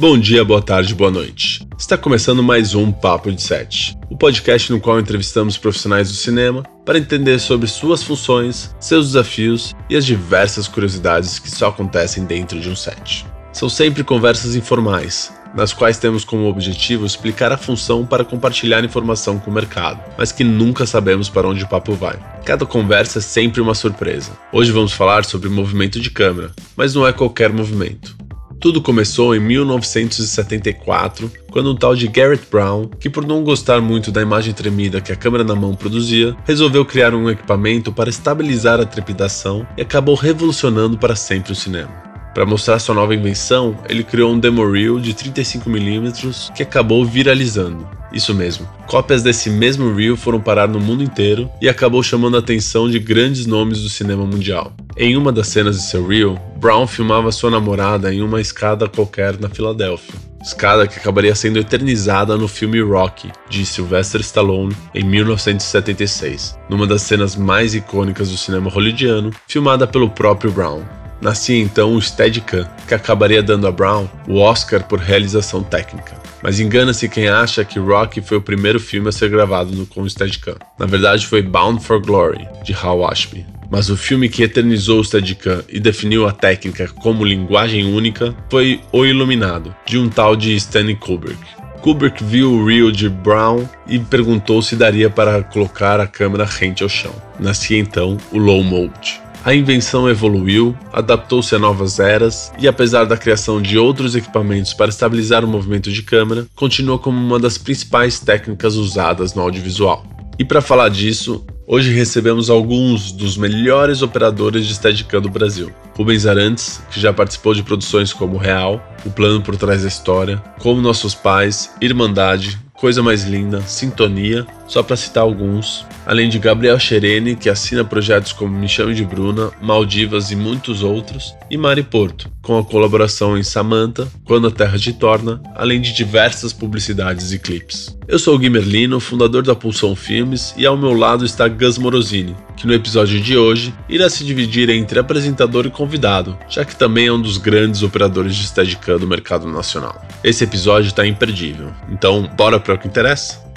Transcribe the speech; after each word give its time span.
Bom 0.00 0.18
dia, 0.18 0.42
boa 0.42 0.62
tarde, 0.62 0.94
boa 0.94 1.10
noite. 1.10 1.60
Está 1.78 1.98
começando 1.98 2.42
mais 2.42 2.74
um 2.74 2.90
Papo 2.90 3.30
de 3.30 3.42
Sete, 3.42 3.94
o 4.08 4.16
podcast 4.16 4.72
no 4.72 4.80
qual 4.80 4.98
entrevistamos 4.98 5.58
profissionais 5.58 6.08
do 6.08 6.14
cinema 6.14 6.62
para 6.86 6.96
entender 6.96 7.38
sobre 7.38 7.66
suas 7.66 8.02
funções, 8.02 8.74
seus 8.80 9.08
desafios 9.08 9.74
e 9.90 9.96
as 9.98 10.06
diversas 10.06 10.66
curiosidades 10.66 11.38
que 11.38 11.50
só 11.50 11.68
acontecem 11.68 12.24
dentro 12.24 12.58
de 12.58 12.70
um 12.70 12.74
set. 12.74 13.26
São 13.52 13.68
sempre 13.68 14.02
conversas 14.02 14.56
informais, 14.56 15.34
nas 15.54 15.74
quais 15.74 15.98
temos 15.98 16.24
como 16.24 16.48
objetivo 16.48 17.04
explicar 17.04 17.52
a 17.52 17.58
função 17.58 18.06
para 18.06 18.24
compartilhar 18.24 18.82
informação 18.82 19.38
com 19.38 19.50
o 19.50 19.54
mercado, 19.54 20.02
mas 20.16 20.32
que 20.32 20.42
nunca 20.42 20.86
sabemos 20.86 21.28
para 21.28 21.46
onde 21.46 21.64
o 21.64 21.68
papo 21.68 21.92
vai. 21.92 22.18
Cada 22.46 22.64
conversa 22.64 23.18
é 23.18 23.22
sempre 23.22 23.60
uma 23.60 23.74
surpresa. 23.74 24.32
Hoje 24.50 24.72
vamos 24.72 24.94
falar 24.94 25.26
sobre 25.26 25.50
movimento 25.50 26.00
de 26.00 26.10
câmera, 26.10 26.52
mas 26.74 26.94
não 26.94 27.06
é 27.06 27.12
qualquer 27.12 27.52
movimento. 27.52 28.18
Tudo 28.60 28.82
começou 28.82 29.34
em 29.34 29.40
1974, 29.40 31.32
quando 31.50 31.70
um 31.70 31.74
tal 31.74 31.96
de 31.96 32.06
Garrett 32.06 32.44
Brown, 32.50 32.90
que 33.00 33.08
por 33.08 33.26
não 33.26 33.42
gostar 33.42 33.80
muito 33.80 34.12
da 34.12 34.20
imagem 34.20 34.52
tremida 34.52 35.00
que 35.00 35.10
a 35.10 35.16
câmera 35.16 35.42
na 35.42 35.54
mão 35.54 35.74
produzia, 35.74 36.36
resolveu 36.44 36.84
criar 36.84 37.14
um 37.14 37.30
equipamento 37.30 37.90
para 37.90 38.10
estabilizar 38.10 38.78
a 38.78 38.84
trepidação 38.84 39.66
e 39.78 39.80
acabou 39.80 40.14
revolucionando 40.14 40.98
para 40.98 41.16
sempre 41.16 41.52
o 41.52 41.56
cinema. 41.56 41.90
Para 42.34 42.44
mostrar 42.44 42.78
sua 42.78 42.94
nova 42.94 43.14
invenção, 43.14 43.78
ele 43.88 44.04
criou 44.04 44.30
um 44.30 44.38
demo 44.38 44.70
reel 44.70 45.00
de 45.00 45.14
35mm 45.14 46.52
que 46.52 46.62
acabou 46.62 47.02
viralizando. 47.02 47.99
Isso 48.12 48.34
mesmo, 48.34 48.68
cópias 48.86 49.22
desse 49.22 49.48
mesmo 49.48 49.94
reel 49.94 50.16
foram 50.16 50.40
parar 50.40 50.68
no 50.68 50.80
mundo 50.80 51.02
inteiro 51.02 51.48
e 51.60 51.68
acabou 51.68 52.02
chamando 52.02 52.36
a 52.36 52.40
atenção 52.40 52.90
de 52.90 52.98
grandes 52.98 53.46
nomes 53.46 53.82
do 53.82 53.88
cinema 53.88 54.24
mundial. 54.24 54.72
Em 54.96 55.16
uma 55.16 55.30
das 55.30 55.48
cenas 55.48 55.76
de 55.76 55.82
seu 55.84 56.06
reel, 56.06 56.36
Brown 56.56 56.86
filmava 56.86 57.30
sua 57.30 57.50
namorada 57.50 58.12
em 58.12 58.20
uma 58.20 58.40
escada 58.40 58.88
qualquer 58.88 59.38
na 59.38 59.48
Filadélfia. 59.48 60.14
Escada 60.42 60.86
que 60.86 60.98
acabaria 60.98 61.34
sendo 61.34 61.58
eternizada 61.58 62.36
no 62.36 62.48
filme 62.48 62.80
Rocky, 62.80 63.30
de 63.48 63.64
Sylvester 63.66 64.22
Stallone, 64.22 64.74
em 64.94 65.04
1976, 65.04 66.58
numa 66.68 66.86
das 66.86 67.02
cenas 67.02 67.36
mais 67.36 67.74
icônicas 67.74 68.30
do 68.30 68.38
cinema 68.38 68.70
hollywoodiano, 68.70 69.30
filmada 69.46 69.86
pelo 69.86 70.08
próprio 70.08 70.50
Brown. 70.50 70.82
Nascia 71.20 71.60
então 71.60 71.94
o 71.94 72.00
Steadicam, 72.00 72.66
que 72.88 72.94
acabaria 72.94 73.42
dando 73.42 73.66
a 73.66 73.72
Brown 73.72 74.08
o 74.26 74.38
Oscar 74.38 74.82
por 74.84 74.98
realização 74.98 75.62
técnica. 75.62 76.20
Mas 76.42 76.58
engana-se 76.58 77.08
quem 77.08 77.28
acha 77.28 77.64
que 77.64 77.78
Rocky 77.78 78.22
foi 78.22 78.38
o 78.38 78.42
primeiro 78.42 78.80
filme 78.80 79.08
a 79.08 79.12
ser 79.12 79.28
gravado 79.28 79.72
no, 79.72 79.86
com 79.86 80.02
o 80.02 80.08
Steadicam. 80.08 80.56
Na 80.78 80.86
verdade 80.86 81.26
foi 81.26 81.42
Bound 81.42 81.84
for 81.84 82.00
Glory, 82.00 82.48
de 82.64 82.72
Hal 82.72 83.06
Ashby. 83.06 83.46
Mas 83.70 83.88
o 83.88 83.96
filme 83.96 84.28
que 84.28 84.42
eternizou 84.42 85.00
o 85.00 85.04
Steadicam 85.04 85.62
e 85.68 85.78
definiu 85.78 86.26
a 86.26 86.32
técnica 86.32 86.88
como 86.88 87.24
linguagem 87.24 87.92
única 87.94 88.34
foi 88.50 88.80
O 88.90 89.04
Iluminado, 89.04 89.74
de 89.86 89.98
um 89.98 90.08
tal 90.08 90.34
de 90.34 90.56
Stanley 90.56 90.96
Kubrick. 90.96 91.38
Kubrick 91.80 92.22
viu 92.22 92.52
o 92.52 92.66
reel 92.66 92.90
de 92.90 93.08
Brown 93.08 93.66
e 93.86 93.98
perguntou 93.98 94.60
se 94.60 94.76
daria 94.76 95.08
para 95.08 95.42
colocar 95.42 96.00
a 96.00 96.06
câmera 96.06 96.44
rente 96.44 96.82
ao 96.82 96.88
chão. 96.88 97.14
Nascia 97.38 97.78
então 97.78 98.18
o 98.32 98.38
Low 98.38 98.62
Mode. 98.62 99.20
A 99.42 99.54
invenção 99.54 100.06
evoluiu, 100.06 100.76
adaptou-se 100.92 101.54
a 101.54 101.58
novas 101.58 101.98
eras 101.98 102.52
e, 102.58 102.68
apesar 102.68 103.04
da 103.04 103.16
criação 103.16 103.60
de 103.60 103.78
outros 103.78 104.14
equipamentos 104.14 104.74
para 104.74 104.90
estabilizar 104.90 105.42
o 105.42 105.48
movimento 105.48 105.90
de 105.90 106.02
câmera, 106.02 106.46
continua 106.54 106.98
como 106.98 107.18
uma 107.18 107.38
das 107.38 107.56
principais 107.56 108.20
técnicas 108.20 108.76
usadas 108.76 109.32
no 109.32 109.40
audiovisual. 109.40 110.04
E 110.38 110.44
para 110.44 110.60
falar 110.60 110.90
disso, 110.90 111.42
hoje 111.66 111.90
recebemos 111.90 112.50
alguns 112.50 113.12
dos 113.12 113.38
melhores 113.38 114.02
operadores 114.02 114.66
de 114.66 114.74
Steadicam 114.74 115.22
do 115.22 115.30
Brasil. 115.30 115.72
Rubens 115.96 116.26
Arantes, 116.26 116.82
que 116.90 117.00
já 117.00 117.10
participou 117.10 117.54
de 117.54 117.62
produções 117.62 118.12
como 118.12 118.36
Real, 118.36 118.82
O 119.06 119.10
Plano 119.10 119.40
por 119.40 119.56
Trás 119.56 119.82
da 119.82 119.88
História, 119.88 120.36
Como 120.58 120.82
Nossos 120.82 121.14
Pais, 121.14 121.70
Irmandade, 121.80 122.58
Coisa 122.74 123.02
Mais 123.02 123.24
Linda, 123.24 123.62
Sintonia, 123.62 124.46
só 124.70 124.84
para 124.84 124.94
citar 124.94 125.24
alguns, 125.24 125.84
além 126.06 126.28
de 126.28 126.38
Gabriel 126.38 126.78
Cherene, 126.78 127.34
que 127.34 127.50
assina 127.50 127.84
projetos 127.84 128.32
como 128.32 128.56
Me 128.56 128.68
Chame 128.68 128.94
de 128.94 129.04
Bruna, 129.04 129.50
Maldivas 129.60 130.30
e 130.30 130.36
muitos 130.36 130.84
outros, 130.84 131.34
e 131.50 131.56
Mari 131.56 131.82
Porto, 131.82 132.30
com 132.40 132.56
a 132.56 132.64
colaboração 132.64 133.36
em 133.36 133.42
Samantha, 133.42 134.06
Quando 134.24 134.46
a 134.46 134.50
Terra 134.50 134.78
te 134.78 134.92
Torna, 134.92 135.42
além 135.56 135.80
de 135.80 135.92
diversas 135.92 136.52
publicidades 136.52 137.32
e 137.32 137.38
clipes. 137.40 137.98
Eu 138.06 138.16
sou 138.16 138.36
o 138.36 138.38
Gui 138.38 138.48
Merlino, 138.48 139.00
fundador 139.00 139.42
da 139.42 139.56
Pulsão 139.56 139.96
Filmes, 139.96 140.54
e 140.56 140.64
ao 140.64 140.76
meu 140.76 140.92
lado 140.92 141.24
está 141.24 141.48
Gus 141.48 141.76
Morosini, 141.76 142.36
que 142.56 142.66
no 142.66 142.72
episódio 142.72 143.20
de 143.20 143.36
hoje 143.36 143.74
irá 143.88 144.08
se 144.08 144.24
dividir 144.24 144.70
entre 144.70 145.00
apresentador 145.00 145.66
e 145.66 145.70
convidado, 145.70 146.38
já 146.48 146.64
que 146.64 146.76
também 146.76 147.08
é 147.08 147.12
um 147.12 147.20
dos 147.20 147.38
grandes 147.38 147.82
operadores 147.82 148.36
de 148.36 148.46
Steadicam 148.46 148.98
do 148.98 149.06
mercado 149.06 149.48
nacional. 149.48 150.00
Esse 150.22 150.44
episódio 150.44 150.88
está 150.88 151.04
imperdível, 151.04 151.72
então 151.90 152.30
bora 152.36 152.60
para 152.60 152.74
o 152.74 152.78
que 152.78 152.86
interessa? 152.86 153.49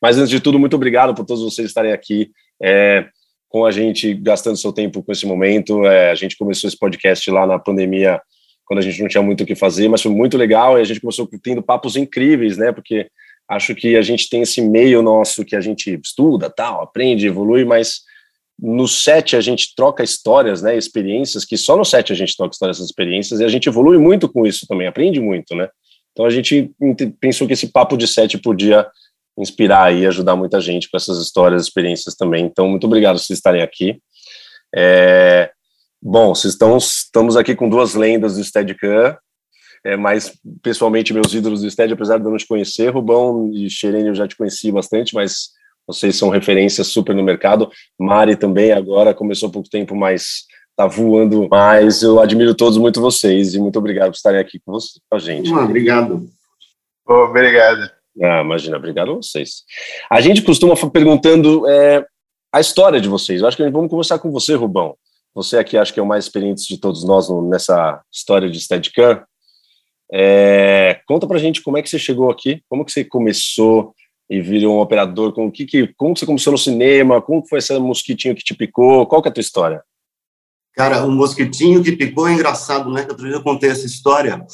Mas 0.00 0.18
antes 0.18 0.30
de 0.30 0.40
tudo, 0.40 0.58
muito 0.58 0.76
obrigado 0.76 1.14
por 1.14 1.24
todos 1.24 1.42
vocês 1.42 1.68
estarem 1.68 1.92
aqui 1.92 2.30
é, 2.62 3.06
com 3.48 3.64
a 3.64 3.70
gente, 3.70 4.14
gastando 4.14 4.56
seu 4.56 4.72
tempo 4.72 5.02
com 5.02 5.12
esse 5.12 5.26
momento. 5.26 5.84
É, 5.86 6.10
a 6.10 6.14
gente 6.14 6.36
começou 6.36 6.68
esse 6.68 6.78
podcast 6.78 7.30
lá 7.30 7.46
na 7.46 7.58
pandemia, 7.58 8.20
quando 8.64 8.80
a 8.80 8.82
gente 8.82 9.00
não 9.00 9.08
tinha 9.08 9.22
muito 9.22 9.42
o 9.42 9.46
que 9.46 9.54
fazer, 9.54 9.88
mas 9.88 10.02
foi 10.02 10.12
muito 10.12 10.36
legal 10.36 10.78
e 10.78 10.82
a 10.82 10.84
gente 10.84 11.00
começou 11.00 11.28
tendo 11.42 11.62
papos 11.62 11.96
incríveis, 11.96 12.56
né? 12.56 12.70
Porque 12.70 13.08
acho 13.48 13.74
que 13.74 13.96
a 13.96 14.02
gente 14.02 14.28
tem 14.28 14.42
esse 14.42 14.60
meio 14.60 15.00
nosso 15.00 15.44
que 15.44 15.56
a 15.56 15.60
gente 15.60 15.98
estuda, 16.04 16.50
tal, 16.50 16.82
aprende, 16.82 17.26
evolui, 17.26 17.64
mas 17.64 18.02
no 18.60 18.86
set 18.86 19.36
a 19.36 19.40
gente 19.40 19.74
troca 19.74 20.02
histórias, 20.02 20.60
né, 20.60 20.76
experiências, 20.76 21.44
que 21.44 21.56
só 21.56 21.76
no 21.76 21.84
set 21.84 22.12
a 22.12 22.16
gente 22.16 22.36
troca 22.36 22.52
histórias, 22.52 22.76
essas 22.76 22.88
experiências, 22.88 23.40
e 23.40 23.44
a 23.44 23.48
gente 23.48 23.68
evolui 23.68 23.96
muito 23.98 24.28
com 24.28 24.44
isso 24.44 24.66
também, 24.66 24.86
aprende 24.86 25.20
muito, 25.20 25.54
né? 25.54 25.68
Então 26.12 26.26
a 26.26 26.30
gente 26.30 26.70
pensou 27.20 27.46
que 27.46 27.52
esse 27.52 27.68
papo 27.68 27.96
de 27.96 28.08
set 28.08 28.36
podia 28.38 28.84
inspirar 29.42 29.94
e 29.94 30.06
ajudar 30.06 30.36
muita 30.36 30.60
gente 30.60 30.90
com 30.90 30.96
essas 30.96 31.18
histórias, 31.18 31.62
experiências 31.62 32.14
também. 32.14 32.44
Então, 32.44 32.68
muito 32.68 32.86
obrigado 32.86 33.16
por 33.16 33.22
vocês 33.22 33.38
estarem 33.38 33.62
aqui. 33.62 34.00
É, 34.74 35.50
bom, 36.02 36.34
vocês 36.34 36.54
estão, 36.54 36.76
estamos 36.76 37.36
aqui 37.36 37.54
com 37.54 37.68
duas 37.68 37.94
lendas 37.94 38.36
do 38.36 38.44
Steadicam, 38.44 39.16
é, 39.84 39.96
mas 39.96 40.32
pessoalmente 40.62 41.14
meus 41.14 41.32
ídolos 41.32 41.62
do 41.62 41.70
Stead, 41.70 41.92
apesar 41.92 42.18
de 42.18 42.24
eu 42.24 42.30
não 42.30 42.36
te 42.36 42.46
conhecer, 42.46 42.88
Rubão 42.90 43.50
e 43.52 43.70
Xerene 43.70 44.08
eu 44.08 44.14
já 44.14 44.26
te 44.26 44.36
conheci 44.36 44.72
bastante, 44.72 45.14
mas 45.14 45.50
vocês 45.86 46.16
são 46.16 46.28
referências 46.28 46.88
super 46.88 47.14
no 47.14 47.22
mercado. 47.22 47.70
Mari 47.98 48.36
também 48.36 48.72
agora 48.72 49.14
começou 49.14 49.48
há 49.48 49.52
pouco 49.52 49.70
tempo, 49.70 49.96
mas 49.96 50.44
está 50.70 50.86
voando 50.86 51.48
mais. 51.48 52.02
Eu 52.02 52.20
admiro 52.20 52.54
todos 52.54 52.76
muito 52.76 53.00
vocês 53.00 53.54
e 53.54 53.58
muito 53.58 53.78
obrigado 53.78 54.10
por 54.10 54.16
estarem 54.16 54.40
aqui 54.40 54.60
com, 54.64 54.72
você, 54.72 55.00
com 55.08 55.16
a 55.16 55.18
gente. 55.18 55.52
Obrigado. 55.52 56.28
obrigado. 57.06 57.97
Ah, 58.22 58.40
imagina, 58.40 58.76
obrigado 58.76 59.12
a 59.12 59.14
vocês. 59.14 59.62
A 60.10 60.20
gente 60.20 60.42
costuma 60.42 60.74
perguntando 60.90 61.68
é, 61.68 62.04
a 62.52 62.60
história 62.60 63.00
de 63.00 63.08
vocês. 63.08 63.40
Eu 63.40 63.48
acho 63.48 63.56
que 63.56 63.70
vamos 63.70 63.90
começar 63.90 64.18
com 64.18 64.30
você, 64.30 64.54
Rubão. 64.54 64.96
Você 65.34 65.58
aqui 65.58 65.76
acho 65.76 65.94
que 65.94 66.00
é 66.00 66.02
o 66.02 66.06
mais 66.06 66.24
experiente 66.24 66.66
de 66.66 66.78
todos 66.78 67.04
nós 67.04 67.28
nessa 67.48 68.02
história 68.12 68.50
de 68.50 68.60
Steadicam. 68.60 69.22
É, 70.12 71.00
conta 71.06 71.26
pra 71.26 71.38
gente 71.38 71.62
como 71.62 71.76
é 71.76 71.82
que 71.82 71.88
você 71.88 71.98
chegou 71.98 72.30
aqui, 72.30 72.62
como 72.68 72.84
que 72.84 72.90
você 72.90 73.04
começou 73.04 73.94
e 74.28 74.40
virou 74.40 74.76
um 74.76 74.80
operador, 74.80 75.32
como 75.32 75.52
que, 75.52 75.64
que 75.64 75.86
como 75.96 76.14
que 76.14 76.20
você 76.20 76.26
começou 76.26 76.50
no 76.50 76.58
cinema, 76.58 77.20
como 77.20 77.46
foi 77.46 77.58
esse 77.58 77.78
mosquitinho 77.78 78.34
que 78.34 78.42
te 78.42 78.54
picou, 78.54 79.06
qual 79.06 79.22
que 79.22 79.28
é 79.28 79.30
a 79.30 79.34
tua 79.34 79.40
história? 79.40 79.82
Cara, 80.74 81.04
o 81.04 81.10
mosquitinho 81.10 81.82
que 81.82 81.92
picou 81.92 82.28
é 82.28 82.32
engraçado, 82.32 82.90
né? 82.90 83.04
Que 83.04 83.10
outro 83.10 83.26
dia 83.26 83.36
eu 83.36 83.42
contei 83.42 83.70
essa 83.70 83.86
história. 83.86 84.44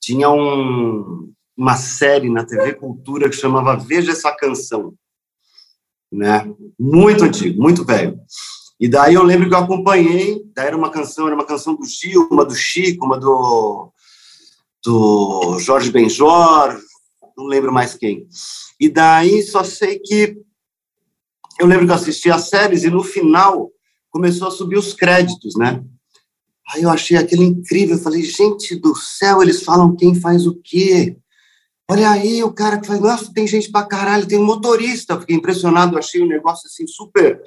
Tinha 0.00 0.30
um, 0.30 1.32
uma 1.56 1.76
série 1.76 2.28
na 2.28 2.44
TV 2.44 2.74
Cultura 2.74 3.30
que 3.30 3.36
chamava 3.36 3.76
Veja 3.76 4.12
essa 4.12 4.30
canção, 4.32 4.94
né? 6.12 6.46
Muito 6.78 7.24
antigo, 7.24 7.60
muito 7.60 7.84
velho. 7.84 8.20
E 8.78 8.88
daí 8.88 9.14
eu 9.14 9.22
lembro 9.22 9.48
que 9.48 9.54
eu 9.54 9.58
acompanhei, 9.58 10.42
daí 10.54 10.66
era 10.66 10.76
uma 10.76 10.90
canção, 10.90 11.26
era 11.26 11.34
uma 11.34 11.46
canção 11.46 11.74
do 11.74 11.84
Gil, 11.86 12.28
uma 12.30 12.44
do 12.44 12.54
Chico, 12.54 13.06
uma 13.06 13.18
do 13.18 13.90
do 14.84 15.58
Jorge 15.58 15.90
Benjor, 15.90 16.78
não 17.36 17.46
lembro 17.46 17.72
mais 17.72 17.94
quem. 17.94 18.28
E 18.78 18.88
daí 18.88 19.42
só 19.42 19.64
sei 19.64 19.98
que 19.98 20.36
eu 21.58 21.66
lembro 21.66 21.86
que 21.86 21.90
eu 21.90 21.96
assisti 21.96 22.30
as 22.30 22.48
séries 22.48 22.84
e 22.84 22.90
no 22.90 23.02
final 23.02 23.70
começou 24.10 24.48
a 24.48 24.50
subir 24.50 24.76
os 24.76 24.92
créditos, 24.92 25.56
né? 25.56 25.82
Aí 26.72 26.82
eu 26.82 26.90
achei 26.90 27.16
aquilo 27.16 27.42
incrível, 27.42 27.96
eu 27.96 28.02
falei, 28.02 28.22
gente 28.22 28.76
do 28.76 28.94
céu, 28.94 29.42
eles 29.42 29.62
falam 29.62 29.96
quem 29.96 30.14
faz 30.14 30.46
o 30.46 30.54
quê? 30.62 31.16
Olha 31.88 32.10
aí, 32.10 32.42
o 32.42 32.52
cara 32.52 32.80
que 32.80 32.86
faz, 32.86 33.00
nossa, 33.00 33.32
tem 33.32 33.46
gente 33.46 33.70
pra 33.70 33.84
caralho, 33.84 34.26
tem 34.26 34.38
um 34.38 34.44
motorista. 34.44 35.20
Fiquei 35.20 35.36
impressionado, 35.36 35.96
achei 35.96 36.22
um 36.22 36.26
negócio 36.26 36.66
assim 36.66 36.86
super 36.86 37.40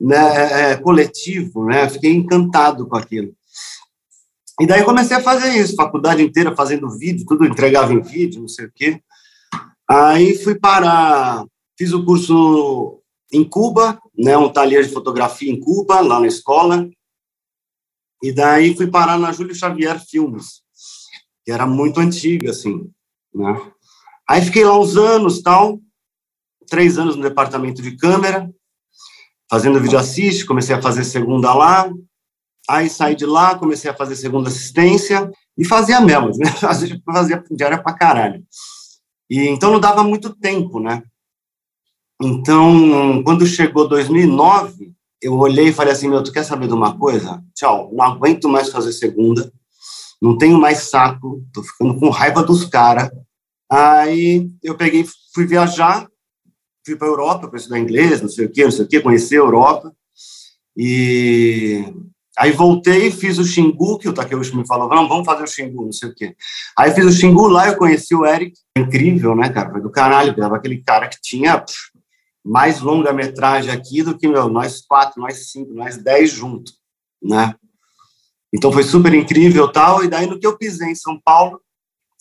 né, 0.00 0.72
é, 0.72 0.76
coletivo, 0.76 1.64
né? 1.66 1.88
Fiquei 1.88 2.12
encantado 2.12 2.88
com 2.88 2.96
aquilo. 2.96 3.32
E 4.60 4.66
daí 4.66 4.84
comecei 4.84 5.16
a 5.16 5.22
fazer 5.22 5.50
isso, 5.56 5.74
faculdade 5.74 6.22
inteira 6.22 6.54
fazendo 6.54 6.90
vídeo, 6.90 7.26
tudo 7.26 7.44
entregava 7.44 7.92
em 7.92 8.00
vídeo, 8.00 8.40
não 8.40 8.48
sei 8.48 8.66
o 8.66 8.72
quê. 8.72 9.00
Aí 9.88 10.36
fui 10.38 10.54
para, 10.54 11.44
fiz 11.76 11.92
o 11.92 12.04
curso 12.04 13.00
em 13.32 13.42
Cuba, 13.42 14.00
né, 14.16 14.36
um 14.36 14.48
talher 14.48 14.84
de 14.84 14.92
fotografia 14.92 15.50
em 15.50 15.58
Cuba, 15.58 16.00
lá 16.00 16.20
na 16.20 16.26
escola. 16.26 16.88
E 18.22 18.32
daí 18.32 18.76
fui 18.76 18.86
parar 18.86 19.18
na 19.18 19.32
Júlio 19.32 19.54
Xavier 19.54 20.00
Filmes, 20.04 20.62
que 21.44 21.50
era 21.50 21.66
muito 21.66 22.00
antiga, 22.00 22.50
assim, 22.50 22.90
né? 23.34 23.73
Aí 24.28 24.42
fiquei 24.42 24.64
lá 24.64 24.78
uns 24.78 24.96
anos, 24.96 25.42
tal, 25.42 25.78
três 26.68 26.98
anos 26.98 27.16
no 27.16 27.22
departamento 27.22 27.82
de 27.82 27.96
câmera, 27.96 28.50
fazendo 29.50 29.80
vídeo 29.80 29.98
assiste, 29.98 30.46
comecei 30.46 30.74
a 30.74 30.82
fazer 30.82 31.04
segunda 31.04 31.52
lá, 31.52 31.90
aí 32.68 32.88
saí 32.88 33.14
de 33.14 33.26
lá, 33.26 33.58
comecei 33.58 33.90
a 33.90 33.94
fazer 33.94 34.16
segunda 34.16 34.48
assistência 34.48 35.30
e 35.56 35.64
fazia 35.64 36.00
mesmo, 36.00 36.30
né? 36.38 36.50
fazia, 36.58 37.00
fazia 37.04 37.44
diária 37.50 37.82
pra 37.82 37.92
caralho. 37.92 38.42
E 39.28 39.46
então 39.48 39.70
não 39.70 39.80
dava 39.80 40.02
muito 40.02 40.34
tempo, 40.34 40.80
né? 40.80 41.02
Então, 42.22 43.22
quando 43.24 43.46
chegou 43.46 43.88
2009, 43.88 44.92
eu 45.20 45.34
olhei 45.34 45.68
e 45.68 45.72
falei 45.72 45.92
assim, 45.92 46.08
meu, 46.08 46.22
tu 46.22 46.32
quer 46.32 46.44
saber 46.44 46.68
de 46.68 46.74
uma 46.74 46.96
coisa? 46.96 47.42
Tchau, 47.54 47.90
não 47.92 48.04
aguento 48.04 48.48
mais 48.48 48.70
fazer 48.70 48.92
segunda, 48.92 49.52
não 50.20 50.38
tenho 50.38 50.58
mais 50.58 50.90
saco, 50.90 51.42
tô 51.52 51.62
ficando 51.62 51.98
com 51.98 52.10
raiva 52.10 52.42
dos 52.42 52.64
caras. 52.64 53.10
Aí 53.76 54.48
eu 54.62 54.76
peguei, 54.76 55.04
fui 55.34 55.46
viajar, 55.46 56.06
fui 56.86 56.94
para 56.94 57.08
a 57.08 57.10
Europa 57.10 57.48
para 57.48 57.56
estudar 57.56 57.80
inglês, 57.80 58.20
não 58.22 58.28
sei 58.28 58.46
o 58.46 58.52
quê, 58.52 58.62
não 58.62 58.70
sei 58.70 58.84
o 58.84 58.88
quê, 58.88 59.00
conhecer 59.00 59.34
a 59.34 59.38
Europa. 59.38 59.92
E 60.76 61.84
aí 62.38 62.52
voltei, 62.52 63.10
fiz 63.10 63.36
o 63.36 63.44
Xingu, 63.44 63.98
que 63.98 64.08
o 64.08 64.12
Takeuchi 64.12 64.56
me 64.56 64.64
falou, 64.64 64.88
vamos, 64.88 65.08
vamos 65.08 65.26
fazer 65.26 65.42
o 65.42 65.48
Xingu, 65.48 65.86
não 65.86 65.92
sei 65.92 66.08
o 66.08 66.14
quê. 66.14 66.36
Aí 66.78 66.92
fiz 66.92 67.04
o 67.04 67.10
Xingu 67.10 67.48
lá, 67.48 67.66
eu 67.66 67.76
conheci 67.76 68.14
o 68.14 68.24
Eric, 68.24 68.56
incrível, 68.78 69.34
né, 69.34 69.48
cara? 69.48 69.72
Foi 69.72 69.80
do 69.80 69.90
caralho, 69.90 70.32
era 70.36 70.54
aquele 70.54 70.80
cara 70.80 71.08
que 71.08 71.20
tinha 71.20 71.58
pff, 71.58 71.76
mais 72.44 72.80
longa-metragem 72.80 73.72
aqui 73.72 74.04
do 74.04 74.16
que, 74.16 74.28
meu, 74.28 74.48
nós 74.48 74.82
quatro, 74.82 75.20
nós 75.20 75.50
cinco, 75.50 75.74
nós 75.74 75.96
dez 75.96 76.30
juntos, 76.30 76.74
né? 77.20 77.56
Então 78.54 78.70
foi 78.70 78.84
super 78.84 79.12
incrível 79.12 79.66
tal, 79.66 80.04
e 80.04 80.08
daí 80.08 80.28
no 80.28 80.38
que 80.38 80.46
eu 80.46 80.56
pisei 80.56 80.90
em 80.90 80.94
São 80.94 81.20
Paulo, 81.24 81.60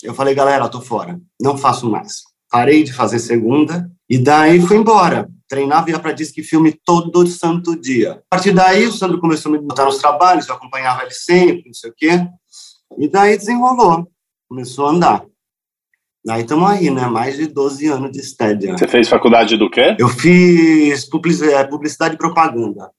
eu 0.03 0.13
falei, 0.13 0.35
galera, 0.35 0.69
tô 0.69 0.81
fora, 0.81 1.19
não 1.41 1.57
faço 1.57 1.89
mais. 1.89 2.23
Parei 2.49 2.83
de 2.83 2.93
fazer 2.93 3.19
segunda, 3.19 3.89
e 4.09 4.17
daí 4.17 4.61
fui 4.61 4.77
embora. 4.77 5.29
Treinava, 5.47 5.89
ia 5.89 5.99
para 5.99 6.11
disque 6.11 6.43
filme 6.43 6.73
todo 6.85 7.25
santo 7.27 7.75
dia. 7.79 8.21
A 8.31 8.35
partir 8.35 8.51
daí, 8.51 8.85
o 8.85 8.91
Sandro 8.91 9.19
começou 9.19 9.49
a 9.51 9.57
me 9.57 9.61
botar 9.61 9.85
nos 9.85 9.97
trabalhos, 9.97 10.47
eu 10.47 10.55
acompanhava 10.55 11.03
ele 11.03 11.11
sempre, 11.11 11.63
não 11.65 11.73
sei 11.73 11.89
o 11.89 11.93
quê, 11.95 12.27
e 12.97 13.07
daí 13.07 13.37
desenrolou, 13.37 14.07
começou 14.47 14.87
a 14.87 14.91
andar. 14.91 15.25
Daí 16.25 16.41
estamos 16.41 16.69
aí, 16.69 16.89
né? 16.89 17.05
Mais 17.07 17.35
de 17.35 17.47
12 17.47 17.87
anos 17.87 18.11
de 18.11 18.19
estédia. 18.19 18.77
Você 18.77 18.87
fez 18.87 19.09
faculdade 19.09 19.57
do 19.57 19.69
quê? 19.69 19.95
Eu 19.99 20.07
fiz 20.07 21.09
é, 21.41 21.63
publicidade 21.65 22.15
e 22.15 22.17
propaganda 22.17 22.89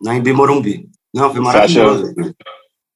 na 0.00 0.16
Embi 0.16 0.32
Morumbi. 0.32 0.88
Não, 1.14 1.30
foi 1.30 1.40
maravilhoso. 1.40 2.14
Você 2.14 2.20
acha, 2.20 2.34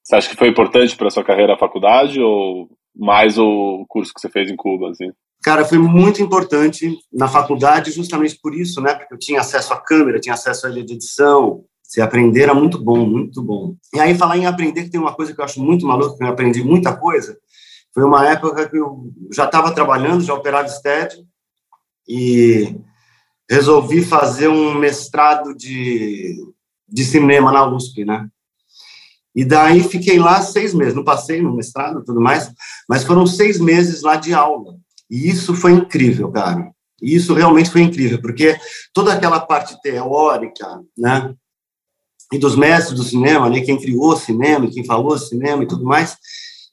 você 0.02 0.16
acha 0.16 0.28
que 0.30 0.36
foi 0.36 0.48
importante 0.48 0.96
para 0.96 1.10
sua 1.10 1.22
carreira 1.22 1.54
a 1.54 1.58
faculdade 1.58 2.18
ou 2.18 2.70
mais 2.94 3.38
o 3.38 3.84
curso 3.88 4.12
que 4.14 4.20
você 4.20 4.28
fez 4.28 4.50
em 4.50 4.56
Cuba, 4.56 4.90
assim? 4.90 5.10
Cara, 5.42 5.64
foi 5.64 5.78
muito 5.78 6.22
importante 6.22 6.96
na 7.12 7.28
faculdade, 7.28 7.90
justamente 7.90 8.38
por 8.40 8.54
isso, 8.54 8.80
né? 8.80 8.94
Porque 8.94 9.12
eu 9.12 9.18
tinha 9.18 9.40
acesso 9.40 9.74
à 9.74 9.80
câmera, 9.80 10.20
tinha 10.20 10.34
acesso 10.34 10.66
à 10.66 10.70
de 10.70 10.80
edição. 10.80 11.64
Se 11.82 12.00
aprender 12.00 12.42
era 12.42 12.54
muito 12.54 12.82
bom, 12.82 13.04
muito 13.04 13.42
bom. 13.42 13.76
E 13.92 14.00
aí, 14.00 14.14
falar 14.14 14.38
em 14.38 14.46
aprender, 14.46 14.84
que 14.84 14.90
tem 14.90 15.00
uma 15.00 15.14
coisa 15.14 15.34
que 15.34 15.40
eu 15.40 15.44
acho 15.44 15.62
muito 15.62 15.86
maluco, 15.86 16.16
que 16.16 16.24
eu 16.24 16.28
aprendi 16.28 16.64
muita 16.64 16.96
coisa, 16.96 17.36
foi 17.92 18.04
uma 18.04 18.26
época 18.26 18.68
que 18.68 18.76
eu 18.76 19.12
já 19.30 19.44
estava 19.44 19.72
trabalhando, 19.72 20.24
já 20.24 20.32
operava 20.32 20.66
STED, 20.66 21.24
e 22.08 22.74
resolvi 23.48 24.02
fazer 24.02 24.48
um 24.48 24.74
mestrado 24.74 25.54
de, 25.54 26.36
de 26.88 27.04
cinema 27.04 27.52
na 27.52 27.66
USP, 27.66 28.04
né? 28.04 28.28
E 29.34 29.44
daí 29.44 29.82
fiquei 29.82 30.18
lá 30.18 30.40
seis 30.40 30.72
meses, 30.72 30.94
não 30.94 31.02
passei 31.02 31.42
no 31.42 31.54
mestrado 31.54 32.00
e 32.00 32.04
tudo 32.04 32.20
mais, 32.20 32.52
mas 32.88 33.02
foram 33.02 33.26
seis 33.26 33.58
meses 33.58 34.02
lá 34.02 34.16
de 34.16 34.32
aula. 34.32 34.76
E 35.10 35.28
isso 35.28 35.54
foi 35.54 35.72
incrível, 35.72 36.30
cara. 36.30 36.70
E 37.02 37.14
isso 37.14 37.34
realmente 37.34 37.70
foi 37.70 37.82
incrível, 37.82 38.20
porque 38.20 38.56
toda 38.92 39.12
aquela 39.12 39.40
parte 39.40 39.80
teórica, 39.82 40.80
né? 40.96 41.34
E 42.32 42.38
dos 42.38 42.56
mestres 42.56 42.96
do 42.96 43.04
cinema, 43.04 43.50
né? 43.50 43.60
Quem 43.60 43.78
criou 43.78 44.12
o 44.12 44.16
cinema, 44.16 44.70
quem 44.70 44.84
falou 44.84 45.18
cinema 45.18 45.64
e 45.64 45.66
tudo 45.66 45.84
mais, 45.84 46.16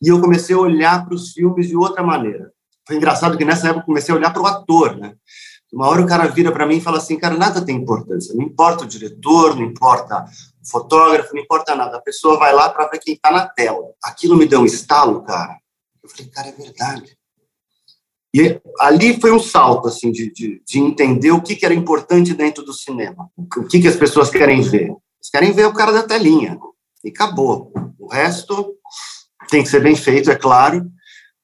e 0.02 0.08
eu 0.08 0.22
comecei 0.22 0.56
a 0.56 0.60
olhar 0.60 1.06
para 1.06 1.16
os 1.16 1.32
filmes 1.32 1.68
de 1.68 1.76
outra 1.76 2.04
maneira. 2.04 2.52
Foi 2.88 2.96
engraçado 2.96 3.38
que 3.38 3.46
nessa 3.46 3.68
época 3.68 3.82
eu 3.82 3.86
comecei 3.86 4.14
a 4.14 4.18
olhar 4.18 4.32
para 4.32 4.42
o 4.42 4.48
ator, 4.48 4.96
né? 4.98 5.14
Uma 5.74 5.88
hora 5.88 6.02
o 6.02 6.08
cara 6.08 6.28
vira 6.28 6.52
para 6.52 6.66
mim 6.66 6.78
e 6.78 6.82
fala 6.82 6.98
assim, 6.98 7.18
cara, 7.18 7.38
nada 7.38 7.64
tem 7.64 7.78
importância, 7.78 8.36
não 8.36 8.44
importa 8.44 8.84
o 8.84 8.88
diretor, 8.88 9.56
não 9.56 9.64
importa 9.64 10.26
fotógrafo, 10.64 11.34
não 11.34 11.42
importa 11.42 11.76
nada, 11.76 11.98
a 11.98 12.02
pessoa 12.02 12.38
vai 12.38 12.54
lá 12.54 12.70
para 12.70 12.88
ver 12.88 13.00
quem 13.00 13.14
está 13.14 13.32
na 13.32 13.48
tela. 13.48 13.94
Aquilo 14.04 14.36
me 14.36 14.46
deu 14.46 14.62
um 14.62 14.66
estalo, 14.66 15.24
cara. 15.24 15.58
Eu 16.04 16.10
falei, 16.10 16.28
cara, 16.28 16.48
é 16.50 16.52
verdade. 16.52 17.18
E 18.34 18.62
ali 18.80 19.20
foi 19.20 19.32
um 19.32 19.40
salto, 19.40 19.88
assim, 19.88 20.12
de, 20.12 20.32
de, 20.32 20.62
de 20.66 20.80
entender 20.80 21.32
o 21.32 21.42
que, 21.42 21.56
que, 21.56 21.66
era 21.66 21.74
importante 21.74 22.34
dentro 22.34 22.64
do 22.64 22.74
cinema. 22.74 23.30
O 23.36 23.66
que, 23.66 23.82
que 23.82 23.88
as 23.88 23.98
pessoas 23.98 24.30
querem 24.30 24.62
ver. 24.62 24.86
Eles 24.86 25.30
querem 25.32 25.52
ver 25.52 25.68
o 25.68 25.74
cara 25.74 25.92
da 25.92 26.04
telinha. 26.04 26.58
E 27.04 27.10
acabou. 27.10 27.74
O 28.00 28.08
resto 28.08 28.76
tem 29.50 29.64
que 29.64 29.70
ser 29.70 29.82
bem 29.82 29.96
feito, 29.96 30.32
é 30.32 30.36
claro, 30.36 30.90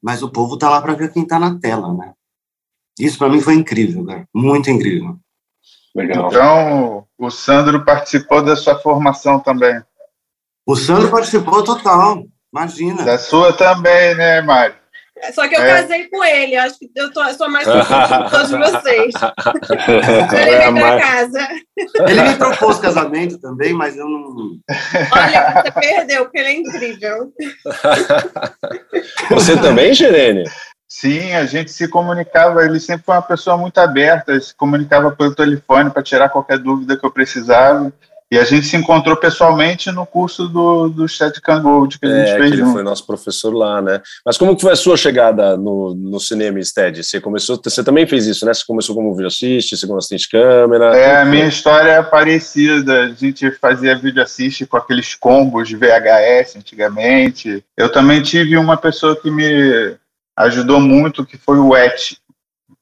mas 0.02 0.24
o 0.24 0.32
povo 0.32 0.58
tá 0.58 0.70
lá 0.70 0.82
para 0.82 0.94
ver 0.94 1.12
quem 1.12 1.26
tá 1.26 1.38
na 1.38 1.60
tela, 1.60 1.94
né? 1.94 2.14
Isso 2.98 3.18
para 3.18 3.30
mim 3.30 3.42
foi 3.42 3.56
incrível, 3.56 4.06
cara. 4.06 4.28
Muito 4.34 4.70
incrível. 4.70 5.18
Legal. 5.94 6.28
Então, 6.28 7.07
o 7.18 7.30
Sandro 7.32 7.84
participou 7.84 8.44
da 8.44 8.56
sua 8.56 8.78
formação 8.78 9.40
também. 9.40 9.82
O 10.66 10.76
Sandro 10.76 11.10
participou 11.10 11.64
total, 11.64 12.24
imagina. 12.54 13.04
Da 13.04 13.18
sua 13.18 13.54
também, 13.54 14.16
né, 14.16 14.42
Mário? 14.42 14.76
É, 15.22 15.32
só 15.32 15.48
que 15.48 15.56
eu 15.56 15.62
é. 15.62 15.82
casei 15.82 16.08
com 16.10 16.24
ele, 16.24 16.56
acho 16.56 16.78
que 16.78 16.92
eu, 16.96 17.12
tô, 17.12 17.24
eu 17.24 17.34
sou 17.34 17.50
mais 17.50 17.66
que 17.66 18.30
todos 18.30 18.52
vocês. 18.52 19.14
ele 20.38 20.58
veio 20.58 20.74
pra 20.74 21.00
casa. 21.00 21.48
Ele 22.08 22.22
me 22.22 22.36
propôs 22.36 22.78
casamento 22.78 23.40
também, 23.40 23.74
mas 23.74 23.98
eu 23.98 24.08
não. 24.08 24.60
Olha, 25.12 25.64
você 25.64 25.72
perdeu, 25.72 26.26
porque 26.26 26.38
ele 26.38 26.50
é 26.50 26.56
incrível. 26.58 27.34
Você 29.32 29.58
também, 29.58 29.94
Gerene? 29.94 30.44
Sim, 30.88 31.34
a 31.34 31.46
gente 31.46 31.70
se 31.70 31.88
comunicava, 31.88 32.64
ele 32.64 32.80
sempre 32.80 33.06
foi 33.06 33.16
uma 33.16 33.22
pessoa 33.22 33.58
muito 33.58 33.78
aberta, 33.78 34.40
se 34.40 34.56
comunicava 34.56 35.12
pelo 35.12 35.36
telefone 35.36 35.90
para 35.90 36.02
tirar 36.02 36.30
qualquer 36.30 36.58
dúvida 36.58 36.96
que 36.96 37.06
eu 37.06 37.12
precisava. 37.12 37.92
E 38.30 38.38
a 38.38 38.44
gente 38.44 38.68
se 38.68 38.76
encontrou 38.76 39.16
pessoalmente 39.16 39.90
no 39.90 40.06
curso 40.06 40.50
do, 40.50 40.90
do 40.90 41.08
Steadicam 41.08 41.62
Gold 41.62 41.98
que 41.98 42.06
a 42.06 42.10
gente 42.10 42.30
é, 42.30 42.38
fez. 42.38 42.52
Que 42.52 42.58
ele 42.58 42.72
foi 42.72 42.84
nosso 42.84 43.08
professor 43.08 43.54
lá, 43.54 43.82
né? 43.82 44.02
Mas 44.26 44.38
como 44.38 44.54
que 44.54 44.62
foi 44.62 44.74
a 44.74 44.76
sua 44.76 44.98
chegada 44.98 45.56
no, 45.56 45.96
no 45.96 46.20
cinema 46.20 46.62
Stead? 46.62 47.04
Você 47.04 47.22
começou, 47.22 47.58
você 47.64 47.82
também 47.82 48.06
fez 48.06 48.28
isso, 48.28 48.46
né? 48.46 48.54
Você 48.54 48.66
começou 48.68 48.94
como 48.94 49.14
vídeo 49.16 49.28
assiste, 49.28 49.78
segundo 49.78 50.00
assistente 50.00 50.24
de 50.24 50.30
câmera. 50.30 50.98
É, 50.98 51.22
a 51.22 51.26
minha 51.26 51.48
história 51.48 51.92
é 51.92 52.04
parecida. 52.04 53.04
A 53.04 53.10
gente 53.10 53.50
fazia 53.52 53.98
vídeo 53.98 54.22
assiste 54.22 54.66
com 54.66 54.76
aqueles 54.76 55.16
combos 55.16 55.70
de 55.70 55.78
VHS 55.78 56.58
antigamente. 56.58 57.64
Eu 57.78 57.90
também 57.90 58.22
tive 58.22 58.58
uma 58.58 58.76
pessoa 58.76 59.16
que 59.16 59.32
me 59.32 59.96
ajudou 60.38 60.80
muito, 60.80 61.26
que 61.26 61.38
foi 61.38 61.58
o 61.58 61.76
Et. 61.76 62.18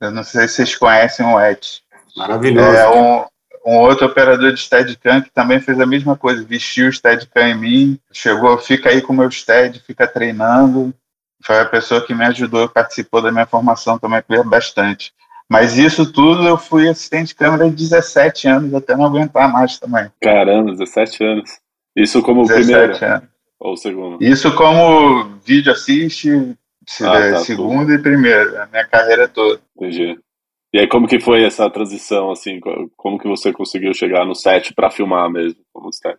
Eu 0.02 0.12
não 0.12 0.24
sei 0.24 0.48
se 0.48 0.56
vocês 0.56 0.76
conhecem 0.76 1.26
o 1.26 1.40
Et. 1.40 1.82
Maravilhoso. 2.16 2.78
É 2.78 2.90
um, 2.90 3.26
um 3.66 3.78
outro 3.80 4.06
operador 4.06 4.54
de 4.54 4.60
Steadicam 4.60 5.22
que 5.22 5.32
também 5.32 5.60
fez 5.60 5.80
a 5.80 5.86
mesma 5.86 6.16
coisa, 6.18 6.44
vestiu 6.44 6.90
o 6.90 6.94
Steadicam 6.94 7.48
em 7.48 7.58
mim, 7.58 8.00
chegou, 8.12 8.58
fica 8.58 8.90
aí 8.90 9.02
com 9.02 9.14
o 9.14 9.16
meu 9.16 9.32
Stead, 9.32 9.80
fica 9.80 10.06
treinando. 10.06 10.94
Foi 11.44 11.60
a 11.60 11.66
pessoa 11.66 12.06
que 12.06 12.14
me 12.14 12.26
ajudou, 12.26 12.68
participou 12.68 13.22
da 13.22 13.32
minha 13.32 13.46
formação 13.46 13.98
também, 13.98 14.22
bastante. 14.46 15.14
Mas 15.50 15.78
isso 15.78 16.12
tudo 16.12 16.48
eu 16.48 16.58
fui 16.58 16.90
assistente 16.90 17.28
de 17.28 17.36
câmera 17.36 17.70
de 17.70 17.76
17 17.76 18.48
anos, 18.48 18.74
até 18.74 18.96
não 18.96 19.06
aguentar 19.06 19.52
mais 19.52 19.78
também. 19.78 20.12
Caramba, 20.22 20.72
17 20.72 21.24
anos. 21.24 21.50
Isso 21.96 22.22
como 22.24 22.48
primeiro? 22.48 23.06
Anos. 23.06 23.24
Ou 23.60 23.78
segundo? 23.78 24.24
Isso 24.24 24.54
como 24.56 25.36
vídeo 25.46 25.72
assiste, 25.72 26.58
ah, 27.02 27.32
tá, 27.32 27.38
segunda 27.38 27.94
e 27.94 28.00
primeira, 28.00 28.64
a 28.64 28.68
minha 28.68 28.86
carreira 28.86 29.28
toda. 29.28 29.60
Entendi. 29.76 30.18
E 30.76 30.80
aí, 30.80 30.88
como 30.88 31.08
que 31.08 31.22
foi 31.22 31.42
essa 31.46 31.70
transição, 31.70 32.32
assim? 32.32 32.60
Como 32.98 33.18
que 33.18 33.30
você 33.30 33.54
conseguiu 33.54 33.94
chegar 33.94 34.26
no 34.26 34.36
set 34.36 34.74
para 34.74 34.92
filmar 34.92 35.30
mesmo, 35.30 35.62
como 35.72 35.90
set? 35.94 36.18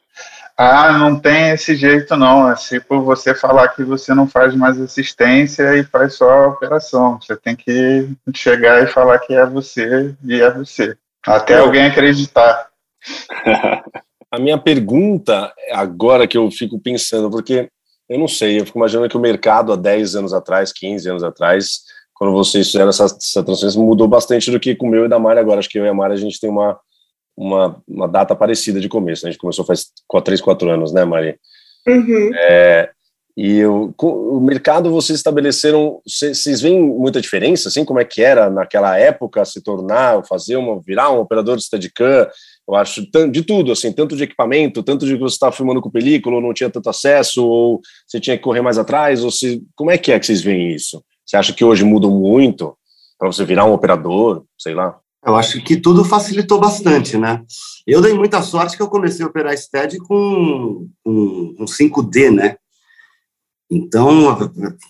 Ah, 0.57 0.97
não 0.97 1.21
tem 1.21 1.51
esse 1.51 1.77
jeito, 1.77 2.17
não. 2.17 2.51
É 2.51 2.55
tipo 2.55 3.03
você 3.03 3.35
falar 3.35 3.69
que 3.69 3.85
você 3.85 4.15
não 4.15 4.27
faz 4.27 4.55
mais 4.55 4.81
assistência 4.81 5.77
e 5.77 5.85
faz 5.85 6.15
só 6.15 6.31
a 6.31 6.49
operação. 6.49 7.21
Você 7.21 7.37
tem 7.37 7.55
que 7.55 8.09
chegar 8.35 8.83
e 8.83 8.87
falar 8.87 9.19
que 9.19 9.35
é 9.35 9.45
você 9.45 10.17
e 10.25 10.41
é 10.41 10.51
você. 10.51 10.97
Até 11.27 11.59
alguém 11.59 11.85
acreditar. 11.85 12.69
a 14.33 14.39
minha 14.39 14.57
pergunta, 14.57 15.53
agora 15.71 16.27
que 16.27 16.39
eu 16.39 16.51
fico 16.51 16.81
pensando, 16.81 17.31
porque 17.31 17.69
eu 18.09 18.19
não 18.19 18.29
sei, 18.29 18.61
eu 18.61 18.67
fico 18.67 18.79
imaginando 18.79 19.09
que 19.09 19.17
o 19.17 19.21
mercado 19.21 19.73
há 19.73 19.77
10 19.77 20.17
anos 20.17 20.33
atrás, 20.33 20.73
15 20.73 21.09
anos 21.09 21.25
atrás, 21.25 21.81
quando 22.15 22.33
vocês 22.33 22.67
fizeram 22.67 22.89
essa, 22.89 23.05
essa 23.05 23.43
transferência, 23.43 23.81
mudou 23.81 24.09
bastante 24.09 24.51
do 24.51 24.61
que 24.61 24.75
com 24.75 24.87
o 24.87 24.91
meu 24.91 25.05
e 25.05 25.09
da 25.09 25.19
Mari 25.19 25.39
agora. 25.39 25.59
Acho 25.59 25.69
que 25.69 25.79
eu 25.79 25.85
e 25.85 25.89
a 25.89 25.95
Mari 25.95 26.15
a 26.15 26.17
gente 26.17 26.41
tem 26.41 26.49
uma, 26.49 26.79
uma, 27.37 27.83
uma 27.87 28.09
data 28.09 28.35
parecida 28.35 28.81
de 28.81 28.89
começo. 28.89 29.25
Né? 29.25 29.29
A 29.29 29.33
gente 29.33 29.41
começou 29.41 29.65
faz 29.65 29.93
3, 30.25 30.41
4 30.41 30.71
anos, 30.71 30.93
né, 30.93 31.05
Mari? 31.05 31.39
Uhum. 31.87 32.31
É, 32.35 32.91
e 33.37 33.63
o, 33.67 33.93
o 34.01 34.41
mercado 34.41 34.91
vocês 34.91 35.19
estabeleceram, 35.19 36.01
vocês 36.07 36.61
veem 36.63 36.83
muita 36.83 37.21
diferença, 37.21 37.69
assim, 37.69 37.85
como 37.85 38.01
é 38.01 38.05
que 38.05 38.23
era 38.23 38.49
naquela 38.49 38.99
época 38.99 39.45
se 39.45 39.61
tornar, 39.61 40.25
fazer 40.25 40.57
uma, 40.57 40.81
virar 40.81 41.11
um 41.11 41.21
operador 41.21 41.59
de 41.59 41.65
Steadicam, 41.65 42.27
eu 42.69 42.75
acho 42.75 43.07
de 43.31 43.43
tudo, 43.43 43.71
assim, 43.71 43.93
tanto 43.93 44.17
de 44.17 44.25
equipamento, 44.25 44.83
tanto 44.83 45.07
de 45.07 45.15
que 45.15 45.21
você 45.21 45.35
estava 45.35 45.53
filmando 45.53 45.81
com 45.81 45.91
película, 45.91 46.37
ou 46.37 46.43
não 46.43 46.53
tinha 46.53 46.69
tanto 46.69 46.91
acesso, 46.91 47.47
ou 47.47 47.81
você 48.07 48.19
tinha 48.19 48.37
que 48.37 48.43
correr 48.43 48.61
mais 48.61 48.77
atrás, 48.77 49.23
ou 49.23 49.31
se, 49.31 49.63
como 49.77 49.91
é 49.91 49.97
que 49.97 50.11
é 50.11 50.19
que 50.19 50.27
vocês 50.27 50.43
veem 50.43 50.75
isso? 50.75 51.03
Você 51.25 51.37
acha 51.37 51.53
que 51.53 51.65
hoje 51.65 51.85
mudam 51.85 52.11
muito 52.11 52.77
para 53.19 53.29
você 53.29 53.45
virar 53.45 53.65
um 53.65 53.73
operador, 53.73 54.45
sei 54.59 54.75
lá? 54.75 54.99
Eu 55.25 55.37
acho 55.37 55.63
que 55.63 55.77
tudo 55.77 56.05
facilitou 56.05 56.61
bastante, 56.61 57.17
né? 57.17 57.43
Eu 57.87 58.01
dei 58.01 58.13
muita 58.13 58.43
sorte 58.43 58.77
que 58.77 58.83
eu 58.83 58.89
comecei 58.89 59.25
a 59.25 59.29
operar 59.29 59.57
STED 59.57 59.99
com, 59.99 60.89
com, 61.05 61.55
com 61.57 61.65
5D, 61.65 62.31
né? 62.31 62.57
Então, 63.71 64.39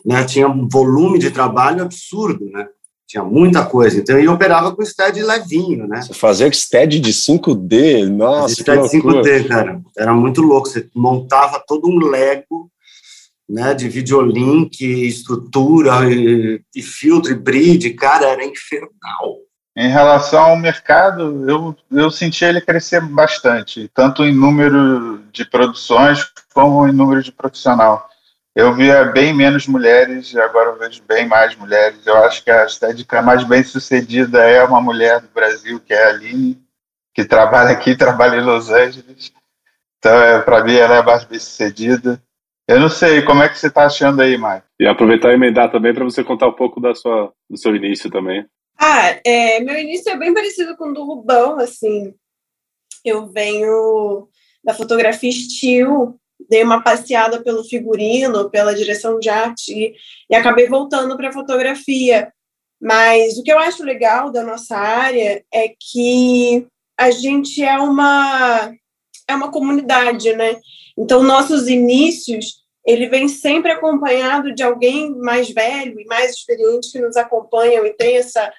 né, 0.05 0.25
tinha 0.25 0.49
um 0.49 0.69
volume 0.69 1.19
de 1.19 1.31
trabalho 1.31 1.83
absurdo, 1.83 2.45
né? 2.51 2.69
Tinha 3.07 3.23
muita 3.23 3.65
coisa. 3.65 4.01
Então, 4.01 4.19
eu 4.19 4.33
operava 4.33 4.75
com 4.75 4.85
STED 4.85 5.23
levinho, 5.23 5.87
né? 5.87 6.03
Você 6.03 6.13
fazia 6.13 6.53
STED 6.53 6.99
de 6.99 7.13
5D? 7.13 8.09
Nossa, 8.09 8.55
STED 8.55 8.83
de 8.83 8.99
5D, 8.99 9.47
cara. 9.47 9.81
Era 9.97 10.13
muito 10.13 10.43
louco. 10.43 10.69
Você 10.69 10.89
montava 10.95 11.63
todo 11.67 11.89
um 11.89 11.99
Lego 11.99 12.71
né, 13.49 13.75
de 13.75 13.89
videolink, 13.89 14.83
estrutura, 14.83 16.11
e, 16.11 16.61
e 16.75 16.83
filtro, 16.83 17.31
e 17.31 17.35
bridge, 17.35 17.91
cara, 17.91 18.27
era 18.27 18.45
infernal. 18.45 19.39
Em 19.77 19.89
relação 19.89 20.41
ao 20.41 20.57
mercado, 20.57 21.49
eu, 21.49 21.77
eu 21.93 22.11
senti 22.11 22.45
ele 22.45 22.61
crescer 22.61 23.01
bastante, 23.01 23.91
tanto 23.95 24.25
em 24.25 24.35
número 24.35 25.21
de 25.31 25.45
produções 25.45 26.27
como 26.55 26.89
em 26.89 26.93
número 26.93 27.23
de 27.23 27.31
profissional. 27.31 28.09
Eu 28.57 28.73
via 28.73 29.05
bem 29.05 29.35
menos 29.35 29.67
mulheres 29.67 30.33
e 30.33 30.41
agora 30.41 30.71
eu 30.71 30.79
vejo 30.79 31.03
bem 31.03 31.29
mais 31.29 31.55
mulheres. 31.55 32.07
Eu 32.07 32.17
acho 32.25 32.43
que 32.43 32.51
a 32.51 32.65
estética 32.65 33.21
mais 33.21 33.45
bem 33.45 33.63
sucedida 33.63 34.43
é 34.49 34.65
uma 34.65 34.81
mulher 34.81 35.21
do 35.21 35.29
Brasil, 35.29 35.79
que 35.79 35.93
é 35.93 36.05
a 36.05 36.09
Aline, 36.09 36.59
que 37.15 37.23
trabalha 37.23 37.69
aqui, 37.73 37.95
trabalha 37.99 38.37
em 38.37 38.43
Los 38.43 38.71
Angeles. 38.71 39.31
Então, 39.99 40.23
é, 40.23 40.41
para 40.41 40.65
mim, 40.65 40.75
ela 40.75 40.97
é 40.97 41.03
mais 41.03 41.25
bem 41.25 41.39
sucedida. 41.39 42.19
Eu 42.67 42.81
não 42.81 42.89
sei, 42.89 43.21
como 43.21 43.43
é 43.43 43.49
que 43.51 43.59
você 43.59 43.67
está 43.67 43.85
achando 43.85 44.23
aí, 44.23 44.39
Mai? 44.39 44.63
E 44.81 44.87
aproveitar 44.87 45.33
e 45.33 45.35
emendar 45.35 45.71
também 45.71 45.93
para 45.93 46.05
você 46.05 46.25
contar 46.25 46.49
um 46.49 46.57
pouco 46.57 46.81
da 46.81 46.95
sua, 46.95 47.31
do 47.51 47.59
seu 47.59 47.77
início 47.77 48.11
também. 48.11 48.47
Ah, 48.81 49.21
é, 49.23 49.61
meu 49.61 49.79
início 49.79 50.11
é 50.11 50.17
bem 50.17 50.33
parecido 50.33 50.75
com 50.79 50.89
o 50.89 50.95
do 50.95 51.05
Rubão, 51.05 51.59
assim. 51.59 52.15
Eu 53.05 53.27
venho 53.27 54.31
da 54.65 54.73
fotografia 54.73 55.29
estilo, 55.29 56.19
dei 56.49 56.63
uma 56.63 56.83
passeada 56.83 57.43
pelo 57.43 57.65
figurino, 57.65 58.51
pela 58.51 58.75
direção 58.75 59.19
de 59.19 59.29
arte 59.29 59.73
e, 59.73 59.95
e 60.31 60.35
acabei 60.35 60.69
voltando 60.69 61.17
para 61.17 61.29
a 61.29 61.33
fotografia. 61.33 62.33
Mas 62.81 63.39
o 63.39 63.43
que 63.43 63.53
eu 63.53 63.59
acho 63.59 63.83
legal 63.83 64.31
da 64.31 64.43
nossa 64.43 64.77
área 64.77 65.45
é 65.53 65.69
que 65.69 66.67
a 66.99 67.11
gente 67.11 67.63
é 67.63 67.79
uma 67.79 68.73
é 69.29 69.35
uma 69.35 69.51
comunidade, 69.51 70.33
né? 70.35 70.57
Então 70.97 71.23
nossos 71.23 71.69
inícios 71.69 72.65
ele 72.87 73.09
vem 73.09 73.27
sempre 73.27 73.73
acompanhado 73.73 74.55
de 74.55 74.63
alguém 74.63 75.11
mais 75.17 75.51
velho 75.51 75.99
e 76.01 76.05
mais 76.05 76.37
experiente 76.37 76.93
que 76.93 77.01
nos 77.01 77.17
acompanham 77.17 77.85
e 77.85 77.93
tem 77.93 78.17
essa 78.17 78.53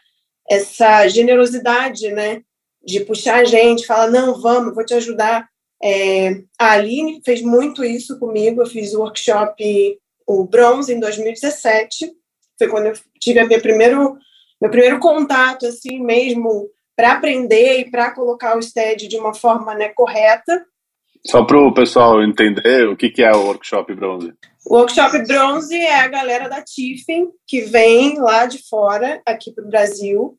essa 0.49 1.07
generosidade, 1.07 2.09
né? 2.11 2.41
De 2.83 3.01
puxar 3.01 3.41
a 3.41 3.45
gente, 3.45 3.85
falar 3.85 4.09
não, 4.09 4.39
vamos, 4.39 4.73
vou 4.73 4.85
te 4.85 4.93
ajudar. 4.93 5.47
É, 5.83 6.41
a 6.59 6.71
Aline 6.71 7.21
fez 7.23 7.41
muito 7.41 7.83
isso 7.83 8.19
comigo. 8.19 8.61
Eu 8.61 8.67
fiz 8.67 8.93
o 8.93 9.01
workshop 9.01 9.99
o 10.25 10.43
Bronze 10.43 10.93
em 10.93 10.99
2017. 10.99 12.11
Foi 12.57 12.67
quando 12.67 12.87
eu 12.87 12.93
tive 13.19 13.43
meu 13.43 13.61
primeiro 13.61 14.17
meu 14.59 14.71
primeiro 14.71 14.99
contato 14.99 15.67
assim 15.67 15.99
mesmo 15.99 16.69
para 16.95 17.13
aprender 17.13 17.79
e 17.79 17.91
para 17.91 18.11
colocar 18.11 18.57
o 18.57 18.61
STED 18.61 19.07
de 19.07 19.17
uma 19.17 19.33
forma 19.33 19.75
né, 19.75 19.89
correta. 19.89 20.65
Só 21.25 21.45
para 21.45 21.59
o 21.59 21.73
pessoal 21.73 22.23
entender 22.23 22.87
o 22.87 22.97
que, 22.97 23.09
que 23.09 23.21
é 23.21 23.31
o 23.31 23.45
workshop 23.45 23.93
Bronze. 23.93 24.33
O 24.65 24.75
workshop 24.75 25.19
Bronze 25.27 25.75
é 25.75 25.99
a 25.99 26.07
galera 26.07 26.49
da 26.49 26.63
Tiffen 26.63 27.29
que 27.45 27.61
vem 27.61 28.17
lá 28.19 28.47
de 28.47 28.67
fora 28.67 29.21
aqui 29.25 29.51
para 29.51 29.63
o 29.63 29.69
Brasil. 29.69 30.37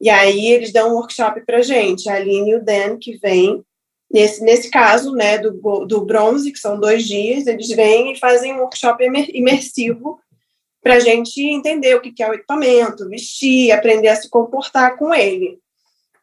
E 0.00 0.08
aí 0.08 0.46
eles 0.46 0.72
dão 0.72 0.90
um 0.90 0.94
workshop 0.94 1.44
para 1.44 1.62
gente, 1.62 2.08
a 2.08 2.14
Aline 2.14 2.52
e 2.52 2.56
o 2.56 2.64
Dan 2.64 2.96
que 2.98 3.18
vem 3.18 3.62
Nesse, 4.12 4.42
nesse 4.42 4.70
caso, 4.70 5.12
né, 5.12 5.38
do, 5.38 5.86
do 5.86 6.04
bronze, 6.04 6.50
que 6.50 6.58
são 6.58 6.80
dois 6.80 7.06
dias, 7.06 7.46
eles 7.46 7.68
vêm 7.68 8.12
e 8.12 8.18
fazem 8.18 8.52
um 8.52 8.58
workshop 8.58 9.04
imersivo 9.32 10.18
para 10.82 10.94
a 10.94 11.00
gente 11.00 11.40
entender 11.40 11.94
o 11.94 12.00
que 12.00 12.20
é 12.20 12.28
o 12.28 12.34
equipamento, 12.34 13.08
vestir, 13.08 13.70
aprender 13.70 14.08
a 14.08 14.16
se 14.16 14.28
comportar 14.28 14.96
com 14.96 15.14
ele, 15.14 15.60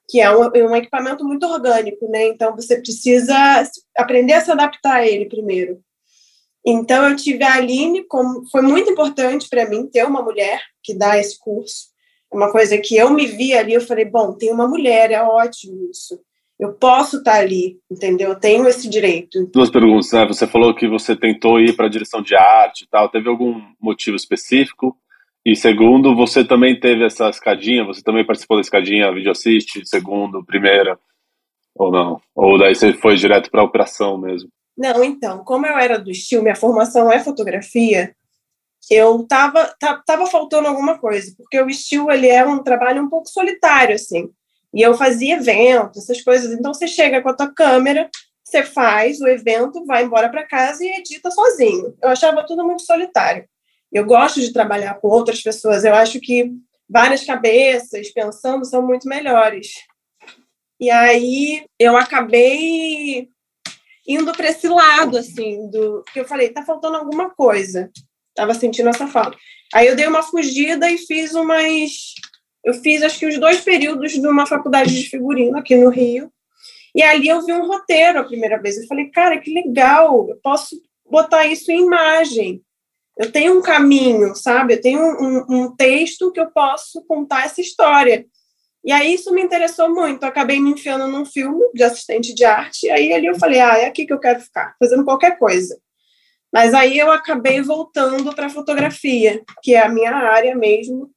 que 0.09 0.19
é 0.19 0.29
um, 0.35 0.49
um 0.69 0.75
equipamento 0.75 1.23
muito 1.23 1.45
orgânico, 1.45 2.09
né? 2.09 2.27
Então 2.27 2.53
você 2.53 2.75
precisa 2.77 3.35
aprender 3.95 4.33
a 4.33 4.41
se 4.41 4.51
adaptar 4.51 4.95
a 4.95 5.07
ele 5.07 5.29
primeiro. 5.29 5.79
Então 6.65 7.07
eu 7.09 7.15
tive 7.15 7.43
a 7.45 7.53
Aline, 7.53 8.03
como 8.03 8.45
foi 8.49 8.63
muito 8.63 8.89
importante 8.89 9.47
para 9.47 9.69
mim 9.69 9.87
ter 9.87 10.05
uma 10.05 10.21
mulher 10.21 10.61
que 10.83 10.93
dá 10.93 11.17
esse 11.17 11.39
curso. 11.39 11.87
É 12.33 12.35
uma 12.35 12.51
coisa 12.51 12.77
que 12.77 12.97
eu 12.97 13.09
me 13.11 13.25
vi 13.25 13.53
ali, 13.53 13.73
eu 13.73 13.81
falei, 13.81 14.03
bom, 14.03 14.33
tem 14.33 14.51
uma 14.51 14.67
mulher, 14.67 15.11
é 15.11 15.21
ótimo 15.21 15.89
isso 15.89 16.19
eu 16.59 16.73
posso 16.73 17.17
estar 17.17 17.35
ali, 17.35 17.79
entendeu? 17.89 18.29
Eu 18.29 18.39
tenho 18.39 18.67
esse 18.67 18.89
direito. 18.89 19.45
Duas 19.53 19.69
perguntas, 19.69 20.11
né? 20.11 20.25
Você 20.25 20.47
falou 20.47 20.73
que 20.73 20.87
você 20.87 21.15
tentou 21.15 21.59
ir 21.59 21.75
para 21.75 21.85
a 21.85 21.89
direção 21.89 22.21
de 22.21 22.35
arte 22.35 22.83
e 22.83 22.87
tal. 22.87 23.09
Teve 23.09 23.29
algum 23.29 23.61
motivo 23.79 24.15
específico? 24.15 24.97
E 25.45 25.55
segundo, 25.55 26.15
você 26.15 26.43
também 26.43 26.79
teve 26.79 27.05
essa 27.05 27.29
escadinha? 27.29 27.85
Você 27.85 28.01
também 28.01 28.25
participou 28.25 28.57
da 28.57 28.61
escadinha 28.61 29.13
Video 29.13 29.31
Assist, 29.31 29.85
segundo, 29.85 30.43
primeira? 30.43 30.99
Ou 31.75 31.91
não? 31.91 32.19
Ou 32.35 32.57
daí 32.57 32.73
você 32.73 32.91
foi 32.93 33.15
direto 33.15 33.51
para 33.51 33.61
a 33.61 33.65
operação 33.65 34.17
mesmo? 34.17 34.49
Não, 34.75 35.03
então, 35.03 35.43
como 35.43 35.65
eu 35.65 35.77
era 35.77 35.97
do 35.97 36.11
estilo, 36.11 36.43
minha 36.43 36.55
formação 36.55 37.11
é 37.11 37.19
fotografia, 37.19 38.15
eu 38.89 39.25
tava, 39.27 39.73
tava 40.05 40.27
faltando 40.27 40.67
alguma 40.67 40.97
coisa, 40.97 41.33
porque 41.37 41.59
o 41.61 41.69
estilo 41.69 42.11
ele 42.11 42.27
é 42.27 42.45
um 42.45 42.63
trabalho 42.63 43.01
um 43.01 43.09
pouco 43.09 43.27
solitário, 43.27 43.95
assim. 43.95 44.29
E 44.77 44.81
eu 44.83 44.93
fazia 44.93 45.37
eventos, 45.37 46.03
essas 46.03 46.21
coisas. 46.21 46.51
Então 46.51 46.71
você 46.71 46.87
chega 46.87 47.19
com 47.19 47.29
a 47.29 47.33
tua 47.33 47.51
câmera, 47.51 48.07
você 48.43 48.61
faz 48.61 49.19
o 49.19 49.27
evento, 49.27 49.83
vai 49.87 50.03
embora 50.03 50.29
para 50.29 50.45
casa 50.45 50.85
e 50.85 50.99
edita 50.99 51.31
sozinho. 51.31 51.97
Eu 51.99 52.09
achava 52.09 52.45
tudo 52.45 52.63
muito 52.63 52.83
solitário. 52.83 53.49
Eu 53.91 54.05
gosto 54.05 54.39
de 54.39 54.53
trabalhar 54.53 54.93
com 55.01 55.07
outras 55.07 55.41
pessoas. 55.41 55.83
Eu 55.83 55.95
acho 55.95 56.19
que 56.19 56.51
várias 56.87 57.23
cabeças 57.23 58.11
pensando 58.11 58.65
são 58.65 58.85
muito 58.85 59.09
melhores. 59.09 59.69
E 60.79 60.91
aí 60.91 61.65
eu 61.79 61.97
acabei 61.97 63.29
indo 64.07 64.31
para 64.31 64.49
esse 64.49 64.67
lado 64.67 65.17
assim 65.17 65.71
do 65.71 66.03
que 66.13 66.19
eu 66.19 66.25
falei, 66.25 66.49
tá 66.49 66.63
faltando 66.63 66.97
alguma 66.97 67.31
coisa. 67.31 67.89
Tava 68.35 68.53
sentindo 68.53 68.89
essa 68.89 69.07
falta. 69.07 69.35
Aí 69.73 69.87
eu 69.87 69.95
dei 69.95 70.05
uma 70.05 70.21
fugida 70.21 70.87
e 70.87 70.99
fiz 70.99 71.33
umas 71.33 72.13
eu 72.67 72.73
fiz 72.73 73.01
acho 73.01 73.17
que 73.17 73.25
os 73.25 73.39
dois 73.39 73.61
períodos 73.61 74.11
de 74.11 74.27
uma 74.27 74.45
faculdade 74.45 74.93
de 74.93 75.09
figurino 75.09 75.57
aqui 75.57 75.73
no 75.73 75.89
Rio. 75.89 76.29
E 76.93 77.01
ali 77.01 77.29
eu 77.29 77.41
vi 77.41 77.53
um 77.53 77.65
roteiro 77.65 78.19
a 78.19 78.25
primeira 78.25 78.61
vez. 78.61 78.75
Eu 78.75 78.85
falei, 78.87 79.05
cara, 79.09 79.39
que 79.39 79.53
legal, 79.53 80.27
eu 80.27 80.35
posso 80.43 80.75
botar 81.09 81.47
isso 81.47 81.71
em 81.71 81.85
imagem. 81.85 82.61
Eu 83.17 83.31
tenho 83.31 83.57
um 83.57 83.61
caminho, 83.61 84.35
sabe? 84.35 84.73
Eu 84.73 84.81
tenho 84.81 84.99
um, 84.99 85.45
um, 85.49 85.75
texto 85.77 86.29
que 86.33 86.41
eu 86.41 86.51
posso 86.51 87.01
contar 87.05 87.45
essa 87.45 87.61
história. 87.61 88.25
E 88.83 88.91
aí 88.91 89.13
isso 89.13 89.33
me 89.33 89.41
interessou 89.41 89.89
muito. 89.89 90.23
Eu 90.23 90.27
acabei 90.27 90.59
me 90.59 90.71
enfiando 90.71 91.07
num 91.07 91.25
filme 91.25 91.71
de 91.73 91.83
assistente 91.83 92.35
de 92.35 92.43
arte. 92.43 92.87
E 92.87 92.91
aí 92.91 93.13
ali 93.13 93.27
eu 93.27 93.39
falei, 93.39 93.61
ah, 93.61 93.77
é 93.77 93.85
aqui 93.85 94.05
que 94.05 94.11
eu 94.11 94.19
quero 94.19 94.41
ficar, 94.41 94.75
fazendo 94.77 95.05
qualquer 95.05 95.39
coisa. 95.39 95.79
Mas 96.51 96.73
aí 96.73 96.99
eu 96.99 97.09
acabei 97.11 97.61
voltando 97.61 98.35
para 98.35 98.49
fotografia, 98.49 99.41
que 99.63 99.73
é 99.73 99.81
a 99.81 99.89
minha 99.89 100.11
área 100.11 100.53
mesmo. 100.53 101.09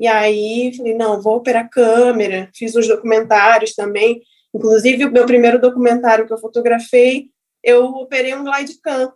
E 0.00 0.06
aí 0.06 0.74
falei, 0.74 0.94
não, 0.94 1.20
vou 1.20 1.36
operar 1.36 1.68
câmera, 1.68 2.48
fiz 2.54 2.74
uns 2.74 2.88
documentários 2.88 3.74
também. 3.74 4.22
Inclusive, 4.54 5.04
o 5.04 5.12
meu 5.12 5.26
primeiro 5.26 5.60
documentário 5.60 6.26
que 6.26 6.32
eu 6.32 6.38
fotografei, 6.38 7.28
eu 7.62 7.84
operei 7.84 8.34
um 8.34 8.42
glide 8.42 8.80
cam, 8.80 9.12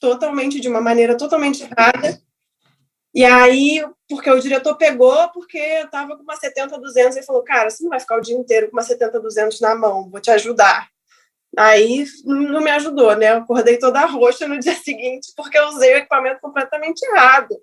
totalmente, 0.00 0.58
de 0.60 0.68
uma 0.68 0.80
maneira 0.80 1.14
totalmente 1.14 1.62
errada. 1.62 2.18
E 3.14 3.22
aí, 3.22 3.84
porque 4.08 4.30
o 4.30 4.40
diretor 4.40 4.76
pegou, 4.76 5.28
porque 5.32 5.58
eu 5.58 5.84
estava 5.84 6.16
com 6.16 6.22
uma 6.22 6.38
70-200 6.38 7.18
e 7.18 7.22
falou, 7.22 7.42
cara, 7.44 7.68
você 7.68 7.82
não 7.82 7.90
vai 7.90 8.00
ficar 8.00 8.16
o 8.16 8.22
dia 8.22 8.36
inteiro 8.36 8.70
com 8.70 8.76
uma 8.78 8.82
70-200 8.82 9.60
na 9.60 9.74
mão, 9.74 10.08
vou 10.08 10.20
te 10.22 10.30
ajudar. 10.30 10.88
Aí 11.54 12.06
não 12.24 12.62
me 12.62 12.70
ajudou, 12.70 13.14
né? 13.14 13.32
Eu 13.32 13.38
acordei 13.38 13.78
toda 13.78 14.04
roxa 14.06 14.48
no 14.48 14.58
dia 14.58 14.74
seguinte 14.82 15.32
porque 15.36 15.58
eu 15.58 15.68
usei 15.68 15.94
o 15.94 15.98
equipamento 15.98 16.40
completamente 16.40 17.02
errado. 17.02 17.56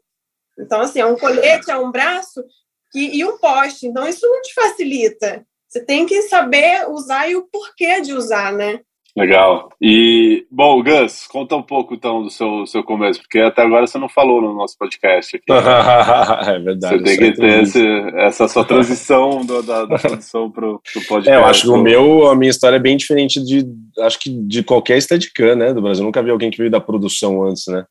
Então, 0.59 0.81
assim, 0.81 0.99
é 0.99 1.05
um 1.05 1.17
colete, 1.17 1.71
é 1.71 1.77
um 1.77 1.91
braço 1.91 2.43
que, 2.91 3.17
e 3.17 3.25
um 3.25 3.37
poste. 3.37 3.87
Então, 3.87 4.07
isso 4.07 4.27
não 4.27 4.41
te 4.41 4.53
facilita. 4.53 5.45
Você 5.67 5.83
tem 5.83 6.05
que 6.05 6.21
saber 6.23 6.87
usar 6.89 7.27
e 7.27 7.35
o 7.35 7.47
porquê 7.51 8.01
de 8.01 8.13
usar, 8.13 8.53
né? 8.53 8.79
Legal. 9.15 9.69
E, 9.79 10.45
bom, 10.49 10.81
Gus, 10.83 11.27
conta 11.27 11.55
um 11.55 11.61
pouco 11.61 11.93
então 11.93 12.23
do 12.23 12.31
seu, 12.31 12.65
seu 12.65 12.83
começo, 12.83 13.21
porque 13.21 13.37
até 13.39 13.61
agora 13.61 13.85
você 13.85 13.99
não 13.99 14.09
falou 14.09 14.41
no 14.41 14.55
nosso 14.55 14.75
podcast 14.75 15.35
aqui. 15.35 15.45
é 15.51 16.59
verdade. 16.59 16.97
Você 16.97 17.03
tem 17.03 17.17
que 17.17 17.39
ter 17.39 17.61
esse, 17.61 17.87
essa 18.15 18.47
sua 18.47 18.65
transição 18.65 19.45
do, 19.45 19.61
da, 19.61 19.85
da 19.85 19.99
produção 19.99 20.49
para 20.49 20.67
o 20.67 20.79
podcast. 21.07 21.29
É, 21.29 21.35
eu 21.35 21.45
acho 21.45 21.61
que 21.63 21.69
o 21.69 21.77
meu, 21.77 22.27
a 22.27 22.35
minha 22.35 22.49
história 22.49 22.77
é 22.77 22.79
bem 22.79 22.97
diferente 22.97 23.39
de, 23.43 23.63
acho 23.99 24.19
que 24.19 24.31
de 24.31 24.63
qualquer 24.63 24.99
Steadicam, 24.99 25.55
né, 25.55 25.73
do 25.73 25.81
Brasil. 25.81 26.01
Eu 26.01 26.07
nunca 26.07 26.23
vi 26.23 26.31
alguém 26.31 26.49
que 26.49 26.57
veio 26.57 26.71
da 26.71 26.81
produção 26.81 27.43
antes, 27.43 27.67
né? 27.67 27.85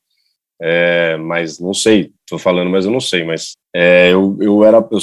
É, 0.65 1.17
mas 1.17 1.59
não 1.59 1.75
sei, 1.75 2.13
tô 2.29 2.39
falando, 2.39 2.71
mas 2.71 2.85
eu 2.85 2.93
não 2.93 3.01
sei, 3.01 3.25
mas 3.25 3.55
é, 3.75 4.13
eu, 4.13 4.39
eu 4.41 4.65
era, 4.65 4.77
eu 4.77 4.99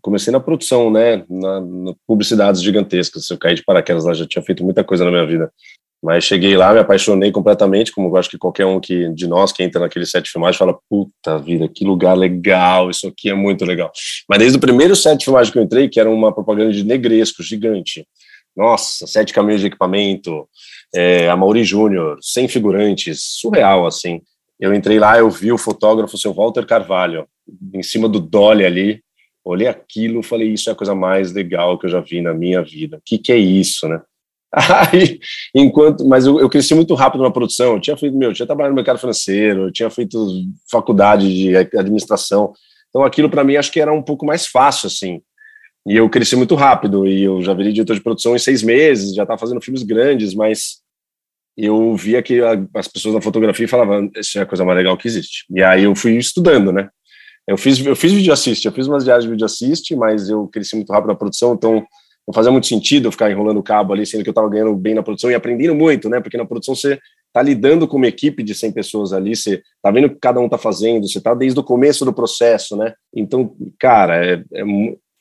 comecei 0.00 0.32
na 0.32 0.40
produção, 0.40 0.90
né, 0.90 1.22
na, 1.28 1.60
na, 1.60 1.92
publicidades 2.06 2.62
gigantescas, 2.62 3.28
eu 3.28 3.36
caí 3.36 3.54
de 3.54 3.62
paraquedas 3.62 4.04
lá, 4.04 4.14
já 4.14 4.26
tinha 4.26 4.42
feito 4.42 4.64
muita 4.64 4.82
coisa 4.82 5.04
na 5.04 5.10
minha 5.10 5.26
vida, 5.26 5.52
mas 6.02 6.24
cheguei 6.24 6.56
lá, 6.56 6.72
me 6.72 6.80
apaixonei 6.80 7.30
completamente, 7.30 7.92
como 7.92 8.08
eu 8.08 8.16
acho 8.16 8.30
que 8.30 8.38
qualquer 8.38 8.64
um 8.64 8.80
que, 8.80 9.08
de 9.10 9.26
nós 9.26 9.52
que 9.52 9.62
entra 9.62 9.82
naquele 9.82 10.06
set 10.06 10.24
de 10.24 10.30
filmagem 10.30 10.58
fala, 10.58 10.78
puta 10.88 11.38
vida, 11.38 11.68
que 11.68 11.84
lugar 11.84 12.16
legal, 12.16 12.88
isso 12.88 13.06
aqui 13.06 13.28
é 13.28 13.34
muito 13.34 13.66
legal. 13.66 13.92
Mas 14.26 14.38
desde 14.38 14.56
o 14.56 14.60
primeiro 14.60 14.96
set 14.96 15.18
de 15.18 15.26
filmagem 15.26 15.52
que 15.52 15.58
eu 15.58 15.62
entrei, 15.62 15.90
que 15.90 16.00
era 16.00 16.10
uma 16.10 16.32
propaganda 16.32 16.72
de 16.72 16.84
negresco 16.84 17.42
gigante, 17.42 18.04
nossa, 18.56 19.06
sete 19.06 19.32
caminhões 19.32 19.60
de 19.60 19.66
equipamento, 19.66 20.48
é, 20.94 21.28
a 21.28 21.36
Mauri 21.36 21.64
Júnior, 21.64 22.18
sem 22.20 22.48
figurantes, 22.48 23.22
surreal, 23.40 23.86
assim. 23.86 24.20
Eu 24.62 24.72
entrei 24.72 24.96
lá, 24.96 25.18
eu 25.18 25.28
vi 25.28 25.50
o 25.50 25.58
fotógrafo, 25.58 26.14
o 26.14 26.18
seu 26.18 26.32
Walter 26.32 26.64
Carvalho, 26.64 27.26
em 27.74 27.82
cima 27.82 28.08
do 28.08 28.20
Dolly 28.20 28.64
ali, 28.64 29.02
olhei 29.44 29.66
aquilo, 29.66 30.22
falei, 30.22 30.52
isso 30.52 30.70
é 30.70 30.72
a 30.72 30.76
coisa 30.76 30.94
mais 30.94 31.32
legal 31.32 31.76
que 31.76 31.86
eu 31.86 31.90
já 31.90 31.98
vi 31.98 32.20
na 32.22 32.32
minha 32.32 32.62
vida. 32.62 32.98
O 32.98 33.02
que, 33.04 33.18
que 33.18 33.32
é 33.32 33.36
isso, 33.36 33.88
né? 33.88 34.00
Aí, 34.54 35.18
enquanto, 35.52 36.06
mas 36.06 36.26
eu, 36.26 36.38
eu, 36.38 36.48
cresci 36.48 36.76
muito 36.76 36.94
rápido 36.94 37.24
na 37.24 37.30
produção. 37.32 37.72
Eu 37.72 37.80
tinha 37.80 37.96
feito, 37.96 38.16
meu, 38.16 38.30
eu 38.30 38.34
tinha 38.34 38.46
trabalhado 38.46 38.70
no 38.70 38.76
mercado 38.76 39.00
financeiro, 39.00 39.62
eu 39.62 39.72
tinha 39.72 39.90
feito 39.90 40.16
faculdade 40.70 41.28
de 41.28 41.56
administração. 41.56 42.52
Então, 42.88 43.02
aquilo 43.02 43.28
para 43.28 43.42
mim 43.42 43.56
acho 43.56 43.72
que 43.72 43.80
era 43.80 43.92
um 43.92 44.02
pouco 44.02 44.24
mais 44.24 44.46
fácil, 44.46 44.86
assim. 44.86 45.20
E 45.84 45.96
eu 45.96 46.08
cresci 46.08 46.36
muito 46.36 46.54
rápido. 46.54 47.04
E 47.04 47.24
eu 47.24 47.42
já 47.42 47.52
virei 47.52 47.72
diretor 47.72 47.94
de 47.94 48.00
produção 48.00 48.36
em 48.36 48.38
seis 48.38 48.62
meses, 48.62 49.12
já 49.12 49.22
estava 49.22 49.40
fazendo 49.40 49.60
filmes 49.60 49.82
grandes, 49.82 50.34
mas 50.34 50.81
eu 51.56 51.94
via 51.96 52.22
que 52.22 52.40
a, 52.40 52.52
as 52.74 52.88
pessoas 52.88 53.14
na 53.14 53.20
fotografia 53.20 53.68
falavam, 53.68 54.10
isso 54.16 54.38
é 54.38 54.42
a 54.42 54.46
coisa 54.46 54.64
mais 54.64 54.76
legal 54.76 54.96
que 54.96 55.06
existe. 55.06 55.44
E 55.50 55.62
aí 55.62 55.84
eu 55.84 55.94
fui 55.94 56.16
estudando, 56.16 56.72
né? 56.72 56.88
Eu 57.46 57.56
fiz, 57.56 57.84
eu 57.84 57.96
fiz 57.96 58.12
vídeo 58.12 58.32
assist, 58.32 58.64
eu 58.64 58.72
fiz 58.72 58.86
umas 58.86 59.04
diárias 59.04 59.24
de 59.24 59.30
vídeo 59.30 59.44
assist, 59.44 59.94
mas 59.96 60.28
eu 60.28 60.46
cresci 60.48 60.76
muito 60.76 60.92
rápido 60.92 61.08
na 61.08 61.14
produção, 61.14 61.54
então 61.54 61.84
não 62.26 62.32
fazia 62.32 62.52
muito 62.52 62.68
sentido 62.68 63.08
eu 63.08 63.12
ficar 63.12 63.30
enrolando 63.30 63.58
o 63.58 63.62
cabo 63.62 63.92
ali, 63.92 64.06
sendo 64.06 64.22
que 64.22 64.28
eu 64.28 64.32
estava 64.32 64.48
ganhando 64.48 64.74
bem 64.76 64.94
na 64.94 65.02
produção 65.02 65.30
e 65.30 65.34
aprendendo 65.34 65.74
muito, 65.74 66.08
né? 66.08 66.20
Porque 66.20 66.36
na 66.36 66.44
produção 66.44 66.74
você 66.74 67.00
está 67.26 67.42
lidando 67.42 67.88
com 67.88 67.96
uma 67.96 68.06
equipe 68.06 68.42
de 68.42 68.54
100 68.54 68.72
pessoas 68.72 69.12
ali, 69.12 69.34
você 69.34 69.62
está 69.76 69.90
vendo 69.90 70.06
o 70.06 70.10
que 70.10 70.20
cada 70.20 70.38
um 70.38 70.44
está 70.44 70.58
fazendo, 70.58 71.08
você 71.08 71.18
está 71.18 71.34
desde 71.34 71.58
o 71.58 71.64
começo 71.64 72.04
do 72.04 72.12
processo, 72.12 72.76
né? 72.76 72.94
Então, 73.12 73.56
cara, 73.78 74.24
é, 74.24 74.44
é, 74.54 74.62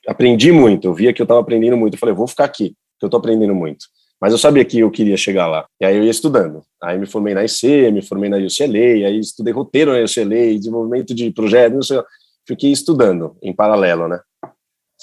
aprendi 0.08 0.52
muito, 0.52 0.88
eu 0.88 0.94
via 0.94 1.14
que 1.14 1.22
eu 1.22 1.26
estava 1.26 1.40
aprendendo 1.40 1.78
muito, 1.78 1.96
eu 1.96 2.00
falei, 2.00 2.14
vou 2.14 2.28
ficar 2.28 2.46
aqui, 2.46 2.76
que 3.00 3.06
eu 3.06 3.08
estou 3.08 3.18
aprendendo 3.18 3.56
muito. 3.56 3.86
Mas 4.22 4.32
eu 4.32 4.38
sabia 4.38 4.64
que 4.64 4.80
eu 4.80 4.92
queria 4.92 5.18
chegar 5.18 5.48
lá. 5.48 5.66
E 5.82 5.86
aí 5.86 5.98
eu 5.98 6.04
ia 6.04 6.12
estudando. 6.12 6.62
Aí 6.82 6.98
me 7.00 7.08
formei 7.08 7.34
na 7.34 7.44
IC, 7.44 7.92
me 7.92 8.04
formei 8.04 8.30
na 8.30 8.38
UCLA, 8.38 9.08
aí 9.08 9.20
estudei 9.20 9.52
roteiro 9.52 9.92
na 9.92 10.04
UCLA, 10.04 10.58
desenvolvimento 10.58 11.16
de 11.16 11.32
projetos, 11.32 11.76
não 11.76 11.82
sei. 11.82 12.00
Fiquei 12.48 12.72
estudando 12.72 13.36
em 13.42 13.54
paralelo, 13.54 14.08
né? 14.08 14.20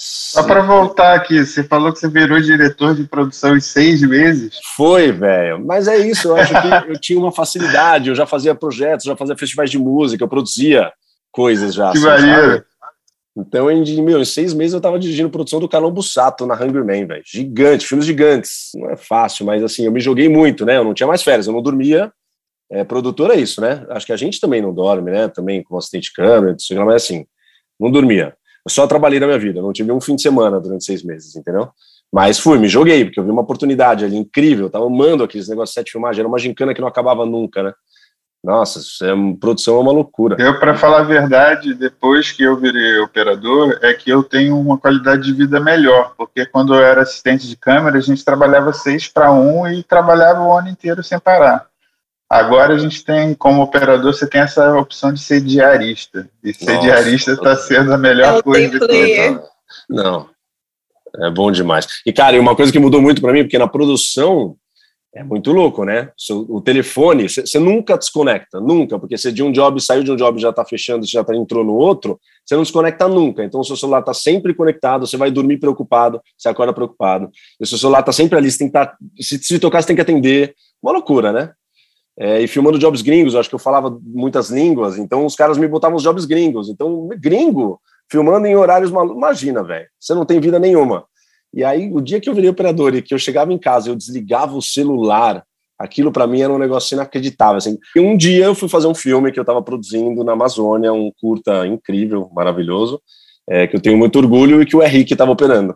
Só 0.01 0.43
para 0.43 0.61
voltar 0.61 1.13
aqui, 1.13 1.45
você 1.45 1.61
falou 1.61 1.91
que 1.91 1.99
você 1.99 2.07
virou 2.07 2.39
diretor 2.39 2.95
de 2.95 3.03
produção 3.03 3.57
em 3.57 3.59
seis 3.59 4.01
meses? 4.01 4.57
Foi, 4.77 5.11
velho. 5.11 5.65
Mas 5.65 5.89
é 5.89 5.97
isso, 5.97 6.29
eu 6.29 6.37
acho 6.37 6.53
que 6.53 6.91
eu 6.91 6.97
tinha 7.01 7.19
uma 7.19 7.33
facilidade, 7.33 8.07
eu 8.07 8.15
já 8.15 8.25
fazia 8.25 8.55
projetos, 8.55 9.03
já 9.03 9.17
fazia 9.17 9.35
festivais 9.35 9.69
de 9.69 9.77
música, 9.77 10.23
eu 10.23 10.29
produzia 10.29 10.89
coisas 11.33 11.75
já. 11.75 11.91
Que 11.91 11.97
assim, 11.97 12.07
maneiro. 12.07 12.63
Então, 13.37 13.69
em, 13.71 14.01
meu, 14.01 14.19
em 14.19 14.25
seis 14.25 14.53
meses 14.53 14.73
eu 14.73 14.79
estava 14.79 14.99
dirigindo 14.99 15.29
produção 15.29 15.59
do 15.59 15.69
Carlão 15.69 15.91
Bussato 15.91 16.45
na 16.45 16.55
Hungry 16.55 16.83
Man, 16.83 17.07
velho. 17.07 17.23
Gigante, 17.25 17.85
filmes 17.85 18.05
gigantes. 18.05 18.71
Não 18.75 18.89
é 18.89 18.97
fácil, 18.97 19.45
mas 19.45 19.63
assim, 19.63 19.85
eu 19.85 19.91
me 19.91 19.99
joguei 19.99 20.27
muito, 20.27 20.65
né? 20.65 20.77
Eu 20.77 20.83
não 20.83 20.93
tinha 20.93 21.07
mais 21.07 21.23
férias, 21.23 21.47
eu 21.47 21.53
não 21.53 21.61
dormia. 21.61 22.11
É, 22.71 22.83
produtor 22.83 23.31
é 23.31 23.35
isso, 23.35 23.61
né? 23.61 23.85
Acho 23.89 24.05
que 24.05 24.13
a 24.13 24.17
gente 24.17 24.39
também 24.39 24.61
não 24.61 24.73
dorme, 24.73 25.11
né? 25.11 25.27
Também 25.27 25.63
com 25.63 25.77
assistente 25.77 26.05
de 26.05 26.13
câmera, 26.13 26.55
mas 26.85 26.95
assim, 26.95 27.25
não 27.79 27.89
dormia. 27.89 28.35
Eu 28.65 28.71
só 28.71 28.85
trabalhei 28.85 29.19
na 29.19 29.25
minha 29.25 29.39
vida, 29.39 29.61
não 29.61 29.71
tive 29.71 29.91
um 29.91 30.01
fim 30.01 30.15
de 30.15 30.21
semana 30.21 30.59
durante 30.59 30.83
seis 30.83 31.01
meses, 31.01 31.35
entendeu? 31.35 31.69
Mas 32.11 32.39
fui, 32.39 32.57
me 32.57 32.67
joguei, 32.67 33.05
porque 33.05 33.19
eu 33.19 33.23
vi 33.23 33.31
uma 33.31 33.41
oportunidade 33.41 34.03
ali 34.03 34.17
incrível, 34.17 34.65
eu 34.65 34.69
tava 34.69 34.85
amando 34.85 35.23
aqueles 35.23 35.47
negócios 35.47 35.73
de 35.73 35.79
sete 35.79 35.91
filmagens, 35.91 36.19
era 36.19 36.27
uma 36.27 36.39
gincana 36.39 36.73
que 36.73 36.81
não 36.81 36.87
acabava 36.87 37.25
nunca, 37.25 37.63
né? 37.63 37.73
Nossa, 38.43 38.79
é, 39.05 39.11
produção 39.39 39.77
é 39.77 39.79
uma 39.79 39.91
loucura. 39.91 40.37
Eu, 40.39 40.59
para 40.59 40.75
falar 40.75 40.99
a 40.99 41.03
verdade, 41.03 41.73
depois 41.73 42.31
que 42.31 42.43
eu 42.43 42.55
virei 42.55 42.97
operador, 42.99 43.77
é 43.81 43.93
que 43.93 44.09
eu 44.09 44.23
tenho 44.23 44.57
uma 44.57 44.77
qualidade 44.77 45.23
de 45.23 45.33
vida 45.33 45.59
melhor, 45.59 46.13
porque 46.17 46.45
quando 46.45 46.73
eu 46.73 46.81
era 46.81 47.01
assistente 47.01 47.47
de 47.47 47.57
câmera, 47.57 47.97
a 47.97 48.01
gente 48.01 48.23
trabalhava 48.23 48.71
seis 48.71 49.07
para 49.07 49.31
um 49.31 49.67
e 49.67 49.83
trabalhava 49.83 50.41
o 50.41 50.53
ano 50.53 50.69
inteiro 50.69 51.03
sem 51.03 51.19
parar. 51.19 51.67
Agora 52.29 52.75
a 52.75 52.77
gente 52.77 53.03
tem, 53.03 53.33
como 53.33 53.61
operador, 53.61 54.13
você 54.13 54.27
tem 54.27 54.41
essa 54.41 54.77
opção 54.77 55.11
de 55.11 55.19
ser 55.19 55.41
diarista. 55.41 56.29
E 56.43 56.53
ser 56.53 56.75
Nossa, 56.75 56.81
diarista 56.81 57.31
está 57.31 57.57
sendo 57.57 57.91
a 57.91 57.97
melhor 57.97 58.37
é 58.37 58.41
coisa 58.41 58.79
que 58.79 59.41
Não, 59.89 60.29
é 61.17 61.29
bom 61.29 61.51
demais. 61.51 61.87
E, 62.05 62.13
cara, 62.13 62.37
e 62.37 62.39
uma 62.39 62.55
coisa 62.55 62.71
que 62.71 62.79
mudou 62.79 63.01
muito 63.01 63.19
para 63.19 63.33
mim, 63.33 63.43
porque 63.43 63.57
na 63.57 63.67
produção 63.67 64.55
é 65.13 65.23
muito 65.23 65.51
louco, 65.51 65.83
né? 65.83 66.11
O 66.47 66.61
telefone, 66.61 67.27
você 67.27 67.57
nunca 67.57 67.97
desconecta, 67.97 68.59
nunca, 68.59 68.99
porque 68.99 69.17
você 69.17 69.31
de 69.31 69.41
um 69.41 69.51
job 69.51 69.81
saiu 69.81 70.03
de 70.03 70.11
um 70.11 70.15
job 70.15 70.39
já 70.39 70.51
está 70.51 70.63
fechando, 70.63 71.05
já 71.05 71.23
tá, 71.23 71.35
entrou 71.35 71.63
no 71.63 71.73
outro, 71.73 72.19
você 72.45 72.55
não 72.55 72.61
desconecta 72.61 73.07
nunca. 73.07 73.43
Então 73.43 73.59
o 73.59 73.63
seu 73.63 73.75
celular 73.75 74.01
está 74.01 74.13
sempre 74.13 74.53
conectado, 74.53 75.07
você 75.07 75.17
vai 75.17 75.31
dormir 75.31 75.57
preocupado, 75.57 76.21
você 76.37 76.47
acorda 76.47 76.73
preocupado. 76.73 77.29
E 77.59 77.63
o 77.63 77.67
seu 77.67 77.77
celular 77.77 78.01
está 78.01 78.11
sempre 78.11 78.37
ali, 78.37 78.51
você 78.51 78.59
tem 78.59 78.67
que. 78.67 78.73
Tá, 78.73 78.95
se, 79.19 79.39
se 79.39 79.59
tocar, 79.59 79.81
você 79.81 79.87
tem 79.87 79.95
que 79.95 80.01
atender. 80.01 80.53
Uma 80.81 80.93
loucura, 80.93 81.33
né? 81.33 81.51
É, 82.17 82.41
e 82.41 82.47
filmando 82.47 82.77
jobs 82.77 83.01
gringos, 83.01 83.35
acho 83.35 83.49
que 83.49 83.55
eu 83.55 83.59
falava 83.59 83.97
muitas 84.03 84.49
línguas, 84.49 84.97
então 84.97 85.25
os 85.25 85.35
caras 85.35 85.57
me 85.57 85.67
botavam 85.67 85.95
os 85.95 86.03
jobs 86.03 86.25
gringos. 86.25 86.69
Então, 86.69 87.07
gringo, 87.17 87.81
filmando 88.11 88.45
em 88.45 88.55
horários 88.55 88.91
malucos. 88.91 89.17
Imagina, 89.17 89.63
velho, 89.63 89.87
você 89.99 90.13
não 90.13 90.25
tem 90.25 90.39
vida 90.39 90.59
nenhuma. 90.59 91.05
E 91.53 91.63
aí, 91.63 91.89
o 91.91 91.99
dia 91.99 92.19
que 92.19 92.29
eu 92.29 92.33
virei 92.33 92.49
operador 92.49 92.95
e 92.95 93.01
que 93.01 93.13
eu 93.13 93.19
chegava 93.19 93.51
em 93.51 93.57
casa, 93.57 93.89
eu 93.89 93.95
desligava 93.95 94.55
o 94.55 94.61
celular, 94.61 95.43
aquilo 95.77 96.11
para 96.11 96.27
mim 96.27 96.41
era 96.41 96.53
um 96.53 96.59
negócio 96.59 96.93
inacreditável. 96.93 97.57
Assim. 97.57 97.77
E 97.95 97.99
um 97.99 98.15
dia 98.15 98.45
eu 98.45 98.55
fui 98.55 98.67
fazer 98.67 98.87
um 98.87 98.93
filme 98.93 99.31
que 99.31 99.39
eu 99.39 99.43
estava 99.43 99.61
produzindo 99.61 100.23
na 100.23 100.33
Amazônia, 100.33 100.91
um 100.91 101.11
curta 101.19 101.65
incrível, 101.65 102.29
maravilhoso, 102.33 103.01
é, 103.49 103.65
que 103.65 103.75
eu 103.75 103.81
tenho 103.81 103.97
muito 103.97 104.19
orgulho 104.19 104.61
e 104.61 104.65
que 104.65 104.75
o 104.75 104.83
Henrique 104.83 105.13
estava 105.13 105.31
operando, 105.31 105.75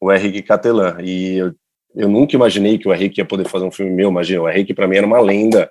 o 0.00 0.12
Henrique 0.12 0.42
Catelan. 0.42 0.96
E 1.00 1.36
eu, 1.36 1.54
eu 1.94 2.08
nunca 2.08 2.34
imaginei 2.34 2.78
que 2.78 2.88
o 2.88 2.94
Henrique 2.94 3.20
ia 3.20 3.24
poder 3.24 3.46
fazer 3.46 3.64
um 3.64 3.70
filme 3.70 3.92
meu, 3.92 4.08
imagina, 4.08 4.42
o 4.42 4.48
Henrique 4.48 4.74
para 4.74 4.88
mim 4.88 4.96
era 4.96 5.06
uma 5.06 5.20
lenda. 5.20 5.70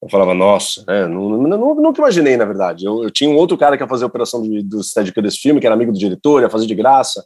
Eu 0.00 0.08
falava, 0.08 0.32
nossa, 0.32 0.84
né? 0.86 1.06
nunca 1.08 2.00
imaginei, 2.00 2.36
na 2.36 2.44
verdade. 2.44 2.84
Eu, 2.84 3.02
eu, 3.02 3.10
tinha 3.10 3.28
um 3.28 3.36
outro 3.36 3.58
cara 3.58 3.76
que 3.76 3.82
ia 3.82 3.88
fazer 3.88 4.04
a 4.04 4.06
operação 4.06 4.40
do, 4.40 4.62
do 4.62 4.82
Steadicam 4.82 5.22
desse 5.22 5.38
filme, 5.38 5.60
que 5.60 5.66
era 5.66 5.74
amigo 5.74 5.92
do 5.92 5.98
diretor, 5.98 6.42
ia 6.42 6.50
fazer 6.50 6.66
de 6.66 6.74
graça. 6.74 7.24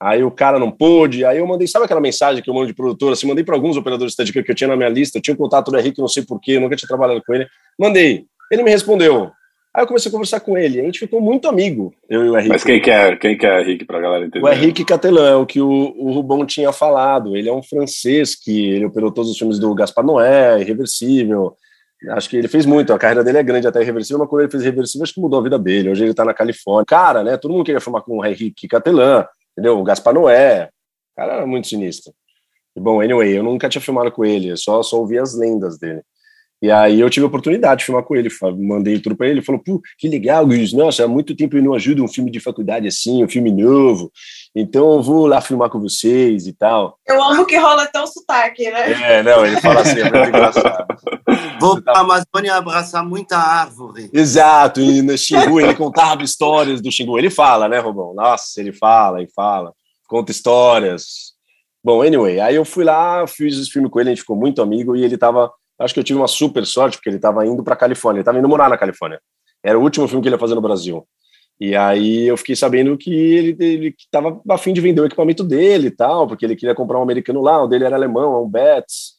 Aí 0.00 0.22
o 0.22 0.30
cara 0.30 0.58
não 0.58 0.70
pôde, 0.70 1.24
aí 1.24 1.38
eu 1.38 1.46
mandei, 1.46 1.66
sabe 1.66 1.84
aquela 1.84 2.00
mensagem 2.00 2.42
que 2.42 2.50
eu 2.50 2.54
mando 2.54 2.66
de 2.66 2.74
produtor, 2.74 3.12
assim, 3.12 3.26
mandei 3.26 3.44
para 3.44 3.54
alguns 3.54 3.76
operadores 3.76 4.10
de 4.10 4.14
Steadicam 4.14 4.42
que 4.42 4.50
eu 4.50 4.54
tinha 4.54 4.68
na 4.68 4.76
minha 4.76 4.88
lista, 4.88 5.18
eu 5.18 5.22
tinha 5.22 5.34
um 5.34 5.38
contato 5.38 5.70
do 5.70 5.78
Henrique, 5.78 6.00
não 6.00 6.08
sei 6.08 6.24
porquê, 6.24 6.58
nunca 6.58 6.76
tinha 6.76 6.88
trabalhado 6.88 7.22
com 7.24 7.32
ele, 7.32 7.46
mandei, 7.78 8.26
ele 8.50 8.62
me 8.62 8.70
respondeu, 8.70 9.30
aí 9.72 9.82
eu 9.82 9.86
comecei 9.86 10.08
a 10.08 10.12
conversar 10.12 10.40
com 10.40 10.58
ele, 10.58 10.80
a 10.80 10.84
gente 10.84 10.98
ficou 10.98 11.20
muito 11.20 11.48
amigo, 11.48 11.94
eu 12.10 12.24
e 12.24 12.28
o 12.28 12.36
Henrique. 12.36 12.48
Mas 12.50 12.64
quem 12.64 12.80
que 12.80 12.90
é, 12.90 13.16
quem 13.16 13.38
que 13.38 13.46
é 13.46 13.62
Henrique, 13.62 13.84
pra 13.84 14.00
galera 14.00 14.26
entender? 14.26 14.44
O 14.44 14.52
Henrique 14.52 14.84
Catelan, 14.84 15.30
é 15.30 15.36
o 15.36 15.46
que 15.46 15.60
o, 15.60 15.94
o 15.96 16.12
Rubão 16.12 16.44
tinha 16.44 16.72
falado, 16.72 17.36
ele 17.36 17.48
é 17.48 17.52
um 17.52 17.62
francês 17.62 18.34
que 18.34 18.72
ele 18.72 18.86
operou 18.86 19.12
todos 19.12 19.30
os 19.30 19.38
filmes 19.38 19.60
do 19.60 19.74
Gaspar 19.74 20.04
Noé, 20.04 20.60
Irreversível, 20.60 21.56
Acho 22.10 22.28
que 22.28 22.36
ele 22.36 22.48
fez 22.48 22.66
muito, 22.66 22.92
a 22.92 22.98
carreira 22.98 23.24
dele 23.24 23.38
é 23.38 23.42
grande 23.42 23.66
até 23.66 23.80
irreversível, 23.80 24.18
mas 24.18 24.28
quando 24.28 24.42
ele 24.42 24.50
fez 24.50 24.62
irreversível, 24.62 25.04
acho 25.04 25.14
que 25.14 25.20
mudou 25.20 25.40
a 25.40 25.42
vida 25.42 25.58
dele. 25.58 25.88
Hoje 25.88 26.04
ele 26.04 26.12
tá 26.12 26.22
na 26.22 26.34
Califórnia. 26.34 26.84
Cara, 26.84 27.22
né? 27.22 27.38
Todo 27.38 27.52
mundo 27.52 27.64
queria 27.64 27.80
filmar 27.80 28.02
com 28.02 28.18
o 28.18 28.26
Henrique 28.26 28.68
Catelan 28.68 29.24
entendeu? 29.56 29.78
O 29.78 29.84
Gaspar 29.84 30.14
Noé, 30.14 30.66
o 30.66 31.16
cara 31.16 31.34
era 31.34 31.46
muito 31.46 31.68
sinistro. 31.68 32.12
E, 32.76 32.80
bom, 32.80 33.00
anyway, 33.00 33.36
eu 33.36 33.42
nunca 33.42 33.68
tinha 33.68 33.80
filmado 33.80 34.10
com 34.10 34.24
ele, 34.24 34.56
só, 34.56 34.82
só 34.82 34.98
ouvi 34.98 35.18
as 35.18 35.34
lendas 35.34 35.78
dele. 35.78 36.02
E 36.60 36.70
aí 36.70 36.98
eu 36.98 37.10
tive 37.10 37.24
a 37.24 37.26
oportunidade 37.26 37.80
de 37.80 37.84
filmar 37.84 38.02
com 38.04 38.16
ele, 38.16 38.28
mandei 38.58 38.98
tudo 38.98 39.14
para 39.16 39.26
ele, 39.26 39.38
ele 39.40 39.44
falou, 39.44 39.60
pô, 39.62 39.82
que 39.98 40.08
legal, 40.08 40.46
Gus, 40.46 40.72
nossa, 40.72 41.04
há 41.04 41.08
muito 41.08 41.36
tempo 41.36 41.56
eu 41.56 41.62
não 41.62 41.74
ajudo 41.74 42.02
um 42.02 42.08
filme 42.08 42.30
de 42.30 42.40
faculdade 42.40 42.88
assim, 42.88 43.22
um 43.22 43.28
filme 43.28 43.52
novo, 43.52 44.10
então 44.54 44.92
eu 44.92 45.02
vou 45.02 45.26
lá 45.26 45.40
filmar 45.40 45.68
com 45.68 45.80
vocês 45.80 46.46
e 46.46 46.52
tal. 46.52 46.98
Eu 47.06 47.22
amo 47.22 47.44
que 47.44 47.56
rola 47.56 47.82
até 47.84 48.00
o 48.00 48.06
sotaque, 48.06 48.70
né? 48.70 49.18
É, 49.18 49.22
não, 49.22 49.44
ele 49.44 49.60
fala 49.60 49.80
assim, 49.80 50.00
é 50.00 50.04
muito 50.04 50.28
engraçado. 50.28 50.86
Vou 51.60 51.82
para 51.82 51.98
a 51.98 52.00
Amazônia 52.00 52.54
abraçar 52.54 53.04
muita 53.04 53.36
árvore. 53.36 54.10
Exato, 54.12 54.80
e 54.80 55.02
no 55.02 55.16
Xingu 55.18 55.60
ele 55.60 55.74
contava 55.74 56.22
histórias 56.22 56.80
do 56.80 56.92
Xingu, 56.92 57.18
ele 57.18 57.30
fala, 57.30 57.68
né, 57.68 57.78
Robão? 57.78 58.14
Nossa, 58.14 58.60
ele 58.60 58.72
fala 58.72 59.22
e 59.22 59.28
fala, 59.34 59.72
conta 60.06 60.30
histórias, 60.30 61.34
Bom, 61.84 62.00
anyway, 62.00 62.40
aí 62.40 62.54
eu 62.54 62.64
fui 62.64 62.82
lá, 62.82 63.26
fiz 63.26 63.58
esse 63.58 63.70
filme 63.70 63.90
com 63.90 64.00
ele, 64.00 64.08
a 64.08 64.12
gente 64.14 64.22
ficou 64.22 64.34
muito 64.34 64.62
amigo 64.62 64.96
e 64.96 65.04
ele 65.04 65.18
tava. 65.18 65.52
Acho 65.78 65.92
que 65.92 66.00
eu 66.00 66.04
tive 66.04 66.18
uma 66.18 66.26
super 66.26 66.64
sorte, 66.64 66.96
porque 66.96 67.10
ele 67.10 67.18
tava 67.18 67.44
indo 67.44 67.62
pra 67.62 67.76
Califórnia, 67.76 68.20
ele 68.20 68.24
tava 68.24 68.38
indo 68.38 68.48
morar 68.48 68.70
na 68.70 68.78
Califórnia. 68.78 69.20
Era 69.62 69.78
o 69.78 69.82
último 69.82 70.08
filme 70.08 70.22
que 70.22 70.28
ele 70.28 70.36
ia 70.36 70.40
fazer 70.40 70.54
no 70.54 70.62
Brasil. 70.62 71.06
E 71.60 71.76
aí 71.76 72.26
eu 72.26 72.36
fiquei 72.36 72.56
sabendo 72.56 72.96
que 72.98 73.14
ele, 73.14 73.56
ele 73.60 73.94
tava 74.10 74.40
afim 74.50 74.72
de 74.72 74.80
vender 74.80 75.00
o 75.00 75.06
equipamento 75.06 75.44
dele 75.44 75.88
e 75.88 75.90
tal, 75.90 76.26
porque 76.26 76.44
ele 76.44 76.56
queria 76.56 76.74
comprar 76.74 76.98
um 76.98 77.02
americano 77.02 77.40
lá, 77.40 77.62
o 77.62 77.68
dele 77.68 77.84
era 77.84 77.96
alemão, 77.96 78.44
um 78.44 78.48
Betts. 78.48 79.14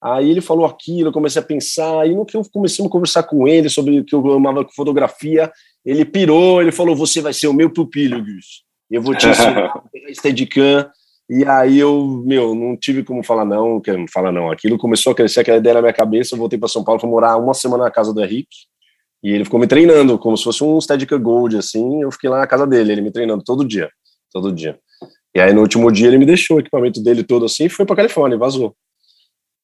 Aí 0.00 0.30
ele 0.30 0.40
falou 0.40 0.64
aquilo, 0.64 1.08
eu 1.08 1.12
comecei 1.12 1.40
a 1.40 1.44
pensar, 1.44 2.00
aí 2.00 2.14
no 2.14 2.26
que 2.26 2.36
eu 2.36 2.42
comecei 2.52 2.84
a 2.84 2.88
conversar 2.88 3.22
com 3.22 3.46
ele 3.46 3.68
sobre 3.68 4.00
o 4.00 4.04
que 4.04 4.14
eu 4.14 4.32
amava 4.32 4.64
com 4.64 4.72
fotografia, 4.72 5.50
ele 5.84 6.04
pirou, 6.04 6.60
ele 6.60 6.72
falou, 6.72 6.96
você 6.96 7.20
vai 7.20 7.32
ser 7.32 7.46
o 7.46 7.54
meu 7.54 7.70
pupilo, 7.70 8.20
Gus. 8.20 8.64
Eu 8.90 9.00
vou 9.00 9.14
te 9.14 9.28
ensinar 9.28 9.82
Steadicam. 10.14 10.90
E 11.30 11.44
aí 11.44 11.78
eu, 11.78 12.22
meu, 12.26 12.54
não 12.54 12.76
tive 12.76 13.02
como 13.04 13.22
falar 13.22 13.44
não 13.44 13.80
falar 14.12 14.32
não. 14.32 14.50
Aquilo 14.50 14.76
começou 14.76 15.12
a 15.12 15.14
crescer, 15.14 15.40
aquela 15.40 15.58
ideia 15.58 15.74
na 15.74 15.80
minha 15.80 15.92
cabeça, 15.92 16.34
eu 16.34 16.38
voltei 16.38 16.58
para 16.58 16.68
São 16.68 16.84
Paulo, 16.84 17.00
fui 17.00 17.08
morar 17.08 17.36
uma 17.36 17.54
semana 17.54 17.84
na 17.84 17.90
casa 17.90 18.12
do 18.12 18.22
Henrique, 18.22 18.66
e 19.22 19.30
ele 19.30 19.44
ficou 19.44 19.60
me 19.60 19.66
treinando, 19.66 20.18
como 20.18 20.36
se 20.36 20.42
fosse 20.42 20.64
um 20.64 20.80
Steadicam 20.80 21.20
Gold, 21.20 21.56
assim, 21.56 22.02
eu 22.02 22.10
fiquei 22.10 22.28
lá 22.28 22.38
na 22.38 22.46
casa 22.46 22.66
dele, 22.66 22.92
ele 22.92 23.00
me 23.00 23.12
treinando 23.12 23.44
todo 23.44 23.64
dia, 23.64 23.88
todo 24.32 24.52
dia. 24.52 24.78
E 25.34 25.40
aí 25.40 25.52
no 25.52 25.62
último 25.62 25.90
dia 25.90 26.08
ele 26.08 26.18
me 26.18 26.26
deixou 26.26 26.56
o 26.56 26.60
equipamento 26.60 27.02
dele 27.02 27.22
todo 27.22 27.44
assim 27.46 27.64
e 27.64 27.68
foi 27.68 27.86
para 27.86 27.96
Califórnia, 27.96 28.36
vazou. 28.36 28.74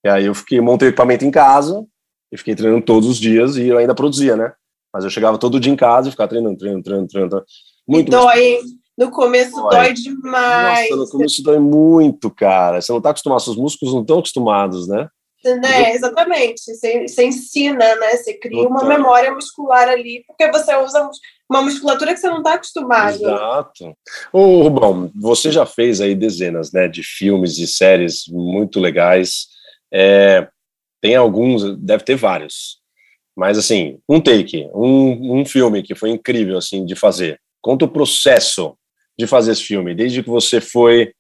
E 0.04 0.08
aí 0.08 0.26
eu 0.26 0.34
fiquei, 0.34 0.60
montei 0.60 0.88
o 0.88 0.90
equipamento 0.90 1.24
em 1.24 1.30
casa 1.30 1.84
e 2.32 2.38
fiquei 2.38 2.54
treinando 2.54 2.84
todos 2.84 3.08
os 3.08 3.18
dias 3.18 3.56
e 3.56 3.66
eu 3.66 3.78
ainda 3.78 3.94
produzia, 3.94 4.36
né? 4.36 4.52
Mas 4.92 5.04
eu 5.04 5.10
chegava 5.10 5.36
todo 5.36 5.60
dia 5.60 5.72
em 5.72 5.76
casa 5.76 6.08
e 6.08 6.10
ficava 6.10 6.28
treinando, 6.28 6.56
treinando, 6.56 6.82
treinando, 6.82 7.08
treinando. 7.08 7.44
Muito 7.86 8.10
dói, 8.10 8.58
no 8.96 9.10
começo 9.10 9.56
dói. 9.56 9.70
dói 9.70 9.92
demais. 9.92 10.90
Nossa, 10.90 11.02
no 11.02 11.10
começo 11.10 11.42
dói 11.42 11.58
muito, 11.58 12.30
cara. 12.30 12.80
Você 12.80 12.92
não 12.92 13.00
tá 13.00 13.10
acostumado, 13.10 13.42
seus 13.42 13.56
músculos 13.56 13.94
não 13.94 14.02
estão 14.02 14.18
acostumados, 14.18 14.88
né? 14.88 15.08
Né, 15.44 15.94
exatamente. 15.94 16.60
Você, 16.62 17.06
você 17.06 17.26
ensina, 17.26 17.94
né? 17.96 18.16
Você 18.16 18.34
cria 18.34 18.62
Total. 18.62 18.70
uma 18.70 18.84
memória 18.84 19.32
muscular 19.32 19.88
ali, 19.88 20.24
porque 20.26 20.50
você 20.50 20.76
usa 20.76 21.08
uma 21.48 21.62
musculatura 21.62 22.12
que 22.12 22.20
você 22.20 22.28
não 22.28 22.38
está 22.38 22.54
acostumado. 22.54 23.14
Exato. 23.14 23.96
Ô, 24.32 24.62
Rubão, 24.62 25.10
você 25.14 25.50
já 25.50 25.64
fez 25.64 26.00
aí 26.00 26.14
dezenas 26.14 26.72
né, 26.72 26.88
de 26.88 27.02
filmes 27.02 27.58
e 27.58 27.66
séries 27.66 28.24
muito 28.28 28.80
legais. 28.80 29.46
É, 29.92 30.48
tem 31.00 31.14
alguns, 31.14 31.76
deve 31.78 32.04
ter 32.04 32.16
vários. 32.16 32.78
Mas, 33.36 33.56
assim, 33.56 34.00
um 34.08 34.20
take, 34.20 34.68
um, 34.74 35.40
um 35.40 35.44
filme 35.44 35.82
que 35.82 35.94
foi 35.94 36.10
incrível, 36.10 36.58
assim, 36.58 36.84
de 36.84 36.96
fazer. 36.96 37.40
Conta 37.62 37.84
o 37.84 37.88
processo 37.88 38.76
de 39.16 39.26
fazer 39.26 39.52
esse 39.52 39.62
filme, 39.62 39.94
desde 39.94 40.22
que 40.22 40.28
você 40.28 40.60
foi, 40.60 41.12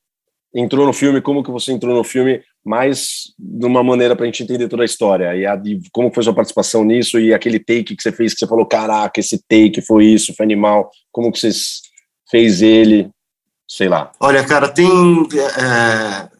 entrou 0.54 0.86
no 0.86 0.92
filme, 0.92 1.20
como 1.20 1.42
que 1.42 1.50
você 1.50 1.72
entrou 1.72 1.94
no 1.94 2.04
filme, 2.04 2.42
mais 2.68 3.32
de 3.38 3.66
uma 3.66 3.82
maneira 3.82 4.14
para 4.14 4.24
a 4.24 4.26
gente 4.26 4.42
entender 4.42 4.68
toda 4.68 4.82
a 4.82 4.86
história, 4.86 5.34
e, 5.34 5.46
a, 5.46 5.60
e 5.64 5.80
como 5.90 6.12
foi 6.12 6.22
sua 6.22 6.34
participação 6.34 6.84
nisso, 6.84 7.18
e 7.18 7.32
aquele 7.32 7.58
take 7.58 7.96
que 7.96 8.02
você 8.02 8.12
fez, 8.12 8.34
que 8.34 8.40
você 8.40 8.46
falou, 8.46 8.66
caraca, 8.66 9.18
esse 9.18 9.42
take 9.48 9.80
foi 9.82 10.06
isso, 10.06 10.34
foi 10.36 10.44
animal, 10.44 10.90
como 11.10 11.32
que 11.32 11.40
você 11.40 11.50
fez 12.30 12.62
ele, 12.62 13.10
sei 13.66 13.88
lá. 13.88 14.12
Olha, 14.20 14.44
cara, 14.44 14.68
tem... 14.68 14.88
É 15.56 16.38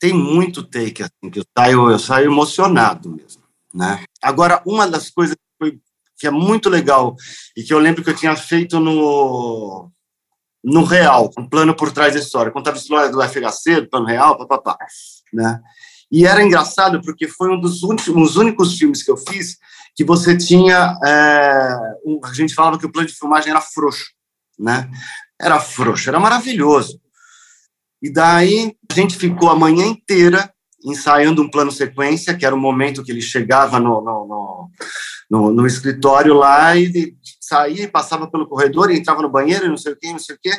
tem 0.00 0.14
muito 0.14 0.62
take 0.62 1.02
assim, 1.02 1.30
que 1.30 1.40
eu 1.40 1.44
saio, 1.56 1.90
eu 1.90 1.98
saio 1.98 2.32
emocionado 2.32 3.10
mesmo, 3.10 3.42
né? 3.72 4.02
Agora, 4.22 4.62
uma 4.66 4.88
das 4.88 5.10
coisas 5.10 5.36
que, 5.36 5.42
foi, 5.58 5.78
que 6.18 6.26
é 6.26 6.30
muito 6.30 6.70
legal 6.70 7.14
e 7.54 7.62
que 7.62 7.72
eu 7.72 7.78
lembro 7.78 8.02
que 8.02 8.08
eu 8.08 8.16
tinha 8.16 8.34
feito 8.34 8.80
no 8.80 9.90
no 10.62 10.84
real, 10.84 11.30
um 11.38 11.48
plano 11.48 11.74
por 11.74 11.90
trás 11.90 12.12
da 12.12 12.20
história, 12.20 12.52
contava 12.52 12.76
a 12.76 12.80
história 12.80 13.10
do 13.10 13.22
FHC, 13.22 13.82
do 13.82 13.88
plano 13.88 14.04
real, 14.04 14.36
papapá, 14.36 14.76
né? 15.32 15.60
E 16.10 16.26
era 16.26 16.42
engraçado 16.42 17.00
porque 17.02 17.28
foi 17.28 17.50
um 17.50 17.60
dos 17.60 17.82
últimos, 17.82 18.36
únicos 18.36 18.76
filmes 18.76 19.02
que 19.02 19.10
eu 19.10 19.16
fiz 19.16 19.58
que 19.94 20.04
você 20.04 20.36
tinha, 20.36 20.96
é, 21.04 21.76
um, 22.04 22.20
a 22.24 22.32
gente 22.32 22.54
falava 22.54 22.78
que 22.78 22.86
o 22.86 22.92
plano 22.92 23.08
de 23.08 23.14
filmagem 23.14 23.50
era 23.50 23.60
frouxo, 23.60 24.06
né? 24.58 24.90
Era 25.40 25.60
frouxo, 25.60 26.08
era 26.08 26.18
maravilhoso. 26.18 27.00
E 28.02 28.10
daí 28.10 28.74
a 28.90 28.94
gente 28.94 29.16
ficou 29.16 29.50
a 29.50 29.56
manhã 29.56 29.86
inteira 29.86 30.52
ensaiando 30.84 31.42
um 31.42 31.50
plano 31.50 31.70
sequência, 31.70 32.34
que 32.34 32.46
era 32.46 32.54
o 32.54 32.58
momento 32.58 33.04
que 33.04 33.12
ele 33.12 33.20
chegava 33.20 33.78
no, 33.78 34.00
no, 34.00 34.26
no, 34.26 34.70
no, 35.30 35.52
no 35.52 35.66
escritório 35.66 36.34
lá 36.34 36.74
e 36.76 37.14
saía 37.40 37.84
e 37.84 37.88
passava 37.88 38.30
pelo 38.30 38.48
corredor 38.48 38.90
e 38.90 38.98
entrava 38.98 39.22
no 39.22 39.28
banheiro 39.28 39.66
e 39.66 39.68
não 39.68 39.76
sei 39.76 39.92
o 39.92 39.96
que, 39.96 40.10
não 40.10 40.18
sei 40.18 40.36
o 40.36 40.38
que, 40.40 40.52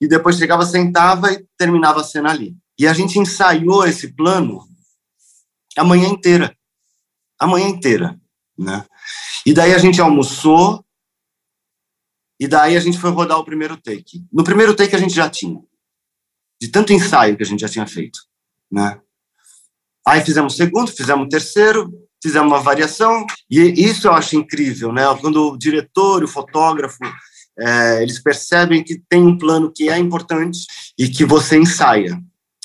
e 0.00 0.08
depois 0.08 0.36
chegava, 0.36 0.66
sentava 0.66 1.32
e 1.32 1.44
terminava 1.56 2.00
a 2.00 2.04
cena 2.04 2.30
ali. 2.30 2.54
E 2.82 2.86
a 2.88 2.92
gente 2.92 3.16
ensaiou 3.16 3.86
esse 3.86 4.12
plano 4.12 4.66
a 5.76 5.84
manhã 5.84 6.08
inteira. 6.08 6.52
A 7.38 7.46
manhã 7.46 7.68
inteira, 7.68 8.20
né? 8.58 8.84
E 9.46 9.54
daí 9.54 9.72
a 9.72 9.78
gente 9.78 10.00
almoçou 10.00 10.84
e 12.40 12.48
daí 12.48 12.76
a 12.76 12.80
gente 12.80 12.98
foi 12.98 13.10
rodar 13.10 13.38
o 13.38 13.44
primeiro 13.44 13.76
take. 13.76 14.26
No 14.32 14.42
primeiro 14.42 14.74
take 14.74 14.96
a 14.96 14.98
gente 14.98 15.14
já 15.14 15.30
tinha 15.30 15.60
de 16.60 16.66
tanto 16.66 16.92
ensaio 16.92 17.36
que 17.36 17.44
a 17.44 17.46
gente 17.46 17.60
já 17.60 17.68
tinha 17.68 17.86
feito, 17.86 18.18
né? 18.68 19.00
Aí 20.04 20.20
fizemos 20.20 20.54
o 20.54 20.56
segundo, 20.56 20.90
fizemos 20.90 21.26
o 21.26 21.28
terceiro, 21.28 21.88
fizemos 22.20 22.50
uma 22.50 22.60
variação, 22.60 23.24
e 23.48 23.60
isso 23.60 24.08
eu 24.08 24.12
acho 24.12 24.34
incrível, 24.34 24.92
né? 24.92 25.02
Quando 25.20 25.52
o 25.52 25.56
diretor, 25.56 26.24
o 26.24 26.28
fotógrafo, 26.28 26.98
é, 27.56 28.02
eles 28.02 28.20
percebem 28.20 28.82
que 28.82 29.00
tem 29.08 29.22
um 29.22 29.38
plano 29.38 29.72
que 29.72 29.88
é 29.88 29.96
importante 29.98 30.66
e 30.98 31.08
que 31.08 31.24
você 31.24 31.56
ensaia. 31.56 32.20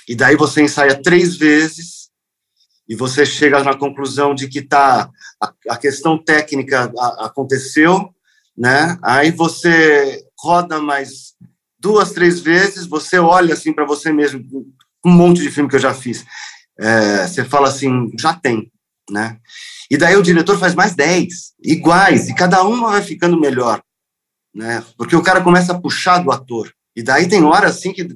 E 0.07 0.15
daí 0.15 0.35
você 0.35 0.61
ensaia 0.61 1.01
três 1.01 1.35
vezes 1.35 2.07
e 2.87 2.95
você 2.95 3.25
chega 3.25 3.63
na 3.63 3.75
conclusão 3.75 4.33
de 4.33 4.47
que 4.47 4.61
tá 4.61 5.09
a, 5.41 5.53
a 5.69 5.77
questão 5.77 6.17
técnica 6.17 6.91
a, 6.97 7.25
aconteceu, 7.25 8.09
né? 8.57 8.97
Aí 9.03 9.31
você 9.31 10.23
roda 10.39 10.79
mais 10.79 11.33
duas, 11.79 12.11
três 12.11 12.39
vezes, 12.39 12.87
você 12.87 13.19
olha 13.19 13.53
assim 13.53 13.73
para 13.73 13.85
você 13.85 14.11
mesmo, 14.11 14.43
um 15.05 15.11
monte 15.11 15.41
de 15.41 15.51
filme 15.51 15.69
que 15.69 15.75
eu 15.75 15.79
já 15.79 15.93
fiz, 15.93 16.25
é, 16.79 17.27
você 17.27 17.43
fala 17.43 17.67
assim, 17.67 18.11
já 18.17 18.33
tem, 18.33 18.71
né? 19.09 19.37
E 19.89 19.97
daí 19.97 20.15
o 20.15 20.23
diretor 20.23 20.57
faz 20.57 20.73
mais 20.73 20.95
dez, 20.95 21.53
iguais, 21.63 22.29
e 22.29 22.35
cada 22.35 22.63
uma 22.63 22.91
vai 22.91 23.01
ficando 23.01 23.39
melhor, 23.39 23.81
né? 24.53 24.83
Porque 24.97 25.15
o 25.15 25.23
cara 25.23 25.41
começa 25.41 25.73
a 25.73 25.79
puxar 25.79 26.19
do 26.19 26.31
ator. 26.31 26.71
E 26.95 27.03
daí 27.03 27.27
tem 27.27 27.43
hora 27.43 27.67
assim 27.67 27.93
que, 27.93 28.07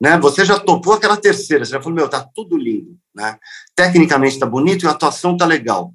né, 0.00 0.18
você 0.18 0.44
já 0.44 0.58
topou 0.58 0.94
aquela 0.94 1.16
terceira, 1.16 1.64
você 1.64 1.72
já 1.72 1.80
falou, 1.80 1.94
meu, 1.94 2.08
tá 2.08 2.26
tudo 2.34 2.56
lindo, 2.56 2.96
né? 3.14 3.38
Tecnicamente 3.74 4.38
tá 4.38 4.46
bonito 4.46 4.84
e 4.84 4.88
a 4.88 4.90
atuação 4.90 5.36
tá 5.36 5.46
legal. 5.46 5.92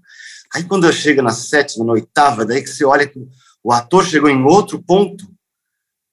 Aí 0.53 0.63
quando 0.63 0.91
chega 0.91 1.21
na 1.21 1.31
sétima, 1.31 1.85
na 1.85 1.93
oitava, 1.93 2.45
daí 2.45 2.62
que 2.62 2.69
você 2.69 2.83
olha 2.83 3.07
que 3.07 3.19
o 3.63 3.71
ator 3.71 4.05
chegou 4.05 4.29
em 4.29 4.43
outro 4.43 4.81
ponto, 4.81 5.25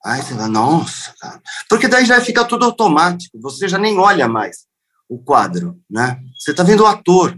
Aí 0.07 0.23
você 0.23 0.35
fala, 0.35 0.49
nossa, 0.49 1.13
cara. 1.21 1.43
Porque 1.69 1.89
daí 1.89 2.05
já 2.05 2.21
fica 2.21 2.45
tudo 2.45 2.65
automático, 2.65 3.41
você 3.41 3.67
já 3.67 3.77
nem 3.77 3.99
olha 3.99 4.29
mais 4.29 4.65
o 5.09 5.19
quadro, 5.19 5.77
né? 5.91 6.21
Você 6.39 6.53
está 6.53 6.63
vendo 6.63 6.85
o 6.85 6.87
ator, 6.87 7.37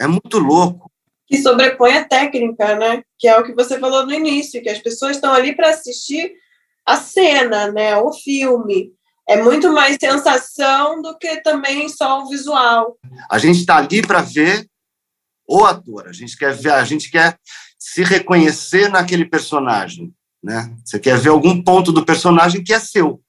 é 0.00 0.06
muito 0.06 0.38
louco. 0.38 0.90
Que 1.26 1.36
sobrepõe 1.42 1.92
a 1.92 2.04
técnica, 2.04 2.74
né? 2.76 3.02
Que 3.18 3.28
é 3.28 3.38
o 3.38 3.44
que 3.44 3.52
você 3.52 3.78
falou 3.78 4.06
no 4.06 4.14
início, 4.14 4.62
que 4.62 4.70
as 4.70 4.78
pessoas 4.78 5.16
estão 5.16 5.30
ali 5.34 5.54
para 5.54 5.68
assistir 5.68 6.32
a 6.86 6.96
cena, 6.96 7.70
né? 7.70 7.98
O 7.98 8.10
filme. 8.10 8.92
É 9.28 9.42
muito 9.42 9.72
mais 9.72 9.96
sensação 10.00 11.02
do 11.02 11.16
que 11.18 11.40
também 11.42 11.88
só 11.88 12.22
o 12.22 12.28
visual. 12.28 12.96
A 13.30 13.38
gente 13.38 13.58
está 13.58 13.76
ali 13.76 14.02
para 14.02 14.22
ver 14.22 14.66
o 15.48 15.64
ator, 15.64 16.08
a 16.08 16.12
gente 16.12 16.36
quer 16.36 16.54
ver, 16.54 16.72
a 16.72 16.84
gente 16.84 17.10
quer 17.10 17.38
se 17.78 18.02
reconhecer 18.04 18.88
naquele 18.88 19.24
personagem 19.24 20.14
né? 20.46 20.72
Você 20.84 21.00
quer 21.00 21.18
ver 21.18 21.30
algum 21.30 21.60
ponto 21.60 21.90
do 21.90 22.04
personagem 22.04 22.62
que 22.62 22.72
é 22.72 22.78
seu, 22.78 23.20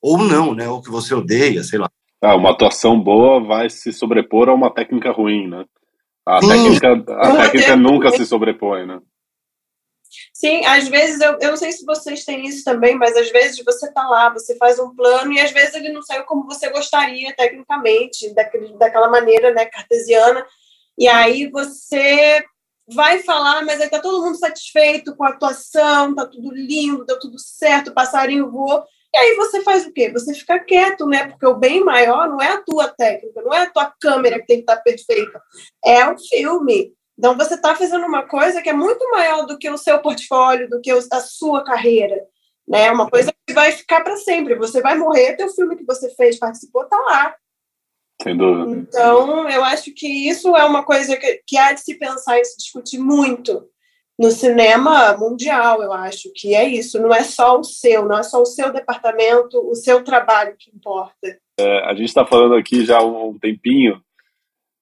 ou 0.00 0.18
não, 0.18 0.54
né? 0.54 0.68
Ou 0.68 0.80
que 0.80 0.88
você 0.88 1.12
odeia, 1.12 1.64
sei 1.64 1.78
lá. 1.78 1.90
Ah, 2.22 2.36
uma 2.36 2.52
atuação 2.52 2.98
boa 3.00 3.40
vai 3.40 3.68
se 3.68 3.92
sobrepor 3.92 4.48
a 4.48 4.54
uma 4.54 4.72
técnica 4.72 5.10
ruim, 5.10 5.48
né? 5.48 5.64
A 6.24 6.40
Sim. 6.40 6.48
técnica, 6.48 6.92
a 7.20 7.36
técnica 7.36 7.76
nunca 7.76 8.10
se 8.12 8.24
sobrepõe, 8.24 8.86
né? 8.86 9.00
Sim, 10.38 10.66
às 10.66 10.86
vezes, 10.86 11.18
eu, 11.22 11.38
eu 11.40 11.48
não 11.48 11.56
sei 11.56 11.72
se 11.72 11.82
vocês 11.86 12.22
têm 12.22 12.46
isso 12.46 12.62
também, 12.62 12.94
mas 12.94 13.16
às 13.16 13.30
vezes 13.30 13.64
você 13.64 13.90
tá 13.90 14.06
lá, 14.06 14.28
você 14.28 14.54
faz 14.56 14.78
um 14.78 14.94
plano 14.94 15.32
e 15.32 15.40
às 15.40 15.50
vezes 15.50 15.74
ele 15.74 15.88
não 15.88 16.02
saiu 16.02 16.24
como 16.24 16.44
você 16.44 16.68
gostaria 16.68 17.34
tecnicamente, 17.34 18.34
daquele, 18.34 18.76
daquela 18.76 19.08
maneira, 19.08 19.50
né, 19.54 19.64
cartesiana, 19.64 20.46
e 20.98 21.08
aí 21.08 21.48
você 21.48 22.44
vai 22.86 23.20
falar, 23.20 23.64
mas 23.64 23.80
aí 23.80 23.88
tá 23.88 23.98
todo 23.98 24.22
mundo 24.22 24.36
satisfeito 24.36 25.16
com 25.16 25.24
a 25.24 25.30
atuação, 25.30 26.14
tá 26.14 26.26
tudo 26.26 26.52
lindo, 26.52 27.06
deu 27.06 27.18
tudo 27.18 27.38
certo, 27.38 27.88
o 27.88 27.94
passarinho 27.94 28.50
voou. 28.50 28.84
E 29.14 29.18
aí 29.18 29.36
você 29.36 29.62
faz 29.62 29.86
o 29.86 29.92
quê? 29.92 30.12
Você 30.12 30.34
fica 30.34 30.58
quieto, 30.58 31.06
né? 31.06 31.28
Porque 31.28 31.46
o 31.46 31.56
bem 31.56 31.82
maior 31.82 32.28
não 32.28 32.42
é 32.42 32.48
a 32.48 32.62
tua 32.62 32.88
técnica, 32.88 33.40
não 33.40 33.54
é 33.54 33.62
a 33.62 33.70
tua 33.70 33.90
câmera 33.98 34.38
que 34.38 34.46
tem 34.46 34.56
que 34.58 34.64
estar 34.64 34.76
tá 34.76 34.82
perfeita, 34.82 35.40
é 35.82 36.06
o 36.06 36.18
filme. 36.18 36.92
Então 37.18 37.36
você 37.36 37.54
está 37.54 37.74
fazendo 37.74 38.06
uma 38.06 38.22
coisa 38.22 38.60
que 38.60 38.68
é 38.68 38.72
muito 38.72 39.08
maior 39.10 39.46
do 39.46 39.58
que 39.58 39.70
o 39.70 39.78
seu 39.78 39.98
portfólio, 40.00 40.68
do 40.68 40.80
que 40.80 40.90
a 40.90 41.20
sua 41.20 41.64
carreira, 41.64 42.20
né? 42.68 42.90
Uma 42.90 43.08
coisa 43.08 43.32
que 43.46 43.54
vai 43.54 43.72
ficar 43.72 44.02
para 44.02 44.16
sempre. 44.16 44.54
Você 44.56 44.82
vai 44.82 44.96
morrer, 44.96 45.36
teu 45.36 45.48
filme 45.48 45.76
que 45.76 45.84
você 45.84 46.14
fez, 46.14 46.38
participou, 46.38 46.84
tá 46.84 46.96
lá. 46.98 47.34
Sem 48.22 48.36
dúvida. 48.36 48.70
Então, 48.70 49.48
eu 49.48 49.62
acho 49.64 49.92
que 49.92 50.06
isso 50.28 50.54
é 50.56 50.64
uma 50.64 50.84
coisa 50.84 51.16
que, 51.16 51.42
que 51.46 51.56
há 51.56 51.72
de 51.72 51.80
se 51.80 51.98
pensar 51.98 52.38
e 52.38 52.44
se 52.44 52.56
discutir 52.58 52.98
muito 52.98 53.68
no 54.18 54.30
cinema 54.30 55.14
mundial, 55.16 55.82
eu 55.82 55.92
acho 55.92 56.30
que 56.34 56.54
é 56.54 56.66
isso, 56.66 57.00
não 57.00 57.14
é 57.14 57.22
só 57.22 57.60
o 57.60 57.64
seu, 57.64 58.06
não 58.06 58.18
é 58.18 58.22
só 58.22 58.40
o 58.40 58.46
seu 58.46 58.72
departamento, 58.72 59.58
o 59.68 59.74
seu 59.74 60.02
trabalho 60.02 60.56
que 60.58 60.70
importa. 60.74 61.38
É, 61.60 61.80
a 61.84 61.94
gente 61.94 62.08
está 62.08 62.24
falando 62.24 62.54
aqui 62.54 62.84
já 62.84 62.98
há 62.98 63.04
um 63.04 63.38
tempinho 63.38 64.00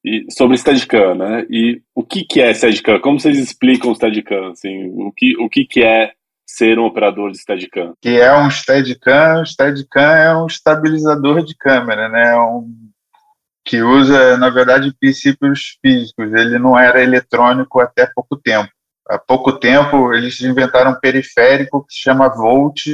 e, 0.04 0.26
sobre 0.30 0.56
Steadicam, 0.58 1.14
né? 1.14 1.46
E 1.48 1.82
o 1.94 2.04
que, 2.04 2.24
que 2.24 2.40
é 2.40 2.52
Steadicam? 2.52 3.00
Como 3.00 3.18
vocês 3.18 3.38
explicam 3.38 3.90
o 3.90 3.94
Steadicam? 3.94 4.50
Assim, 4.50 4.90
o 4.94 5.12
que, 5.12 5.36
o 5.38 5.48
que, 5.48 5.64
que 5.64 5.82
é 5.82 6.12
ser 6.46 6.78
um 6.78 6.84
operador 6.84 7.30
de 7.30 7.38
Steadicam? 7.38 7.94
Que 8.00 8.20
é 8.20 8.36
um 8.36 8.50
Steadicam, 8.50 9.44
Steadicam 9.44 10.02
é 10.02 10.36
um 10.36 10.46
estabilizador 10.46 11.44
de 11.44 11.54
câmera, 11.56 12.08
né? 12.08 12.32
É 12.32 12.38
um 12.38 12.70
que 13.66 13.82
usa, 13.82 14.36
na 14.36 14.50
verdade, 14.50 14.94
princípios 15.00 15.78
físicos. 15.80 16.32
Ele 16.34 16.58
não 16.58 16.78
era 16.78 17.02
eletrônico 17.02 17.80
até 17.80 18.06
pouco 18.14 18.36
tempo 18.36 18.68
há 19.08 19.18
pouco 19.18 19.52
tempo 19.52 20.12
eles 20.14 20.40
inventaram 20.40 20.92
um 20.92 21.00
periférico 21.00 21.84
que 21.86 21.94
se 21.94 22.00
chama 22.00 22.28
Volt, 22.28 22.86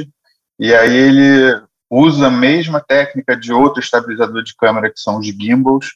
e 0.59 0.73
aí 0.73 0.95
ele 0.95 1.61
usa 1.89 2.27
a 2.27 2.31
mesma 2.31 2.79
técnica 2.79 3.35
de 3.35 3.51
outro 3.51 3.81
estabilizador 3.81 4.43
de 4.43 4.55
câmera, 4.55 4.89
que 4.89 4.99
são 4.99 5.19
os 5.19 5.25
gimbals, 5.25 5.95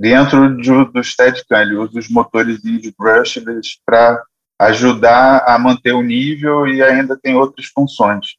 dentro 0.00 0.56
de, 0.56 0.70
do 0.92 1.04
Steadicam. 1.04 1.60
Ele 1.60 1.76
usa 1.76 1.98
os 1.98 2.08
motores 2.08 2.60
de 2.62 2.94
brushless 2.98 3.78
para 3.84 4.22
ajudar 4.58 5.44
a 5.46 5.58
manter 5.58 5.92
o 5.92 6.02
nível 6.02 6.66
e 6.66 6.82
ainda 6.82 7.18
tem 7.20 7.36
outras 7.36 7.66
funções. 7.66 8.36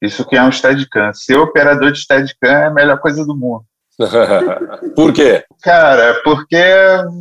Isso 0.00 0.24
que 0.26 0.36
é 0.36 0.42
um 0.42 0.50
Steadicam. 0.50 1.12
Ser 1.12 1.36
operador 1.36 1.92
de 1.92 2.00
Steadicam 2.00 2.48
é 2.48 2.66
a 2.66 2.70
melhor 2.70 2.98
coisa 2.98 3.24
do 3.24 3.36
mundo. 3.36 3.64
Por 4.96 5.12
quê? 5.12 5.44
Cara, 5.62 6.20
porque 6.24 6.64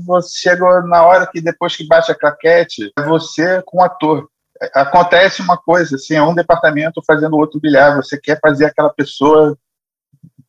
você 0.05 0.49
chegou 0.49 0.81
na 0.87 1.03
hora 1.03 1.27
que 1.27 1.39
depois 1.39 1.75
que 1.75 1.85
bate 1.85 2.11
a 2.11 2.15
claquete, 2.15 2.91
é 2.97 3.03
você 3.03 3.61
com 3.65 3.79
o 3.79 3.83
ator. 3.83 4.27
Acontece 4.73 5.41
uma 5.41 5.57
coisa, 5.57 5.97
assim, 5.97 6.15
é 6.15 6.23
um 6.23 6.33
departamento 6.33 7.01
fazendo 7.05 7.35
outro 7.35 7.59
bilhar, 7.59 7.95
você 7.95 8.17
quer 8.17 8.39
fazer 8.41 8.65
aquela 8.65 8.89
pessoa 8.89 9.57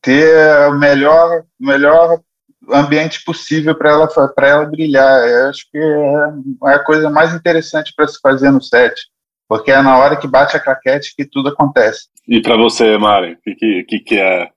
ter 0.01 0.69
o 0.69 0.73
melhor, 0.73 1.43
melhor 1.59 2.19
ambiente 2.71 3.23
possível 3.23 3.75
para 3.75 3.91
ela, 3.91 4.09
ela 4.37 4.65
brilhar. 4.65 5.27
Eu 5.27 5.49
acho 5.49 5.65
que 5.71 5.77
é, 5.77 6.71
é 6.71 6.75
a 6.75 6.83
coisa 6.83 7.09
mais 7.09 7.33
interessante 7.33 7.93
para 7.95 8.07
se 8.07 8.19
fazer 8.21 8.51
no 8.51 8.61
set, 8.61 8.95
porque 9.47 9.71
é 9.71 9.81
na 9.81 9.97
hora 9.97 10.17
que 10.17 10.27
bate 10.27 10.55
a 10.55 10.59
claquete 10.59 11.13
que 11.15 11.25
tudo 11.25 11.49
acontece. 11.49 12.07
E 12.27 12.41
para 12.41 12.57
você, 12.57 12.97
Mari, 12.97 13.33
o 13.33 13.55
que, 13.55 13.83
que, 13.83 13.99
que 13.99 14.19
é 14.19 14.49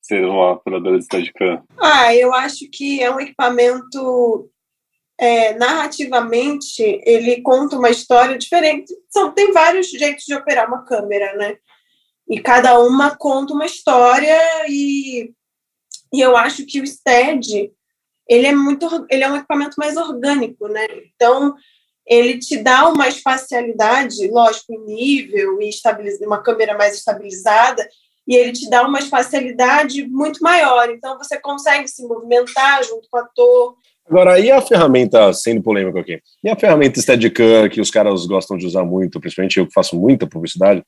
ser 0.00 0.24
uma 0.24 0.52
operadora 0.52 0.98
de 0.98 1.04
Steadicam? 1.04 1.62
Ah, 1.78 2.14
eu 2.14 2.34
acho 2.34 2.68
que 2.70 3.02
é 3.02 3.10
um 3.10 3.20
equipamento 3.20 4.50
é, 5.18 5.54
narrativamente 5.54 6.82
ele 7.04 7.40
conta 7.40 7.76
uma 7.76 7.90
história 7.90 8.36
diferente. 8.36 8.92
São, 9.08 9.32
tem 9.32 9.52
vários 9.52 9.90
jeitos 9.90 10.24
de 10.24 10.34
operar 10.34 10.68
uma 10.68 10.84
câmera, 10.84 11.34
né? 11.36 11.56
E 12.28 12.40
cada 12.40 12.78
uma 12.80 13.16
conta 13.16 13.52
uma 13.52 13.66
história 13.66 14.38
e, 14.68 15.32
e 16.14 16.20
eu 16.20 16.36
acho 16.36 16.64
que 16.64 16.80
o 16.80 16.86
Stead 16.86 17.72
ele 18.28 18.46
é 18.46 18.54
muito 18.54 18.86
ele 19.10 19.24
é 19.24 19.30
um 19.30 19.36
equipamento 19.36 19.74
mais 19.76 19.96
orgânico, 19.96 20.68
né? 20.68 20.86
Então 21.14 21.54
ele 22.06 22.38
te 22.38 22.56
dá 22.58 22.88
uma 22.88 23.08
espacialidade, 23.08 24.28
lógico, 24.28 24.72
em 24.72 24.84
nível 24.84 25.58
e 25.60 26.26
uma 26.26 26.40
câmera 26.40 26.76
mais 26.76 26.94
estabilizada, 26.94 27.86
e 28.28 28.36
ele 28.36 28.52
te 28.52 28.70
dá 28.70 28.86
uma 28.86 28.98
espacialidade 28.98 30.06
muito 30.06 30.40
maior. 30.40 30.88
Então 30.90 31.18
você 31.18 31.38
consegue 31.38 31.88
se 31.88 32.06
movimentar 32.06 32.84
junto 32.84 33.08
com 33.10 33.18
o 33.18 33.20
ator. 33.20 33.74
Agora, 34.06 34.38
e 34.38 34.50
a 34.50 34.60
ferramenta, 34.60 35.32
sendo 35.32 35.62
polêmico 35.62 35.98
aqui, 35.98 36.20
e 36.44 36.48
a 36.48 36.56
ferramenta 36.56 37.00
Steadicam 37.00 37.68
que 37.68 37.80
os 37.80 37.90
caras 37.90 38.24
gostam 38.26 38.56
de 38.56 38.66
usar 38.66 38.84
muito, 38.84 39.18
principalmente 39.18 39.58
eu 39.58 39.66
que 39.66 39.72
faço 39.72 39.98
muita 39.98 40.26
publicidade, 40.26 40.84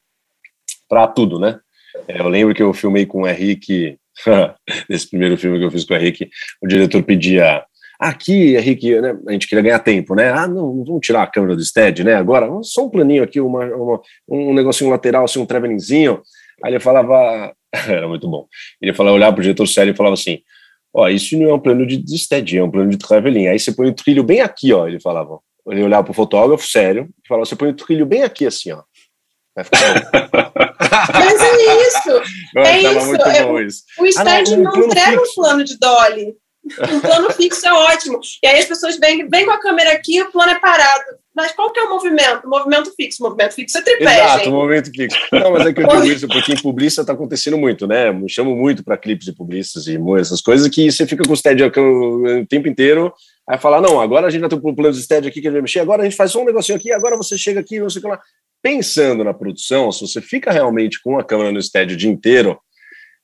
para 0.88 1.08
tudo, 1.08 1.40
né? 1.40 1.58
É, 2.06 2.20
eu 2.20 2.28
lembro 2.28 2.54
que 2.54 2.62
eu 2.62 2.72
filmei 2.74 3.06
com 3.06 3.22
o 3.22 3.28
Henrique, 3.28 3.98
nesse 4.88 5.08
primeiro 5.08 5.36
filme 5.36 5.58
que 5.58 5.64
eu 5.64 5.70
fiz 5.70 5.84
com 5.84 5.94
o 5.94 5.96
Henrique, 5.96 6.30
o 6.62 6.66
diretor 6.66 7.02
pedia 7.02 7.64
aqui, 7.98 8.56
Henrique, 8.56 9.00
né, 9.00 9.16
a 9.26 9.32
gente 9.32 9.48
queria 9.48 9.62
ganhar 9.62 9.78
tempo, 9.78 10.14
né? 10.14 10.30
Ah, 10.30 10.46
não, 10.46 10.84
vamos 10.84 11.06
tirar 11.06 11.22
a 11.22 11.26
câmera 11.26 11.56
do 11.56 11.64
Stead, 11.64 12.04
né? 12.04 12.14
Agora, 12.14 12.46
só 12.62 12.86
um 12.86 12.90
planinho 12.90 13.22
aqui, 13.22 13.40
uma, 13.40 13.64
uma 13.64 14.00
um 14.28 14.52
negocinho 14.52 14.90
lateral, 14.90 15.24
assim, 15.24 15.38
um 15.38 15.46
travelingzinho, 15.46 16.20
Aí 16.64 16.72
ele 16.72 16.80
falava, 16.80 17.54
era 17.88 18.08
muito 18.08 18.28
bom. 18.28 18.46
Ele 18.80 18.94
falava, 18.94 19.16
olhar 19.16 19.32
para 19.32 19.40
o 19.40 19.42
diretor 19.42 19.66
sério 19.66 19.92
e 19.92 19.96
falava 19.96 20.14
assim: 20.14 20.40
Ó, 20.94 21.08
isso 21.08 21.38
não 21.38 21.50
é 21.50 21.54
um 21.54 21.60
plano 21.60 21.86
de, 21.86 21.96
de 21.96 22.58
é 22.58 22.62
um 22.62 22.70
plano 22.70 22.90
de 22.90 22.98
traveling. 22.98 23.48
Aí 23.48 23.58
você 23.58 23.72
põe 23.72 23.88
o 23.88 23.94
trilho 23.94 24.22
bem 24.22 24.40
aqui, 24.40 24.72
ó. 24.72 24.86
Ele 24.86 25.00
falava. 25.00 25.38
Ele 25.68 25.82
olhava 25.82 26.04
para 26.04 26.12
o 26.12 26.14
fotógrafo 26.14 26.66
sério 26.66 27.08
e 27.24 27.28
falava: 27.28 27.44
você 27.44 27.56
põe 27.56 27.68
o 27.68 27.74
trilho 27.74 28.06
bem 28.06 28.22
aqui, 28.22 28.46
assim, 28.46 28.72
ó. 28.72 28.82
Vai 29.56 29.64
ficar 29.64 30.10
Mas 31.14 31.42
é 31.42 31.56
isso. 31.88 32.22
é 32.56 32.80
isso. 32.80 33.22
É, 33.22 33.62
isso. 33.64 33.84
O 33.98 34.06
stand 34.06 34.28
ah, 34.28 34.56
não, 34.56 34.72
não 34.72 34.86
entrega 34.86 35.20
um 35.20 35.34
plano 35.34 35.64
de 35.64 35.78
dolly. 35.78 36.34
Um 36.92 37.00
plano 37.00 37.30
fixo 37.32 37.66
é 37.66 37.72
ótimo. 37.72 38.20
E 38.42 38.46
aí 38.46 38.58
as 38.58 38.66
pessoas 38.66 38.98
vêm, 38.98 39.28
vêm 39.28 39.46
com 39.46 39.52
a 39.52 39.60
câmera 39.60 39.92
aqui, 39.92 40.20
o 40.20 40.32
plano 40.32 40.52
é 40.52 40.58
parado. 40.58 41.04
Mas 41.34 41.52
qual 41.52 41.70
que 41.70 41.78
é 41.78 41.82
o 41.82 41.90
movimento? 41.90 42.46
O 42.46 42.50
movimento 42.50 42.92
fixo. 42.96 43.22
O 43.22 43.28
movimento 43.28 43.52
fixo 43.52 43.78
é 43.78 43.82
tripé, 43.82 44.04
Exato, 44.04 44.38
gente. 44.38 44.50
movimento 44.50 44.90
fixo. 44.90 45.18
Não, 45.32 45.52
mas 45.52 45.66
é 45.66 45.72
que 45.72 45.82
eu 45.82 45.86
digo 45.86 46.04
isso, 46.04 46.26
porque 46.26 46.52
em 46.52 46.62
publicista 46.62 47.02
está 47.02 47.12
acontecendo 47.12 47.58
muito, 47.58 47.86
né? 47.86 48.10
Me 48.10 48.28
chamo 48.28 48.56
muito 48.56 48.82
para 48.82 48.96
clipes 48.96 49.26
de 49.26 49.32
publicistas 49.32 49.86
e 49.86 49.98
essas 50.18 50.40
coisas 50.40 50.68
que 50.68 50.90
você 50.90 51.06
fica 51.06 51.22
com 51.24 51.32
o 51.32 51.36
stead 51.36 51.62
o 51.62 52.46
tempo 52.48 52.68
inteiro, 52.68 53.12
aí 53.48 53.58
fala, 53.58 53.80
não, 53.80 54.00
agora 54.00 54.26
a 54.26 54.30
gente 54.30 54.40
já 54.40 54.48
tem 54.48 54.58
um 54.58 54.74
plano 54.74 54.94
de 54.94 55.02
stead 55.02 55.28
aqui 55.28 55.40
que 55.40 55.46
a 55.46 55.50
gente 55.50 55.56
vai 55.56 55.62
mexer, 55.62 55.80
agora 55.80 56.02
a 56.02 56.04
gente 56.04 56.16
faz 56.16 56.32
só 56.32 56.40
um 56.40 56.46
negocinho 56.46 56.78
aqui, 56.78 56.90
agora 56.90 57.16
você 57.16 57.36
chega 57.36 57.60
aqui, 57.60 57.78
não 57.78 57.90
sei 57.90 58.00
o 58.00 58.02
que 58.02 58.08
lá. 58.08 58.20
Pensando 58.62 59.22
na 59.22 59.34
produção, 59.34 59.92
se 59.92 60.00
você 60.00 60.20
fica 60.20 60.52
realmente 60.52 61.00
com 61.02 61.18
a 61.18 61.24
câmera 61.24 61.52
no 61.52 61.62
stead 61.62 61.94
o 61.94 61.96
dia 61.96 62.10
inteiro, 62.10 62.58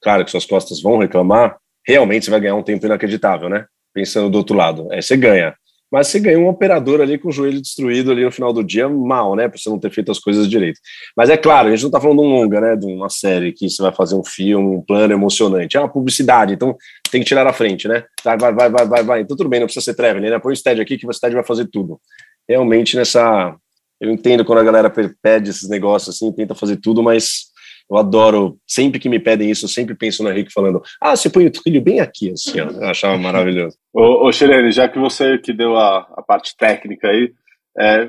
claro 0.01 0.25
que 0.25 0.31
suas 0.31 0.47
costas 0.47 0.81
vão 0.81 0.99
reclamar, 0.99 1.57
realmente 1.87 2.25
você 2.25 2.31
vai 2.31 2.41
ganhar 2.41 2.55
um 2.55 2.63
tempo 2.63 2.87
inacreditável, 2.87 3.49
né? 3.49 3.67
Pensando 3.93 4.31
do 4.31 4.39
outro 4.39 4.57
lado. 4.57 4.89
Aí 4.93 5.03
você 5.03 5.17
ganha 5.17 5.55
mas 5.93 6.07
você 6.07 6.19
ganha 6.19 6.39
um 6.39 6.49
operador 6.49 7.03
ali 7.03 7.19
com 7.19 7.29
o 7.29 7.33
joelho 7.33 7.61
destruído 7.61 8.11
ali 8.11 8.25
no 8.25 8.33
final 8.33 8.51
do 8.51 8.65
dia, 8.65 8.89
mal, 8.89 9.37
né? 9.37 9.47
Por 9.47 9.61
você 9.61 9.69
não 9.69 9.79
ter 9.79 9.91
feito 9.91 10.11
as 10.11 10.19
coisas 10.19 10.49
direito. 10.49 10.81
Mas 11.15 11.29
é 11.29 11.37
claro, 11.37 11.69
a 11.69 11.71
gente 11.71 11.83
não 11.83 11.89
está 11.89 12.01
falando 12.01 12.23
de 12.23 12.25
um 12.25 12.31
longa, 12.31 12.61
né? 12.63 12.77
De 12.77 12.87
uma 12.87 13.11
série 13.11 13.53
que 13.53 13.69
você 13.69 13.83
vai 13.83 13.93
fazer 13.93 14.15
um 14.15 14.25
filme, 14.25 14.75
um 14.75 14.81
plano 14.81 15.13
emocionante. 15.13 15.77
É 15.77 15.81
uma 15.81 15.93
publicidade, 15.93 16.55
então 16.55 16.75
tem 17.11 17.21
que 17.21 17.27
tirar 17.27 17.47
à 17.47 17.53
frente, 17.53 17.87
né? 17.87 18.05
Vai, 18.25 18.39
vai, 18.39 18.55
vai, 18.55 18.71
vai, 18.71 19.03
vai. 19.03 19.21
Então 19.21 19.37
tudo 19.37 19.51
bem, 19.51 19.61
não 19.61 19.67
precisa 19.67 19.85
ser 19.85 19.93
traveling, 19.93 20.31
né? 20.31 20.39
Põe 20.39 20.55
o 20.55 20.57
stead 20.57 20.81
aqui 20.81 20.97
que 20.97 21.07
o 21.07 21.13
stead 21.13 21.35
vai 21.35 21.45
fazer 21.45 21.67
tudo. 21.71 22.01
Realmente 22.49 22.97
nessa. 22.97 23.55
Eu 24.03 24.11
entendo 24.11 24.45
quando 24.45 24.59
a 24.59 24.65
galera 24.65 24.93
pede 25.23 25.51
esses 25.51 25.69
negócios 25.69 26.17
assim, 26.17 26.33
tenta 26.33 26.57
fazer 26.57 26.77
tudo, 26.79 27.05
mas 27.05 27.53
eu 27.89 27.97
adoro, 27.97 28.59
sempre 28.67 28.99
que 28.99 29.09
me 29.09 29.21
pedem 29.21 29.49
isso, 29.49 29.67
eu 29.67 29.69
sempre 29.69 29.95
penso 29.95 30.25
no 30.25 30.31
Henrique 30.31 30.53
falando, 30.53 30.83
ah, 31.01 31.15
você 31.15 31.31
põe 31.31 31.47
o 31.47 31.53
trilho 31.53 31.81
bem 31.81 32.01
aqui, 32.01 32.33
assim. 32.33 32.59
Eu 32.59 32.85
achava 32.85 33.17
maravilhoso. 33.17 33.77
ô, 33.93 34.27
ô 34.27 34.33
já 34.33 34.89
que 34.89 34.99
você 34.99 35.39
que 35.39 35.53
deu 35.53 35.77
a, 35.77 35.99
a 36.17 36.23
parte 36.23 36.57
técnica 36.57 37.07
aí, 37.07 37.33
é, 37.79 38.09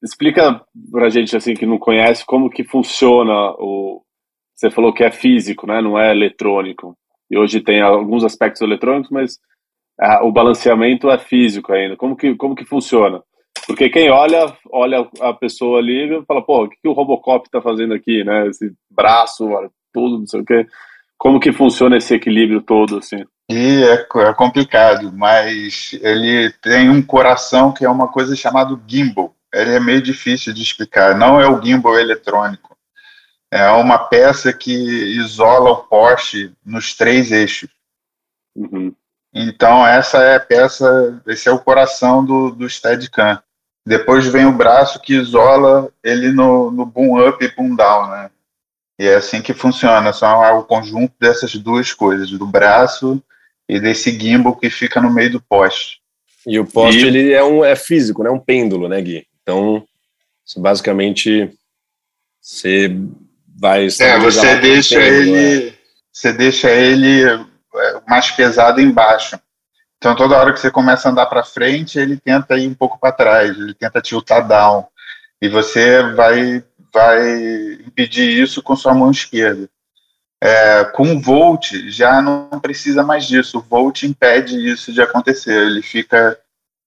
explica 0.00 0.64
pra 0.92 1.10
gente, 1.10 1.36
assim, 1.36 1.54
que 1.54 1.66
não 1.66 1.78
conhece, 1.78 2.24
como 2.24 2.48
que 2.48 2.62
funciona 2.62 3.32
o... 3.58 4.02
Você 4.54 4.70
falou 4.70 4.94
que 4.94 5.02
é 5.02 5.10
físico, 5.10 5.66
né? 5.66 5.82
Não 5.82 5.98
é 5.98 6.12
eletrônico. 6.12 6.96
E 7.28 7.36
hoje 7.36 7.60
tem 7.60 7.80
alguns 7.80 8.22
aspectos 8.22 8.62
eletrônicos, 8.62 9.10
mas 9.10 9.38
ah, 10.00 10.24
o 10.24 10.30
balanceamento 10.30 11.10
é 11.10 11.18
físico 11.18 11.72
ainda. 11.72 11.96
Como 11.96 12.14
que, 12.14 12.36
como 12.36 12.54
que 12.54 12.64
funciona? 12.64 13.20
Porque 13.66 13.88
quem 13.88 14.10
olha, 14.10 14.56
olha 14.70 15.08
a 15.20 15.32
pessoa 15.32 15.78
ali 15.78 16.18
e 16.18 16.24
fala, 16.26 16.42
pô, 16.42 16.64
o 16.64 16.68
que, 16.68 16.76
que 16.82 16.88
o 16.88 16.92
Robocop 16.92 17.46
está 17.46 17.60
fazendo 17.60 17.94
aqui, 17.94 18.22
né? 18.24 18.46
Esse 18.48 18.72
braço, 18.90 19.48
tudo, 19.92 20.18
não 20.18 20.26
sei 20.26 20.40
o 20.40 20.44
quê. 20.44 20.66
Como 21.16 21.40
que 21.40 21.52
funciona 21.52 21.96
esse 21.96 22.14
equilíbrio 22.14 22.60
todo, 22.60 22.98
assim? 22.98 23.24
E 23.50 23.82
é, 23.82 24.06
é 24.22 24.34
complicado, 24.34 25.12
mas 25.12 25.98
ele 26.02 26.50
tem 26.62 26.90
um 26.90 27.02
coração 27.02 27.72
que 27.72 27.84
é 27.84 27.88
uma 27.88 28.08
coisa 28.08 28.34
chamada 28.34 28.78
gimbal. 28.86 29.34
Ele 29.52 29.74
é 29.74 29.80
meio 29.80 30.02
difícil 30.02 30.52
de 30.52 30.62
explicar. 30.62 31.16
Não 31.16 31.40
é 31.40 31.48
o 31.48 31.62
gimbal 31.62 31.98
eletrônico. 31.98 32.76
É 33.50 33.70
uma 33.70 33.98
peça 33.98 34.52
que 34.52 34.72
isola 34.72 35.70
o 35.70 35.84
poste 35.84 36.52
nos 36.64 36.94
três 36.94 37.30
eixos. 37.30 37.70
Uhum. 38.56 38.94
Então, 39.32 39.86
essa 39.86 40.18
é 40.18 40.36
a 40.36 40.40
peça, 40.40 41.22
esse 41.26 41.48
é 41.48 41.52
o 41.52 41.58
coração 41.58 42.24
do, 42.24 42.50
do 42.50 42.68
Steadicam. 42.68 43.40
Depois 43.86 44.26
vem 44.26 44.46
o 44.46 44.52
braço 44.52 45.00
que 45.00 45.14
isola 45.14 45.90
ele 46.02 46.32
no, 46.32 46.70
no 46.70 46.86
boom 46.86 47.28
up 47.28 47.44
e 47.44 47.54
boom 47.54 47.76
down, 47.76 48.08
né? 48.08 48.30
E 48.98 49.06
é 49.06 49.16
assim 49.16 49.42
que 49.42 49.52
funciona, 49.52 50.12
são 50.12 50.58
o 50.58 50.62
conjunto 50.62 51.12
dessas 51.20 51.54
duas 51.56 51.92
coisas, 51.92 52.30
do 52.30 52.46
braço 52.46 53.22
e 53.68 53.80
desse 53.80 54.18
gimbal 54.18 54.56
que 54.56 54.70
fica 54.70 55.00
no 55.00 55.12
meio 55.12 55.32
do 55.32 55.40
poste. 55.40 56.00
E 56.46 56.58
o 56.58 56.64
poste 56.64 57.00
e... 57.00 57.06
ele 57.06 57.32
é 57.32 57.42
um 57.42 57.64
é 57.64 57.74
físico, 57.74 58.22
né? 58.22 58.30
Um 58.30 58.38
pêndulo, 58.38 58.88
né, 58.88 59.00
Gui? 59.02 59.26
Então, 59.42 59.86
basicamente 60.56 61.50
você 62.40 62.96
vai 63.58 63.86
É, 63.86 64.18
você 64.18 64.56
deixa 64.60 64.96
pêndulo, 64.96 65.36
ele 65.36 65.68
é. 65.68 65.74
você 66.12 66.32
deixa 66.32 66.70
ele 66.70 67.24
é, 67.24 68.00
mais 68.06 68.30
pesado 68.30 68.80
embaixo. 68.80 69.38
Então, 69.98 70.14
toda 70.14 70.36
hora 70.36 70.52
que 70.52 70.60
você 70.60 70.70
começa 70.70 71.08
a 71.08 71.12
andar 71.12 71.26
para 71.26 71.44
frente, 71.44 71.98
ele 71.98 72.16
tenta 72.16 72.58
ir 72.58 72.68
um 72.68 72.74
pouco 72.74 72.98
para 72.98 73.12
trás, 73.12 73.56
ele 73.56 73.74
tenta 73.74 74.00
tiltar 74.00 74.46
down. 74.46 74.86
E 75.40 75.48
você 75.48 76.02
vai, 76.14 76.62
vai 76.92 77.74
impedir 77.86 78.42
isso 78.42 78.62
com 78.62 78.76
sua 78.76 78.94
mão 78.94 79.10
esquerda. 79.10 79.68
É, 80.42 80.84
com 80.84 81.14
o 81.14 81.20
Volt, 81.20 81.72
já 81.88 82.20
não 82.20 82.60
precisa 82.60 83.02
mais 83.02 83.26
disso. 83.26 83.58
O 83.58 83.62
Volt 83.62 84.02
impede 84.02 84.56
isso 84.70 84.92
de 84.92 85.00
acontecer. 85.00 85.66
Ele 85.66 85.80
fica 85.80 86.38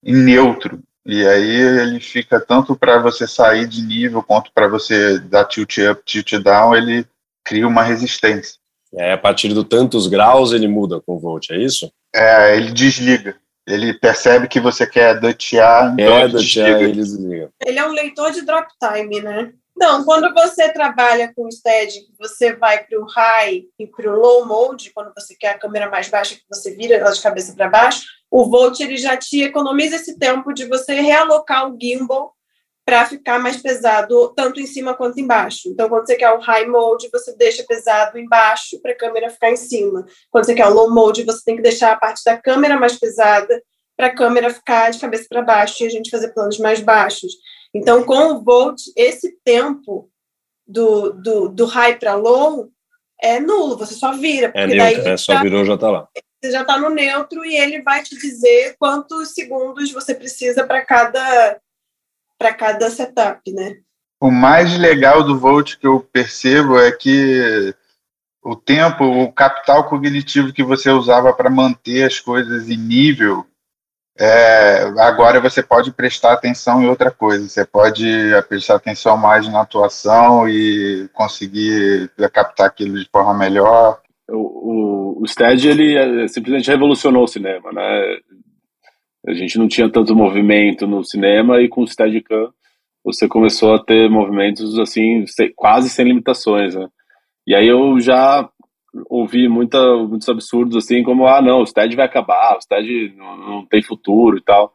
em 0.04 0.14
neutro. 0.14 0.80
E 1.04 1.26
aí 1.26 1.56
ele 1.56 2.00
fica 2.00 2.38
tanto 2.38 2.76
para 2.76 2.98
você 2.98 3.26
sair 3.26 3.66
de 3.66 3.80
nível 3.80 4.22
quanto 4.22 4.52
para 4.52 4.68
você 4.68 5.18
dar 5.18 5.46
tilt 5.46 5.78
up, 5.78 6.02
tilt 6.04 6.34
down, 6.42 6.76
ele 6.76 7.06
cria 7.42 7.66
uma 7.66 7.82
resistência. 7.82 8.56
É, 8.94 9.12
a 9.14 9.18
partir 9.18 9.54
do 9.54 9.64
tantos 9.64 10.06
graus 10.06 10.52
ele 10.52 10.68
muda 10.68 11.00
com 11.00 11.16
o 11.16 11.18
Volt, 11.18 11.50
é 11.50 11.56
isso? 11.56 11.90
É, 12.14 12.56
ele 12.56 12.72
desliga. 12.72 13.36
Ele 13.66 13.92
percebe 13.92 14.48
que 14.48 14.60
você 14.60 14.86
quer 14.86 15.20
dutear, 15.20 15.92
então 15.92 16.18
é, 16.18 16.24
ele 16.24 16.38
desliga. 16.38 16.80
ele 16.80 16.92
desliga. 16.92 17.50
Ele 17.64 17.78
é 17.78 17.86
um 17.86 17.92
leitor 17.92 18.30
de 18.30 18.42
drop 18.42 18.66
time, 18.80 19.20
né? 19.20 19.52
Não, 19.76 20.04
quando 20.04 20.32
você 20.34 20.72
trabalha 20.72 21.32
com 21.34 21.46
o 21.46 21.52
steady, 21.52 22.08
você 22.18 22.54
vai 22.56 22.82
para 22.84 22.98
o 22.98 23.04
high 23.04 23.62
e 23.78 23.86
para 23.86 24.10
o 24.10 24.18
low 24.18 24.44
mode, 24.44 24.90
quando 24.90 25.12
você 25.16 25.36
quer 25.36 25.50
a 25.50 25.58
câmera 25.58 25.88
mais 25.88 26.08
baixa, 26.08 26.34
que 26.34 26.42
você 26.50 26.74
vira 26.74 26.96
ela 26.96 27.12
de 27.12 27.22
cabeça 27.22 27.54
para 27.54 27.68
baixo, 27.68 28.04
o 28.30 28.50
Volt 28.50 28.80
ele 28.80 28.96
já 28.96 29.16
te 29.16 29.42
economiza 29.42 29.96
esse 29.96 30.18
tempo 30.18 30.52
de 30.52 30.66
você 30.66 31.00
realocar 31.00 31.70
o 31.70 31.78
gimbal 31.80 32.34
para 32.88 33.04
ficar 33.04 33.38
mais 33.38 33.58
pesado 33.58 34.32
tanto 34.34 34.58
em 34.58 34.66
cima 34.66 34.94
quanto 34.94 35.20
embaixo. 35.20 35.68
Então, 35.68 35.90
quando 35.90 36.06
você 36.06 36.16
quer 36.16 36.30
o 36.30 36.40
high 36.40 36.66
mode, 36.66 37.10
você 37.12 37.36
deixa 37.36 37.62
pesado 37.62 38.18
embaixo 38.18 38.80
para 38.80 38.92
a 38.92 38.96
câmera 38.96 39.28
ficar 39.28 39.50
em 39.50 39.56
cima. 39.56 40.06
Quando 40.30 40.46
você 40.46 40.54
quer 40.54 40.66
o 40.68 40.72
low 40.72 40.90
mode, 40.90 41.22
você 41.22 41.44
tem 41.44 41.56
que 41.56 41.60
deixar 41.60 41.92
a 41.92 41.96
parte 41.96 42.24
da 42.24 42.38
câmera 42.38 42.80
mais 42.80 42.98
pesada 42.98 43.62
para 43.94 44.06
a 44.06 44.14
câmera 44.14 44.48
ficar 44.48 44.90
de 44.90 44.98
cabeça 44.98 45.26
para 45.28 45.42
baixo 45.42 45.84
e 45.84 45.86
a 45.86 45.90
gente 45.90 46.08
fazer 46.08 46.32
planos 46.32 46.58
mais 46.58 46.80
baixos. 46.80 47.30
Então, 47.74 48.02
com 48.04 48.32
o 48.32 48.42
volt, 48.42 48.80
esse 48.96 49.36
tempo 49.44 50.10
do, 50.66 51.12
do, 51.12 51.48
do 51.50 51.66
high 51.66 51.98
para 51.98 52.14
low 52.14 52.70
é 53.20 53.38
nulo, 53.38 53.76
você 53.76 53.92
só 53.92 54.12
vira. 54.12 54.50
É 54.54 54.66
neutro, 54.66 55.02
daí 55.02 55.12
é, 55.12 55.16
só 55.18 55.42
virou, 55.42 55.62
já 55.62 55.74
está 55.74 55.90
lá. 55.90 56.08
Você 56.42 56.52
já 56.52 56.62
está 56.62 56.78
no 56.78 56.88
neutro 56.88 57.44
e 57.44 57.54
ele 57.54 57.82
vai 57.82 58.02
te 58.02 58.16
dizer 58.16 58.76
quantos 58.78 59.34
segundos 59.34 59.92
você 59.92 60.14
precisa 60.14 60.66
para 60.66 60.82
cada 60.86 61.60
para 62.38 62.54
cada 62.54 62.88
setup, 62.88 63.52
né? 63.52 63.78
O 64.20 64.30
mais 64.30 64.76
legal 64.78 65.22
do 65.22 65.38
Volt 65.38 65.76
que 65.76 65.86
eu 65.86 66.00
percebo 66.00 66.78
é 66.78 66.90
que 66.92 67.74
o 68.42 68.56
tempo, 68.56 69.04
o 69.04 69.32
capital 69.32 69.88
cognitivo 69.88 70.52
que 70.52 70.62
você 70.62 70.90
usava 70.90 71.32
para 71.32 71.50
manter 71.50 72.04
as 72.04 72.18
coisas 72.18 72.68
em 72.68 72.76
nível, 72.76 73.44
é, 74.18 74.82
agora 74.98 75.40
você 75.40 75.62
pode 75.62 75.92
prestar 75.92 76.32
atenção 76.32 76.82
em 76.82 76.88
outra 76.88 77.10
coisa. 77.10 77.48
Você 77.48 77.64
pode 77.64 78.04
prestar 78.48 78.74
atenção 78.74 79.16
mais 79.16 79.48
na 79.48 79.60
atuação 79.60 80.48
e 80.48 81.08
conseguir 81.12 82.10
captar 82.32 82.66
aquilo 82.66 82.98
de 82.98 83.08
forma 83.10 83.32
melhor. 83.34 84.00
O, 84.28 85.20
o, 85.20 85.22
o 85.22 85.26
STED 85.26 85.68
ele 85.68 85.96
é, 85.96 86.28
simplesmente 86.28 86.68
revolucionou 86.68 87.24
o 87.24 87.28
cinema, 87.28 87.70
né? 87.72 88.18
A 89.28 89.34
gente 89.34 89.58
não 89.58 89.68
tinha 89.68 89.90
tanto 89.90 90.16
movimento 90.16 90.86
no 90.86 91.04
cinema 91.04 91.60
e 91.60 91.68
com 91.68 91.82
o 91.82 91.86
Steadicam 91.86 92.50
você 93.04 93.28
começou 93.28 93.74
a 93.74 93.78
ter 93.78 94.08
movimentos 94.08 94.78
assim 94.78 95.24
quase 95.54 95.90
sem 95.90 96.06
limitações, 96.06 96.74
né? 96.74 96.88
E 97.46 97.54
aí 97.54 97.66
eu 97.66 98.00
já 98.00 98.48
ouvi 99.08 99.48
muita, 99.48 99.78
muitos 99.98 100.28
absurdos 100.28 100.76
assim 100.76 101.02
como 101.02 101.26
ah 101.26 101.42
não 101.42 101.60
o 101.60 101.66
Stead 101.66 101.94
vai 101.94 102.06
acabar, 102.06 102.56
o 102.56 102.60
Stead 102.60 103.14
não, 103.16 103.36
não 103.36 103.66
tem 103.66 103.82
futuro 103.82 104.38
e 104.38 104.42
tal. 104.42 104.72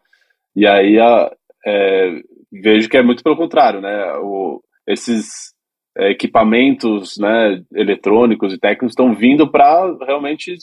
E 0.55 0.67
aí 0.67 0.99
a, 0.99 1.31
é, 1.65 2.21
vejo 2.51 2.89
que 2.89 2.97
é 2.97 3.01
muito 3.01 3.23
pelo 3.23 3.35
contrário, 3.35 3.81
né? 3.81 4.13
O, 4.17 4.61
esses 4.87 5.53
é, 5.97 6.11
equipamentos, 6.11 7.17
né, 7.17 7.63
eletrônicos 7.73 8.53
e 8.53 8.59
técnicos 8.59 8.91
estão 8.91 9.15
vindo 9.15 9.49
para 9.49 9.95
realmente 10.05 10.55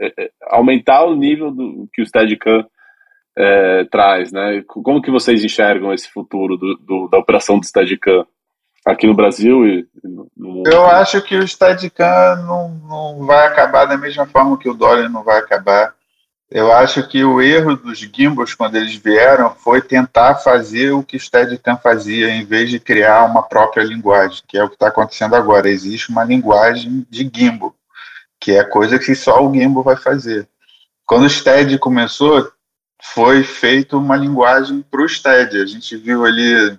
é, 0.00 0.24
é, 0.24 0.30
aumentar 0.50 1.04
o 1.04 1.16
nível 1.16 1.50
do 1.50 1.88
que 1.92 2.02
o 2.02 2.06
Steadicam 2.06 2.66
é, 3.38 3.84
traz, 3.84 4.32
né? 4.32 4.64
Como 4.66 5.00
que 5.00 5.12
vocês 5.12 5.44
enxergam 5.44 5.94
esse 5.94 6.10
futuro 6.10 6.56
do, 6.56 6.76
do, 6.76 7.08
da 7.08 7.18
operação 7.18 7.56
do 7.56 7.64
Steadicam 7.64 8.26
aqui 8.84 9.06
no 9.06 9.14
Brasil 9.14 9.64
e 9.64 9.86
no 10.02 10.26
mundo? 10.36 10.68
Eu 10.68 10.84
acho 10.86 11.22
que 11.22 11.36
o 11.36 11.46
Steadicam 11.46 12.36
não, 12.44 12.68
não 12.88 13.26
vai 13.26 13.46
acabar 13.46 13.84
da 13.84 13.96
mesma 13.96 14.26
forma 14.26 14.58
que 14.58 14.68
o 14.68 14.74
Dolly 14.74 15.08
não 15.08 15.22
vai 15.22 15.38
acabar. 15.38 15.94
Eu 16.50 16.72
acho 16.72 17.06
que 17.06 17.22
o 17.22 17.40
erro 17.40 17.76
dos 17.76 17.98
gimbals, 17.98 18.54
quando 18.54 18.74
eles 18.74 18.96
vieram, 18.96 19.54
foi 19.54 19.82
tentar 19.82 20.36
fazer 20.36 20.90
o 20.90 21.04
que 21.04 21.16
o 21.16 21.20
Steadicam 21.20 21.76
fazia, 21.76 22.30
em 22.30 22.44
vez 22.44 22.70
de 22.70 22.80
criar 22.80 23.24
uma 23.24 23.44
própria 23.44 23.84
linguagem, 23.84 24.42
que 24.48 24.58
é 24.58 24.64
o 24.64 24.68
que 24.68 24.74
está 24.74 24.88
acontecendo 24.88 25.36
agora. 25.36 25.70
Existe 25.70 26.10
uma 26.10 26.24
linguagem 26.24 27.06
de 27.08 27.30
gimbal, 27.32 27.72
que 28.40 28.52
é 28.52 28.64
coisa 28.64 28.98
que 28.98 29.14
só 29.14 29.46
o 29.46 29.54
gimbal 29.54 29.84
vai 29.84 29.96
fazer. 29.96 30.48
Quando 31.06 31.24
o 31.24 31.30
Stead 31.30 31.78
começou, 31.78 32.50
foi 33.02 33.42
feito 33.42 33.98
uma 33.98 34.16
linguagem 34.16 34.82
para 34.82 35.02
o 35.02 35.08
Stead. 35.08 35.56
A 35.56 35.66
gente 35.66 35.96
viu 35.96 36.24
ali 36.24 36.78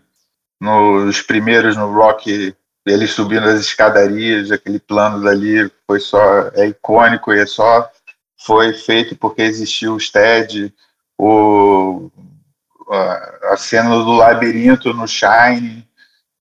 nos 0.60 1.22
primeiros 1.22 1.78
no 1.78 1.92
Rock 1.92 2.56
ele 2.86 3.08
subindo 3.08 3.48
as 3.48 3.60
escadarias, 3.62 4.52
aquele 4.52 4.80
plano 4.80 5.24
dali 5.24 5.72
foi 5.86 6.00
só 6.00 6.50
é 6.54 6.68
icônico 6.68 7.32
e 7.34 7.40
é 7.40 7.46
só 7.46 7.90
foi 8.38 8.74
feito 8.74 9.16
porque 9.16 9.42
existiu 9.42 9.96
o 9.96 10.00
Stead, 10.00 10.74
o 11.18 12.10
a, 12.90 13.54
a 13.54 13.58
cena 13.58 13.90
do 13.90 14.14
labirinto 14.14 14.94
no 14.94 15.08
Shine, 15.08 15.88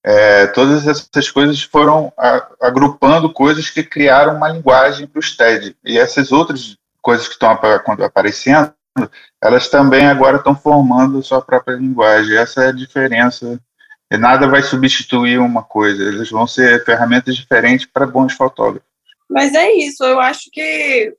é, 0.03 0.47
todas 0.47 0.87
essas 0.87 1.31
coisas 1.31 1.63
foram 1.63 2.13
a, 2.17 2.49
agrupando 2.63 3.33
coisas 3.33 3.69
que 3.69 3.83
criaram 3.83 4.37
uma 4.37 4.49
linguagem 4.49 5.07
para 5.07 5.19
o 5.19 5.23
Stead. 5.23 5.77
E 5.85 5.99
essas 5.99 6.33
outras 6.33 6.79
coisas 7.03 7.27
que 7.27 7.35
estão 7.35 7.51
aparecendo 7.51 8.73
elas 9.43 9.69
também 9.69 10.07
agora 10.07 10.39
estão 10.39 10.55
formando 10.55 11.23
sua 11.23 11.43
própria 11.43 11.77
linguagem. 11.77 12.37
Essa 12.37 12.65
é 12.65 12.69
a 12.69 12.73
diferença. 12.73 13.61
E 14.11 14.17
nada 14.17 14.49
vai 14.49 14.63
substituir 14.63 15.39
uma 15.39 15.63
coisa, 15.63 16.03
eles 16.03 16.31
vão 16.31 16.47
ser 16.47 16.83
ferramentas 16.85 17.37
diferentes 17.37 17.87
para 17.87 18.07
bons 18.07 18.33
fotógrafos. 18.33 18.89
Mas 19.29 19.55
é 19.55 19.71
isso, 19.73 20.03
eu 20.03 20.19
acho 20.19 20.51
que 20.51 21.15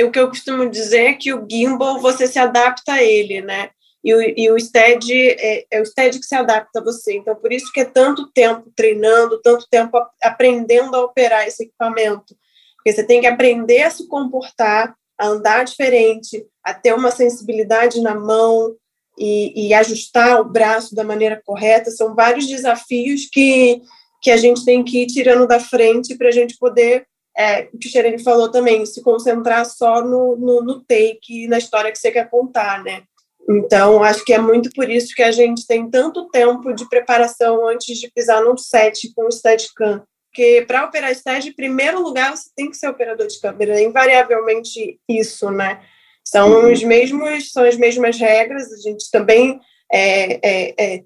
o 0.00 0.10
que 0.10 0.18
eu 0.18 0.28
costumo 0.28 0.68
dizer 0.68 1.04
é 1.04 1.12
que 1.14 1.32
o 1.32 1.46
gimbal 1.48 2.00
você 2.00 2.26
se 2.26 2.38
adapta 2.38 2.94
a 2.94 3.02
ele, 3.02 3.40
né? 3.40 3.70
E 4.02 4.14
o, 4.14 4.20
e 4.20 4.50
o 4.50 4.58
stead 4.58 5.12
é, 5.12 5.64
é, 5.70 5.80
o 5.80 5.84
stead 5.84 6.18
que 6.18 6.26
se 6.26 6.34
adapta 6.34 6.78
a 6.78 6.82
você. 6.82 7.16
Então, 7.16 7.34
por 7.34 7.52
isso 7.52 7.72
que 7.72 7.80
é 7.80 7.84
tanto 7.84 8.30
tempo 8.32 8.72
treinando, 8.76 9.40
tanto 9.42 9.66
tempo 9.68 9.98
aprendendo 10.22 10.94
a 10.96 11.04
operar 11.04 11.46
esse 11.46 11.64
equipamento. 11.64 12.36
Porque 12.76 12.92
você 12.92 13.04
tem 13.04 13.20
que 13.20 13.26
aprender 13.26 13.82
a 13.82 13.90
se 13.90 14.06
comportar, 14.06 14.94
a 15.18 15.26
andar 15.26 15.64
diferente, 15.64 16.46
a 16.68 16.74
ter 16.74 16.94
uma 16.94 17.10
sensibilidade 17.10 18.00
na 18.00 18.14
mão 18.14 18.74
e, 19.18 19.68
e 19.68 19.74
ajustar 19.74 20.40
o 20.40 20.44
braço 20.44 20.94
da 20.94 21.02
maneira 21.02 21.40
correta. 21.44 21.90
São 21.90 22.14
vários 22.14 22.46
desafios 22.46 23.28
que, 23.32 23.80
que 24.22 24.30
a 24.30 24.36
gente 24.36 24.64
tem 24.64 24.84
que 24.84 25.02
ir 25.02 25.06
tirando 25.06 25.46
da 25.46 25.58
frente 25.58 26.16
para 26.16 26.28
a 26.28 26.32
gente 26.32 26.58
poder, 26.58 27.06
é, 27.36 27.68
o 27.72 27.78
que 27.78 27.88
o 27.88 27.90
Xerene 27.90 28.22
falou 28.22 28.50
também, 28.50 28.84
se 28.84 29.02
concentrar 29.02 29.64
só 29.64 30.02
no, 30.02 30.36
no, 30.36 30.62
no 30.62 30.80
take, 30.84 31.46
na 31.48 31.58
história 31.58 31.90
que 31.90 31.98
você 31.98 32.10
quer 32.10 32.28
contar, 32.28 32.82
né? 32.82 33.02
Então, 33.48 34.02
acho 34.02 34.24
que 34.24 34.34
é 34.34 34.38
muito 34.38 34.68
por 34.74 34.90
isso 34.90 35.14
que 35.14 35.22
a 35.22 35.32
gente 35.32 35.66
tem 35.66 35.88
tanto 35.88 36.28
tempo 36.28 36.74
de 36.74 36.86
preparação 36.86 37.66
antes 37.66 37.98
de 37.98 38.10
pisar 38.10 38.44
num 38.44 38.58
set 38.58 39.10
com 39.14 39.26
o 39.26 39.32
Steadicam, 39.32 40.02
porque 40.26 40.64
para 40.66 40.84
operar 40.84 41.14
STED, 41.14 41.48
em 41.48 41.52
primeiro 41.54 42.02
lugar, 42.02 42.36
você 42.36 42.50
tem 42.54 42.70
que 42.70 42.76
ser 42.76 42.88
operador 42.88 43.26
de 43.26 43.40
câmera, 43.40 43.80
é 43.80 43.82
invariavelmente 43.82 45.00
isso, 45.08 45.50
né? 45.50 45.80
São 46.28 46.50
uhum. 46.50 46.72
os 46.72 46.82
mesmos, 46.82 47.52
são 47.52 47.64
as 47.64 47.74
mesmas 47.74 48.18
regras, 48.18 48.70
a 48.70 48.76
gente 48.76 49.10
também 49.10 49.58
é, 49.90 50.34
é, 50.46 50.74
é, 50.78 51.04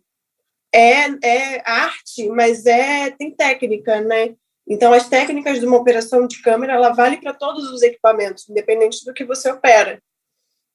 é, 0.74 1.06
é 1.22 1.62
arte, 1.64 2.28
mas 2.28 2.66
é 2.66 3.08
tem 3.12 3.30
técnica, 3.30 4.00
né? 4.00 4.34
Então, 4.68 4.92
as 4.92 5.08
técnicas 5.08 5.60
de 5.60 5.66
uma 5.66 5.76
operação 5.76 6.26
de 6.26 6.42
câmera, 6.42 6.72
ela 6.72 6.90
vale 6.90 7.18
para 7.18 7.32
todos 7.32 7.70
os 7.70 7.82
equipamentos, 7.82 8.48
independente 8.48 9.04
do 9.04 9.14
que 9.14 9.24
você 9.24 9.48
opera. 9.48 10.02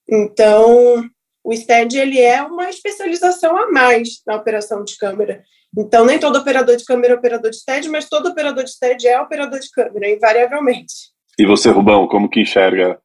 Então, 0.09 1.03
o 1.43 1.53
STED, 1.53 1.97
ele 1.97 2.21
é 2.21 2.41
uma 2.41 2.69
especialização 2.69 3.57
a 3.57 3.69
mais 3.69 4.21
na 4.25 4.37
operação 4.37 4.81
de 4.81 4.95
câmera. 4.97 5.43
Então, 5.77 6.05
nem 6.05 6.19
todo 6.19 6.39
operador 6.39 6.77
de 6.77 6.85
câmera 6.85 7.15
é 7.15 7.17
operador 7.17 7.51
de 7.51 7.65
TED, 7.65 7.89
mas 7.89 8.07
todo 8.07 8.29
operador 8.29 8.63
de 8.63 8.79
TED 8.79 9.07
é 9.09 9.19
operador 9.19 9.59
de 9.59 9.69
câmera, 9.71 10.09
invariavelmente. 10.09 10.93
E 11.37 11.45
você, 11.45 11.69
Rubão, 11.69 12.07
como 12.07 12.29
que 12.29 12.39
enxerga 12.39 12.97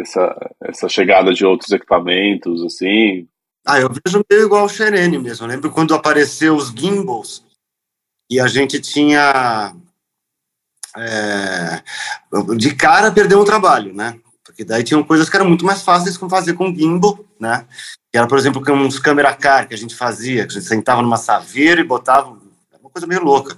essa, 0.00 0.54
essa 0.62 0.88
chegada 0.88 1.32
de 1.32 1.44
outros 1.44 1.70
equipamentos, 1.70 2.62
assim? 2.64 3.26
Ah, 3.66 3.80
eu 3.80 3.88
vejo 3.88 4.24
meio 4.30 4.44
igual 4.44 4.64
o 4.64 4.68
Xerene 4.68 5.18
mesmo. 5.18 5.44
Eu 5.44 5.50
lembro 5.50 5.70
quando 5.70 5.94
apareceu 5.94 6.56
os 6.56 6.68
gimbals 6.68 7.44
e 8.30 8.40
a 8.40 8.46
gente 8.46 8.80
tinha... 8.80 9.74
É, 10.96 11.82
de 12.56 12.74
cara 12.74 13.12
perdeu 13.12 13.38
o 13.38 13.44
trabalho, 13.44 13.94
né? 13.94 14.18
Porque 14.42 14.64
daí 14.64 14.82
tinham 14.82 15.04
coisas 15.04 15.28
que 15.28 15.36
eram 15.36 15.46
muito 15.46 15.64
mais 15.64 15.82
fáceis 15.82 16.16
de 16.16 16.28
fazer 16.28 16.54
com 16.54 16.74
gimbal, 16.74 17.24
né? 17.38 17.66
Que 18.10 18.18
era, 18.18 18.26
por 18.26 18.38
exemplo, 18.38 18.62
uns 18.72 18.98
câmera 18.98 19.34
car 19.34 19.68
que 19.68 19.74
a 19.74 19.78
gente 19.78 19.94
fazia, 19.94 20.46
que 20.46 20.52
a 20.52 20.54
gente 20.54 20.66
sentava 20.66 21.02
numa 21.02 21.18
saveira 21.18 21.80
e 21.80 21.84
botava, 21.84 22.38
uma 22.80 22.90
coisa 22.90 23.06
meio 23.06 23.22
louca. 23.22 23.56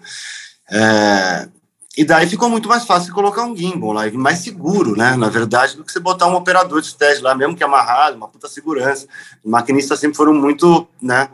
É, 0.69 1.49
e 1.97 2.05
daí 2.05 2.29
ficou 2.29 2.49
muito 2.49 2.69
mais 2.69 2.85
fácil 2.85 3.13
colocar 3.13 3.45
um 3.45 3.57
gimbal 3.57 3.93
lá, 3.93 4.07
e 4.07 4.13
mais 4.13 4.39
seguro, 4.39 4.97
né? 4.97 5.17
Na 5.17 5.29
verdade, 5.29 5.77
do 5.77 5.85
que 5.85 5.91
você 5.91 5.99
botar 5.99 6.29
um 6.29 6.37
operador 6.37 6.81
de 6.81 6.95
teste 6.95 7.23
lá, 7.23 7.35
mesmo 7.35 7.57
que 7.57 7.65
amarrado, 7.65 8.17
uma 8.17 8.29
puta 8.29 8.49
segurança. 8.49 9.07
Os 9.45 9.51
maquinistas 9.51 9.99
sempre 9.99 10.17
foram 10.17 10.33
muito, 10.33 10.87
né, 11.03 11.29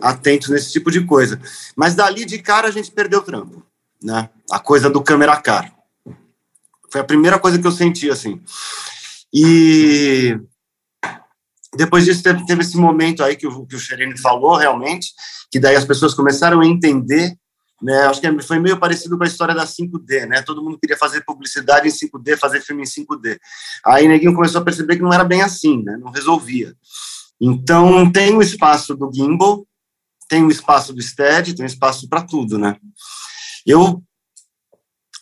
atentos 0.00 0.50
nesse 0.50 0.70
tipo 0.70 0.90
de 0.90 1.04
coisa. 1.04 1.40
Mas 1.74 1.94
dali 1.94 2.26
de 2.26 2.38
cara 2.38 2.68
a 2.68 2.70
gente 2.70 2.90
perdeu 2.90 3.20
o 3.20 3.22
trampo, 3.22 3.62
né? 4.02 4.28
A 4.50 4.58
coisa 4.58 4.90
do 4.90 5.02
câmera 5.02 5.40
car. 5.40 5.72
Foi 6.90 7.00
a 7.00 7.04
primeira 7.04 7.38
coisa 7.38 7.58
que 7.58 7.66
eu 7.66 7.72
senti, 7.72 8.10
assim. 8.10 8.38
E 9.32 10.38
depois 11.74 12.04
disso 12.04 12.22
teve, 12.22 12.44
teve 12.44 12.60
esse 12.60 12.76
momento 12.76 13.24
aí 13.24 13.34
que 13.34 13.46
o, 13.46 13.64
que 13.64 13.76
o 13.76 13.80
Xerene 13.80 14.18
falou, 14.18 14.56
realmente, 14.56 15.14
que 15.50 15.58
daí 15.58 15.74
as 15.74 15.86
pessoas 15.86 16.12
começaram 16.12 16.60
a 16.60 16.66
entender, 16.66 17.34
né, 17.82 18.06
acho 18.06 18.20
que 18.20 18.42
foi 18.42 18.58
meio 18.58 18.78
parecido 18.78 19.18
com 19.18 19.24
a 19.24 19.26
história 19.26 19.54
da 19.54 19.66
5D, 19.66 20.26
né, 20.26 20.42
todo 20.42 20.62
mundo 20.62 20.78
queria 20.78 20.96
fazer 20.96 21.24
publicidade 21.24 21.88
em 21.88 21.90
5D, 21.90 22.36
fazer 22.38 22.60
filme 22.60 22.82
em 22.82 22.86
5D. 22.86 23.38
Aí 23.84 24.06
Neguinho 24.06 24.34
começou 24.34 24.60
a 24.60 24.64
perceber 24.64 24.96
que 24.96 25.02
não 25.02 25.12
era 25.12 25.24
bem 25.24 25.42
assim, 25.42 25.82
né, 25.82 25.96
não 26.00 26.10
resolvia. 26.10 26.74
Então, 27.40 28.10
tem 28.10 28.36
o 28.36 28.42
espaço 28.42 28.94
do 28.94 29.10
gimbal, 29.12 29.66
tem 30.28 30.44
o 30.44 30.50
espaço 30.50 30.92
do 30.92 31.02
stead, 31.02 31.54
tem 31.54 31.66
espaço 31.66 32.08
para 32.08 32.22
tudo, 32.22 32.58
né. 32.58 32.76
Eu, 33.66 34.02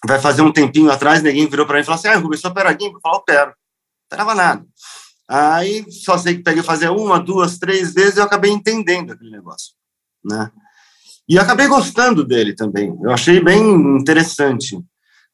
vai 0.07 0.21
fazer 0.21 0.43
um 0.43 0.53
tempinho 0.53 0.91
atrás, 0.91 1.23
Neguinho 1.23 1.49
virou 1.49 1.67
para 1.67 1.77
mim 1.77 1.83
e 1.83 1.85
falou 1.85 1.99
assim, 1.99 2.09
ah, 2.09 2.17
Rubens, 2.17 2.41
só 2.41 2.49
opera 2.49 2.73
gimbal? 2.73 2.95
Eu 2.95 3.01
falei, 3.01 3.19
opero 3.19 3.55
esperava 4.11 4.35
nada. 4.35 4.67
Aí 5.29 5.87
só 5.93 6.19
sei 6.19 6.37
que 6.37 6.43
peguei 6.43 6.63
fazer 6.63 6.89
uma, 6.91 7.21
duas, 7.21 7.59
três 7.59 7.95
vezes 7.95 8.17
e 8.17 8.19
eu 8.19 8.25
acabei 8.25 8.51
entendendo 8.51 9.13
aquele 9.13 9.31
negócio, 9.31 9.75
né? 10.25 10.51
E 11.31 11.39
acabei 11.39 11.69
gostando 11.69 12.25
dele 12.25 12.57
também. 12.57 12.93
Eu 13.01 13.13
achei 13.13 13.41
bem 13.41 13.63
interessante, 13.97 14.77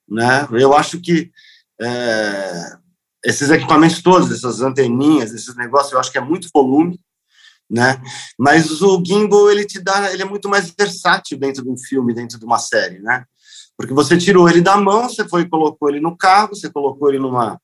né? 0.06 0.46
Eu 0.52 0.74
acho 0.74 1.00
que 1.00 1.30
é, 1.80 2.76
esses 3.24 3.48
equipamentos 3.48 4.02
todos, 4.02 4.30
essas 4.30 4.60
anteninhas, 4.60 5.32
esses 5.32 5.56
negócios, 5.56 5.94
eu 5.94 5.98
acho 5.98 6.12
que 6.12 6.18
é 6.18 6.20
muito 6.20 6.50
volume, 6.54 7.00
né? 7.70 7.98
Mas 8.38 8.82
o 8.82 9.02
gimbal 9.02 9.50
ele 9.50 9.64
te 9.64 9.80
dá, 9.80 10.12
ele 10.12 10.20
é 10.20 10.26
muito 10.26 10.50
mais 10.50 10.70
versátil 10.78 11.38
dentro 11.38 11.62
de 11.62 11.70
um 11.70 11.78
filme, 11.78 12.12
dentro 12.12 12.38
de 12.38 12.44
uma 12.44 12.58
série, 12.58 12.98
né? 12.98 13.24
Porque 13.74 13.94
você 13.94 14.18
tirou 14.18 14.50
ele 14.50 14.60
da 14.60 14.76
mão, 14.76 15.08
você 15.08 15.26
foi 15.26 15.48
colocou 15.48 15.88
ele 15.88 16.00
no 16.00 16.14
carro, 16.14 16.50
você 16.50 16.68
colocou 16.68 17.08
ele 17.08 17.18
numa 17.18 17.58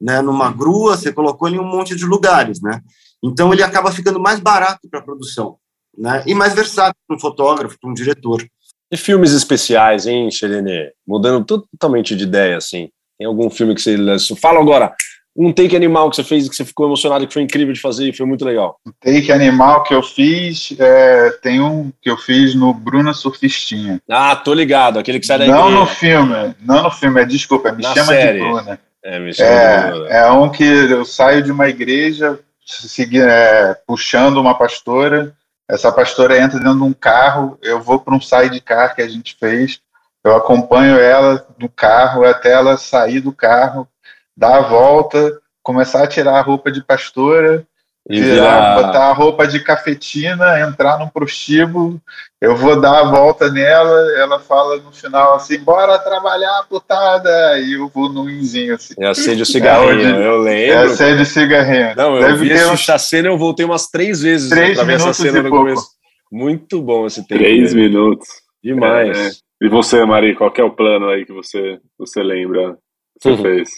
né, 0.00 0.20
numa 0.20 0.52
grua, 0.52 0.96
você 0.96 1.12
colocou 1.12 1.48
ele 1.48 1.56
em 1.56 1.60
um 1.60 1.68
monte 1.68 1.96
de 1.96 2.04
lugares, 2.04 2.60
né? 2.60 2.80
Então 3.20 3.52
ele 3.52 3.62
acaba 3.64 3.90
ficando 3.90 4.20
mais 4.20 4.38
barato 4.38 4.88
para 4.88 5.00
a 5.00 5.02
produção, 5.02 5.58
né? 5.96 6.22
E 6.26 6.34
mais 6.34 6.54
versátil 6.54 6.94
para 7.06 7.16
um 7.16 7.20
fotógrafo, 7.20 7.78
para 7.80 7.90
um 7.90 7.94
diretor. 7.94 8.44
E 8.90 8.96
filmes 8.96 9.32
especiais, 9.32 10.06
hein, 10.06 10.30
Xerene? 10.30 10.90
Mudando 11.06 11.44
totalmente 11.44 12.14
de 12.14 12.24
ideia, 12.24 12.56
assim. 12.56 12.90
Tem 13.18 13.26
algum 13.26 13.48
filme 13.48 13.74
que 13.74 13.80
você 13.80 13.96
fala 14.36 14.60
agora? 14.60 14.94
Um 15.34 15.50
take 15.50 15.74
animal 15.74 16.10
que 16.10 16.16
você 16.16 16.24
fez 16.24 16.46
que 16.46 16.54
você 16.54 16.64
ficou 16.64 16.84
emocionado, 16.86 17.26
que 17.26 17.32
foi 17.32 17.42
incrível 17.42 17.72
de 17.72 17.80
fazer 17.80 18.06
e 18.06 18.14
foi 18.14 18.26
muito 18.26 18.44
legal. 18.44 18.76
Um 18.86 18.92
take 19.00 19.32
animal 19.32 19.82
que 19.82 19.94
eu 19.94 20.02
fiz, 20.02 20.74
é, 20.78 21.30
tem 21.42 21.58
um 21.58 21.90
que 22.02 22.10
eu 22.10 22.18
fiz 22.18 22.54
no 22.54 22.74
Bruna 22.74 23.14
Surfistinha. 23.14 23.98
Ah, 24.10 24.36
tô 24.36 24.52
ligado, 24.52 24.98
aquele 24.98 25.18
que 25.18 25.24
sai 25.26 25.38
da 25.38 25.46
Não 25.46 25.68
igreja. 25.68 25.80
no 25.80 25.86
filme, 25.86 26.54
não 26.60 26.82
no 26.82 26.90
filme, 26.90 27.22
é, 27.22 27.24
desculpa, 27.24 27.72
me 27.72 27.82
Na 27.82 27.94
chama 27.94 28.06
série. 28.12 28.40
de 28.40 28.44
Bruna. 28.44 28.80
É, 29.04 29.16
é, 29.40 30.18
é 30.18 30.30
um 30.30 30.50
que 30.50 30.62
eu 30.64 31.04
saio 31.04 31.42
de 31.42 31.50
uma 31.50 31.66
igreja 31.68 32.38
segui, 32.64 33.20
é, 33.20 33.74
puxando 33.86 34.36
uma 34.38 34.54
pastora, 34.54 35.34
essa 35.72 35.90
pastora 35.90 36.36
entra 36.36 36.58
dentro 36.58 36.76
de 36.76 36.82
um 36.82 36.92
carro, 36.92 37.58
eu 37.62 37.80
vou 37.80 37.98
para 37.98 38.14
um 38.14 38.20
sidecar 38.20 38.94
que 38.94 39.00
a 39.00 39.08
gente 39.08 39.34
fez, 39.40 39.80
eu 40.22 40.36
acompanho 40.36 40.98
ela 40.98 41.46
no 41.58 41.66
carro 41.66 42.26
até 42.26 42.52
ela 42.52 42.76
sair 42.76 43.20
do 43.20 43.32
carro, 43.32 43.88
dar 44.36 44.58
a 44.58 44.60
volta, 44.60 45.40
começar 45.62 46.02
a 46.02 46.06
tirar 46.06 46.38
a 46.38 46.42
roupa 46.42 46.70
de 46.70 46.84
pastora, 46.84 47.66
virar, 48.08 48.82
botar 48.82 49.08
a 49.08 49.12
roupa 49.12 49.46
de 49.46 49.60
cafetina, 49.60 50.60
entrar 50.60 50.98
no 50.98 51.10
prostíbulo, 51.10 52.00
eu 52.40 52.56
vou 52.56 52.80
dar 52.80 53.00
a 53.00 53.10
volta 53.10 53.50
nela, 53.50 54.12
ela 54.18 54.40
fala 54.40 54.78
no 54.78 54.90
final 54.90 55.34
assim, 55.34 55.58
bora 55.58 55.98
trabalhar, 55.98 56.66
putada, 56.68 57.58
e 57.60 57.74
eu 57.74 57.88
vou 57.88 58.08
no 58.08 58.28
inzinho 58.28 58.74
assim. 58.74 58.94
É 58.98 59.06
acende 59.06 59.42
o 59.42 59.46
cigarrinho, 59.46 60.16
é, 60.16 60.26
eu 60.26 60.38
lembro. 60.38 60.74
É 60.74 60.84
acende 60.84 61.22
o 61.22 61.26
cigarrinho. 61.26 61.94
Não, 61.96 62.16
eu 62.16 62.22
Deve 62.22 62.48
vi 62.48 62.52
essa 62.52 62.98
cena 62.98 63.28
eu 63.28 63.38
voltei 63.38 63.64
umas 63.64 63.86
três 63.86 64.22
vezes 64.22 64.50
três 64.50 64.76
pra 64.76 64.84
ver 64.84 64.94
essa 64.94 65.12
cena 65.12 65.42
no 65.42 65.48
pouco. 65.48 65.64
começo. 65.64 65.86
Muito 66.30 66.80
bom 66.80 67.06
esse 67.06 67.26
tempo. 67.26 67.40
Três 67.40 67.74
mesmo. 67.74 67.80
minutos. 67.80 68.28
Demais. 68.64 69.18
É, 69.18 69.26
é. 69.28 69.30
E 69.62 69.68
você, 69.68 70.04
Mari, 70.04 70.34
qual 70.34 70.52
é 70.56 70.62
o 70.64 70.74
plano 70.74 71.08
aí 71.08 71.24
que 71.24 71.32
você, 71.32 71.78
você 71.96 72.22
lembra 72.22 72.72
que 73.20 73.22
você 73.22 73.30
uhum. 73.30 73.42
fez? 73.42 73.70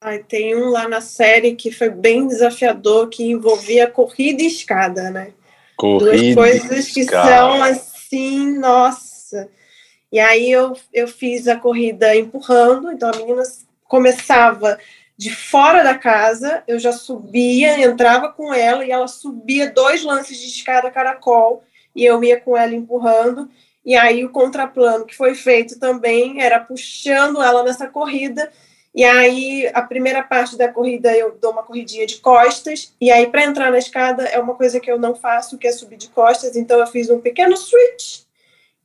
Ai, 0.00 0.18
tem 0.18 0.54
um 0.54 0.68
lá 0.68 0.86
na 0.88 1.00
série 1.00 1.54
que 1.54 1.70
foi 1.70 1.88
bem 1.88 2.26
desafiador, 2.26 3.08
que 3.08 3.24
envolvia 3.24 3.90
corrida 3.90 4.42
e 4.42 4.46
escada, 4.46 5.10
né? 5.10 5.32
Corrida 5.74 6.10
Duas 6.10 6.34
coisas 6.34 6.88
que 6.90 7.04
são 7.04 7.62
assim, 7.62 8.58
nossa. 8.58 9.48
E 10.12 10.20
aí 10.20 10.50
eu, 10.50 10.76
eu 10.92 11.08
fiz 11.08 11.48
a 11.48 11.56
corrida 11.56 12.14
empurrando, 12.14 12.92
então 12.92 13.10
a 13.10 13.16
menina 13.16 13.42
começava 13.84 14.78
de 15.16 15.34
fora 15.34 15.82
da 15.82 15.96
casa, 15.96 16.62
eu 16.68 16.78
já 16.78 16.92
subia, 16.92 17.80
entrava 17.80 18.30
com 18.30 18.52
ela 18.52 18.84
e 18.84 18.90
ela 18.90 19.08
subia 19.08 19.70
dois 19.70 20.04
lances 20.04 20.38
de 20.38 20.46
escada 20.46 20.90
caracol 20.90 21.64
e 21.94 22.04
eu 22.04 22.22
ia 22.22 22.38
com 22.38 22.54
ela 22.54 22.74
empurrando. 22.74 23.48
E 23.84 23.96
aí 23.96 24.24
o 24.24 24.30
contraplano 24.30 25.06
que 25.06 25.16
foi 25.16 25.34
feito 25.34 25.78
também 25.78 26.42
era 26.42 26.60
puxando 26.60 27.42
ela 27.42 27.62
nessa 27.62 27.88
corrida 27.88 28.50
e 28.96 29.04
aí, 29.04 29.70
a 29.74 29.82
primeira 29.82 30.22
parte 30.22 30.56
da 30.56 30.72
corrida 30.72 31.14
eu 31.14 31.36
dou 31.38 31.52
uma 31.52 31.62
corridinha 31.62 32.06
de 32.06 32.16
costas, 32.16 32.94
e 32.98 33.10
aí 33.10 33.26
para 33.26 33.44
entrar 33.44 33.70
na 33.70 33.76
escada 33.76 34.24
é 34.24 34.38
uma 34.38 34.54
coisa 34.54 34.80
que 34.80 34.90
eu 34.90 34.98
não 34.98 35.14
faço, 35.14 35.58
que 35.58 35.66
é 35.66 35.72
subir 35.72 35.98
de 35.98 36.08
costas, 36.08 36.56
então 36.56 36.80
eu 36.80 36.86
fiz 36.86 37.10
um 37.10 37.20
pequeno 37.20 37.54
switch, 37.58 38.22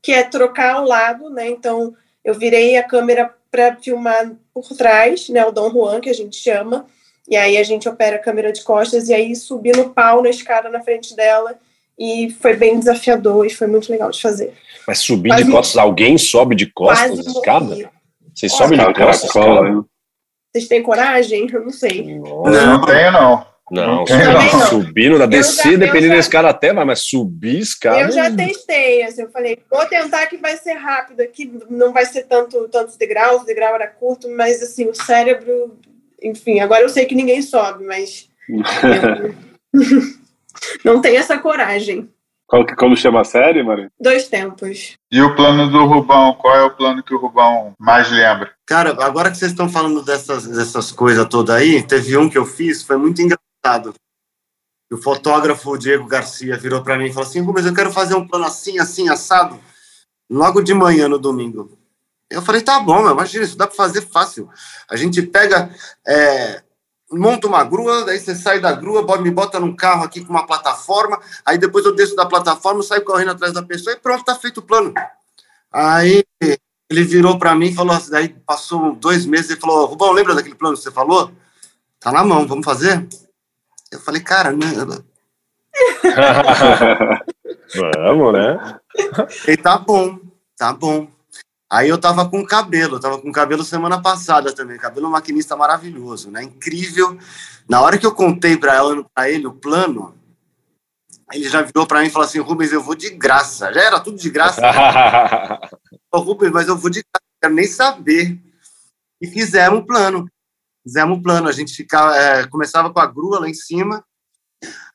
que 0.02 0.12
é 0.12 0.24
trocar 0.24 0.82
o 0.82 0.86
lado, 0.86 1.30
né? 1.30 1.48
Então 1.50 1.96
eu 2.26 2.34
virei 2.34 2.76
a 2.76 2.84
câmera 2.84 3.34
para 3.50 3.78
filmar 3.78 4.34
por 4.54 4.68
trás, 4.76 5.30
né, 5.30 5.46
o 5.46 5.52
Dom 5.52 5.72
Juan, 5.72 6.02
que 6.02 6.10
a 6.10 6.14
gente 6.14 6.36
chama, 6.36 6.86
e 7.30 7.38
aí 7.38 7.58
a 7.58 7.64
gente 7.64 7.88
opera 7.88 8.18
a 8.18 8.20
câmera 8.20 8.52
de 8.52 8.64
costas, 8.64 9.08
e 9.08 9.14
aí 9.14 9.34
subi 9.34 9.72
no 9.72 9.92
pau 9.92 10.22
na 10.22 10.30
escada 10.30 10.68
na 10.68 10.82
frente 10.82 11.16
dela, 11.16 11.58
e 11.98 12.36
foi 12.42 12.54
bem 12.54 12.78
desafiador, 12.78 13.46
e 13.46 13.50
foi 13.50 13.68
muito 13.68 13.90
legal 13.90 14.12
de 14.12 14.22
fazer. 14.22 14.54
Mas 14.86 15.00
subir 15.00 15.30
Quase 15.30 15.46
de 15.46 15.52
costas, 15.52 15.78
alguém 15.78 16.18
sobe 16.18 16.54
de 16.54 16.66
costas 16.66 17.18
na 17.18 17.32
escada? 17.32 17.92
Vocês 18.34 18.52
sobem 18.52 18.78
de 18.78 18.94
costas, 18.94 19.32
cara? 19.32 19.84
Vocês 20.52 20.68
têm 20.68 20.84
coragem? 20.84 21.48
Eu 21.52 21.64
não 21.64 21.72
sei. 21.72 22.20
Não, 22.20 22.44
não 22.44 22.82
tenho, 22.86 23.12
não. 23.12 23.52
Não, 23.72 24.04
não. 24.04 24.68
subindo 24.68 25.18
da 25.18 25.26
descer, 25.26 25.78
dependendo 25.78 26.14
da 26.14 26.20
escada 26.20 26.50
até 26.50 26.74
vai, 26.74 26.84
mas 26.84 27.06
subir 27.06 27.60
escada. 27.60 28.02
Eu 28.02 28.12
já 28.12 28.30
testei, 28.30 29.02
assim, 29.02 29.22
eu 29.22 29.32
falei, 29.32 29.60
vou 29.72 29.86
tentar 29.86 30.28
que 30.28 30.36
vai 30.36 30.58
ser 30.58 30.74
rápido 30.74 31.22
aqui, 31.22 31.50
não 31.70 31.94
vai 31.94 32.06
ser 32.06 32.24
tanto 32.24 32.68
tantos 32.68 32.98
degraus, 32.98 33.44
o 33.44 33.46
degrau 33.46 33.74
era 33.74 33.88
curto, 33.88 34.28
mas 34.30 34.62
assim, 34.62 34.90
o 34.90 34.94
cérebro, 34.94 35.78
enfim, 36.22 36.60
agora 36.60 36.82
eu 36.82 36.90
sei 36.90 37.06
que 37.06 37.16
ninguém 37.16 37.42
sobe, 37.42 37.86
mas 37.86 38.28
eu, 38.84 39.34
não 40.84 41.00
tem 41.00 41.16
essa 41.16 41.38
coragem. 41.38 42.10
Qual, 42.52 42.66
como 42.78 42.98
chama 42.98 43.22
a 43.22 43.24
série, 43.24 43.64
Maria? 43.64 43.90
Dois 43.98 44.28
tempos. 44.28 44.98
E 45.10 45.22
o 45.22 45.34
plano 45.38 45.72
do 45.72 45.86
Rubão? 45.86 46.34
Qual 46.34 46.54
é 46.54 46.62
o 46.62 46.76
plano 46.76 47.02
que 47.02 47.14
o 47.14 47.18
Rubão 47.18 47.74
mais 47.80 48.12
lembra? 48.12 48.52
Cara, 48.66 48.90
agora 49.06 49.32
que 49.32 49.38
vocês 49.38 49.52
estão 49.52 49.70
falando 49.70 50.04
dessas, 50.04 50.46
dessas 50.46 50.92
coisas 50.92 51.26
todas 51.30 51.56
aí, 51.56 51.82
teve 51.82 52.18
um 52.18 52.30
que 52.30 52.38
eu 52.38 52.46
fiz, 52.46 52.84
foi 52.84 52.98
muito 52.98 53.22
engraçado. 53.22 53.94
O 54.92 54.98
fotógrafo 54.98 55.78
Diego 55.78 56.06
Garcia 56.06 56.58
virou 56.58 56.84
para 56.84 56.98
mim 56.98 57.06
e 57.06 57.14
falou 57.14 57.30
assim: 57.30 57.40
Rubens, 57.40 57.66
eu 57.66 57.74
quero 57.74 57.90
fazer 57.90 58.16
um 58.16 58.28
plano 58.28 58.44
assim, 58.44 58.78
assim, 58.80 59.08
assado, 59.08 59.58
logo 60.30 60.62
de 60.62 60.74
manhã 60.74 61.08
no 61.08 61.18
domingo. 61.18 61.72
Eu 62.30 62.42
falei: 62.42 62.60
tá 62.60 62.82
bom, 62.82 63.02
meu, 63.02 63.12
imagina, 63.12 63.46
isso 63.46 63.58
dá 63.58 63.66
para 63.66 63.78
fazer 63.78 64.02
fácil. 64.02 64.50
A 64.90 64.98
gente 64.98 65.22
pega. 65.22 65.74
É, 66.06 66.62
monta 67.12 67.48
uma 67.48 67.64
grua, 67.64 68.06
daí 68.06 68.20
você 68.20 68.36
sai 68.36 68.60
da 68.60 68.72
grua, 68.72 69.18
me 69.18 69.32
bota 69.32 69.60
num 69.60 69.76
carro 69.76 70.04
aqui 70.04 70.24
com 70.24 70.32
uma 70.32 70.46
plataforma, 70.46 71.20
aí 71.46 71.58
depois 71.58 71.86
eu 71.86 71.96
desço 71.96 72.16
da 72.16 72.26
plataforma, 72.26 72.82
saio 72.82 73.04
correndo 73.04 73.32
atrás 73.32 73.54
da 73.54 73.62
pessoa 73.62 73.96
e 73.96 74.00
pronto, 74.00 74.24
tá 74.24 74.36
feito 74.36 74.60
o 74.60 74.64
plano. 74.64 74.94
Aí 75.72 76.24
ele 76.90 77.04
virou 77.04 77.40
para 77.40 77.56
mim 77.56 77.68
e 77.68 77.76
falou 77.76 77.96
assim, 77.96 78.12
daí 78.12 78.30
passou 78.30 78.96
dois 78.96 79.26
meses 79.26 79.52
e 79.52 79.60
falou, 79.60 79.86
Rubão, 79.86 80.12
lembra 80.12 80.36
daquele 80.36 80.56
plano 80.56 80.76
que 80.76 80.84
você 80.84 80.92
falou? 80.92 81.32
Tá 82.00 82.12
na 82.12 82.24
mão, 82.24 82.48
vamos 82.48 82.66
fazer? 82.66 83.08
Eu 83.92 84.00
falei, 84.00 84.22
cara, 84.22 84.52
né? 84.52 84.68
vamos, 87.76 88.34
né? 88.34 88.80
E 89.48 89.56
tá 89.56 89.78
bom, 89.78 90.20
tá 90.58 90.74
bom. 90.74 91.08
Aí 91.72 91.88
eu 91.88 91.98
tava 91.98 92.30
com 92.30 92.46
cabelo, 92.46 92.98
eu 92.98 93.00
tava 93.00 93.18
com 93.18 93.32
cabelo 93.32 93.64
semana 93.64 94.02
passada 94.02 94.54
também, 94.54 94.78
cabelo 94.78 95.10
maquinista 95.10 95.56
maravilhoso, 95.56 96.30
né? 96.30 96.44
Incrível. 96.44 97.18
Na 97.70 97.80
hora 97.80 97.98
que 97.98 98.06
eu 98.06 98.14
contei 98.14 98.58
para 98.58 98.82
ele 99.30 99.48
o 99.48 99.54
plano, 99.54 100.14
ele 101.32 101.48
já 101.48 101.62
virou 101.62 101.88
para 101.88 102.02
mim 102.02 102.08
e 102.08 102.10
falou 102.10 102.28
assim: 102.28 102.40
Rubens, 102.40 102.74
eu 102.74 102.84
vou 102.84 102.94
de 102.94 103.10
graça. 103.12 103.72
Já 103.72 103.84
era 103.84 104.02
tudo 104.02 104.18
de 104.18 104.30
graça. 104.30 104.62
Né? 105.72 105.98
Rubens, 106.14 106.52
mas 106.52 106.68
eu 106.68 106.78
vou 106.78 106.90
de 106.90 107.00
graça, 107.00 107.24
não 107.24 107.40
quero 107.42 107.54
nem 107.54 107.66
saber. 107.66 108.38
E 109.22 109.28
fizemos 109.28 109.80
o 109.80 109.86
plano. 109.86 110.30
Fizemos 110.84 111.18
o 111.18 111.22
plano. 111.22 111.48
A 111.48 111.54
gente 111.54 111.74
ficava, 111.74 112.18
é, 112.18 112.48
começava 112.48 112.92
com 112.92 113.00
a 113.00 113.08
grua 113.08 113.40
lá 113.40 113.50
em 113.50 113.54
cima, 113.54 114.04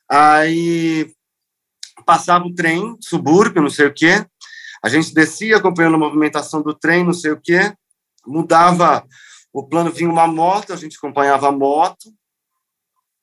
aí 0.07 1.11
passava 2.05 2.45
o 2.45 2.53
trem, 2.53 2.95
subúrbio, 3.01 3.63
não 3.63 3.69
sei 3.69 3.87
o 3.87 3.93
quê. 3.93 4.23
A 4.83 4.89
gente 4.89 5.13
descia 5.13 5.57
acompanhando 5.57 5.95
a 5.95 5.99
movimentação 5.99 6.61
do 6.61 6.73
trem, 6.73 7.03
não 7.03 7.13
sei 7.13 7.31
o 7.31 7.41
quê. 7.41 7.73
Mudava 8.25 9.05
o 9.53 9.63
plano, 9.63 9.91
vinha 9.91 10.09
uma 10.09 10.27
moto, 10.27 10.73
a 10.73 10.75
gente 10.75 10.97
acompanhava 10.97 11.47
a 11.47 11.51
moto 11.51 12.13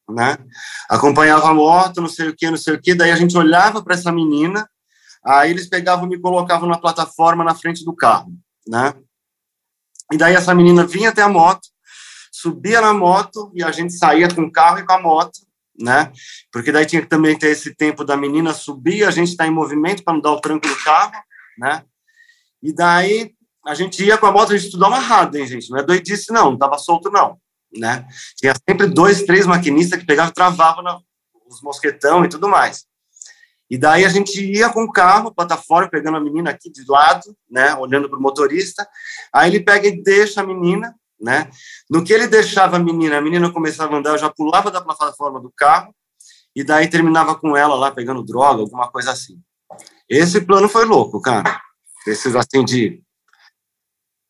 né? 0.08 0.38
Acompanhava 0.88 1.48
a 1.48 1.54
moto, 1.54 2.00
não 2.00 2.08
sei 2.08 2.28
o 2.28 2.36
que, 2.36 2.50
não 2.50 2.56
sei 2.56 2.74
o 2.74 2.80
que. 2.80 2.94
Daí 2.94 3.10
a 3.10 3.16
gente 3.16 3.36
olhava 3.36 3.82
para 3.82 3.94
essa 3.94 4.12
menina, 4.12 4.68
aí 5.24 5.50
eles 5.50 5.68
pegavam 5.68 6.06
e 6.06 6.08
me 6.08 6.20
colocavam 6.20 6.68
na 6.68 6.78
plataforma 6.78 7.44
na 7.44 7.54
frente 7.54 7.84
do 7.84 7.94
carro, 7.94 8.32
né? 8.66 8.94
E 10.12 10.16
daí 10.16 10.34
essa 10.34 10.54
menina 10.54 10.86
vinha 10.86 11.08
até 11.08 11.22
a 11.22 11.28
moto, 11.28 11.68
subia 12.30 12.80
na 12.80 12.92
moto 12.92 13.50
e 13.54 13.62
a 13.62 13.70
gente 13.70 13.94
saía 13.94 14.32
com 14.32 14.42
o 14.42 14.52
carro 14.52 14.78
e 14.78 14.84
com 14.84 14.92
a 14.92 15.00
moto, 15.00 15.40
né? 15.78 16.12
Porque 16.52 16.70
daí 16.70 16.84
tinha 16.84 17.02
que 17.02 17.08
também 17.08 17.38
ter 17.38 17.48
esse 17.48 17.74
tempo 17.74 18.04
da 18.04 18.16
menina 18.16 18.52
subir, 18.52 19.04
a 19.04 19.10
gente 19.10 19.30
está 19.30 19.46
em 19.46 19.50
movimento 19.50 20.04
para 20.04 20.14
não 20.14 20.20
dar 20.20 20.32
o 20.32 20.40
tranco 20.40 20.68
do 20.68 20.76
carro, 20.84 21.14
né? 21.58 21.84
E 22.62 22.72
daí 22.72 23.34
a 23.66 23.74
gente 23.74 24.04
ia 24.04 24.18
com 24.18 24.26
a 24.26 24.32
moto, 24.32 24.52
a 24.52 24.56
gente 24.56 24.70
tudo 24.70 24.84
amarrado, 24.84 25.36
hein, 25.36 25.46
gente? 25.46 25.70
Não 25.70 25.78
é 25.78 25.82
doidice, 25.82 26.32
não, 26.32 26.50
não 26.50 26.58
tava 26.58 26.78
solto, 26.78 27.10
não 27.10 27.38
né? 27.78 28.06
Tinha 28.36 28.54
sempre 28.68 28.86
dois, 28.86 29.22
três 29.22 29.46
maquinistas 29.46 29.98
que 29.98 30.06
pegavam 30.06 30.32
travavam 30.32 31.02
os 31.46 31.60
mosquetão 31.62 32.24
e 32.24 32.28
tudo 32.28 32.48
mais. 32.48 32.84
E 33.70 33.78
daí 33.78 34.04
a 34.04 34.08
gente 34.08 34.40
ia 34.44 34.68
com 34.68 34.84
o 34.84 34.92
carro, 34.92 35.34
plataforma, 35.34 35.88
pegando 35.88 36.16
a 36.16 36.20
menina 36.20 36.50
aqui 36.50 36.70
de 36.70 36.84
lado, 36.86 37.36
né, 37.50 37.74
olhando 37.74 38.08
para 38.08 38.18
o 38.18 38.22
motorista. 38.22 38.86
Aí 39.32 39.50
ele 39.50 39.64
pega 39.64 39.88
e 39.88 40.02
deixa 40.02 40.42
a 40.42 40.46
menina, 40.46 40.94
né? 41.20 41.50
No 41.88 42.04
que 42.04 42.12
ele 42.12 42.26
deixava 42.26 42.76
a 42.76 42.78
menina, 42.78 43.18
a 43.18 43.22
menina 43.22 43.50
começava 43.50 43.94
a 43.94 43.98
andar, 43.98 44.10
eu 44.10 44.18
já 44.18 44.30
pulava 44.30 44.70
da 44.70 44.80
plataforma 44.80 45.40
do 45.40 45.52
carro 45.56 45.94
e 46.54 46.62
daí 46.62 46.88
terminava 46.88 47.34
com 47.34 47.56
ela 47.56 47.74
lá 47.74 47.90
pegando 47.90 48.22
droga, 48.22 48.60
alguma 48.60 48.90
coisa 48.90 49.12
assim. 49.12 49.40
Esse 50.08 50.40
plano 50.40 50.68
foi 50.68 50.84
louco, 50.84 51.20
cara. 51.20 51.60
Esses 52.06 52.34
assim 52.36 52.64
de 52.64 53.00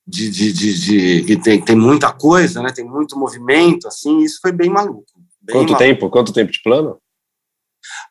de, 0.06 0.30
de, 0.30 0.52
de, 0.52 0.74
de, 0.80 1.22
que 1.24 1.36
tem, 1.40 1.60
tem 1.62 1.74
muita 1.74 2.12
coisa, 2.12 2.62
né? 2.62 2.70
Tem 2.70 2.84
muito 2.84 3.18
movimento, 3.18 3.88
assim, 3.88 4.18
isso 4.20 4.38
foi 4.42 4.52
bem 4.52 4.68
maluco. 4.68 5.06
Bem 5.40 5.56
Quanto 5.56 5.72
maluco. 5.72 5.78
tempo? 5.78 6.10
Quanto 6.10 6.32
tempo 6.32 6.52
de 6.52 6.62
plano? 6.62 6.98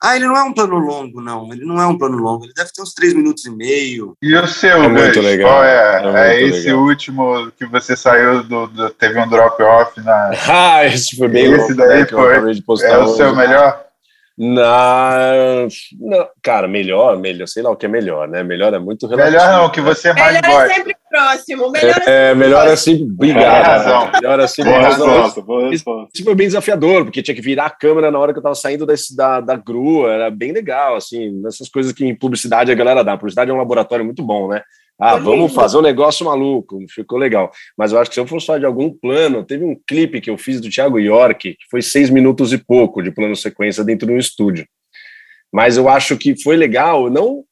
Ah, 0.01 0.15
ele 0.15 0.25
não 0.27 0.35
é 0.35 0.43
um 0.43 0.53
plano 0.53 0.77
longo, 0.77 1.21
não. 1.21 1.51
Ele 1.53 1.63
não 1.65 1.79
é 1.79 1.85
um 1.87 1.97
plano 1.97 2.17
longo. 2.17 2.45
Ele 2.45 2.53
deve 2.53 2.71
ter 2.71 2.81
uns 2.81 2.93
três 2.93 3.13
minutos 3.13 3.45
e 3.45 3.49
meio. 3.51 4.15
E 4.21 4.35
o 4.35 4.47
seu, 4.47 4.83
É 4.83 4.87
muito 4.87 5.21
legal. 5.21 5.49
Qual 5.49 5.63
é? 5.63 6.03
É 6.03 6.35
É, 6.35 6.43
esse 6.43 6.65
legal. 6.67 6.83
último 6.83 7.51
que 7.51 7.65
você 7.65 7.95
saiu 7.95 8.43
do, 8.43 8.67
do- 8.67 8.89
teve 8.91 9.19
um 9.19 9.29
drop 9.29 9.61
off 9.61 9.99
na. 10.01 10.31
Ah, 10.49 10.85
esse 10.85 11.15
foi 11.15 11.27
bem 11.27 11.45
Esse 11.45 11.57
louco, 11.57 11.75
daí 11.75 11.99
né, 12.01 12.05
que 12.05 12.13
eu 12.13 12.19
foi- 12.19 12.31
acabei 12.33 12.53
de 12.55 12.61
postar 12.63 12.87
É 12.89 12.97
o 12.97 13.03
hoje. 13.03 13.17
seu 13.17 13.35
melhor? 13.35 13.82
Na... 14.35 15.67
não, 15.99 16.27
cara, 16.41 16.67
melhor, 16.67 17.19
melhor, 17.19 17.47
sei 17.47 17.61
lá 17.61 17.69
o 17.69 17.75
que 17.75 17.85
é 17.85 17.89
melhor, 17.89 18.27
né? 18.27 18.41
Melhor 18.41 18.73
é 18.73 18.79
muito 18.79 19.05
relativo. 19.05 19.31
Melhor 19.31 19.51
não, 19.51 19.65
o 19.65 19.69
que 19.69 19.79
você 19.79 20.11
mais 20.11 20.33
Melhor 20.33 20.49
é 20.49 20.53
gosta. 20.53 20.73
sempre 20.73 20.95
próximo. 21.07 21.71
Melhor 21.71 22.01
é 22.07 22.31
É, 22.31 22.35
melhor 22.35 22.67
é 22.67 22.75
sempre. 22.75 23.03
Obrigado. 23.03 23.63
Razão. 23.63 24.11
Melhor 24.11 24.39
é 24.39 24.47
sempre. 24.47 24.71
Boa 24.71 24.87
resposta, 24.87 25.41
boa 25.41 25.69
resposta. 25.69 26.09
Isso 26.15 26.23
foi 26.23 26.33
bem 26.33 26.47
desafiador, 26.47 27.03
porque 27.03 27.21
tinha 27.21 27.35
que 27.35 27.41
virar 27.43 27.67
a 27.67 27.69
câmera 27.69 28.09
na 28.09 28.17
hora 28.17 28.33
que 28.33 28.39
eu 28.39 28.43
tava 28.43 28.55
saindo 28.55 28.87
desse, 28.87 29.15
da, 29.15 29.39
da 29.39 29.55
grua, 29.55 30.11
era 30.11 30.31
bem 30.31 30.51
legal, 30.51 30.95
assim, 30.95 31.39
essas 31.45 31.69
coisas 31.69 31.93
que 31.93 32.03
em 32.03 32.15
publicidade 32.15 32.71
a 32.71 32.75
galera 32.75 33.03
dá. 33.03 33.15
Publicidade 33.15 33.51
é 33.51 33.53
um 33.53 33.57
laboratório 33.57 34.03
muito 34.03 34.23
bom, 34.23 34.47
né? 34.47 34.63
Ah, 35.05 35.17
vamos 35.17 35.53
fazer 35.53 35.77
um 35.77 35.81
negócio 35.81 36.25
maluco, 36.25 36.79
ficou 36.89 37.17
legal. 37.17 37.51
Mas 37.77 37.91
eu 37.91 37.99
acho 37.99 38.09
que 38.09 38.13
se 38.13 38.21
eu 38.21 38.25
fosse 38.25 38.45
falar 38.45 38.59
de 38.59 38.65
algum 38.65 38.89
plano, 38.89 39.43
teve 39.43 39.65
um 39.65 39.75
clipe 39.85 40.21
que 40.21 40.29
eu 40.29 40.37
fiz 40.37 40.61
do 40.61 40.69
Thiago 40.69 40.97
York, 40.97 41.55
que 41.55 41.65
foi 41.69 41.81
seis 41.81 42.09
minutos 42.09 42.53
e 42.53 42.57
pouco 42.57 43.01
de 43.03 43.11
plano 43.11 43.35
sequência 43.35 43.83
dentro 43.83 44.07
de 44.07 44.13
um 44.13 44.17
estúdio. 44.17 44.65
Mas 45.51 45.75
eu 45.75 45.89
acho 45.89 46.17
que 46.17 46.41
foi 46.41 46.55
legal, 46.55 47.09
não, 47.09 47.43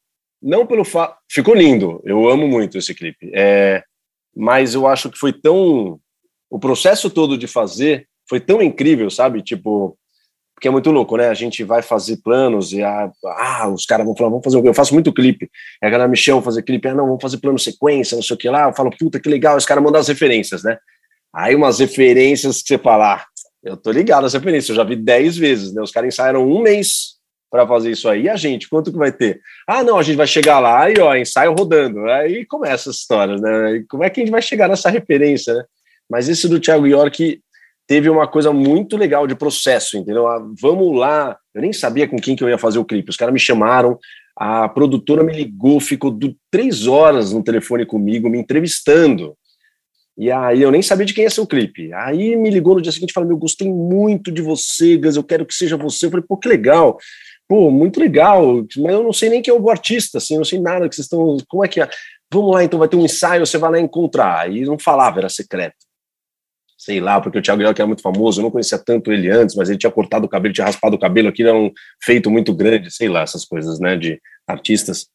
não 0.41 0.66
pelo 0.66 0.86
fato. 0.86 1.18
Ficou 1.30 1.54
lindo, 1.54 2.02
eu 2.06 2.30
amo 2.30 2.47
muito 2.47 2.78
esse 2.78 2.95
clipe. 2.95 3.30
É, 3.34 3.84
mas 4.34 4.74
eu 4.74 4.88
acho 4.88 5.10
que 5.10 5.20
foi 5.20 5.34
tão. 5.34 5.99
O 6.49 6.58
processo 6.58 7.10
todo 7.10 7.38
de 7.38 7.47
fazer 7.47 8.08
foi 8.30 8.39
tão 8.39 8.62
incrível, 8.62 9.10
sabe? 9.10 9.41
Tipo, 9.41 9.97
porque 10.62 10.68
é 10.68 10.72
muito 10.72 10.91
louco, 10.91 11.18
né? 11.18 11.28
A 11.28 11.34
gente 11.34 11.64
vai 11.64 11.82
fazer 11.82 12.18
planos 12.18 12.72
e 12.72 12.84
a, 12.84 13.12
ah, 13.26 13.68
os 13.68 13.84
caras 13.84 14.05
vão 14.05 14.16
falar, 14.16 14.30
vamos 14.30 14.43
fazer 14.43 14.57
um. 14.57 14.64
Eu 14.64 14.76
faço 14.76 14.93
muito 14.93 15.12
clipe. 15.12 15.49
E 15.82 15.88
a 15.88 15.89
galera 15.89 16.07
me 16.07 16.16
chama 16.16 16.39
fazer 16.39 16.62
clipe, 16.62 16.88
ah, 16.88 16.93
não, 16.93 17.07
vamos 17.07 17.22
fazer 17.22 17.39
plano 17.39 17.57
sequência, 17.57 18.14
não 18.14 18.22
sei 18.22 18.36
o 18.36 18.38
que 18.38 18.47
lá. 18.47 18.68
Eu 18.68 18.74
falo, 18.74 18.91
puta, 18.91 19.20
que 19.20 19.28
legal, 19.28 19.57
os 19.57 19.66
caras 19.66 19.84
mandam 19.84 19.99
as 19.99 20.07
referências, 20.07 20.62
né? 20.62 20.78
Aí 21.34 21.55
umas 21.55 21.80
referências 21.80 22.62
que 22.62 22.68
você 22.68 22.78
fala, 22.78 23.16
ah, 23.16 23.26
eu 23.64 23.76
tô 23.76 23.89
ligado 23.89 24.24
às 24.24 24.36
referências, 24.36 24.70
eu 24.70 24.76
já 24.76 24.84
vi 24.84 24.95
10 24.95 25.36
vezes, 25.36 25.74
né? 25.74 25.82
Os 25.82 25.89
caras 25.89 26.14
ensaiaram 26.14 26.47
um 26.47 26.62
mês 26.62 27.16
para 27.49 27.68
fazer 27.68 27.89
isso 27.89 28.07
aí. 28.07 28.24
E 28.24 28.30
a 28.30 28.36
gente, 28.36 28.70
quanto 28.70 28.91
que 28.91 28.99
vai 28.99 29.12
ter? 29.12 29.41
Ah, 29.68 29.84
não, 29.84 29.97
a 29.97 30.03
gente 30.03 30.16
vai 30.16 30.28
chegar 30.28 30.59
lá 30.59 30.91
e, 30.91 30.99
ó, 30.99 31.16
ensaio 31.16 31.53
rodando. 31.53 32.07
Aí 32.07 32.45
começa 32.45 32.91
as 32.91 32.97
histórias, 32.97 33.41
né? 33.41 33.78
E 33.78 33.84
como 33.86 34.03
é 34.03 34.12
que 34.12 34.22
a 34.22 34.24
gente 34.24 34.32
vai 34.32 34.43
chegar 34.43 34.70
nessa 34.70 34.91
referência, 34.91 35.55
né? 35.55 35.64
Mas 36.07 36.30
esse 36.30 36.47
do 36.47 36.59
Thiago 36.59 36.86
York 36.86 37.41
teve 37.92 38.10
uma 38.10 38.26
coisa 38.26 38.54
muito 38.54 38.96
legal 38.96 39.28
de 39.28 39.36
processo, 39.36 39.98
entendeu? 39.98 40.26
Ah, 40.26 40.42
vamos 40.62 40.98
lá. 40.98 41.38
Eu 41.54 41.62
nem 41.62 41.74
sabia 41.74 42.08
com 42.08 42.16
quem 42.16 42.38
que 42.38 42.42
eu 42.42 42.48
ia 42.48 42.58
fazer 42.58 42.80
o 42.80 42.86
clipe. 42.86 43.10
Os 43.10 43.18
caras 43.18 43.34
me 43.34 43.39
chamaram, 43.39 44.00
a 44.34 44.70
produtora 44.70 45.26
me 45.26 45.34
ligou, 45.34 45.78
ficou 45.82 46.18
três 46.50 46.88
horas 46.88 47.34
no 47.34 47.44
telefone 47.44 47.86
comigo, 47.86 48.30
me 48.30 48.39
entrevistando. 48.39 49.36
E 50.18 50.32
aí 50.32 50.62
eu 50.62 50.72
nem 50.72 50.82
sabia 50.82 51.06
de 51.06 51.14
quem 51.14 51.26
ia 51.26 51.30
ser 51.30 51.42
o 51.42 51.46
clipe. 51.46 51.92
Aí 51.92 52.34
me 52.38 52.50
ligou 52.50 52.76
no 52.76 52.82
dia 52.82 52.94
seguinte 52.94 53.10
e 53.10 53.14
falou: 53.14 53.28
Meu, 53.28 53.38
gostei 53.38 53.70
muito 53.70 54.32
de 54.32 54.42
você, 54.42 54.96
Gus, 54.96 55.18
eu 55.18 55.24
quero 55.26 55.46
que 55.46 55.54
seja 55.54 55.76
você. 55.76 56.06
Eu 56.06 56.12
falei, 56.12 56.26
pô, 56.26 56.38
que 56.38 56.48
legal. 56.48 56.98
Pô, 57.46 57.70
muito 57.70 58.00
legal, 58.00 58.64
mas 58.78 58.94
eu 58.94 59.04
não 59.04 59.12
sei 59.12 59.30
nem 59.30 59.42
quem 59.42 59.54
é 59.54 59.58
o 59.58 59.70
artista, 59.70 60.18
assim, 60.18 60.38
não 60.38 60.46
sei 60.46 60.62
nada 60.62 60.88
que 60.88 60.96
vocês 60.96 61.08
estão. 61.08 61.36
Como 61.50 61.66
é 61.66 61.68
que 61.68 61.82
é? 61.82 61.89
Vamos 62.32 62.54
lá, 62.54 62.64
então 62.64 62.80
vai 62.80 62.88
ter 62.88 62.96
um 62.96 63.04
ensaio, 63.04 63.46
você 63.46 63.58
vai 63.58 63.72
lá 63.72 63.80
encontrar. 63.82 64.46
Aí 64.46 64.62
não 64.62 64.80
falava, 64.80 65.20
era 65.20 65.28
secreto. 65.28 65.91
Sei 66.84 67.00
lá, 67.00 67.22
porque 67.22 67.38
o 67.38 67.42
Thiago 67.44 67.62
York 67.62 67.80
era 67.80 67.86
muito 67.86 68.02
famoso, 68.02 68.40
eu 68.40 68.44
não 68.44 68.50
conhecia 68.50 68.80
tanto 68.80 69.12
ele 69.12 69.30
antes, 69.30 69.56
mas 69.56 69.70
ele 69.70 69.78
tinha 69.78 69.92
cortado 69.92 70.26
o 70.26 70.28
cabelo, 70.28 70.52
tinha 70.52 70.66
raspado 70.66 70.96
o 70.96 71.00
cabelo, 71.00 71.30
aquilo 71.30 71.50
era 71.50 71.58
um 71.58 71.72
feito 72.04 72.32
muito 72.32 72.52
grande, 72.56 72.90
sei 72.90 73.08
lá, 73.08 73.22
essas 73.22 73.46
coisas, 73.46 73.80
né, 73.80 73.96
de 73.96 74.20
artistas. 74.48 75.06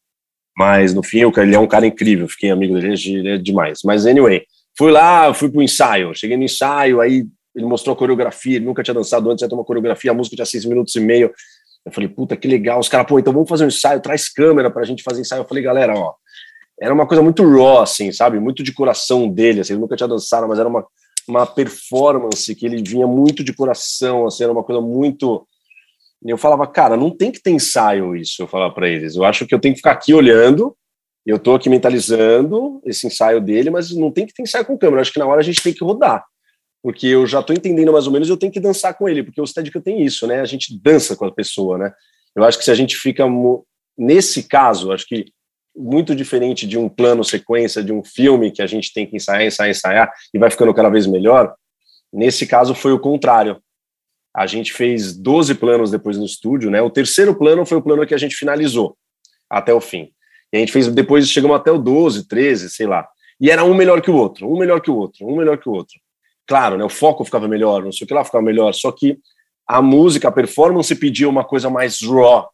Mas 0.57 0.93
no 0.93 1.03
fim, 1.03 1.29
ele 1.35 1.55
é 1.55 1.59
um 1.59 1.67
cara 1.67 1.85
incrível, 1.85 2.25
fiquei 2.29 2.51
amigo 2.51 2.79
dele, 2.79 2.95
ele 3.05 3.29
é 3.31 3.37
demais. 3.37 3.79
Mas 3.83 4.05
anyway, 4.05 4.45
fui 4.77 4.93
lá, 4.93 5.33
fui 5.33 5.49
pro 5.49 5.61
ensaio, 5.61 6.15
cheguei 6.15 6.37
no 6.37 6.43
ensaio, 6.45 7.01
aí 7.01 7.25
ele 7.53 7.65
mostrou 7.65 7.93
a 7.93 7.97
coreografia, 7.97 8.55
ele 8.55 8.65
nunca 8.65 8.81
tinha 8.81 8.95
dançado 8.95 9.29
antes, 9.29 9.45
ter 9.45 9.53
uma 9.53 9.65
coreografia, 9.65 10.11
a 10.11 10.13
música 10.13 10.37
tinha 10.37 10.45
seis 10.45 10.63
minutos 10.63 10.95
e 10.95 11.01
meio. 11.01 11.33
Eu 11.85 11.91
falei, 11.91 12.07
puta, 12.07 12.37
que 12.37 12.47
legal. 12.47 12.79
Os 12.79 12.87
caras, 12.87 13.07
pô, 13.07 13.19
então 13.19 13.33
vamos 13.33 13.49
fazer 13.49 13.65
um 13.65 13.67
ensaio, 13.67 13.99
traz 13.99 14.29
câmera 14.29 14.71
pra 14.71 14.85
gente 14.85 15.03
fazer 15.03 15.19
ensaio. 15.19 15.41
Eu 15.41 15.45
falei, 15.45 15.63
galera, 15.63 15.93
ó, 15.93 16.13
era 16.79 16.93
uma 16.93 17.05
coisa 17.05 17.21
muito 17.21 17.43
raw, 17.43 17.81
assim, 17.81 18.09
sabe? 18.13 18.39
Muito 18.39 18.63
de 18.63 18.71
coração 18.71 19.27
dele, 19.27 19.59
assim, 19.59 19.73
ele 19.73 19.81
nunca 19.81 19.97
tinha 19.97 20.07
dançado, 20.07 20.47
mas 20.47 20.59
era 20.59 20.69
uma, 20.69 20.85
uma 21.27 21.45
performance 21.45 22.53
que 22.55 22.65
ele 22.65 22.81
vinha 22.81 23.07
muito 23.07 23.43
de 23.43 23.53
coração, 23.53 24.25
assim, 24.25 24.43
era 24.43 24.51
uma 24.51 24.63
coisa 24.63 24.81
muito. 24.81 25.47
Eu 26.25 26.37
falava, 26.37 26.65
cara, 26.65 26.97
não 26.97 27.15
tem 27.15 27.31
que 27.31 27.41
ter 27.41 27.51
ensaio 27.51 28.15
isso, 28.15 28.41
eu 28.41 28.47
falava 28.47 28.73
para 28.73 28.87
eles. 28.87 29.15
Eu 29.15 29.23
acho 29.23 29.45
que 29.45 29.53
eu 29.53 29.59
tenho 29.59 29.73
que 29.73 29.79
ficar 29.79 29.91
aqui 29.91 30.13
olhando, 30.13 30.75
eu 31.25 31.37
tô 31.37 31.55
aqui 31.55 31.69
mentalizando 31.69 32.81
esse 32.85 33.05
ensaio 33.05 33.41
dele, 33.41 33.69
mas 33.69 33.91
não 33.91 34.11
tem 34.11 34.25
que 34.25 34.33
ter 34.33 34.43
ensaio 34.43 34.65
com 34.65 34.77
câmera. 34.77 34.99
Eu 34.99 35.01
acho 35.01 35.13
que 35.13 35.19
na 35.19 35.27
hora 35.27 35.41
a 35.41 35.43
gente 35.43 35.61
tem 35.61 35.73
que 35.73 35.83
rodar. 35.83 36.23
Porque 36.81 37.07
eu 37.07 37.25
já 37.27 37.43
tô 37.43 37.53
entendendo 37.53 37.91
mais 37.91 38.07
ou 38.07 38.13
menos, 38.13 38.29
eu 38.29 38.37
tenho 38.37 38.51
que 38.51 38.59
dançar 38.59 38.97
com 38.97 39.09
ele, 39.09 39.23
porque 39.23 39.41
o 39.41 39.45
Steadicam 39.45 39.81
tem 39.81 40.01
isso, 40.03 40.25
né? 40.25 40.39
A 40.39 40.45
gente 40.45 40.79
dança 40.79 41.15
com 41.15 41.25
a 41.25 41.31
pessoa, 41.31 41.77
né? 41.77 41.91
Eu 42.35 42.43
acho 42.43 42.57
que 42.57 42.63
se 42.63 42.71
a 42.71 42.75
gente 42.75 42.95
fica. 42.95 43.25
Nesse 43.97 44.43
caso, 44.43 44.91
acho 44.91 45.07
que 45.07 45.25
muito 45.77 46.15
diferente 46.15 46.65
de 46.65 46.77
um 46.77 46.89
plano 46.89 47.23
sequência 47.23 47.83
de 47.83 47.93
um 47.93 48.03
filme 48.03 48.51
que 48.51 48.61
a 48.61 48.67
gente 48.67 48.91
tem 48.91 49.05
que 49.05 49.15
ensaiar, 49.15 49.45
ensaiar, 49.45 49.69
ensaiar 49.69 50.13
e 50.33 50.39
vai 50.39 50.49
ficando 50.49 50.73
cada 50.73 50.89
vez 50.89 51.05
melhor. 51.05 51.53
Nesse 52.11 52.47
caso 52.47 52.73
foi 52.73 52.91
o 52.91 52.99
contrário. 52.99 53.61
A 54.35 54.47
gente 54.47 54.73
fez 54.73 55.15
12 55.15 55.55
planos 55.55 55.91
depois 55.91 56.17
no 56.17 56.25
estúdio, 56.25 56.69
né? 56.71 56.81
O 56.81 56.89
terceiro 56.89 57.35
plano 57.35 57.65
foi 57.65 57.77
o 57.77 57.81
plano 57.81 58.05
que 58.05 58.13
a 58.13 58.17
gente 58.17 58.35
finalizou 58.35 58.97
até 59.49 59.73
o 59.73 59.81
fim. 59.81 60.11
E 60.51 60.57
a 60.57 60.59
gente 60.59 60.71
fez 60.71 60.87
depois 60.87 61.29
chegamos 61.29 61.55
até 61.57 61.71
o 61.71 61.77
12, 61.77 62.27
13, 62.27 62.69
sei 62.69 62.87
lá. 62.87 63.07
E 63.39 63.51
era 63.51 63.63
um 63.63 63.73
melhor 63.73 64.01
que 64.01 64.09
o 64.09 64.15
outro, 64.15 64.51
um 64.51 64.57
melhor 64.57 64.81
que 64.81 64.89
o 64.89 64.95
outro, 64.95 65.27
um 65.27 65.37
melhor 65.37 65.57
que 65.57 65.69
o 65.69 65.71
outro. 65.71 65.99
Claro, 66.47 66.77
né? 66.77 66.83
O 66.83 66.89
foco 66.89 67.23
ficava 67.25 67.47
melhor, 67.47 67.83
não 67.83 67.91
sei 67.91 68.05
o 68.05 68.07
que 68.07 68.13
lá 68.13 68.23
ficava 68.23 68.43
melhor, 68.43 68.73
só 68.73 68.91
que 68.91 69.19
a 69.67 69.81
música, 69.81 70.29
a 70.29 70.31
performance 70.31 70.95
pedia 70.95 71.27
uma 71.27 71.43
coisa 71.43 71.69
mais 71.69 72.01
raw, 72.01 72.49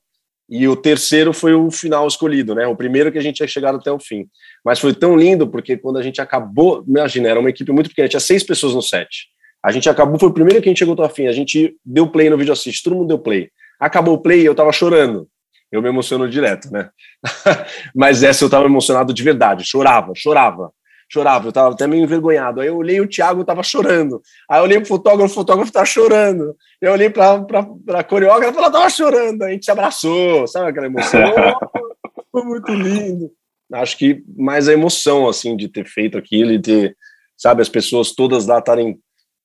e 0.49 0.67
o 0.67 0.75
terceiro 0.75 1.33
foi 1.33 1.53
o 1.53 1.71
final 1.71 2.07
escolhido, 2.07 2.53
né? 2.53 2.67
O 2.67 2.75
primeiro 2.75 3.11
que 3.11 3.17
a 3.17 3.21
gente 3.21 3.37
tinha 3.37 3.47
chegado 3.47 3.77
até 3.77 3.91
o 3.91 3.99
fim. 3.99 4.27
Mas 4.63 4.79
foi 4.79 4.93
tão 4.93 5.15
lindo 5.15 5.47
porque 5.47 5.77
quando 5.77 5.97
a 5.97 6.03
gente 6.03 6.21
acabou, 6.21 6.83
imagina, 6.87 7.29
era 7.29 7.39
uma 7.39 7.49
equipe 7.49 7.71
muito 7.71 7.89
pequena, 7.89 8.07
tinha 8.07 8.19
seis 8.19 8.43
pessoas 8.43 8.75
no 8.75 8.81
set. 8.81 9.27
A 9.63 9.71
gente 9.71 9.89
acabou, 9.89 10.19
foi 10.19 10.29
o 10.29 10.33
primeiro 10.33 10.61
que 10.61 10.67
a 10.67 10.71
gente 10.71 10.79
chegou 10.79 10.93
até 10.93 11.03
o 11.03 11.09
fim. 11.09 11.27
A 11.27 11.31
gente 11.31 11.75
deu 11.85 12.07
play 12.07 12.29
no 12.29 12.37
vídeo 12.37 12.51
assist, 12.51 12.83
todo 12.83 12.95
mundo 12.95 13.07
deu 13.07 13.19
play. 13.19 13.49
Acabou 13.79 14.15
o 14.15 14.21
play 14.21 14.45
eu 14.45 14.53
tava 14.53 14.71
chorando. 14.71 15.27
Eu 15.71 15.81
me 15.81 15.89
emociono 15.89 16.29
direto, 16.29 16.69
né? 16.71 16.89
Mas 17.95 18.21
essa 18.21 18.43
eu 18.43 18.49
tava 18.49 18.65
emocionado 18.65 19.13
de 19.13 19.23
verdade, 19.23 19.65
chorava, 19.65 20.13
chorava 20.15 20.71
chorava, 21.14 21.47
eu 21.47 21.51
tava 21.51 21.76
até 21.76 21.86
meio 21.86 22.03
envergonhado. 22.03 22.59
Aí 22.59 22.68
eu 22.68 22.76
olhei 22.76 22.99
o 22.99 23.07
Thiago 23.07 23.45
tava 23.45 23.61
chorando. 23.61 24.20
Aí 24.49 24.59
eu 24.59 24.64
olhei 24.64 24.80
pro 24.80 24.88
fotógrafo, 24.88 25.32
o 25.32 25.36
fotógrafo 25.36 25.72
tava 25.72 25.86
chorando. 25.86 26.55
Eu 26.82 26.91
olhei 26.91 27.09
pra, 27.09 27.39
pra, 27.43 27.64
pra 27.86 28.03
coreógrafa, 28.03 28.57
ela 28.57 28.72
tava 28.72 28.89
chorando. 28.89 29.43
A 29.43 29.51
gente 29.51 29.64
se 29.64 29.72
abraçou, 29.72 30.47
sabe 30.47 30.70
aquela 30.70 30.88
emoção? 30.88 31.22
Foi 32.32 32.43
muito 32.43 32.74
lindo. 32.74 33.32
Acho 33.72 33.97
que 33.97 34.24
mais 34.36 34.68
a 34.68 34.74
emoção, 34.74 35.28
assim, 35.28 35.55
de 35.55 35.68
ter 35.68 35.86
feito 35.86 36.18
aquilo 36.18 36.51
e 36.51 36.59
ter, 36.59 36.97
sabe, 37.38 37.61
as 37.61 37.70
pessoas 37.70 38.11
todas 38.14 38.47
lá 38.47 38.57
estarem 38.57 38.99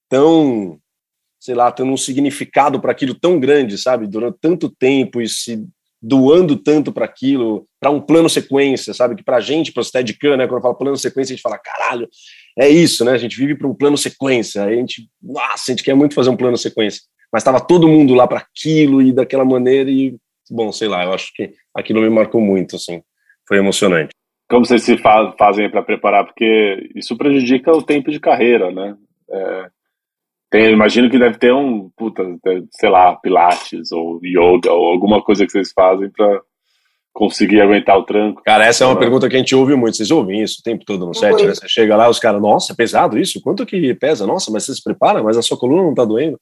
tão, 0.09 0.79
sei 1.39 1.55
lá, 1.55 1.71
tendo 1.71 1.93
um 1.93 1.97
significado 1.97 2.81
para 2.81 2.93
aquilo 2.93 3.15
tão 3.15 3.39
grande, 3.39 3.77
sabe, 3.77 4.07
durante 4.07 4.39
tanto 4.41 4.71
tempo 4.71 5.21
e 5.21 5.29
se 5.29 5.67
doando 6.01 6.57
tanto 6.57 6.93
para 6.93 7.05
aquilo, 7.05 7.67
para 7.81 7.91
um 7.91 8.01
plano 8.01 8.29
sequência, 8.29 8.95
sabe? 8.95 9.17
Que 9.17 9.25
para 9.25 9.39
a 9.39 9.41
gente, 9.41 9.73
para 9.73 9.81
o 9.81 9.85
Steadicam, 9.85 10.37
né? 10.37 10.47
Quando 10.47 10.59
eu 10.59 10.63
falo 10.63 10.75
plano 10.75 10.97
sequência, 10.97 11.33
a 11.33 11.37
gente 11.37 11.43
fala, 11.43 11.59
caralho, 11.59 12.09
é 12.59 12.69
isso, 12.69 13.05
né? 13.05 13.13
A 13.13 13.19
gente 13.19 13.37
vive 13.37 13.57
para 13.57 13.67
um 13.67 13.75
plano 13.75 13.99
sequência. 13.99 14.63
A 14.65 14.73
gente, 14.73 15.09
nossa, 15.23 15.71
a 15.71 15.73
gente 15.73 15.83
quer 15.83 15.95
muito 15.95 16.15
fazer 16.15 16.31
um 16.31 16.37
plano 16.37 16.57
sequência. 16.57 17.03
Mas 17.33 17.43
estava 17.43 17.61
todo 17.61 17.89
mundo 17.89 18.15
lá 18.15 18.27
para 18.27 18.39
aquilo 18.39 19.03
e 19.03 19.13
daquela 19.13 19.45
maneira 19.45 19.91
e, 19.91 20.17
bom, 20.51 20.73
sei 20.73 20.89
lá, 20.89 21.05
eu 21.05 21.13
acho 21.13 21.33
que 21.35 21.53
aquilo 21.75 22.01
me 22.01 22.09
marcou 22.09 22.41
muito, 22.41 22.77
assim. 22.77 23.03
Foi 23.47 23.59
emocionante. 23.59 24.11
Como 24.49 24.65
vocês 24.65 24.83
se 24.83 24.97
fazem 24.97 25.71
para 25.71 25.83
preparar? 25.83 26.25
Porque 26.25 26.91
isso 26.95 27.17
prejudica 27.17 27.71
o 27.71 27.83
tempo 27.83 28.11
de 28.11 28.19
carreira, 28.19 28.71
né? 28.71 28.97
É, 29.31 29.71
tem, 30.51 30.71
imagino 30.73 31.11
que 31.11 31.19
deve 31.19 31.39
ter 31.39 31.53
um, 31.53 31.91
puta, 31.97 32.23
sei 32.73 32.89
lá, 32.89 33.15
pilates 33.17 33.93
ou 33.93 34.19
yoga 34.25 34.73
ou 34.73 34.89
alguma 34.89 35.23
coisa 35.23 35.45
que 35.45 35.53
vocês 35.53 35.73
fazem 35.73 36.11
para 36.11 36.41
conseguir 37.13 37.61
aguentar 37.61 37.99
o 37.99 38.05
tranco. 38.05 38.43
Cara, 38.45 38.65
essa 38.65 38.85
é 38.85 38.87
uma 38.87 38.99
pergunta 38.99 39.29
que 39.29 39.37
a 39.37 39.39
gente 39.39 39.55
ouve 39.55 39.75
muito. 39.75 39.97
Vocês 39.97 40.11
ouvem 40.11 40.43
isso 40.43 40.61
o 40.61 40.63
tempo 40.63 40.85
todo 40.87 41.05
no 41.05 41.15
set, 41.15 41.45
né? 41.45 41.55
Você 41.55 41.69
chega 41.69 41.97
lá, 41.97 42.09
os 42.09 42.19
caras, 42.19 42.41
nossa, 42.41 42.73
é 42.73 42.77
pesado 42.77 43.19
isso? 43.19 43.41
Quanto 43.43 43.67
que 43.67 43.93
pesa? 43.95 44.27
Nossa, 44.27 44.51
mas 44.51 44.65
você 44.65 44.75
se 44.75 44.83
prepara, 44.83 45.23
mas 45.23 45.37
a 45.37 45.43
sua 45.43 45.59
coluna 45.59 45.83
não 45.83 45.95
tá 45.95 46.05
doendo? 46.05 46.39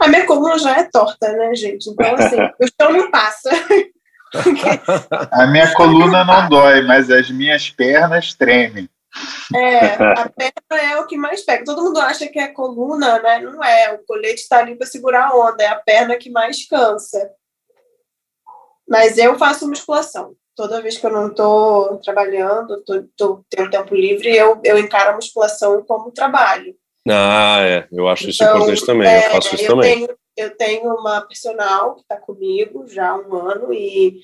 A 0.00 0.08
minha 0.08 0.24
coluna 0.26 0.58
já 0.58 0.78
é 0.78 0.84
torta, 0.84 1.32
né, 1.32 1.54
gente? 1.54 1.90
Então, 1.90 2.14
assim, 2.14 2.36
o 2.60 2.66
chão 2.80 2.92
não 2.92 3.10
passa. 3.10 3.50
a 5.30 5.46
minha 5.46 5.72
coluna 5.74 6.24
não 6.24 6.48
dói, 6.48 6.82
mas 6.82 7.10
as 7.10 7.30
minhas 7.30 7.70
pernas 7.70 8.34
tremem. 8.34 8.88
É, 9.54 9.94
a 9.94 10.28
perna 10.28 10.92
é 10.92 11.00
o 11.00 11.06
que 11.06 11.16
mais 11.16 11.42
pega. 11.42 11.64
Todo 11.64 11.82
mundo 11.82 11.98
acha 12.00 12.28
que 12.28 12.38
é 12.38 12.48
coluna, 12.48 13.18
né? 13.20 13.40
Não 13.40 13.62
é. 13.62 13.94
O 13.94 14.04
colete 14.06 14.42
está 14.42 14.58
ali 14.58 14.76
para 14.76 14.86
segurar 14.86 15.28
a 15.28 15.36
onda, 15.36 15.62
é 15.62 15.66
a 15.66 15.76
perna 15.76 16.16
que 16.16 16.30
mais 16.30 16.66
cansa. 16.66 17.30
Mas 18.88 19.18
eu 19.18 19.38
faço 19.38 19.68
musculação. 19.68 20.34
Toda 20.56 20.82
vez 20.82 20.98
que 20.98 21.06
eu 21.06 21.12
não 21.12 21.28
estou 21.28 21.98
trabalhando, 21.98 22.82
tô, 22.84 23.04
tô, 23.16 23.44
tenho 23.48 23.70
tempo 23.70 23.94
livre, 23.94 24.34
eu, 24.34 24.60
eu 24.64 24.78
encaro 24.78 25.10
a 25.10 25.14
musculação 25.14 25.84
como 25.84 26.10
trabalho. 26.10 26.74
Ah, 27.08 27.60
é. 27.60 27.86
Eu 27.92 28.08
acho 28.08 28.28
isso 28.28 28.42
então, 28.42 28.56
importante 28.56 28.84
também. 28.84 29.08
É, 29.08 29.26
eu 29.26 29.30
faço 29.30 29.54
isso 29.54 29.64
eu 29.64 29.68
também. 29.68 29.94
Tenho, 29.94 30.18
eu 30.40 30.56
tenho 30.56 30.94
uma 30.94 31.20
personal 31.22 31.94
que 31.94 32.02
está 32.02 32.16
comigo 32.16 32.86
já 32.86 33.10
há 33.10 33.16
um 33.16 33.34
ano 33.34 33.72
e 33.72 34.20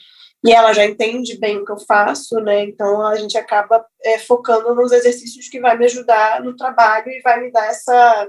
e 0.46 0.52
ela 0.52 0.74
já 0.74 0.84
entende 0.84 1.38
bem 1.38 1.56
o 1.56 1.64
que 1.64 1.72
eu 1.72 1.78
faço, 1.78 2.38
né? 2.40 2.64
Então 2.64 3.00
a 3.06 3.16
gente 3.16 3.38
acaba 3.38 3.82
é, 4.04 4.18
focando 4.18 4.74
nos 4.74 4.92
exercícios 4.92 5.48
que 5.48 5.58
vai 5.58 5.74
me 5.74 5.86
ajudar 5.86 6.42
no 6.42 6.54
trabalho 6.54 7.08
e 7.08 7.22
vai 7.22 7.40
me 7.40 7.50
dar 7.50 7.66
essa 7.66 8.28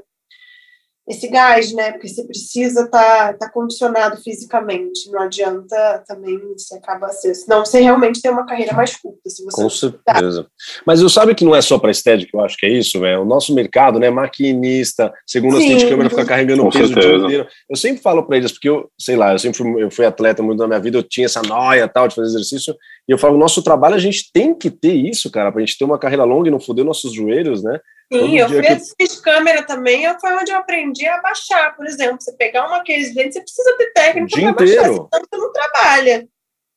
esse 1.08 1.28
gás, 1.28 1.72
né? 1.72 1.92
Porque 1.92 2.08
você 2.08 2.24
precisa 2.24 2.82
estar 2.82 3.34
tá, 3.34 3.34
tá 3.34 3.50
condicionado 3.50 4.18
fisicamente. 4.24 5.10
Não 5.12 5.22
adianta 5.22 6.04
também 6.08 6.40
você 6.58 6.76
acaba 6.76 7.10
ser. 7.10 7.36
Senão 7.36 7.64
você 7.64 7.80
realmente 7.80 8.22
tem 8.22 8.32
uma 8.32 8.46
carreira 8.46 8.74
mais 8.74 8.96
curta. 8.96 9.30
Se 9.30 9.44
você 9.44 9.62
Com 9.62 9.70
certeza. 9.70 10.48
Mas 10.86 11.02
eu 11.02 11.10
sabe 11.10 11.36
que 11.36 11.46
não 11.46 11.56
é 11.56 11.62
só 11.62 11.78
para 11.78 11.92
estética 11.92 12.32
que 12.32 12.36
eu 12.36 12.42
acho 12.42 12.58
que 12.58 12.66
é 12.66 12.70
isso, 12.70 13.00
velho. 13.00 13.22
O 13.22 13.26
nosso 13.26 13.54
mercado, 13.54 14.00
né? 14.00 14.10
Maquinista, 14.10 15.14
segundo 15.28 15.58
Sim. 15.58 15.58
assistente 15.58 15.84
de 15.86 15.92
câmera, 15.92 16.10
fica 16.10 16.26
carregando 16.26 16.64
Com 16.64 16.72
peso 16.72 16.88
certeza. 16.88 17.08
o 17.08 17.18
dia 17.18 17.26
inteiro. 17.26 17.48
Eu 17.70 17.76
sempre 17.76 18.02
falo 18.02 18.24
para 18.24 18.38
eles, 18.38 18.52
porque 18.52 18.70
eu, 18.70 18.90
sei 19.00 19.16
lá, 19.16 19.32
eu 19.32 19.40
sempre 19.40 19.58
fui, 19.60 19.84
eu 19.84 19.92
fui 19.92 20.06
atleta 20.06 20.42
muito 20.42 20.60
na 20.60 20.68
minha 20.68 20.80
vida, 20.80 20.98
eu 20.98 21.04
tinha 21.04 21.26
essa 21.26 21.42
noia 21.44 21.88
tal 21.88 22.08
de 22.08 22.16
fazer 22.16 22.30
exercício. 22.30 22.76
E 23.08 23.12
eu 23.12 23.18
falo, 23.18 23.36
o 23.36 23.40
nosso 23.40 23.62
trabalho 23.62 23.96
a 23.96 24.00
gente 24.00 24.32
tem 24.32 24.54
que 24.54 24.72
ter 24.72 24.94
isso, 24.94 25.30
cara, 25.30 25.52
para 25.52 25.62
a 25.62 25.66
gente 25.66 25.78
ter 25.78 25.86
uma 25.86 26.00
carreira 26.00 26.24
longa 26.24 26.48
e 26.48 26.52
não 26.52 26.60
foder 26.60 26.84
nossos 26.84 27.14
joelhos, 27.14 27.64
né? 27.64 27.80
Sim, 28.12 28.38
eu 28.38 28.50
fiz, 28.50 29.16
que... 29.16 29.22
câmera 29.22 29.64
também, 29.64 30.08
foi 30.20 30.34
onde 30.34 30.52
eu 30.52 30.58
aprendi 30.58 31.08
a 31.08 31.22
baixar, 31.22 31.76
por 31.76 31.86
exemplo. 31.86 32.20
Você 32.20 32.36
pegar 32.36 32.68
uma 32.68 32.84
case 32.84 33.14
lente, 33.14 33.34
você 33.34 33.42
precisa 33.42 33.78
ter 33.78 33.94
técnica 33.94 34.42
para 34.42 34.54
baixar, 34.54 34.84
senão 34.84 35.10
você 35.12 35.38
não 35.38 35.54
trabalha. 35.54 36.28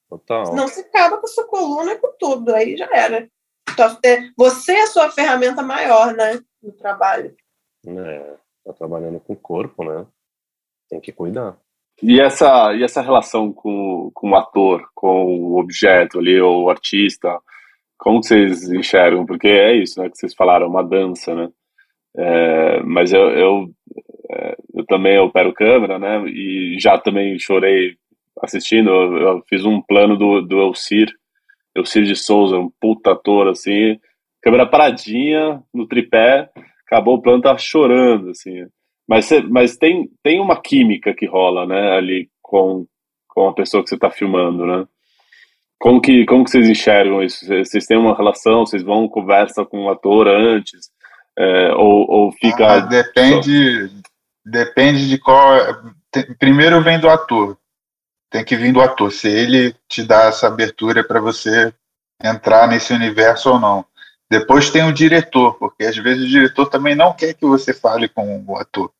Total. 0.08 0.46
Senão 0.46 0.68
você 0.68 0.80
acaba 0.80 1.18
com 1.18 1.26
a 1.26 1.30
sua 1.30 1.46
coluna 1.46 1.92
e 1.92 1.98
com 1.98 2.12
tudo, 2.18 2.54
aí 2.54 2.76
já 2.76 2.88
era. 2.92 3.28
Então, 3.70 3.98
é, 4.04 4.22
você 4.36 4.72
é 4.72 4.82
a 4.82 4.86
sua 4.86 5.10
ferramenta 5.10 5.62
maior, 5.62 6.14
né, 6.14 6.40
no 6.62 6.72
trabalho. 6.72 7.34
É, 7.86 8.34
tá 8.64 8.72
trabalhando 8.72 9.20
com 9.20 9.34
o 9.34 9.36
corpo, 9.36 9.84
né? 9.84 10.06
Tem 10.88 11.00
que 11.00 11.12
cuidar. 11.12 11.58
E 12.02 12.20
essa, 12.20 12.74
e 12.74 12.82
essa 12.82 13.02
relação 13.02 13.52
com, 13.52 14.10
com 14.14 14.30
o 14.30 14.36
ator, 14.36 14.88
com 14.94 15.24
o 15.26 15.58
objeto 15.58 16.18
ali, 16.18 16.40
ou 16.40 16.64
o 16.64 16.70
artista, 16.70 17.38
como 17.98 18.22
vocês 18.22 18.70
enxergam? 18.70 19.26
Porque 19.26 19.48
é 19.48 19.74
isso, 19.76 20.00
né, 20.00 20.08
que 20.08 20.16
vocês 20.16 20.34
falaram, 20.34 20.68
uma 20.68 20.84
dança, 20.84 21.34
né? 21.34 21.48
É, 22.16 22.82
mas 22.84 23.12
eu, 23.12 23.30
eu, 23.30 23.70
é, 24.30 24.56
eu 24.74 24.86
também 24.86 25.18
opero 25.18 25.52
câmera, 25.52 25.98
né? 25.98 26.24
E 26.28 26.76
já 26.80 26.98
também 26.98 27.38
chorei 27.38 27.96
assistindo. 28.42 28.90
Eu, 28.90 29.16
eu 29.16 29.42
fiz 29.48 29.64
um 29.64 29.80
plano 29.82 30.16
do, 30.16 30.40
do 30.42 30.60
Elcir, 30.60 31.08
Elcir 31.74 32.04
de 32.04 32.16
Souza, 32.16 32.56
um 32.56 32.70
puta 32.80 33.12
ator, 33.12 33.48
assim, 33.48 33.98
câmera 34.42 34.66
paradinha 34.66 35.62
no 35.74 35.86
tripé, 35.86 36.48
acabou 36.86 37.16
o 37.16 37.22
plano, 37.22 37.42
tava 37.42 37.58
chorando, 37.58 38.30
assim. 38.30 38.66
Mas, 39.08 39.30
mas 39.48 39.76
tem, 39.76 40.10
tem 40.22 40.38
uma 40.38 40.60
química 40.60 41.14
que 41.14 41.24
rola, 41.24 41.66
né, 41.66 41.96
ali 41.96 42.28
com, 42.42 42.86
com 43.26 43.48
a 43.48 43.54
pessoa 43.54 43.82
que 43.82 43.88
você 43.88 43.94
está 43.94 44.10
filmando, 44.10 44.66
né? 44.66 44.86
Como 45.78 46.00
que, 46.00 46.26
como 46.26 46.44
que 46.44 46.50
vocês 46.50 46.68
enxergam 46.68 47.22
isso? 47.22 47.46
Vocês 47.46 47.86
têm 47.86 47.96
uma 47.96 48.16
relação, 48.16 48.66
vocês 48.66 48.82
vão 48.82 49.08
conversa 49.08 49.64
com 49.64 49.84
o 49.84 49.90
ator 49.90 50.26
antes? 50.26 50.90
É, 51.38 51.72
ou, 51.74 52.10
ou 52.10 52.32
fica. 52.32 52.66
Ah, 52.66 52.80
depende, 52.80 53.88
depende 54.44 55.08
de 55.08 55.18
qual. 55.18 55.56
Primeiro 56.38 56.82
vem 56.82 56.98
do 56.98 57.08
ator. 57.08 57.56
Tem 58.28 58.44
que 58.44 58.56
vir 58.56 58.72
do 58.72 58.80
ator. 58.80 59.12
Se 59.12 59.28
ele 59.28 59.72
te 59.88 60.02
dá 60.02 60.24
essa 60.24 60.48
abertura 60.48 61.06
para 61.06 61.20
você 61.20 61.72
entrar 62.22 62.66
nesse 62.66 62.92
universo 62.92 63.52
ou 63.52 63.60
não. 63.60 63.84
Depois 64.28 64.70
tem 64.70 64.82
o 64.82 64.92
diretor, 64.92 65.54
porque 65.58 65.84
às 65.84 65.96
vezes 65.96 66.24
o 66.24 66.28
diretor 66.28 66.66
também 66.66 66.96
não 66.96 67.14
quer 67.14 67.34
que 67.34 67.46
você 67.46 67.72
fale 67.72 68.08
com 68.08 68.44
o 68.46 68.56
ator. 68.58 68.92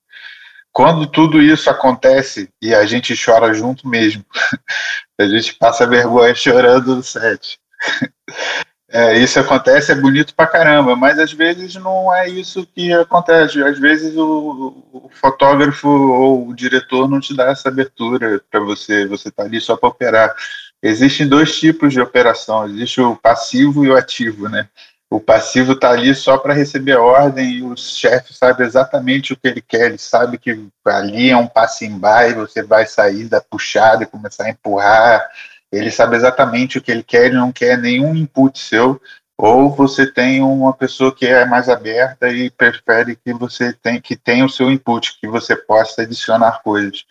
Quando 0.72 1.06
tudo 1.06 1.42
isso 1.42 1.68
acontece 1.68 2.48
e 2.62 2.74
a 2.74 2.86
gente 2.86 3.14
chora 3.22 3.52
junto 3.52 3.88
mesmo, 3.88 4.24
a 5.18 5.26
gente 5.26 5.54
passa 5.54 5.86
vergonha 5.86 6.34
chorando 6.34 6.96
no 6.96 7.02
set. 7.02 7.58
É, 8.90 9.18
isso 9.18 9.38
acontece, 9.38 9.92
é 9.92 9.94
bonito 9.94 10.34
pra 10.34 10.46
caramba, 10.46 10.96
mas 10.96 11.18
às 11.18 11.30
vezes 11.30 11.74
não 11.74 12.12
é 12.14 12.26
isso 12.26 12.66
que 12.74 12.90
acontece. 12.90 13.62
Às 13.62 13.78
vezes 13.78 14.16
o, 14.16 14.82
o 14.90 15.10
fotógrafo 15.12 15.86
ou 15.86 16.48
o 16.48 16.54
diretor 16.54 17.06
não 17.06 17.20
te 17.20 17.36
dá 17.36 17.50
essa 17.50 17.68
abertura 17.68 18.42
para 18.50 18.60
você, 18.60 19.06
você 19.06 19.30
tá 19.30 19.42
ali 19.42 19.60
só 19.60 19.76
para 19.76 19.90
operar. 19.90 20.34
Existem 20.82 21.28
dois 21.28 21.58
tipos 21.58 21.92
de 21.92 22.00
operação, 22.00 22.64
existe 22.66 22.98
o 23.00 23.14
passivo 23.14 23.84
e 23.84 23.90
o 23.90 23.96
ativo, 23.96 24.48
né? 24.48 24.68
O 25.10 25.18
passivo 25.18 25.72
está 25.72 25.90
ali 25.90 26.14
só 26.14 26.36
para 26.36 26.52
receber 26.52 26.96
ordem 26.96 27.50
e 27.54 27.62
o 27.62 27.74
chefe 27.74 28.34
sabe 28.34 28.62
exatamente 28.62 29.32
o 29.32 29.36
que 29.38 29.48
ele 29.48 29.62
quer. 29.62 29.86
Ele 29.86 29.98
sabe 29.98 30.36
que 30.36 30.68
ali 30.84 31.30
é 31.30 31.36
um 31.36 31.46
passe 31.46 31.86
em 31.86 31.98
e 32.28 32.34
você 32.34 32.62
vai 32.62 32.86
sair 32.86 33.26
da 33.26 33.40
puxada 33.40 34.02
e 34.02 34.06
começar 34.06 34.44
a 34.44 34.50
empurrar. 34.50 35.26
Ele 35.72 35.90
sabe 35.90 36.16
exatamente 36.16 36.76
o 36.76 36.82
que 36.82 36.90
ele 36.90 37.02
quer, 37.02 37.26
ele 37.26 37.36
não 37.36 37.50
quer 37.50 37.78
nenhum 37.78 38.14
input 38.14 38.58
seu. 38.58 39.00
Ou 39.38 39.70
você 39.74 40.06
tem 40.06 40.42
uma 40.42 40.74
pessoa 40.74 41.14
que 41.14 41.26
é 41.26 41.46
mais 41.46 41.70
aberta 41.70 42.28
e 42.28 42.50
prefere 42.50 43.16
que 43.16 43.32
você 43.32 43.72
tem, 43.72 44.00
que 44.00 44.14
tenha 44.14 44.44
o 44.44 44.50
seu 44.50 44.70
input, 44.70 45.18
que 45.18 45.26
você 45.26 45.56
possa 45.56 46.02
adicionar 46.02 46.62
coisas. 46.62 47.06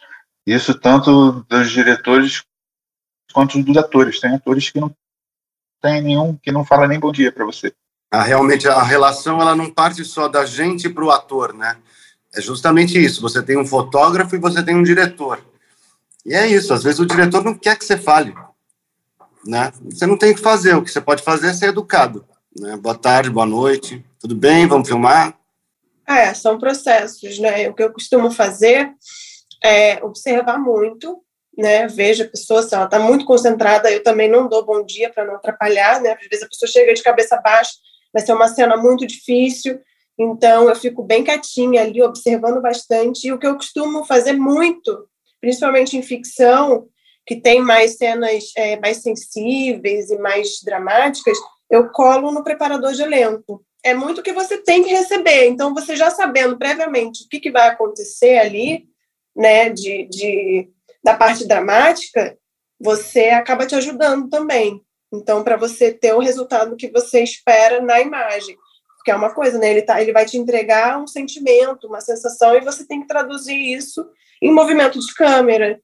Isso 0.45 0.77
tanto 0.77 1.43
dos 1.49 1.71
diretores 1.71 2.43
quanto 3.33 3.61
dos 3.63 3.77
atores. 3.77 4.19
Tem 4.19 4.35
atores 4.35 4.69
que 4.69 4.79
não 4.79 4.93
tem 5.81 6.01
nenhum, 6.01 6.37
que 6.37 6.51
não 6.51 6.63
fala 6.63 6.87
nem 6.87 6.99
bom 6.99 7.11
dia 7.11 7.31
para 7.31 7.45
você 7.45 7.73
a, 8.11 8.21
realmente 8.21 8.67
a 8.67 8.81
relação 8.81 9.41
ela 9.41 9.55
não 9.55 9.71
parte 9.71 10.03
só 10.05 10.27
da 10.27 10.45
gente 10.45 10.89
para 10.89 11.03
o 11.03 11.11
ator, 11.11 11.53
né? 11.53 11.77
É 12.33 12.41
justamente 12.41 13.03
isso. 13.03 13.21
Você 13.21 13.41
tem 13.41 13.57
um 13.57 13.65
fotógrafo 13.65 14.35
e 14.35 14.39
você 14.39 14.63
tem 14.63 14.75
um 14.75 14.83
diretor. 14.83 15.43
E 16.25 16.33
é 16.33 16.45
isso, 16.45 16.73
às 16.73 16.83
vezes 16.83 16.99
o 16.99 17.05
diretor 17.05 17.43
não 17.43 17.53
quer 17.53 17.77
que 17.77 17.85
você 17.85 17.97
fale. 17.97 18.35
Né? 19.45 19.71
Você 19.85 20.05
não 20.05 20.17
tem 20.17 20.33
que 20.33 20.41
fazer, 20.41 20.75
o 20.75 20.83
que 20.83 20.91
você 20.91 20.99
pode 20.99 21.23
fazer 21.23 21.47
é 21.47 21.53
ser 21.53 21.67
educado. 21.67 22.25
Né? 22.59 22.75
Boa 22.75 22.95
tarde, 22.95 23.29
boa 23.29 23.45
noite, 23.45 24.03
tudo 24.19 24.35
bem, 24.35 24.67
vamos 24.67 24.89
filmar? 24.89 25.37
É, 26.05 26.33
são 26.33 26.57
processos, 26.57 27.39
né? 27.39 27.69
O 27.69 27.73
que 27.73 27.83
eu 27.83 27.91
costumo 27.91 28.31
fazer 28.31 28.91
é 29.63 30.03
observar 30.03 30.57
muito, 30.57 31.21
né? 31.57 31.87
Veja 31.87 32.23
a 32.23 32.27
pessoa, 32.27 32.63
se 32.63 32.73
ela 32.73 32.85
está 32.85 32.97
muito 32.97 33.25
concentrada, 33.25 33.91
eu 33.91 34.01
também 34.01 34.29
não 34.29 34.47
dou 34.47 34.65
bom 34.65 34.85
dia 34.85 35.11
para 35.11 35.25
não 35.25 35.35
atrapalhar, 35.35 36.01
né? 36.01 36.11
Às 36.11 36.27
vezes 36.27 36.45
a 36.45 36.47
pessoa 36.47 36.69
chega 36.69 36.93
de 36.93 37.03
cabeça 37.03 37.39
baixa, 37.41 37.71
vai 38.17 38.25
ser 38.25 38.33
uma 38.33 38.47
cena 38.47 38.75
muito 38.75 39.05
difícil, 39.05 39.79
então 40.17 40.67
eu 40.67 40.75
fico 40.75 41.03
bem 41.03 41.23
quietinha 41.23 41.83
ali, 41.83 42.01
observando 42.01 42.59
bastante. 42.59 43.27
E 43.27 43.31
o 43.31 43.37
que 43.37 43.45
eu 43.45 43.53
costumo 43.53 44.03
fazer 44.05 44.33
muito, 44.33 45.07
principalmente 45.39 45.95
em 45.95 46.01
ficção, 46.01 46.87
que 47.27 47.35
tem 47.35 47.61
mais 47.61 47.97
cenas 47.97 48.51
é, 48.57 48.79
mais 48.79 48.97
sensíveis 48.97 50.09
e 50.09 50.17
mais 50.17 50.61
dramáticas, 50.63 51.37
eu 51.69 51.89
colo 51.89 52.31
no 52.31 52.43
preparador 52.43 52.93
de 52.93 53.03
elenco. 53.03 53.63
É 53.83 53.93
muito 53.93 54.21
o 54.21 54.23
que 54.23 54.33
você 54.33 54.57
tem 54.57 54.83
que 54.83 54.89
receber. 54.89 55.45
Então, 55.45 55.71
você 55.71 55.95
já 55.95 56.09
sabendo 56.09 56.57
previamente 56.57 57.23
o 57.23 57.29
que, 57.29 57.39
que 57.39 57.51
vai 57.51 57.67
acontecer 57.67 58.39
ali, 58.39 58.87
né, 59.35 59.69
de, 59.69 60.07
de, 60.09 60.69
da 61.03 61.13
parte 61.13 61.47
dramática, 61.47 62.35
você 62.79 63.29
acaba 63.29 63.67
te 63.67 63.75
ajudando 63.75 64.27
também. 64.27 64.81
Então, 65.13 65.43
para 65.43 65.57
você 65.57 65.91
ter 65.91 66.13
o 66.13 66.19
resultado 66.19 66.75
que 66.75 66.89
você 66.89 67.21
espera 67.23 67.81
na 67.81 68.01
imagem. 68.01 68.57
Porque 68.97 69.11
é 69.11 69.15
uma 69.15 69.33
coisa, 69.33 69.57
né? 69.57 69.71
Ele, 69.71 69.81
tá, 69.81 70.01
ele 70.01 70.11
vai 70.11 70.25
te 70.25 70.37
entregar 70.37 71.01
um 71.01 71.07
sentimento, 71.07 71.87
uma 71.87 72.01
sensação, 72.01 72.55
e 72.55 72.61
você 72.61 72.85
tem 72.85 73.01
que 73.01 73.07
traduzir 73.07 73.55
isso 73.55 74.05
em 74.41 74.51
movimento 74.51 74.99
de 74.99 75.13
câmera. 75.13 75.79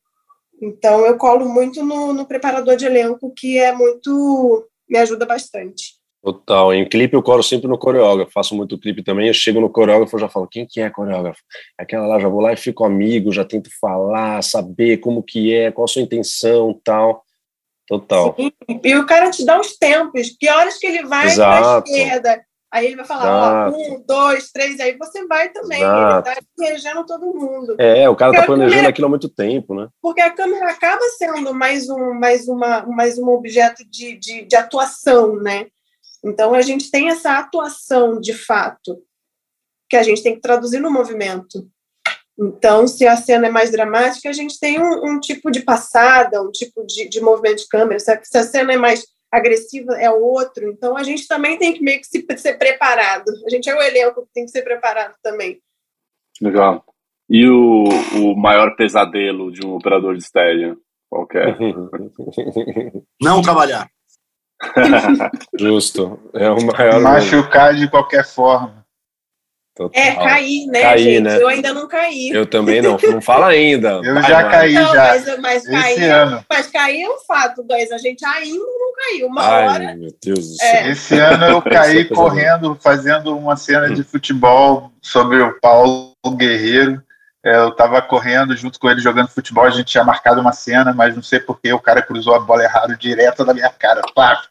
Então, 0.62 1.06
eu 1.06 1.18
colo 1.18 1.48
muito 1.48 1.84
no, 1.84 2.14
no 2.14 2.26
preparador 2.26 2.76
de 2.76 2.86
elenco, 2.86 3.34
que 3.36 3.58
é 3.58 3.72
muito. 3.72 4.68
me 4.90 4.98
ajuda 4.98 5.26
bastante. 5.26 6.04
Total. 6.24 6.74
Em 6.74 6.88
clipe 6.88 7.16
eu 7.16 7.22
colo 7.22 7.44
sempre 7.44 7.68
no 7.68 7.78
coreógrafo. 7.78 8.32
Faço 8.32 8.56
muito 8.56 8.80
clipe 8.80 9.04
também. 9.04 9.28
Eu 9.28 9.34
chego 9.34 9.60
no 9.60 9.70
coreógrafo 9.70 10.16
e 10.16 10.22
já 10.22 10.30
falo, 10.30 10.48
quem 10.48 10.66
que 10.66 10.80
é 10.80 10.90
coreógrafo? 10.90 11.42
Aquela 11.78 12.08
lá, 12.08 12.18
já 12.18 12.30
vou 12.30 12.40
lá 12.40 12.54
e 12.54 12.58
fico 12.58 12.86
amigo, 12.86 13.30
já 13.30 13.44
tento 13.44 13.70
falar, 13.80 14.42
saber 14.42 14.98
como 14.98 15.22
que 15.22 15.54
é, 15.54 15.70
qual 15.70 15.84
a 15.84 15.88
sua 15.88 16.02
intenção 16.02 16.80
tal. 16.82 17.26
Total. 17.88 18.36
Sim. 18.36 18.52
E 18.84 18.96
o 18.96 19.06
cara 19.06 19.30
te 19.30 19.46
dá 19.46 19.60
os 19.60 19.76
tempos. 19.78 20.36
Que 20.40 20.50
horas 20.50 20.78
que 20.78 20.88
ele 20.88 21.04
vai 21.06 21.34
para 21.36 21.76
a 21.76 21.80
esquerda? 21.80 22.46
Aí 22.74 22.88
ele 22.88 22.96
vai 22.96 23.06
falar, 23.06 23.70
ó, 23.70 23.70
um, 23.70 24.04
dois, 24.04 24.50
três, 24.52 24.80
aí 24.80 24.98
você 24.98 25.28
vai 25.28 25.50
também. 25.50 25.80
Exato. 25.80 26.28
Ele 26.28 26.36
tá 26.36 26.44
regendo 26.60 27.06
todo 27.06 27.28
mundo. 27.28 27.76
É, 27.78 28.10
o 28.10 28.16
cara 28.16 28.32
tá 28.32 28.38
porque 28.38 28.42
tá 28.42 28.46
planejando 28.48 28.72
câmera, 28.72 28.90
aquilo 28.90 29.06
há 29.06 29.10
muito 29.12 29.30
tempo, 29.30 29.76
né? 29.76 29.88
Porque 30.02 30.22
a 30.22 30.32
câmera 30.32 30.72
acaba 30.72 31.04
sendo 31.10 31.54
mais 31.54 31.88
um, 31.88 32.16
mais 32.16 32.48
uma, 32.48 32.84
mais 32.88 33.20
um 33.20 33.28
objeto 33.30 33.88
de, 33.88 34.18
de, 34.18 34.46
de 34.46 34.56
atuação, 34.56 35.36
né? 35.36 35.68
Então, 36.26 36.56
a 36.56 36.64
gente 36.64 36.90
tem 36.90 37.10
essa 37.10 37.38
atuação 37.38 38.20
de 38.20 38.34
fato, 38.34 38.98
que 39.88 39.96
a 39.96 40.02
gente 40.02 40.24
tem 40.24 40.34
que 40.34 40.42
traduzir 40.42 40.80
no 40.80 40.90
movimento. 40.90 41.70
Então, 42.38 42.88
se 42.88 43.06
a 43.06 43.16
cena 43.16 43.48
é 43.48 43.50
mais 43.50 43.72
dramática, 43.72 44.30
a 44.30 44.34
gente 44.34 44.60
tem 44.60 44.82
um, 44.82 45.06
um 45.06 45.20
tipo 45.20 45.52
de 45.52 45.62
passada, 45.62 46.42
um 46.42 46.52
tipo 46.52 46.84
de, 46.86 47.08
de 47.08 47.22
movimento 47.22 47.60
de 47.60 47.68
câmera. 47.68 48.00
Se 48.00 48.12
a, 48.12 48.24
se 48.24 48.38
a, 48.38 48.44
cena 48.44 48.74
é 48.74 48.78
mais 48.78 49.06
agressiva, 49.32 49.94
é 49.94 50.10
outro. 50.10 50.68
Então, 50.68 50.98
a 50.98 51.04
gente 51.04 51.28
também 51.28 51.58
tem 51.58 51.74
que 51.74 51.84
meio 51.84 52.00
que 52.00 52.08
se, 52.08 52.26
ser 52.38 52.58
preparado. 52.58 53.26
A 53.46 53.50
gente 53.50 53.70
é 53.70 53.76
o 53.76 53.82
elenco 53.82 54.26
que 54.26 54.34
tem 54.34 54.46
que 54.46 54.52
ser 54.52 54.64
preparado 54.64 55.14
também. 55.22 55.60
Legal. 56.42 56.84
E 57.30 57.48
o, 57.48 57.84
o 58.16 58.36
maior 58.36 58.76
pesadelo 58.76 59.52
de 59.52 59.66
um 59.66 59.76
operador 59.76 60.16
de 60.16 60.24
estéreo? 60.24 60.78
Qual 61.10 61.28
é? 61.36 61.56
Não 63.22 63.42
trabalhar. 63.42 63.88
Justo. 65.60 66.20
É 66.34 66.50
o 66.50 66.66
maior. 66.66 67.02
Machucar 67.02 67.76
de 67.76 67.90
qualquer 67.90 68.26
forma. 68.26 68.83
Total. 69.76 70.04
É, 70.04 70.14
cair, 70.14 70.68
né, 70.68 70.82
cair, 70.82 71.04
gente? 71.04 71.22
Né? 71.24 71.42
Eu 71.42 71.48
ainda 71.48 71.74
não 71.74 71.88
caí. 71.88 72.30
Eu 72.30 72.46
também 72.46 72.80
não. 72.80 72.96
Não 73.02 73.20
fala 73.20 73.48
ainda. 73.48 74.02
Eu 74.06 74.14
Vai, 74.14 74.30
já 74.30 74.44
caí, 74.48 74.74
não, 74.74 74.94
já. 74.94 75.08
Mas, 75.08 75.40
mas, 75.40 75.68
cair, 75.68 76.12
ano. 76.12 76.46
mas 76.48 76.68
cair 76.68 77.02
é 77.02 77.10
um 77.10 77.18
fato, 77.28 77.64
dois. 77.64 77.92
A 77.92 77.98
gente 77.98 78.24
ainda 78.24 78.60
não 78.60 78.94
caiu. 78.94 79.28
Uma 79.28 79.42
Ai, 79.42 79.68
hora. 79.68 79.96
Meu 79.96 80.14
Deus 80.24 80.48
do 80.48 80.56
céu. 80.56 80.70
É. 80.70 80.92
Esse 80.92 81.18
ano 81.18 81.46
eu 81.46 81.62
caí 81.64 82.06
correndo, 82.06 82.78
fazendo 82.80 83.36
uma 83.36 83.56
cena 83.56 83.90
de 83.90 84.04
futebol 84.04 84.92
sobre 85.02 85.42
o 85.42 85.60
Paulo 85.60 86.14
Guerreiro. 86.36 87.02
É, 87.46 87.58
eu 87.58 87.70
estava 87.70 88.02
correndo 88.02 88.56
junto 88.56 88.80
com 88.80 88.90
ele 88.90 89.02
jogando 89.02 89.28
futebol, 89.28 89.66
a 89.66 89.70
gente 89.70 89.88
tinha 89.88 90.04
marcado 90.04 90.40
uma 90.40 90.54
cena, 90.54 90.94
mas 90.94 91.14
não 91.14 91.22
sei 91.22 91.42
porquê 91.42 91.74
o 91.74 91.80
cara 91.80 92.02
cruzou 92.02 92.34
a 92.34 92.40
bola 92.40 92.64
errado 92.64 92.96
direto 92.96 93.44
na 93.44 93.54
minha 93.54 93.70
cara. 93.70 94.02
Pá! 94.16 94.42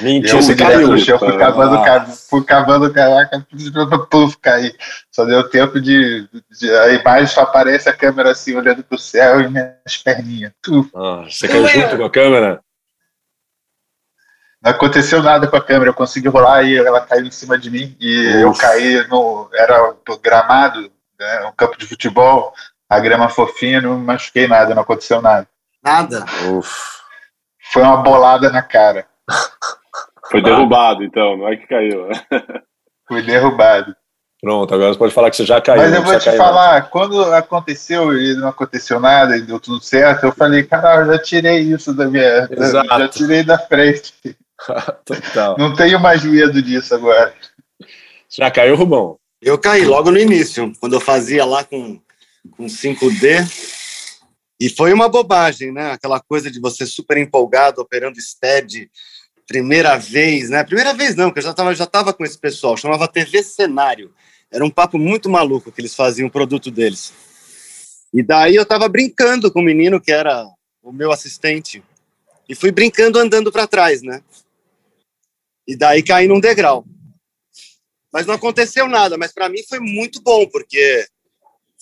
Mentira, 0.00 0.40
você 0.40 0.56
caiu. 0.56 0.88
No 0.88 0.98
chão, 0.98 1.18
fui 1.18 1.36
cavando, 1.36 1.76
ah. 1.76 2.06
fui 2.06 2.44
cavando 2.44 2.92
caraca, 2.92 3.46
puf, 4.10 4.38
caí. 4.38 4.74
Só 5.10 5.26
deu 5.26 5.48
tempo 5.50 5.78
de, 5.78 6.26
de, 6.58 6.70
A 6.70 6.88
imagem 6.94 7.26
só 7.26 7.42
aparece 7.42 7.88
a 7.88 7.92
câmera 7.92 8.30
assim, 8.30 8.54
olhando 8.54 8.82
para 8.82 8.96
o 8.96 8.98
céu 8.98 9.42
e 9.42 9.48
minhas 9.48 9.96
perninhas. 10.02 10.52
Ah, 10.94 11.24
você 11.28 11.48
caiu 11.48 11.68
junto 11.68 11.98
com 11.98 12.04
a 12.04 12.10
câmera? 12.10 12.60
Não 14.62 14.70
aconteceu 14.70 15.22
nada 15.22 15.46
com 15.46 15.56
a 15.56 15.64
câmera, 15.64 15.90
eu 15.90 15.94
consegui 15.94 16.28
rolar 16.28 16.62
e 16.62 16.76
ela 16.76 17.00
caiu 17.02 17.26
em 17.26 17.30
cima 17.30 17.58
de 17.58 17.70
mim 17.70 17.94
e 18.00 18.28
Uf. 18.28 18.40
eu 18.40 18.52
caí 18.54 19.06
no. 19.08 19.50
Era 19.52 19.94
gramado 20.22 20.90
né, 21.18 21.46
um 21.46 21.52
campo 21.52 21.78
de 21.78 21.86
futebol, 21.86 22.52
a 22.88 22.98
grama 22.98 23.28
fofinha, 23.28 23.80
não 23.80 23.98
machuquei 23.98 24.46
nada, 24.46 24.74
não 24.74 24.82
aconteceu 24.82 25.20
nada. 25.20 25.46
Nada? 25.82 26.24
Uf. 26.50 26.98
Foi 27.72 27.82
uma 27.82 27.98
bolada 27.98 28.50
na 28.50 28.62
cara. 28.62 29.06
Foi 30.30 30.42
derrubado, 30.42 31.02
então, 31.02 31.36
não 31.36 31.48
é 31.48 31.56
que 31.56 31.66
caiu. 31.66 32.08
Fui 33.06 33.22
derrubado. 33.22 33.94
Pronto, 34.40 34.72
agora 34.72 34.92
você 34.92 34.98
pode 34.98 35.14
falar 35.14 35.30
que 35.30 35.36
você 35.36 35.44
já 35.44 35.60
caiu. 35.60 35.82
Mas 35.82 35.92
eu 35.92 36.02
vou 36.02 36.18
te 36.18 36.30
falar, 36.36 36.88
quando 36.90 37.20
aconteceu 37.34 38.16
e 38.16 38.36
não 38.36 38.48
aconteceu 38.48 39.00
nada 39.00 39.36
e 39.36 39.42
deu 39.42 39.58
tudo 39.58 39.82
certo, 39.82 40.26
eu 40.26 40.32
falei, 40.32 40.62
cara, 40.62 41.02
eu 41.02 41.06
já 41.12 41.18
tirei 41.18 41.58
isso 41.58 41.92
da 41.92 42.06
minha. 42.06 42.48
Exato. 42.50 42.88
Já 42.88 43.08
tirei 43.08 43.42
da 43.42 43.58
frente. 43.58 44.14
Total. 45.04 45.56
Não 45.58 45.74
tenho 45.74 45.98
mais 45.98 46.24
medo 46.24 46.62
disso 46.62 46.94
agora. 46.94 47.32
Já 48.30 48.50
caiu, 48.50 48.76
Rubão? 48.76 49.17
Eu 49.40 49.56
caí 49.56 49.84
logo 49.84 50.10
no 50.10 50.18
início, 50.18 50.72
quando 50.80 50.94
eu 50.94 51.00
fazia 51.00 51.44
lá 51.44 51.62
com, 51.62 52.00
com 52.50 52.66
5D. 52.66 53.46
E 54.60 54.68
foi 54.68 54.92
uma 54.92 55.08
bobagem, 55.08 55.72
né? 55.72 55.92
Aquela 55.92 56.20
coisa 56.20 56.50
de 56.50 56.58
você 56.58 56.84
super 56.84 57.16
empolgado, 57.16 57.80
operando 57.80 58.20
STED, 58.20 58.90
primeira 59.46 59.96
vez, 59.96 60.50
né? 60.50 60.64
Primeira 60.64 60.92
vez 60.92 61.14
não, 61.14 61.26
porque 61.26 61.38
eu 61.38 61.44
já 61.44 61.50
estava 61.50 61.74
já 61.74 61.86
tava 61.86 62.12
com 62.12 62.24
esse 62.24 62.36
pessoal, 62.36 62.76
chamava 62.76 63.06
TV 63.06 63.42
Cenário. 63.44 64.12
Era 64.50 64.64
um 64.64 64.70
papo 64.70 64.98
muito 64.98 65.30
maluco 65.30 65.70
que 65.70 65.80
eles 65.80 65.94
faziam 65.94 66.26
o 66.26 66.32
produto 66.32 66.70
deles. 66.70 67.12
E 68.12 68.22
daí 68.22 68.56
eu 68.56 68.62
estava 68.62 68.88
brincando 68.88 69.52
com 69.52 69.60
o 69.60 69.64
menino 69.64 70.00
que 70.00 70.10
era 70.10 70.44
o 70.82 70.92
meu 70.92 71.12
assistente. 71.12 71.82
E 72.48 72.54
fui 72.54 72.72
brincando 72.72 73.18
andando 73.18 73.52
para 73.52 73.66
trás, 73.66 74.02
né? 74.02 74.22
E 75.66 75.76
daí 75.76 76.02
caí 76.02 76.26
num 76.26 76.40
degrau. 76.40 76.84
Mas 78.12 78.26
não 78.26 78.34
aconteceu 78.34 78.88
nada, 78.88 79.16
mas 79.18 79.32
para 79.32 79.48
mim 79.48 79.62
foi 79.68 79.80
muito 79.80 80.22
bom, 80.22 80.46
porque 80.48 81.06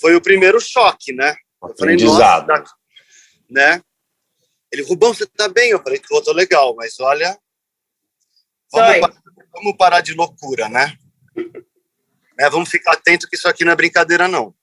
foi 0.01 0.14
o 0.14 0.20
primeiro 0.20 0.61
choque, 0.61 1.12
né? 1.12 1.35
Eu 1.62 1.74
falei, 1.79 1.97
nossa, 1.97 2.64
né? 3.49 3.83
Ele, 4.70 4.83
Rubão, 4.83 5.14
você 5.14 5.27
tá 5.27 5.49
bem? 5.49 5.70
Eu 5.70 5.83
falei, 5.83 5.99
tô, 6.01 6.20
tô 6.20 6.33
legal, 6.33 6.74
mas 6.77 6.99
olha, 7.01 7.39
vamos, 8.70 9.01
parar, 9.01 9.22
vamos 9.53 9.77
parar 9.77 10.01
de 10.01 10.14
loucura, 10.14 10.68
né? 10.68 10.97
É, 12.39 12.51
vamos 12.51 12.68
ficar 12.68 12.93
atento 12.93 13.29
que 13.29 13.37
isso 13.37 13.49
aqui 13.49 13.64
não 13.64 13.72
é 13.72 13.77
brincadeira, 13.77 14.29
não. 14.29 14.55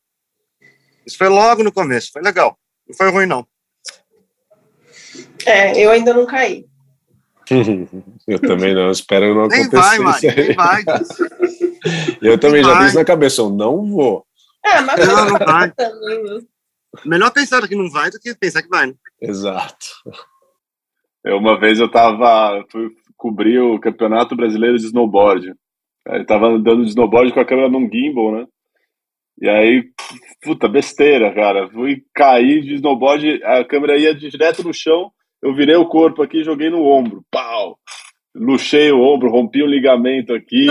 Isso 1.05 1.17
foi 1.17 1.27
logo 1.27 1.63
no 1.63 1.71
começo, 1.71 2.11
foi 2.11 2.21
legal. 2.21 2.57
Não 2.87 2.95
foi 2.95 3.09
ruim, 3.09 3.25
não. 3.25 3.47
É, 5.45 5.79
eu 5.79 5.91
ainda 5.91 6.13
não 6.13 6.25
caí. 6.25 6.65
eu 8.27 8.39
também 8.39 8.73
não, 8.73 8.91
espero 8.91 9.33
não 9.33 9.47
nem 9.47 9.61
acontecer. 9.61 9.77
Vai, 9.77 9.99
Mari, 9.99 10.35
nem 10.35 10.55
vai. 10.55 10.83
eu 12.21 12.37
também 12.37 12.61
nem 12.61 12.63
já 12.63 12.73
vai. 12.73 12.83
penso 12.83 12.95
na 12.95 13.05
cabeça, 13.05 13.41
eu 13.41 13.49
não 13.49 13.85
vou. 13.89 14.25
É, 14.65 14.81
mas 14.81 15.07
não, 15.07 15.25
não 15.29 15.39
vai. 15.45 15.67
Né? 15.67 16.41
Melhor 17.05 17.31
pensar 17.31 17.67
que 17.67 17.75
não 17.75 17.89
vai 17.89 18.09
do 18.09 18.19
que 18.19 18.35
pensar 18.35 18.61
que 18.61 18.69
vai, 18.69 18.87
né? 18.87 18.93
Exato. 19.21 19.87
Eu, 21.23 21.37
uma 21.37 21.59
vez 21.59 21.79
eu 21.79 21.89
tava, 21.89 22.63
fui 22.71 22.89
cobrir 23.17 23.59
o 23.59 23.79
Campeonato 23.79 24.35
Brasileiro 24.35 24.77
de 24.77 24.85
Snowboard. 24.85 25.53
Eu 26.05 26.25
tava 26.25 26.47
andando 26.47 26.83
de 26.83 26.89
snowboard 26.89 27.33
com 27.33 27.39
a 27.39 27.45
câmera 27.45 27.69
num 27.69 27.89
gimbal, 27.89 28.33
né? 28.33 28.45
E 29.41 29.49
aí, 29.49 29.83
puta, 30.41 30.67
besteira, 30.67 31.33
cara. 31.33 31.69
Fui 31.69 32.03
cair 32.13 32.61
de 32.61 32.75
snowboard, 32.75 33.41
a 33.43 33.63
câmera 33.63 33.97
ia 33.97 34.13
direto 34.13 34.63
no 34.63 34.73
chão, 34.73 35.11
eu 35.43 35.53
virei 35.53 35.75
o 35.75 35.87
corpo 35.87 36.23
aqui 36.23 36.39
e 36.39 36.43
joguei 36.43 36.69
no 36.69 36.85
ombro. 36.85 37.23
Pau! 37.29 37.77
Luxei 38.33 38.91
o 38.91 39.01
ombro, 39.01 39.29
rompi 39.29 39.61
o 39.61 39.67
ligamento 39.67 40.33
aqui. 40.33 40.67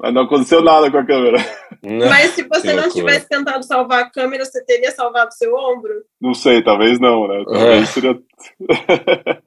Mas 0.00 0.14
não 0.14 0.22
aconteceu 0.22 0.62
nada 0.62 0.90
com 0.90 0.98
a 0.98 1.06
câmera. 1.06 1.38
Mas 1.82 2.32
se 2.32 2.42
você 2.42 2.72
não 2.74 2.88
tivesse 2.90 3.28
tentado 3.28 3.64
salvar 3.64 4.04
a 4.04 4.10
câmera, 4.10 4.44
você 4.44 4.62
teria 4.64 4.90
salvado 4.90 5.32
seu 5.34 5.54
ombro? 5.54 5.92
Não 6.20 6.34
sei, 6.34 6.62
talvez 6.62 7.00
não, 7.00 7.26
né? 7.26 7.44
Talvez 7.44 7.82
é. 7.82 7.86
seria. 7.86 8.18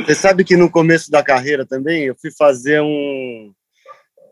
Você 0.00 0.16
sabe 0.16 0.42
que 0.42 0.56
no 0.56 0.68
começo 0.68 1.10
da 1.12 1.22
carreira 1.22 1.64
também 1.64 2.04
eu 2.04 2.16
fui 2.20 2.32
fazer 2.32 2.80
um, 2.80 3.52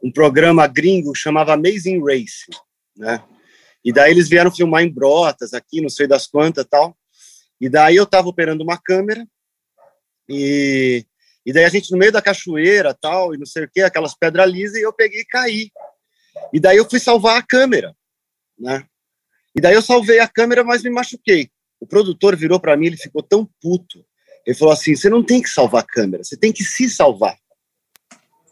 um 0.03 0.11
programa 0.11 0.67
gringo 0.67 1.13
que 1.13 1.19
chamava 1.19 1.53
Amazing 1.53 2.03
Race, 2.03 2.47
né? 2.97 3.23
E 3.85 3.93
daí 3.93 4.11
eles 4.11 4.29
vieram 4.29 4.51
filmar 4.51 4.83
em 4.83 4.93
Brotas, 4.93 5.55
aqui, 5.55 5.81
não 5.81 5.89
sei 5.89 6.09
das 6.09 6.27
quantas 6.27 6.67
tal. 6.67 6.97
E 7.61 7.69
daí 7.69 7.97
eu 7.97 8.05
estava 8.05 8.29
operando 8.29 8.63
uma 8.65 8.79
câmera 8.79 9.27
e, 10.29 11.05
e 11.45 11.53
daí 11.53 11.65
a 11.65 11.69
gente 11.69 11.91
no 11.91 11.99
meio 11.99 12.13
da 12.13 12.23
cachoeira 12.23 12.95
tal, 12.95 13.35
e 13.35 13.39
não 13.39 13.45
sei 13.45 13.65
o 13.65 13.71
que, 13.71 13.81
aquelas 13.81 14.15
pedras 14.15 14.49
lisas, 14.49 14.77
e 14.77 14.83
eu 14.83 14.93
peguei 14.93 15.23
e 15.23 15.27
caí. 15.27 15.71
E 16.53 16.61
daí 16.61 16.77
eu 16.77 16.89
fui 16.89 17.01
salvar 17.01 17.37
a 17.37 17.43
câmera, 17.43 17.95
né? 18.59 18.85
E 19.55 19.61
daí 19.61 19.75
eu 19.75 19.83
salvei 19.83 20.21
a 20.21 20.29
câmera, 20.29 20.63
mas 20.63 20.83
me 20.83 20.91
machuquei. 20.91 21.51
O 21.81 21.87
produtor 21.87 22.37
virou 22.37 22.61
para 22.61 22.77
mim, 22.77 22.87
ele 22.87 22.97
ficou 22.97 23.23
tão 23.23 23.49
puto. 23.61 24.05
Ele 24.47 24.57
falou 24.57 24.73
assim: 24.73 24.95
você 24.95 25.09
não 25.11 25.25
tem 25.25 25.43
que 25.43 25.49
salvar 25.49 25.83
a 25.83 25.87
câmera, 25.87 26.23
você 26.23 26.37
tem 26.37 26.53
que 26.53 26.63
se 26.63 26.89
salvar. 26.89 27.37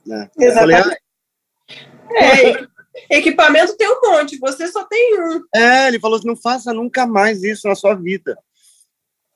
Né? 0.05 0.29
Exatamente. 0.37 0.83
Falei, 0.83 2.55
ah, 2.57 2.69
é, 3.11 3.17
equipamento 3.19 3.77
tem 3.77 3.89
um 3.89 4.01
monte, 4.01 4.39
você 4.39 4.67
só 4.67 4.85
tem 4.85 5.21
um. 5.21 5.45
É, 5.55 5.87
ele 5.87 6.01
falou 6.01 6.19
assim: 6.19 6.27
não 6.27 6.37
faça 6.37 6.73
nunca 6.73 7.07
mais 7.07 7.45
isso 7.45 7.69
na 7.69 7.77
sua 7.77 7.95
vida. 7.95 8.37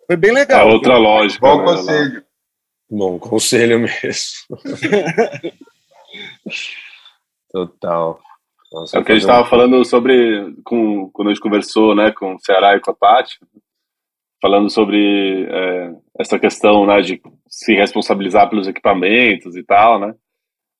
Foi 0.06 0.16
bem 0.16 0.32
legal. 0.32 0.68
A 0.68 0.72
outra 0.72 0.96
lógica. 0.96 1.46
Bom 1.46 1.58
né? 1.58 1.64
conselho. 1.64 2.24
Bom 2.90 3.18
conselho 3.18 3.80
mesmo. 3.80 4.58
Total. 7.50 8.20
Nossa, 8.72 8.96
é 8.96 9.00
o 9.00 9.04
que 9.04 9.12
a 9.12 9.14
gente 9.14 9.22
estava 9.22 9.46
um... 9.46 9.50
falando 9.50 9.84
sobre, 9.84 10.54
com, 10.64 11.10
quando 11.10 11.28
a 11.28 11.34
gente 11.34 11.42
conversou 11.42 11.94
né, 11.94 12.10
com 12.12 12.34
o 12.34 12.38
Ceará 12.38 12.74
e 12.76 12.80
com 12.80 12.90
a 12.90 12.94
Tati, 12.94 13.38
falando 14.40 14.70
sobre 14.70 15.46
é, 15.48 15.92
essa 16.18 16.38
questão 16.38 16.86
né, 16.86 17.00
de 17.00 17.20
se 17.48 17.74
responsabilizar 17.74 18.48
pelos 18.48 18.66
equipamentos 18.66 19.56
e 19.56 19.62
tal, 19.62 20.00
né? 20.00 20.14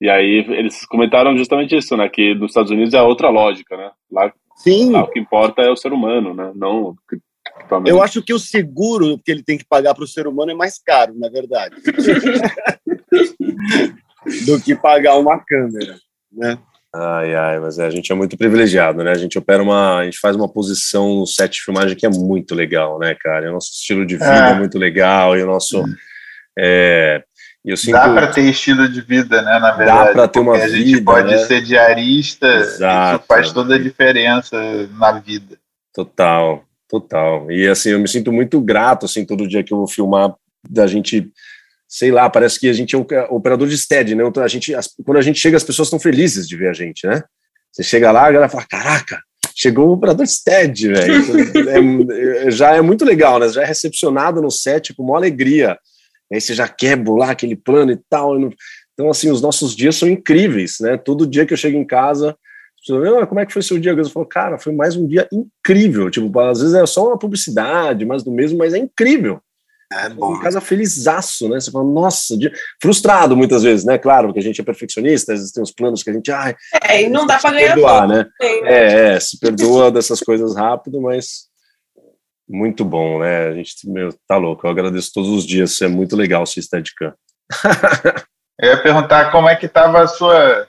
E 0.01 0.11
aí 0.11 0.45
eles 0.49 0.85
comentaram 0.87 1.37
justamente 1.37 1.77
isso, 1.77 1.97
né? 1.97 2.09
Que 2.09 2.35
nos 2.35 2.51
Estados 2.51 2.73
Unidos 2.73 2.93
é 2.93 3.01
outra 3.01 3.29
lógica, 3.29 3.77
né? 3.77 3.93
Lá, 4.11 4.33
Sim. 4.57 4.91
Lá, 4.91 5.05
o 5.05 5.09
que 5.09 5.21
importa 5.21 5.63
é 5.63 5.71
o 5.71 5.77
ser 5.77 5.93
humano, 5.93 6.35
né? 6.35 6.51
Não 6.57 6.97
eu 7.87 8.03
acho 8.03 8.23
que 8.23 8.35
o 8.35 8.39
seguro 8.39 9.19
que 9.19 9.31
ele 9.31 9.43
tem 9.43 9.59
que 9.59 9.65
pagar 9.65 9.95
para 9.95 10.05
o 10.05 10.09
ser 10.09 10.27
humano 10.27 10.51
é 10.51 10.55
mais 10.55 10.79
caro, 10.79 11.15
na 11.19 11.29
verdade, 11.29 11.77
do 14.47 14.61
que 14.61 14.75
pagar 14.75 15.17
uma 15.17 15.39
câmera, 15.39 15.97
né? 16.31 16.59
Ai, 16.95 17.35
ai, 17.35 17.59
mas 17.59 17.79
é, 17.79 17.87
a 17.87 17.91
gente 17.91 18.13
é 18.13 18.15
muito 18.15 18.37
privilegiado, 18.37 19.03
né? 19.03 19.13
A 19.13 19.19
gente 19.19 19.39
opera 19.39 19.63
uma. 19.63 20.01
A 20.01 20.05
gente 20.05 20.19
faz 20.19 20.37
uma 20.37 20.47
posição 20.47 21.21
no 21.21 21.27
set 21.27 21.53
de 21.53 21.63
filmagem 21.63 21.97
que 21.97 22.05
é 22.05 22.11
muito 22.11 22.55
legal, 22.55 22.99
né, 22.99 23.17
cara? 23.19 23.47
E 23.47 23.49
o 23.49 23.53
nosso 23.53 23.71
estilo 23.73 24.05
de 24.05 24.17
vida 24.17 24.49
é, 24.49 24.51
é 24.51 24.55
muito 24.55 24.79
legal, 24.79 25.35
e 25.35 25.43
o 25.43 25.47
nosso. 25.47 25.83
É, 26.59 27.25
eu 27.65 27.79
sinto, 27.79 27.95
dá 27.95 28.13
para 28.13 28.27
ter 28.27 28.43
estilo 28.43 28.87
de 28.89 29.01
vida, 29.01 29.41
né? 29.41 29.59
Na 29.59 29.73
verdade, 29.73 30.07
dá 30.07 30.13
para 30.13 30.29
ter 30.29 30.41
uma 30.41 30.55
a 30.55 30.67
vida. 30.67 30.67
A 30.67 30.79
gente 30.79 31.01
pode 31.01 31.31
né? 31.31 31.39
ser 31.39 31.63
diarista, 31.63 32.47
Exato. 32.47 33.17
isso 33.17 33.25
faz 33.27 33.53
toda 33.53 33.77
a 33.77 33.79
diferença 33.79 34.61
na 34.99 35.13
vida. 35.13 35.57
Total, 35.95 36.63
total. 36.93 37.51
E 37.51 37.67
assim, 37.67 37.89
eu 37.91 37.99
me 37.99 38.07
sinto 38.07 38.31
muito 38.31 38.61
grato, 38.61 39.07
assim, 39.07 39.25
todo 39.25 39.49
dia 39.49 39.65
que 39.65 39.73
eu 39.73 39.79
vou 39.79 39.89
filmar, 39.89 40.35
da 40.69 40.87
gente 40.87 41.33
sei 41.89 42.11
lá, 42.11 42.31
parece 42.31 42.59
que 42.59 42.71
a 42.71 42.73
gente 42.73 42.95
é 42.95 42.99
um 42.99 43.05
operador 43.29 43.69
de 43.69 43.77
stead, 43.77 44.15
né? 44.15 44.25
Então, 44.27 44.43
a 44.43 44.49
gente, 44.49 44.75
as, 44.75 44.89
quando 45.05 45.19
a 45.19 45.23
gente 45.23 45.39
chega, 45.39 45.59
as 45.59 45.63
pessoas 45.63 45.89
estão 45.89 46.01
felizes 46.01 46.49
de 46.49 46.57
ver 46.57 46.71
a 46.71 46.73
gente, 46.73 47.07
né? 47.07 47.23
Você 47.71 47.83
chega 47.83 48.11
lá, 48.11 48.23
a 48.27 48.33
galera 48.33 48.49
fala, 48.49 48.65
caraca, 48.65 49.21
chegou 49.55 49.91
um 49.91 49.93
operador 49.93 50.25
de 50.25 50.33
stead, 50.33 50.89
velho. 50.89 51.15
Então, 51.17 52.17
é, 52.17 52.51
já 52.51 52.75
é 52.75 52.81
muito 52.81 53.05
legal, 53.05 53.39
né? 53.39 53.47
Já 53.51 53.61
é 53.61 53.67
recepcionado 53.67 54.41
no 54.41 54.51
set 54.51 54.95
com 54.95 55.03
uma 55.03 55.19
alegria. 55.19 55.79
Aí 56.33 56.41
você 56.41 56.55
já 56.55 56.67
quer 56.67 56.97
bolar 56.97 57.29
aquele 57.29 57.57
plano 57.57 57.93
e 57.93 57.99
tal. 58.09 58.41
Então, 58.95 59.11
assim, 59.11 59.31
os 59.31 59.43
nossos 59.43 59.77
dias 59.77 59.95
são 59.95 60.09
incríveis, 60.09 60.77
né? 60.81 60.97
Todo 60.97 61.27
dia 61.27 61.45
que 61.45 61.53
eu 61.53 61.59
chego 61.59 61.77
em 61.77 61.87
casa, 61.87 62.35
ah, 63.21 63.27
como 63.27 63.41
é 63.41 63.47
que 63.47 63.53
foi 63.53 63.63
seu 63.63 63.79
dia? 63.79 63.93
Eu 63.93 64.09
falo, 64.09 64.27
cara, 64.27 64.59
foi 64.59 64.73
mais 64.73 64.97
um 64.97 65.07
dia 65.07 65.29
incrível. 65.33 66.11
Tipo, 66.11 66.41
às 66.41 66.61
vezes 66.61 66.75
é 66.75 66.85
só 66.87 67.09
uma 67.09 67.19
publicidade, 67.19 68.05
mais 68.05 68.23
do 68.23 68.33
mesmo, 68.33 68.59
mas 68.59 68.75
é 68.75 68.79
incrível. 68.79 69.41
É 69.93 70.09
bom. 70.09 70.37
Em 70.37 70.41
casa 70.41 70.61
felizaço, 70.61 71.49
né? 71.49 71.61
Você 71.61 71.71
fala, 71.71 71.85
nossa, 71.85 72.35
frustrado 72.81 73.37
muitas 73.37 73.63
vezes, 73.63 73.85
né? 73.85 73.99
Claro, 73.99 74.29
porque 74.29 74.41
a 74.41 74.43
gente 74.43 74.61
é 74.61 74.65
perfeccionista, 74.65 75.33
às 75.33 75.41
vezes 75.41 75.53
tem 75.53 75.63
uns 75.63 75.73
planos 75.73 76.03
que 76.03 76.11
a 76.11 76.13
gente. 76.13 76.33
Ai, 76.33 76.55
é, 76.83 77.03
e 77.03 77.09
não 77.09 77.27
dá 77.27 77.39
para 77.39 77.53
ganhar 77.53 77.75
perdoar, 77.75 78.09
né? 78.09 78.27
Tem, 78.39 78.63
né? 78.63 78.73
É, 78.73 79.15
é, 79.15 79.21
se 79.21 79.39
perdoa 79.39 79.91
dessas 79.91 80.21
coisas 80.21 80.57
rápido, 80.57 81.01
mas 81.01 81.49
muito 82.49 82.85
bom, 82.85 83.21
né? 83.21 83.49
A 83.49 83.53
gente, 83.55 83.89
meu, 83.89 84.15
tá 84.27 84.37
louco. 84.37 84.67
Eu 84.67 84.71
agradeço 84.71 85.11
todos 85.13 85.31
os 85.31 85.47
dias, 85.47 85.81
é 85.83 85.89
muito 85.89 86.17
legal 86.17 86.43
o 86.43 86.47
Steadicam. 86.47 87.13
Eu 88.61 88.69
ia 88.69 88.83
perguntar 88.83 89.33
como 89.33 89.49
é 89.49 89.57
que 89.57 89.67
estava 89.67 90.03
a 90.03 90.07
sua 90.07 90.69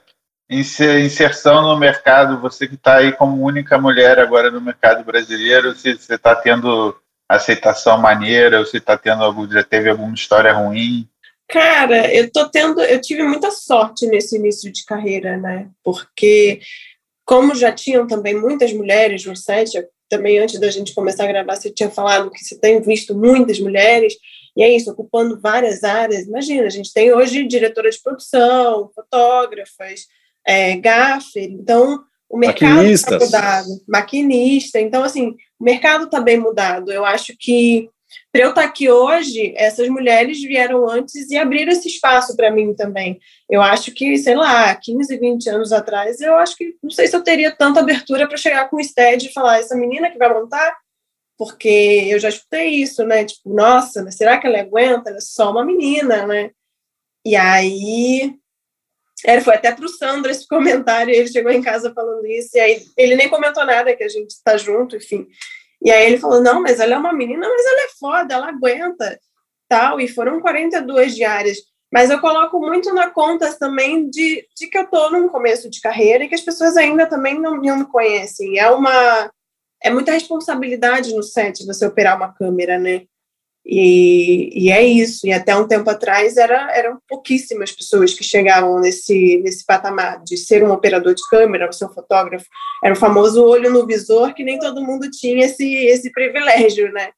inserção 0.50 1.62
no 1.62 1.78
mercado, 1.78 2.40
você 2.40 2.68
que 2.68 2.76
está 2.76 2.98
aí 2.98 3.12
como 3.12 3.44
única 3.44 3.78
mulher 3.78 4.20
agora 4.20 4.52
no 4.52 4.62
mercado 4.62 5.04
brasileiro, 5.04 5.76
se 5.76 5.94
você 5.94 6.16
está 6.16 6.36
tendo 6.36 6.96
aceitação 7.28 7.98
maneira, 7.98 8.60
ou 8.60 8.66
se 8.66 8.80
tá 8.80 8.98
tendo 8.98 9.24
algum, 9.24 9.50
já 9.50 9.64
teve 9.64 9.90
alguma 9.90 10.14
história 10.14 10.54
ruim? 10.54 11.08
Cara, 11.48 12.14
eu 12.14 12.32
tô 12.32 12.50
tendo, 12.50 12.82
eu 12.82 13.00
tive 13.02 13.24
muita 13.24 13.52
sorte 13.52 14.06
nesse 14.08 14.38
início 14.38 14.72
de 14.72 14.86
carreira, 14.86 15.38
né? 15.38 15.70
Porque 15.84 16.60
como 17.26 17.56
já 17.56 17.72
tinham 17.72 18.08
também 18.08 18.40
muitas 18.40 18.74
mulheres 18.74 19.26
no 19.26 19.36
set, 19.36 19.72
também 20.10 20.40
antes 20.40 20.60
da 20.60 20.70
gente 20.70 20.94
começar 20.94 21.24
a 21.24 21.28
gravar, 21.28 21.56
você 21.56 21.72
tinha 21.72 21.90
falado 21.90 22.30
que 22.30 22.44
você 22.44 22.58
tem 22.60 22.82
visto 22.82 23.16
muitas 23.16 23.60
mulheres, 23.60 24.14
e 24.56 24.62
é 24.62 24.70
isso, 24.70 24.92
ocupando 24.92 25.40
várias 25.40 25.84
áreas. 25.84 26.28
Imagina, 26.28 26.68
a 26.68 26.70
gente 26.70 26.94
tem 26.94 27.14
hoje 27.14 27.48
diretora 27.48 27.90
de 27.90 28.02
produção, 28.02 28.92
fotógrafas, 28.94 30.02
é, 30.46 30.76
gaffer, 30.78 31.44
então 31.44 32.04
o 32.30 32.38
mercado 32.38 32.84
está 32.84 33.20
mudado, 33.20 33.68
maquinista. 33.88 34.80
Então, 34.80 35.04
assim, 35.04 35.36
o 35.60 35.64
mercado 35.64 36.06
está 36.06 36.20
bem 36.20 36.40
mudado. 36.40 36.92
Eu 36.92 37.06
acho 37.06 37.36
que 37.38 37.88
para 38.32 38.42
eu 38.42 38.50
estar 38.50 38.64
tá 38.64 38.68
aqui 38.68 38.90
hoje, 38.90 39.54
essas 39.56 39.88
mulheres 39.88 40.42
vieram 40.42 40.90
antes 40.90 41.30
e 41.30 41.38
abriram 41.38 41.72
esse 41.72 41.88
espaço 41.88 42.36
para 42.36 42.52
mim 42.52 42.74
também. 42.74 43.20
Eu 43.48 43.62
acho 43.62 43.92
que, 43.92 44.18
sei 44.18 44.36
lá, 44.36 44.74
15, 44.76 45.16
20 45.18 45.50
anos 45.50 45.72
atrás, 45.72 46.20
eu 46.22 46.36
acho 46.36 46.56
que 46.56 46.76
não 46.82 46.90
sei 46.90 47.08
se 47.08 47.16
eu 47.16 47.24
teria 47.24 47.56
tanta 47.56 47.80
abertura 47.80 48.28
para 48.28 48.38
chegar 48.38 48.68
com 48.70 48.78
o 48.78 48.84
stead 48.84 49.28
e 49.28 49.34
falar, 49.34 49.60
essa 49.60 49.76
menina 49.76 50.10
que 50.10 50.18
vai 50.18 50.34
montar, 50.34 50.76
porque 51.38 52.08
eu 52.10 52.20
já 52.20 52.30
escutei 52.30 52.70
isso, 52.70 53.04
né? 53.04 53.26
Tipo, 53.26 53.54
nossa, 53.54 54.04
mas 54.04 54.16
será 54.16 54.40
que 54.40 54.48
ela 54.48 54.60
aguenta? 54.60 55.10
Ela 55.10 55.18
é 55.18 55.22
só 55.22 55.52
uma 55.52 55.64
menina, 55.64 56.26
né? 56.26 56.50
E 57.26 57.36
aí 57.36 58.36
era, 59.26 59.42
foi 59.42 59.56
até 59.56 59.72
para 59.72 59.86
o 59.86 59.90
Sandro 59.90 60.32
esse 60.32 60.48
comentário, 60.48 61.14
ele 61.14 61.28
chegou 61.28 61.52
em 61.52 61.62
casa 61.62 61.94
falando 61.94 62.26
isso, 62.26 62.50
e 62.56 62.60
aí 62.60 62.82
ele 62.98 63.16
nem 63.16 63.30
comentou 63.30 63.66
nada, 63.66 63.96
que 63.96 64.04
a 64.04 64.10
gente 64.10 64.32
está 64.32 64.58
junto, 64.58 64.96
enfim. 64.98 65.28
E 65.82 65.92
aí 65.92 66.06
ele 66.06 66.18
falou, 66.18 66.42
não, 66.42 66.62
mas 66.62 66.80
ela 66.80 66.96
é 66.96 66.98
uma 66.98 67.14
menina, 67.14 67.48
mas 67.48 67.66
ela 67.66 67.82
é 67.82 67.88
foda, 68.00 68.34
ela 68.34 68.50
aguenta, 68.50 69.20
tal, 69.68 70.00
e 70.00 70.08
foram 70.08 70.40
42 70.40 71.16
diárias. 71.16 71.58
Mas 71.92 72.10
eu 72.10 72.20
coloco 72.20 72.60
muito 72.60 72.92
na 72.94 73.12
conta 73.12 73.54
também 73.54 74.10
de, 74.10 74.48
de 74.58 74.68
que 74.68 74.78
eu 74.78 74.84
estou 74.84 75.12
num 75.12 75.30
começo 75.30 75.70
de 75.70 75.80
carreira 75.80 76.24
e 76.24 76.28
que 76.28 76.34
as 76.34 76.42
pessoas 76.42 76.76
ainda 76.76 77.06
também 77.06 77.40
não, 77.40 77.58
não 77.58 77.78
me 77.78 77.86
conhecem. 77.86 78.58
É 78.58 78.70
uma... 78.70 79.32
É 79.86 79.90
muita 79.90 80.14
responsabilidade 80.14 81.14
no 81.14 81.22
set 81.22 81.66
você 81.66 81.86
operar 81.86 82.16
uma 82.16 82.34
câmera, 82.34 82.80
né? 82.80 83.04
E, 83.66 84.66
e, 84.66 84.72
é 84.72 84.84
isso. 84.84 85.26
E 85.26 85.32
até 85.32 85.56
um 85.56 85.68
tempo 85.68 85.90
atrás 85.90 86.36
era, 86.36 86.76
eram 86.76 87.00
pouquíssimas 87.08 87.72
pessoas 87.72 88.14
que 88.14 88.24
chegavam 88.24 88.80
nesse, 88.80 89.38
nesse 89.44 89.66
patamar 89.66 90.22
de 90.24 90.36
ser 90.36 90.64
um 90.64 90.72
operador 90.72 91.14
de 91.14 91.22
câmera, 91.30 91.72
ser 91.72 91.86
um 91.86 91.94
fotógrafo. 91.94 92.46
Era 92.84 92.94
o 92.94 92.98
famoso 92.98 93.44
olho 93.44 93.72
no 93.72 93.86
visor, 93.86 94.34
que 94.34 94.44
nem 94.44 94.60
todo 94.60 94.84
mundo 94.84 95.10
tinha 95.10 95.46
esse, 95.46 95.66
esse 95.86 96.12
privilégio, 96.12 96.92
né? 96.92 97.12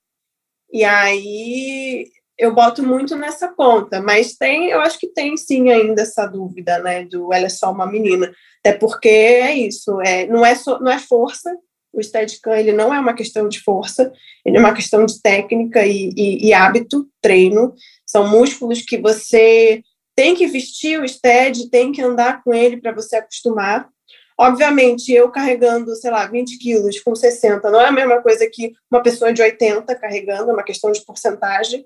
E 0.72 0.84
aí 0.84 2.08
eu 2.38 2.54
boto 2.54 2.84
muito 2.84 3.16
nessa 3.16 3.48
conta, 3.48 4.02
mas 4.02 4.36
tem, 4.36 4.70
eu 4.70 4.82
acho 4.82 5.00
que 5.00 5.08
tem 5.08 5.38
sim 5.38 5.70
ainda 5.70 6.02
essa 6.02 6.26
dúvida, 6.28 6.80
né? 6.80 7.06
Do 7.06 7.34
ela 7.34 7.46
é 7.46 7.50
só 7.50 7.72
uma 7.72 7.88
menina. 7.88 8.32
Até 8.60 8.78
porque 8.78 9.08
é 9.08 9.54
isso, 9.54 10.00
é, 10.02 10.28
não, 10.28 10.46
é 10.46 10.54
so, 10.54 10.80
não 10.80 10.92
é 10.92 11.00
força, 11.00 11.56
o 11.96 12.04
Steadicam 12.04 12.54
ele 12.54 12.74
não 12.74 12.94
é 12.94 13.00
uma 13.00 13.14
questão 13.14 13.48
de 13.48 13.60
força, 13.62 14.12
ele 14.46 14.58
é 14.58 14.60
uma 14.60 14.74
questão 14.74 15.06
de 15.06 15.22
técnica 15.22 15.86
e, 15.86 16.12
e, 16.16 16.48
e 16.48 16.54
hábito, 16.54 17.08
treino. 17.22 17.74
São 18.06 18.28
músculos 18.28 18.82
que 18.82 18.98
você 18.98 19.82
tem 20.16 20.36
que 20.36 20.48
vestir 20.48 21.00
o 21.00 21.08
stead, 21.08 21.70
tem 21.70 21.92
que 21.92 22.02
andar 22.02 22.44
com 22.44 22.54
ele 22.54 22.78
para 22.78 22.94
você 22.94 23.18
acostumar. 23.18 23.90
Obviamente, 24.38 25.12
eu 25.14 25.30
carregando, 25.32 25.96
sei 25.96 26.12
lá, 26.12 26.26
20 26.28 26.58
quilos 26.58 27.00
com 27.00 27.16
60, 27.16 27.70
não 27.72 27.80
é 27.80 27.88
a 27.88 27.92
mesma 27.92 28.22
coisa 28.22 28.50
que 28.52 28.74
uma 28.92 29.02
pessoa 29.02 29.32
de 29.34 29.42
80 29.42 29.96
carregando, 29.96 30.52
é 30.52 30.54
uma 30.54 30.64
questão 30.64 30.92
de 30.92 31.04
porcentagem. 31.04 31.86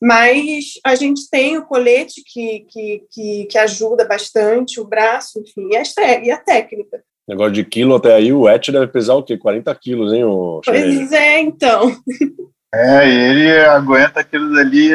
Mas 0.00 0.74
a 0.84 0.94
gente 0.94 1.28
tem 1.30 1.56
o 1.56 1.66
colete 1.66 2.22
que, 2.24 2.60
que, 2.68 3.06
que, 3.10 3.46
que 3.46 3.58
ajuda 3.58 4.04
bastante, 4.04 4.80
o 4.80 4.84
braço, 4.84 5.38
enfim, 5.40 5.68
e 5.72 5.76
a, 5.76 5.82
e 6.22 6.30
a 6.30 6.38
técnica. 6.38 7.04
Negócio 7.26 7.52
de 7.52 7.64
quilo 7.64 7.94
até 7.94 8.14
aí, 8.14 8.32
o 8.32 8.48
Et 8.48 8.70
deve 8.70 8.86
pesar 8.88 9.14
o 9.14 9.22
quê? 9.22 9.38
40 9.38 9.74
quilos, 9.76 10.12
hein, 10.12 10.24
o 10.24 10.60
Pois 10.64 11.12
é, 11.12 11.40
então. 11.40 11.96
É, 12.74 13.08
ele 13.08 13.50
aguenta 13.60 14.18
aquilo 14.18 14.58
ali 14.58 14.90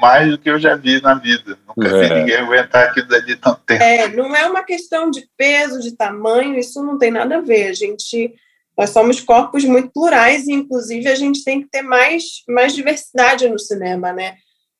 mais 0.00 0.30
do 0.30 0.36
que 0.36 0.50
eu 0.50 0.58
já 0.58 0.74
vi 0.74 1.00
na 1.00 1.14
vida. 1.14 1.56
Nunca 1.68 1.88
é. 1.88 2.08
vi 2.08 2.14
ninguém 2.14 2.36
aguentar 2.36 2.88
aquilo 2.88 3.06
dali 3.06 3.36
tanto 3.36 3.60
tempo. 3.64 3.82
É, 3.82 4.08
não 4.08 4.34
é 4.34 4.46
uma 4.46 4.64
questão 4.64 5.08
de 5.08 5.26
peso, 5.36 5.80
de 5.80 5.96
tamanho, 5.96 6.58
isso 6.58 6.82
não 6.82 6.98
tem 6.98 7.12
nada 7.12 7.36
a 7.36 7.40
ver. 7.40 7.68
A 7.68 7.72
gente, 7.72 8.34
nós 8.76 8.90
somos 8.90 9.20
corpos 9.20 9.64
muito 9.64 9.92
plurais 9.92 10.48
e, 10.48 10.52
inclusive, 10.52 11.08
a 11.08 11.14
gente 11.14 11.44
tem 11.44 11.62
que 11.62 11.68
ter 11.70 11.82
mais, 11.82 12.42
mais 12.48 12.74
diversidade 12.74 13.48
no 13.48 13.60
cinema, 13.60 14.12
né? 14.12 14.34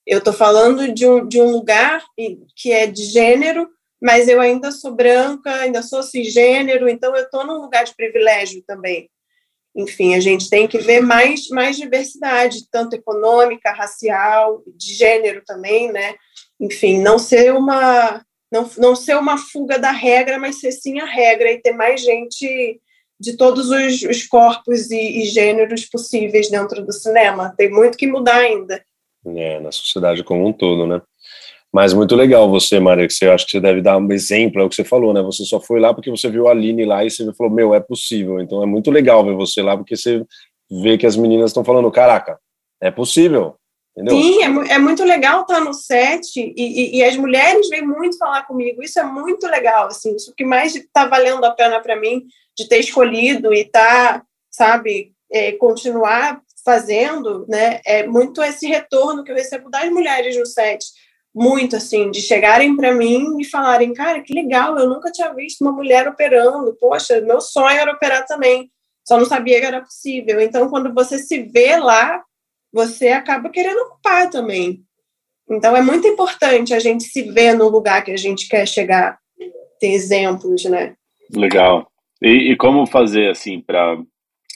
Eu 0.05 0.19
estou 0.19 0.33
falando 0.33 0.93
de 0.93 1.07
um, 1.07 1.27
de 1.27 1.41
um 1.41 1.53
lugar 1.53 2.03
que 2.57 2.73
é 2.73 2.87
de 2.87 3.05
gênero, 3.05 3.69
mas 4.05 4.29
eu 4.29 4.39
ainda 4.39 4.71
sou 4.71 4.95
branca, 4.95 5.51
ainda 5.51 5.83
sou 5.83 6.03
cisgênero, 6.03 6.91
então 6.91 7.17
eu 7.17 7.25
estou 7.25 7.47
num 7.47 7.63
lugar 7.63 7.85
de 7.85 7.97
privilégio 7.97 8.63
também. 8.67 9.09
Enfim, 9.75 10.15
a 10.15 10.21
gente 10.21 10.51
tem 10.51 10.69
que 10.69 10.77
ver 10.77 11.01
mais, 11.01 11.49
mais 11.49 11.75
diversidade, 11.75 12.69
tanto 12.71 12.97
econômica, 12.97 13.73
racial, 13.73 14.63
de 14.77 14.93
gênero 14.93 15.43
também, 15.47 15.91
né? 15.91 16.17
Enfim, 16.61 17.01
não 17.01 17.19
ser 17.19 17.55
uma 17.55 18.23
não, 18.53 18.71
não 18.77 18.95
ser 18.95 19.17
uma 19.17 19.39
fuga 19.39 19.79
da 19.79 19.91
regra, 19.91 20.39
mas 20.39 20.61
ser 20.61 20.73
sim 20.73 21.01
a 21.01 21.07
regra 21.07 21.51
e 21.51 21.63
ter 21.63 21.73
mais 21.73 22.03
gente 22.03 22.79
de 23.19 23.39
todos 23.39 23.71
os, 23.71 24.03
os 24.03 24.27
corpos 24.27 24.91
e, 24.91 25.23
e, 25.23 25.25
gêneros 25.25 25.87
possíveis 25.87 26.51
dentro 26.51 26.85
do 26.85 26.93
cinema. 26.93 27.55
Tem 27.57 27.71
muito 27.71 27.97
que 27.97 28.07
mudar 28.07 28.37
ainda. 28.37 28.85
É, 29.25 29.59
na 29.61 29.73
sociedade 29.73 30.23
como 30.23 30.47
um 30.47 30.53
todo, 30.53 30.87
né? 30.87 31.01
Mas 31.75 31.93
muito 31.93 32.15
legal 32.15 32.49
você, 32.49 32.79
Maria, 32.79 33.05
que 33.05 33.13
você 33.13 33.27
acha 33.27 33.45
que 33.45 33.51
você 33.51 33.61
deve 33.61 33.83
dar 33.83 33.99
um 33.99 34.13
exemplo, 34.13 34.63
é 34.63 34.65
o 34.65 34.69
que 34.69 34.77
você 34.77 34.85
falou, 34.85 35.13
né? 35.13 35.21
Você 35.23 35.45
só 35.45 35.61
foi 35.61 35.81
lá 35.81 35.93
porque 35.93 36.09
você 36.09 36.31
viu 36.31 36.47
a 36.47 36.53
Aline 36.53 36.85
lá 36.85 37.05
e 37.05 37.11
você 37.11 37.35
falou, 37.35 37.53
meu, 37.53 37.75
é 37.75 37.81
possível. 37.81 38.41
Então 38.41 38.63
é 38.63 38.67
muito 38.67 38.93
legal 38.93 39.25
ver 39.25 39.35
você 39.35 39.61
lá, 39.61 39.77
porque 39.77 39.97
você 39.97 40.25
vê 40.71 40.97
que 40.97 41.05
as 41.05 41.17
meninas 41.17 41.51
estão 41.51 41.65
falando, 41.65 41.91
caraca, 41.91 42.39
é 42.81 42.93
possível. 42.93 43.57
Entendeu? 43.91 44.17
Sim, 44.17 44.43
é, 44.45 44.75
é 44.75 44.79
muito 44.79 45.03
legal 45.03 45.41
estar 45.41 45.59
no 45.59 45.75
set 45.75 46.37
e, 46.37 46.55
e, 46.57 46.99
e, 46.99 47.03
as 47.03 47.17
mulheres 47.17 47.69
vêm 47.69 47.83
muito 47.83 48.19
falar 48.19 48.47
comigo. 48.47 48.81
Isso 48.81 49.01
é 49.01 49.05
muito 49.05 49.45
legal, 49.49 49.89
assim, 49.89 50.15
isso 50.15 50.33
que 50.37 50.45
mais 50.45 50.77
está 50.77 51.07
valendo 51.07 51.45
a 51.45 51.51
pena 51.51 51.81
para 51.81 51.99
mim 51.99 52.23
de 52.57 52.69
ter 52.69 52.79
escolhido 52.79 53.53
e 53.53 53.65
tá, 53.65 54.23
sabe, 54.49 55.11
é, 55.29 55.51
continuar 55.53 56.41
fazendo, 56.65 57.45
né? 57.49 57.81
É 57.85 58.07
muito 58.07 58.41
esse 58.45 58.69
retorno 58.69 59.25
que 59.25 59.33
eu 59.33 59.37
recebo 59.37 59.69
das 59.69 59.91
mulheres 59.91 60.39
no 60.39 60.47
set 60.47 60.85
muito 61.35 61.75
assim, 61.75 62.11
de 62.11 62.21
chegarem 62.21 62.77
para 62.77 62.95
mim 62.95 63.41
e 63.41 63.45
falarem, 63.45 63.93
cara, 63.93 64.21
que 64.21 64.33
legal, 64.33 64.79
eu 64.79 64.89
nunca 64.89 65.11
tinha 65.11 65.33
visto 65.35 65.63
uma 65.63 65.73
mulher 65.73 66.07
operando, 66.07 66.77
poxa, 66.81 67.21
meu 67.21 67.41
sonho 67.41 67.77
era 67.77 67.93
operar 67.93 68.25
também, 68.25 68.71
só 69.05 69.19
não 69.19 69.27
sabia 69.27 69.61
que 69.61 69.67
era 69.67 69.81
possível. 69.81 70.41
Então, 70.41 70.69
quando 70.71 70.95
você 70.95 71.19
se 71.19 71.43
vê 71.43 71.77
lá, 71.77 72.23
você 72.73 73.09
acaba 73.09 73.51
querendo 73.51 73.79
ocupar 73.79 74.31
também. 74.31 74.83
Então, 75.51 75.77
é 75.77 75.83
muito 75.83 76.07
importante 76.07 76.73
a 76.73 76.79
gente 76.79 77.05
se 77.05 77.23
ver 77.23 77.55
no 77.55 77.69
lugar 77.69 78.03
que 78.05 78.13
a 78.13 78.17
gente 78.17 78.49
quer 78.49 78.67
chegar, 78.67 79.19
ter 79.79 79.89
exemplos, 79.89 80.65
né? 80.65 80.95
Legal. 81.35 81.91
E, 82.23 82.53
e 82.53 82.57
como 82.57 82.87
fazer, 82.87 83.29
assim, 83.31 83.61
para. 83.61 83.99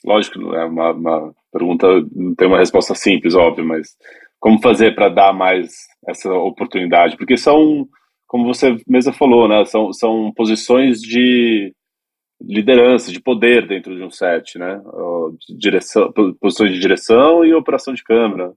Lógico, 0.04 0.54
é 0.54 0.64
uma, 0.64 0.92
uma 0.92 1.34
pergunta, 1.52 1.86
não 2.14 2.34
tem 2.34 2.46
uma 2.46 2.58
resposta 2.58 2.94
simples, 2.94 3.34
óbvio, 3.34 3.64
mas 3.64 3.96
como 4.40 4.60
fazer 4.60 4.94
para 4.94 5.08
dar 5.08 5.32
mais 5.32 5.70
essa 6.06 6.32
oportunidade? 6.32 7.16
Porque 7.16 7.36
são, 7.36 7.88
como 8.26 8.44
você 8.44 8.76
mesma 8.86 9.12
falou, 9.12 9.48
né, 9.48 9.64
são, 9.64 9.92
são 9.92 10.32
posições 10.34 11.00
de 11.00 11.72
liderança, 12.40 13.10
de 13.10 13.20
poder 13.20 13.66
dentro 13.66 13.96
de 13.96 14.02
um 14.02 14.10
set, 14.10 14.58
né? 14.58 14.80
Direção, 15.58 16.12
posições 16.40 16.72
de 16.72 16.78
direção 16.78 17.44
e 17.44 17.52
operação 17.52 17.92
de 17.92 18.04
câmera. 18.04 18.52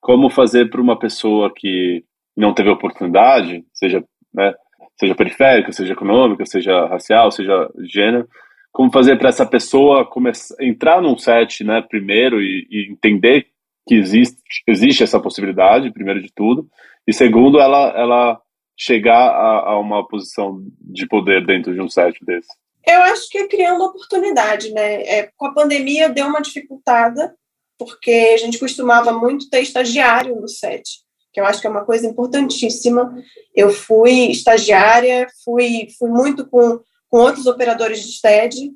Como 0.00 0.30
fazer 0.30 0.70
para 0.70 0.80
uma 0.80 0.98
pessoa 0.98 1.52
que 1.54 2.04
não 2.36 2.54
teve 2.54 2.68
oportunidade, 2.70 3.64
seja, 3.72 4.04
né, 4.32 4.54
seja 4.98 5.14
periférica, 5.14 5.72
seja 5.72 5.92
econômica, 5.92 6.46
seja 6.46 6.86
racial, 6.86 7.32
seja 7.32 7.68
gênero, 7.84 8.28
como 8.72 8.92
fazer 8.92 9.18
para 9.18 9.30
essa 9.30 9.46
pessoa 9.46 10.04
começar, 10.04 10.54
entrar 10.60 11.00
num 11.00 11.16
set, 11.16 11.64
né, 11.64 11.82
primeiro 11.82 12.40
e, 12.40 12.66
e 12.70 12.92
entender 12.92 13.46
que 13.86 13.94
existe, 13.94 14.36
existe 14.66 15.02
essa 15.02 15.20
possibilidade, 15.20 15.92
primeiro 15.92 16.20
de 16.20 16.32
tudo, 16.34 16.68
e 17.06 17.12
segundo, 17.12 17.60
ela, 17.60 17.88
ela 17.96 18.40
chegar 18.76 19.28
a, 19.28 19.70
a 19.70 19.78
uma 19.78 20.06
posição 20.06 20.62
de 20.80 21.06
poder 21.06 21.46
dentro 21.46 21.72
de 21.72 21.80
um 21.80 21.88
set 21.88 22.18
desse? 22.24 22.48
Eu 22.86 23.02
acho 23.02 23.28
que 23.28 23.38
é 23.38 23.48
criando 23.48 23.84
oportunidade, 23.84 24.72
né? 24.72 25.02
É, 25.02 25.30
com 25.36 25.46
a 25.46 25.54
pandemia 25.54 26.08
deu 26.08 26.26
uma 26.26 26.40
dificultada, 26.40 27.34
porque 27.78 28.32
a 28.34 28.36
gente 28.36 28.58
costumava 28.58 29.12
muito 29.12 29.48
ter 29.50 29.60
estagiário 29.60 30.36
no 30.36 30.48
set, 30.48 31.00
que 31.32 31.40
eu 31.40 31.44
acho 31.44 31.60
que 31.60 31.66
é 31.66 31.70
uma 31.70 31.84
coisa 31.84 32.06
importantíssima. 32.06 33.12
Eu 33.54 33.70
fui 33.70 34.30
estagiária, 34.30 35.26
fui, 35.44 35.88
fui 35.98 36.10
muito 36.10 36.46
com, 36.48 36.80
com 37.08 37.18
outros 37.18 37.46
operadores 37.46 38.00
de 38.00 38.12
STED, 38.12 38.72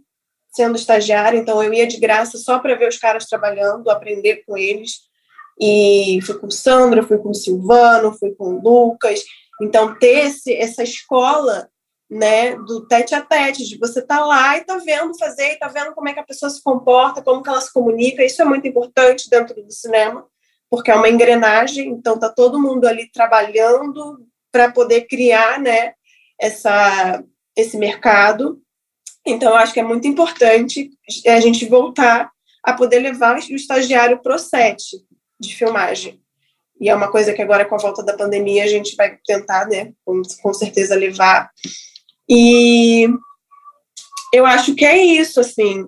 sendo 0.53 0.77
estagiária, 0.77 1.39
então 1.39 1.63
eu 1.63 1.73
ia 1.73 1.87
de 1.87 1.99
graça 1.99 2.37
só 2.39 2.59
para 2.59 2.75
ver 2.75 2.89
os 2.89 2.99
caras 2.99 3.27
trabalhando, 3.27 3.89
aprender 3.89 4.43
com 4.47 4.57
eles. 4.57 5.09
E 5.61 6.19
fui 6.23 6.39
com 6.39 6.47
o 6.47 6.51
Sandro, 6.51 7.07
fui 7.07 7.19
com 7.19 7.35
Silvano, 7.35 8.17
fui 8.19 8.35
com 8.35 8.61
Lucas. 8.61 9.23
Então, 9.61 9.99
ter 9.99 10.27
esse, 10.27 10.55
essa 10.55 10.83
escola 10.83 11.69
né, 12.11 12.57
do 12.57 12.87
tete 12.89 13.15
a 13.15 13.21
tete, 13.21 13.65
de 13.65 13.79
você 13.79 14.03
tá 14.03 14.25
lá 14.25 14.57
e 14.57 14.65
tá 14.65 14.79
vendo 14.79 15.17
fazer, 15.17 15.57
tá 15.59 15.69
vendo 15.69 15.95
como 15.95 16.09
é 16.09 16.13
que 16.13 16.19
a 16.19 16.25
pessoa 16.25 16.51
se 16.51 16.61
comporta, 16.61 17.23
como 17.23 17.41
que 17.43 17.49
ela 17.49 17.61
se 17.61 17.73
comunica, 17.73 18.25
isso 18.25 18.43
é 18.43 18.45
muito 18.45 18.67
importante 18.67 19.31
dentro 19.31 19.55
do 19.55 19.71
cinema, 19.71 20.27
porque 20.69 20.91
é 20.91 20.95
uma 20.95 21.09
engrenagem, 21.09 21.89
então 21.89 22.19
tá 22.19 22.29
todo 22.29 22.61
mundo 22.61 22.87
ali 22.89 23.09
trabalhando 23.13 24.27
para 24.51 24.73
poder 24.73 25.03
criar, 25.03 25.61
né, 25.61 25.93
essa, 26.41 27.23
esse 27.57 27.79
mercado, 27.79 28.61
então, 29.27 29.55
acho 29.55 29.73
que 29.73 29.81
é 29.81 29.85
muito 29.85 30.07
importante 30.09 30.91
a 31.27 31.41
gente 31.41 31.67
voltar 31.67 32.31
a 32.63 32.73
poder 32.73 33.01
levar 33.01 33.37
o 33.37 33.55
estagiário 33.55 34.21
para 34.23 34.35
o 34.35 34.39
set 34.39 34.83
de 35.39 35.55
filmagem. 35.55 36.21
E 36.81 36.89
é 36.89 36.95
uma 36.95 37.11
coisa 37.11 37.33
que 37.33 37.43
agora, 37.43 37.65
com 37.65 37.75
a 37.75 37.79
volta 37.79 38.03
da 38.03 38.17
pandemia, 38.17 38.65
a 38.65 38.69
gente 38.69 38.97
vai 38.97 39.19
tentar, 39.27 39.67
né, 39.67 39.93
com, 40.05 40.23
com 40.43 40.55
certeza, 40.55 40.95
levar. 40.95 41.51
E 42.29 43.09
eu 44.33 44.47
acho 44.47 44.75
que 44.75 44.85
é 44.85 44.97
isso, 44.97 45.41
assim, 45.41 45.87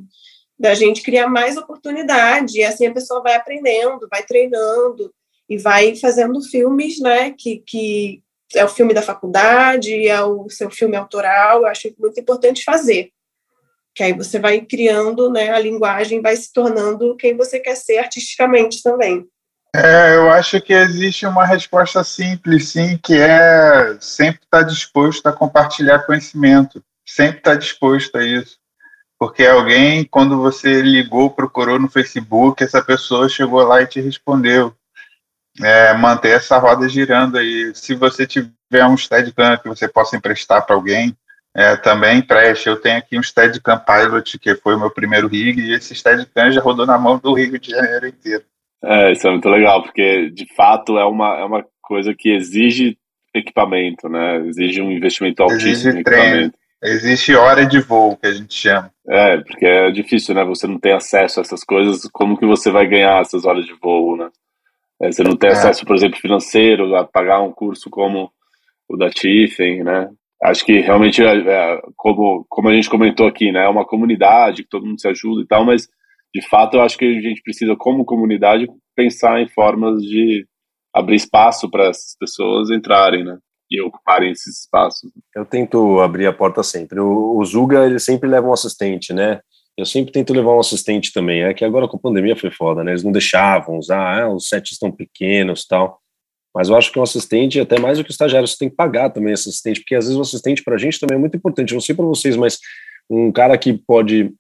da 0.59 0.75
gente 0.75 1.03
criar 1.03 1.29
mais 1.29 1.57
oportunidade, 1.57 2.59
e 2.59 2.65
assim 2.65 2.87
a 2.87 2.93
pessoa 2.93 3.23
vai 3.23 3.35
aprendendo, 3.35 4.07
vai 4.11 4.23
treinando, 4.23 5.13
e 5.49 5.57
vai 5.57 5.97
fazendo 5.97 6.41
filmes, 6.43 7.01
né, 7.01 7.35
que, 7.37 7.63
que 7.67 8.23
é 8.55 8.65
o 8.65 8.69
filme 8.69 8.93
da 8.93 9.03
faculdade, 9.03 10.07
é 10.07 10.23
o 10.23 10.49
seu 10.51 10.71
filme 10.71 10.97
autoral, 10.97 11.61
eu 11.61 11.67
acho 11.67 11.93
muito 11.99 12.21
importante 12.21 12.65
fazer 12.65 13.11
que 13.95 14.03
aí 14.03 14.13
você 14.13 14.39
vai 14.39 14.61
criando, 14.61 15.31
né, 15.31 15.51
a 15.51 15.59
linguagem 15.59 16.21
vai 16.21 16.37
se 16.37 16.53
tornando 16.53 17.17
quem 17.17 17.37
você 17.37 17.61
quer 17.61 17.77
ser 17.77 17.99
artisticamente 17.99 18.83
também. 18.83 19.27
É, 19.75 20.17
eu 20.17 20.31
acho 20.31 20.61
que 20.61 20.73
existe 20.73 21.25
uma 21.25 21.47
resposta 21.47 22.05
simples, 22.05 22.69
sim, 22.69 22.99
que 23.03 23.15
é 23.15 23.97
sempre 24.01 24.43
estar 24.43 24.59
tá 24.59 24.63
disposto 24.63 25.27
a 25.27 25.33
compartilhar 25.33 26.01
conhecimento, 26.01 26.85
sempre 27.07 27.39
estar 27.39 27.53
tá 27.53 27.57
disposto 27.57 28.17
a 28.17 28.25
isso. 28.25 28.59
Porque 29.19 29.45
alguém, 29.47 30.05
quando 30.05 30.37
você 30.37 30.83
ligou, 30.83 31.31
procurou 31.31 31.79
no 31.79 31.89
Facebook, 31.89 32.63
essa 32.63 32.83
pessoa 32.83 33.29
chegou 33.29 33.63
lá 33.63 33.81
e 33.81 33.87
te 33.87 34.01
respondeu. 34.01 34.75
É, 35.61 35.95
manter 35.95 36.31
essa 36.31 36.59
roda 36.59 36.89
girando 36.89 37.39
aí. 37.39 37.73
Se 37.75 37.95
você 37.95 38.27
tiver 38.27 38.85
um 38.85 38.97
Steadicam 38.97 39.57
que 39.59 39.69
você 39.69 39.87
possa 39.87 40.17
emprestar 40.17 40.67
para 40.67 40.75
alguém, 40.75 41.17
é, 41.55 41.77
também 41.77 42.19
empreste. 42.19 42.69
Eu 42.69 42.81
tenho 42.81 42.99
aqui 42.99 43.19
um 43.19 43.23
Steadicam 43.23 43.79
Pilot, 43.79 44.39
que 44.39 44.55
foi 44.57 44.75
o 44.75 44.79
meu 44.79 44.91
primeiro 44.91 45.29
rig, 45.29 45.61
e 45.61 45.75
esse 45.75 45.95
Steadicam 45.95 46.51
já 46.51 46.61
rodou 46.61 46.87
na 46.87 46.99
mão 46.99 47.19
do 47.19 47.35
Rio 47.35 47.59
de 47.59 47.71
Janeiro 47.71 48.07
inteiro. 48.07 48.45
É, 48.85 49.13
isso 49.13 49.27
é 49.27 49.31
muito 49.31 49.49
legal, 49.49 49.83
porque 49.83 50.31
de 50.31 50.47
fato 50.55 50.99
é 50.99 51.05
uma, 51.05 51.39
é 51.39 51.45
uma 51.45 51.65
coisa 51.81 52.15
que 52.15 52.31
exige 52.31 52.99
equipamento, 53.35 54.09
né? 54.09 54.39
Exige 54.47 54.83
um 54.83 54.91
investimento 54.91 55.43
altíssimo 55.43 55.71
exige 55.71 55.89
em 55.89 56.01
equipamento. 56.01 56.59
Existe 56.85 57.35
hora 57.37 57.65
de 57.65 57.79
voo, 57.81 58.17
que 58.17 58.27
a 58.27 58.33
gente 58.33 58.55
chama. 58.55 58.93
É, 59.09 59.37
porque 59.37 59.65
é 59.65 59.91
difícil, 59.93 60.35
né? 60.35 60.45
Você 60.45 60.67
não 60.67 60.81
tem 60.81 60.93
acesso 60.93 61.39
a 61.39 61.43
essas 61.43 61.63
coisas, 61.63 62.09
como 62.13 62.37
que 62.37 62.45
você 62.45 62.73
vai 62.73 62.87
ganhar 62.89 63.21
essas 63.21 63.45
horas 63.45 63.65
de 63.65 63.73
voo, 63.75 64.17
né? 64.17 64.29
É, 65.01 65.13
você 65.13 65.23
não 65.23 65.37
tem 65.37 65.51
é. 65.51 65.53
acesso, 65.53 65.85
por 65.85 65.95
exemplo, 65.95 66.19
financeiro, 66.19 66.97
a 66.97 67.05
pagar 67.05 67.41
um 67.41 67.53
curso 67.53 67.89
como 67.89 68.33
o 68.89 68.97
da 68.97 69.11
Tiffen, 69.11 69.85
né? 69.85 70.11
Acho 70.43 70.65
que 70.65 70.81
realmente, 70.81 71.23
é, 71.23 71.37
é, 71.39 71.81
como, 71.97 72.45
como 72.49 72.69
a 72.69 72.75
gente 72.75 72.91
comentou 72.91 73.27
aqui, 73.27 73.53
né, 73.53 73.65
é 73.65 73.69
uma 73.69 73.87
comunidade 73.87 74.63
que 74.65 74.69
todo 74.69 74.87
mundo 74.87 75.01
se 75.01 75.09
ajuda 75.09 75.43
e 75.43 75.47
tal, 75.47 75.65
mas 75.65 75.89
de 76.35 76.47
fato 76.49 76.77
eu 76.77 76.83
acho 76.83 76.99
que 76.99 77.05
a 77.05 77.21
gente 77.21 77.43
precisa, 77.43 77.77
como 77.77 78.05
comunidade, 78.05 78.67
pensar 78.97 79.41
em 79.41 79.49
formas 79.49 80.03
de 80.03 80.47
abrir 80.95 81.17
espaço 81.17 81.71
para 81.71 81.89
essas 81.89 82.17
pessoas 82.19 82.71
entrarem, 82.71 83.25
né? 83.25 83.39
E 83.71 83.81
ocuparem 83.81 84.31
esses 84.31 84.61
espaços. 84.61 85.11
Eu 85.35 85.47
tento 85.47 86.01
abrir 86.01 86.27
a 86.27 86.33
porta 86.33 86.63
sempre. 86.63 87.01
O, 87.01 87.39
o 87.39 87.45
Zuga, 87.45 87.87
ele 87.87 87.99
sempre 87.99 88.29
leva 88.29 88.47
um 88.47 88.53
assistente, 88.53 89.15
né? 89.15 89.41
Eu 89.77 89.87
sempre 89.87 90.13
tento 90.13 90.35
levar 90.35 90.55
um 90.55 90.61
assistente 90.61 91.11
também. 91.13 91.43
É 91.43 91.55
que 91.55 91.65
agora 91.65 91.89
com 91.89 91.97
a 91.97 92.01
pandemia 92.01 92.37
foi 92.37 92.51
foda, 92.51 92.85
né? 92.85 92.93
Eles 92.93 93.03
não 93.03 93.13
deixavam 93.13 93.79
usar, 93.79 94.23
ah, 94.23 94.35
os 94.35 94.49
sets 94.49 94.73
estão 94.73 94.93
pequenos 94.93 95.67
tal. 95.67 96.02
Mas 96.55 96.69
eu 96.69 96.77
acho 96.77 96.93
que 96.93 96.99
um 96.99 97.03
assistente, 97.03 97.59
até 97.59 97.81
mais 97.81 97.99
do 97.99 98.05
que 98.05 98.11
o 98.11 98.13
estagiário, 98.13 98.47
você 98.47 98.59
tem 98.59 98.69
que 98.69 98.77
pagar 98.77 99.11
também 99.11 99.33
esse 99.33 99.49
assistente, 99.49 99.81
porque 99.81 99.95
às 99.95 100.05
vezes 100.05 100.19
o 100.19 100.23
assistente 100.23 100.63
para 100.63 100.75
a 100.75 100.79
gente 100.79 101.01
também 101.01 101.17
é 101.17 101.21
muito 101.21 101.37
importante. 101.37 101.73
Não 101.73 101.81
sei 101.81 101.95
para 101.95 102.05
vocês, 102.05 102.37
mas 102.37 102.59
um 103.09 103.33
cara 103.33 103.57
que 103.57 103.73
pode. 103.73 104.33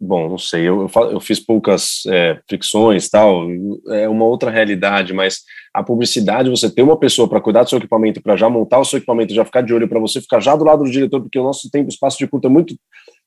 Bom, 0.00 0.28
não 0.28 0.38
sei, 0.38 0.68
eu, 0.68 0.88
eu 1.10 1.20
fiz 1.20 1.40
poucas 1.40 2.04
é, 2.06 2.38
fricções 2.48 3.08
tal, 3.08 3.44
é 3.90 4.08
uma 4.08 4.24
outra 4.24 4.48
realidade, 4.48 5.12
mas 5.12 5.40
a 5.74 5.82
publicidade, 5.82 6.48
você 6.48 6.70
ter 6.70 6.82
uma 6.82 6.96
pessoa 6.96 7.28
para 7.28 7.40
cuidar 7.40 7.64
do 7.64 7.68
seu 7.68 7.78
equipamento, 7.78 8.22
para 8.22 8.36
já 8.36 8.48
montar 8.48 8.78
o 8.78 8.84
seu 8.84 8.98
equipamento, 8.98 9.34
já 9.34 9.44
ficar 9.44 9.62
de 9.62 9.74
olho, 9.74 9.88
para 9.88 9.98
você 9.98 10.20
ficar 10.20 10.38
já 10.38 10.54
do 10.54 10.64
lado 10.64 10.84
do 10.84 10.90
diretor, 10.90 11.20
porque 11.20 11.38
o 11.38 11.42
nosso 11.42 11.68
tempo, 11.70 11.88
espaço 11.88 12.16
de 12.18 12.28
curto 12.28 12.46
é 12.46 12.50
muito 12.50 12.76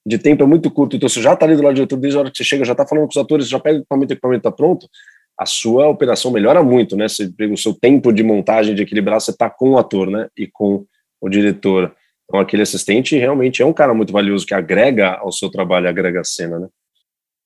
de 0.07 0.17
tempo 0.17 0.41
é 0.41 0.47
muito 0.47 0.71
curto, 0.71 0.95
então 0.95 1.09
você 1.09 1.21
já 1.21 1.33
está 1.33 1.45
ali 1.45 1.57
do 1.57 1.61
lado 1.61 1.73
do 1.73 1.75
diretor, 1.75 1.97
desde 1.97 2.17
a 2.17 2.21
hora 2.21 2.31
que 2.31 2.37
você 2.37 2.43
chega, 2.45 2.63
já 2.63 2.71
está 2.71 2.87
falando 2.87 3.03
com 3.03 3.11
os 3.11 3.17
atores, 3.17 3.49
já 3.49 3.59
pega 3.59 3.79
o 3.79 3.81
equipamento, 3.81 4.13
o 4.13 4.15
equipamento 4.15 4.39
está 4.39 4.51
pronto, 4.51 4.87
a 5.38 5.45
sua 5.45 5.88
operação 5.88 6.31
melhora 6.31 6.63
muito, 6.63 6.95
né? 6.95 7.07
Você 7.07 7.29
pega 7.29 7.53
o 7.53 7.57
seu 7.57 7.73
tempo 7.73 8.11
de 8.11 8.23
montagem, 8.23 8.73
de 8.73 8.81
equilibrar, 8.81 9.21
você 9.21 9.31
está 9.31 9.49
com 9.49 9.71
o 9.71 9.77
ator, 9.77 10.09
né? 10.09 10.27
E 10.35 10.47
com 10.47 10.85
o 11.21 11.29
diretor. 11.29 11.95
Então, 12.25 12.39
aquele 12.39 12.63
assistente 12.63 13.17
realmente 13.17 13.61
é 13.61 13.65
um 13.65 13.73
cara 13.73 13.93
muito 13.93 14.11
valioso 14.11 14.45
que 14.45 14.53
agrega 14.53 15.13
ao 15.15 15.31
seu 15.31 15.49
trabalho, 15.49 15.88
agrega 15.88 16.21
a 16.21 16.23
cena, 16.23 16.59
né? 16.59 16.67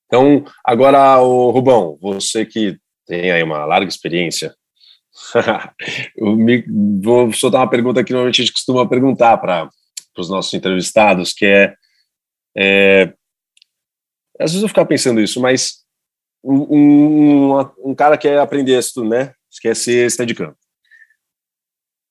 Então, 0.08 0.44
agora, 0.64 1.22
o 1.22 1.52
Rubão, 1.52 1.98
você 2.02 2.46
que 2.46 2.78
tem 3.06 3.32
aí 3.32 3.44
uma 3.44 3.66
larga 3.66 3.88
experiência, 3.88 4.54
vou 7.02 7.32
soltar 7.34 7.62
uma 7.62 7.70
pergunta 7.70 8.04
que 8.04 8.12
normalmente 8.12 8.42
a 8.42 8.46
gente 8.46 8.54
costuma 8.54 8.88
perguntar 8.88 9.38
para 9.38 9.70
os 10.18 10.30
nossos 10.30 10.54
entrevistados, 10.54 11.34
que 11.34 11.46
é 11.46 11.76
é, 12.56 13.14
às 14.39 14.52
vezes 14.52 14.62
eu 14.62 14.68
ficar 14.68 14.86
pensando 14.86 15.22
isso, 15.22 15.39
mas 15.39 15.81
um, 16.44 17.56
um, 17.56 17.70
um 17.86 17.96
cara 17.96 18.18
quer 18.18 18.39
aprender 18.39 18.78
isso, 18.78 19.04
né? 19.04 19.34
Quer 19.62 19.76
ser 19.76 20.10
steadicam. 20.10 20.54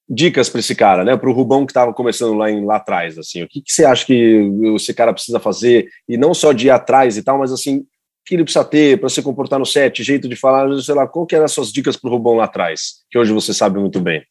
Dicas 0.09 0.49
para 0.49 0.61
esse 0.61 0.75
cara, 0.75 1.05
né? 1.05 1.17
Para 1.17 1.31
o 1.31 1.33
Rubão 1.33 1.65
que 1.65 1.71
estava 1.71 1.93
começando 1.93 2.37
lá, 2.37 2.51
em, 2.51 2.65
lá 2.65 2.77
atrás, 2.77 3.17
assim, 3.17 3.43
o 3.43 3.49
que, 3.49 3.63
que 3.63 3.73
você 3.73 3.85
acha 3.85 4.05
que 4.05 4.51
esse 4.75 4.93
cara 4.93 5.13
precisa 5.13 5.39
fazer 5.39 5.89
e 6.09 6.17
não 6.17 6.35
só 6.35 6.53
de 6.53 6.67
ir 6.67 6.71
atrás 6.71 7.17
e 7.17 7.23
tal, 7.23 7.39
mas 7.39 7.53
assim, 7.53 7.85
que 8.27 8.35
ele 8.35 8.45
precisa 8.45 8.65
ter 8.65 8.99
para 8.99 9.09
se 9.09 9.23
comportar 9.23 9.59
no 9.59 9.67
set, 9.67 10.03
jeito 10.03 10.29
de 10.29 10.37
falar, 10.37 10.69
sei 10.81 10.95
lá, 10.95 11.07
qual 11.07 11.27
que 11.27 11.35
eram 11.35 11.45
as 11.45 11.53
suas 11.53 11.73
dicas 11.73 11.97
para 11.97 12.09
o 12.09 12.13
Rubão 12.13 12.37
lá 12.37 12.45
atrás, 12.45 13.05
que 13.11 13.19
hoje 13.19 13.33
você 13.33 13.55
sabe 13.55 13.79
muito 13.79 14.01
bem? 14.01 14.23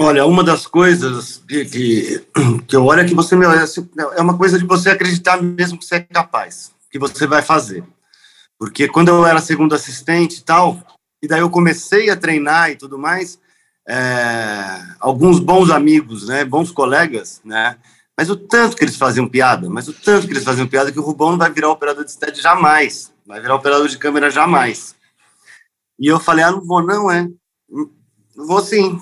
Olha, 0.00 0.26
uma 0.26 0.42
das 0.42 0.66
coisas 0.66 1.42
que, 1.48 1.64
que, 1.64 2.24
que 2.66 2.74
eu 2.74 2.84
olho 2.84 3.00
é 3.00 3.04
que 3.04 3.14
você 3.14 3.34
é 3.36 4.20
uma 4.20 4.36
coisa 4.36 4.58
de 4.58 4.64
você 4.64 4.90
acreditar 4.90 5.40
mesmo 5.40 5.78
que 5.78 5.84
você 5.84 5.96
é 5.96 6.00
capaz, 6.00 6.72
que 6.90 6.98
você 6.98 7.26
vai 7.26 7.42
fazer. 7.42 7.84
Porque 8.62 8.86
quando 8.86 9.08
eu 9.08 9.26
era 9.26 9.40
segundo 9.40 9.74
assistente 9.74 10.38
e 10.38 10.42
tal, 10.44 10.80
e 11.20 11.26
daí 11.26 11.40
eu 11.40 11.50
comecei 11.50 12.08
a 12.10 12.16
treinar 12.16 12.70
e 12.70 12.76
tudo 12.76 12.96
mais, 12.96 13.36
é, 13.88 13.96
alguns 15.00 15.40
bons 15.40 15.68
amigos, 15.68 16.28
né, 16.28 16.44
bons 16.44 16.70
colegas, 16.70 17.40
né, 17.44 17.76
mas 18.16 18.30
o 18.30 18.36
tanto 18.36 18.76
que 18.76 18.84
eles 18.84 18.94
faziam 18.94 19.28
piada, 19.28 19.68
mas 19.68 19.88
o 19.88 19.92
tanto 19.92 20.28
que 20.28 20.32
eles 20.32 20.44
faziam 20.44 20.68
piada 20.68 20.92
que 20.92 20.98
o 21.00 21.02
Rubão 21.02 21.32
não 21.32 21.38
vai 21.38 21.50
virar 21.50 21.70
operador 21.70 22.04
de 22.04 22.12
stead 22.12 22.40
jamais, 22.40 23.12
vai 23.26 23.40
virar 23.40 23.56
operador 23.56 23.88
de 23.88 23.98
câmera 23.98 24.30
jamais. 24.30 24.94
E 25.98 26.06
eu 26.06 26.20
falei, 26.20 26.44
ah, 26.44 26.52
não 26.52 26.64
vou 26.64 26.86
não, 26.86 27.10
é, 27.10 27.26
vou 28.36 28.62
sim, 28.62 28.96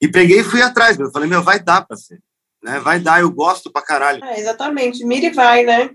e 0.00 0.06
peguei 0.06 0.42
e 0.42 0.44
fui 0.44 0.62
atrás, 0.62 0.96
eu 0.96 1.10
falei, 1.10 1.28
meu, 1.28 1.42
vai 1.42 1.58
dar 1.58 1.84
para 1.84 1.96
ser. 1.96 2.22
Né? 2.62 2.78
Vai 2.78 3.00
dar, 3.00 3.20
eu 3.20 3.32
gosto 3.32 3.68
pra 3.68 3.82
caralho. 3.82 4.24
É, 4.24 4.38
exatamente, 4.38 5.04
mira 5.04 5.26
e 5.26 5.30
vai, 5.30 5.64
né? 5.64 5.90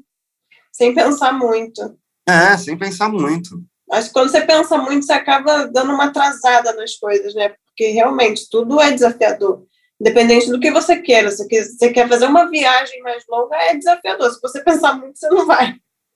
Sem 0.73 0.93
pensar 0.93 1.31
muito. 1.31 1.97
É, 2.29 2.57
sem 2.57 2.77
pensar 2.77 3.09
muito. 3.09 3.61
Mas 3.87 4.07
quando 4.07 4.29
você 4.29 4.41
pensa 4.41 4.77
muito, 4.77 5.05
você 5.05 5.13
acaba 5.13 5.65
dando 5.65 5.93
uma 5.93 6.05
atrasada 6.05 6.73
nas 6.73 6.95
coisas, 6.95 7.33
né? 7.33 7.49
Porque 7.65 7.87
realmente 7.87 8.47
tudo 8.49 8.79
é 8.79 8.91
desafiador. 8.91 9.63
Independente 9.99 10.49
do 10.49 10.59
que 10.59 10.71
você 10.71 10.97
queira. 11.01 11.31
Se 11.31 11.45
você 11.47 11.91
quer 11.91 12.07
fazer 12.07 12.25
uma 12.27 12.49
viagem 12.49 13.01
mais 13.01 13.23
longa, 13.27 13.55
é 13.57 13.75
desafiador. 13.75 14.31
Se 14.31 14.39
você 14.39 14.63
pensar 14.63 14.93
muito, 14.93 15.17
você 15.17 15.27
não 15.29 15.45
vai. 15.45 15.75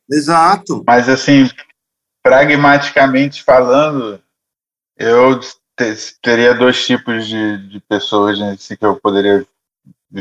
Exato. 0.10 0.84
Mas, 0.86 1.10
assim, 1.10 1.50
pragmaticamente 2.22 3.44
falando, 3.44 4.22
eu 4.98 5.40
teria 6.22 6.54
dois 6.54 6.86
tipos 6.86 7.28
de, 7.28 7.70
de 7.70 7.80
pessoas 7.82 8.40
assim, 8.40 8.76
que 8.76 8.86
eu 8.86 8.96
poderia 8.96 9.46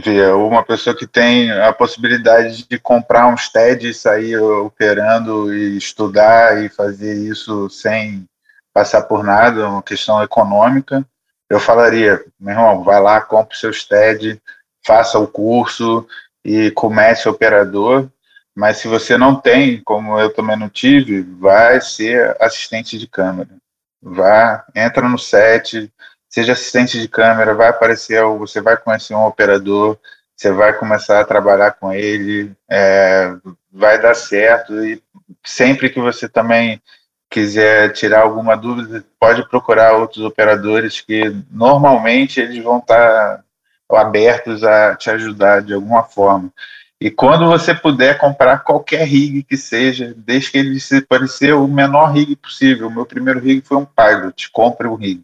ver. 0.01 0.35
Uma 0.35 0.65
pessoa 0.65 0.97
que 0.97 1.07
tem 1.07 1.51
a 1.51 1.73
possibilidade 1.73 2.67
de 2.69 2.79
comprar 2.79 3.27
um 3.27 3.37
stead 3.37 3.89
e 3.89 3.95
sair 3.95 4.39
operando 4.39 5.53
e 5.53 5.77
estudar 5.77 6.63
e 6.65 6.69
fazer 6.69 7.15
isso 7.15 7.69
sem 7.69 8.25
passar 8.73 9.03
por 9.03 9.23
nada, 9.23 9.69
uma 9.69 9.83
questão 9.83 10.23
econômica. 10.23 11.05
Eu 11.51 11.61
falaria, 11.61 12.25
meu 12.41 12.55
irmão, 12.55 12.83
vai 12.83 13.01
lá, 13.01 13.21
compre 13.21 13.57
seu 13.57 13.73
stead, 13.73 14.41
faça 14.85 15.19
o 15.19 15.29
curso 15.29 16.07
e 16.45 16.71
comece 16.71 17.29
operador. 17.29 18.09
Mas 18.55 18.79
se 18.79 18.89
você 18.89 19.17
não 19.17 19.35
tem, 19.35 19.83
como 19.83 20.19
eu 20.19 20.33
também 20.33 20.57
não 20.59 20.69
tive, 20.69 21.23
vai 21.23 21.81
ser 21.81 22.37
assistente 22.41 22.99
de 22.99 23.07
câmera 23.07 23.63
Vá, 24.03 24.67
entra 24.75 25.09
no 25.09 25.17
set, 25.17 25.89
seja 26.33 26.53
assistente 26.53 26.99
de 26.99 27.07
câmera, 27.07 27.55
vai 27.55 27.69
aparecer, 27.69 28.25
você 28.25 28.63
vai 28.63 28.75
conhecer 28.79 29.15
um 29.15 29.27
operador, 29.27 29.99
você 30.35 30.51
vai 30.51 30.73
começar 30.73 31.21
a 31.21 31.25
trabalhar 31.27 31.73
com 31.73 31.93
ele, 31.93 32.51
é, 32.71 33.35
vai 33.71 34.01
dar 34.01 34.15
certo 34.15 34.83
e 34.83 35.01
sempre 35.45 35.91
que 35.91 36.01
você 36.01 36.27
também 36.27 36.81
quiser 37.29 37.93
tirar 37.93 38.23
alguma 38.23 38.57
dúvida, 38.57 39.05
pode 39.21 39.47
procurar 39.49 39.93
outros 39.93 40.25
operadores 40.25 41.03
que 41.03 41.37
normalmente 41.51 42.41
eles 42.41 42.63
vão 42.65 42.79
estar 42.79 43.45
abertos 43.91 44.65
a 44.65 44.97
te 44.97 45.11
ajudar 45.11 45.61
de 45.61 45.75
alguma 45.75 46.03
forma. 46.03 46.51
E 46.99 47.11
quando 47.11 47.47
você 47.47 47.75
puder 47.75 48.17
comprar 48.17 48.65
qualquer 48.65 49.05
rig 49.07 49.43
que 49.43 49.57
seja, 49.57 50.15
desde 50.17 50.51
que 50.51 50.59
ele 50.59 50.81
se 50.81 51.03
parecer 51.03 51.53
o 51.53 51.69
menor 51.69 52.13
rig 52.13 52.37
possível. 52.37 52.89
O 52.89 52.91
meu 52.91 53.05
primeiro 53.05 53.41
rig 53.41 53.61
foi 53.61 53.77
um 53.77 53.85
Pilot, 53.85 54.51
compre 54.51 54.87
o 54.87 54.95
rig. 54.95 55.23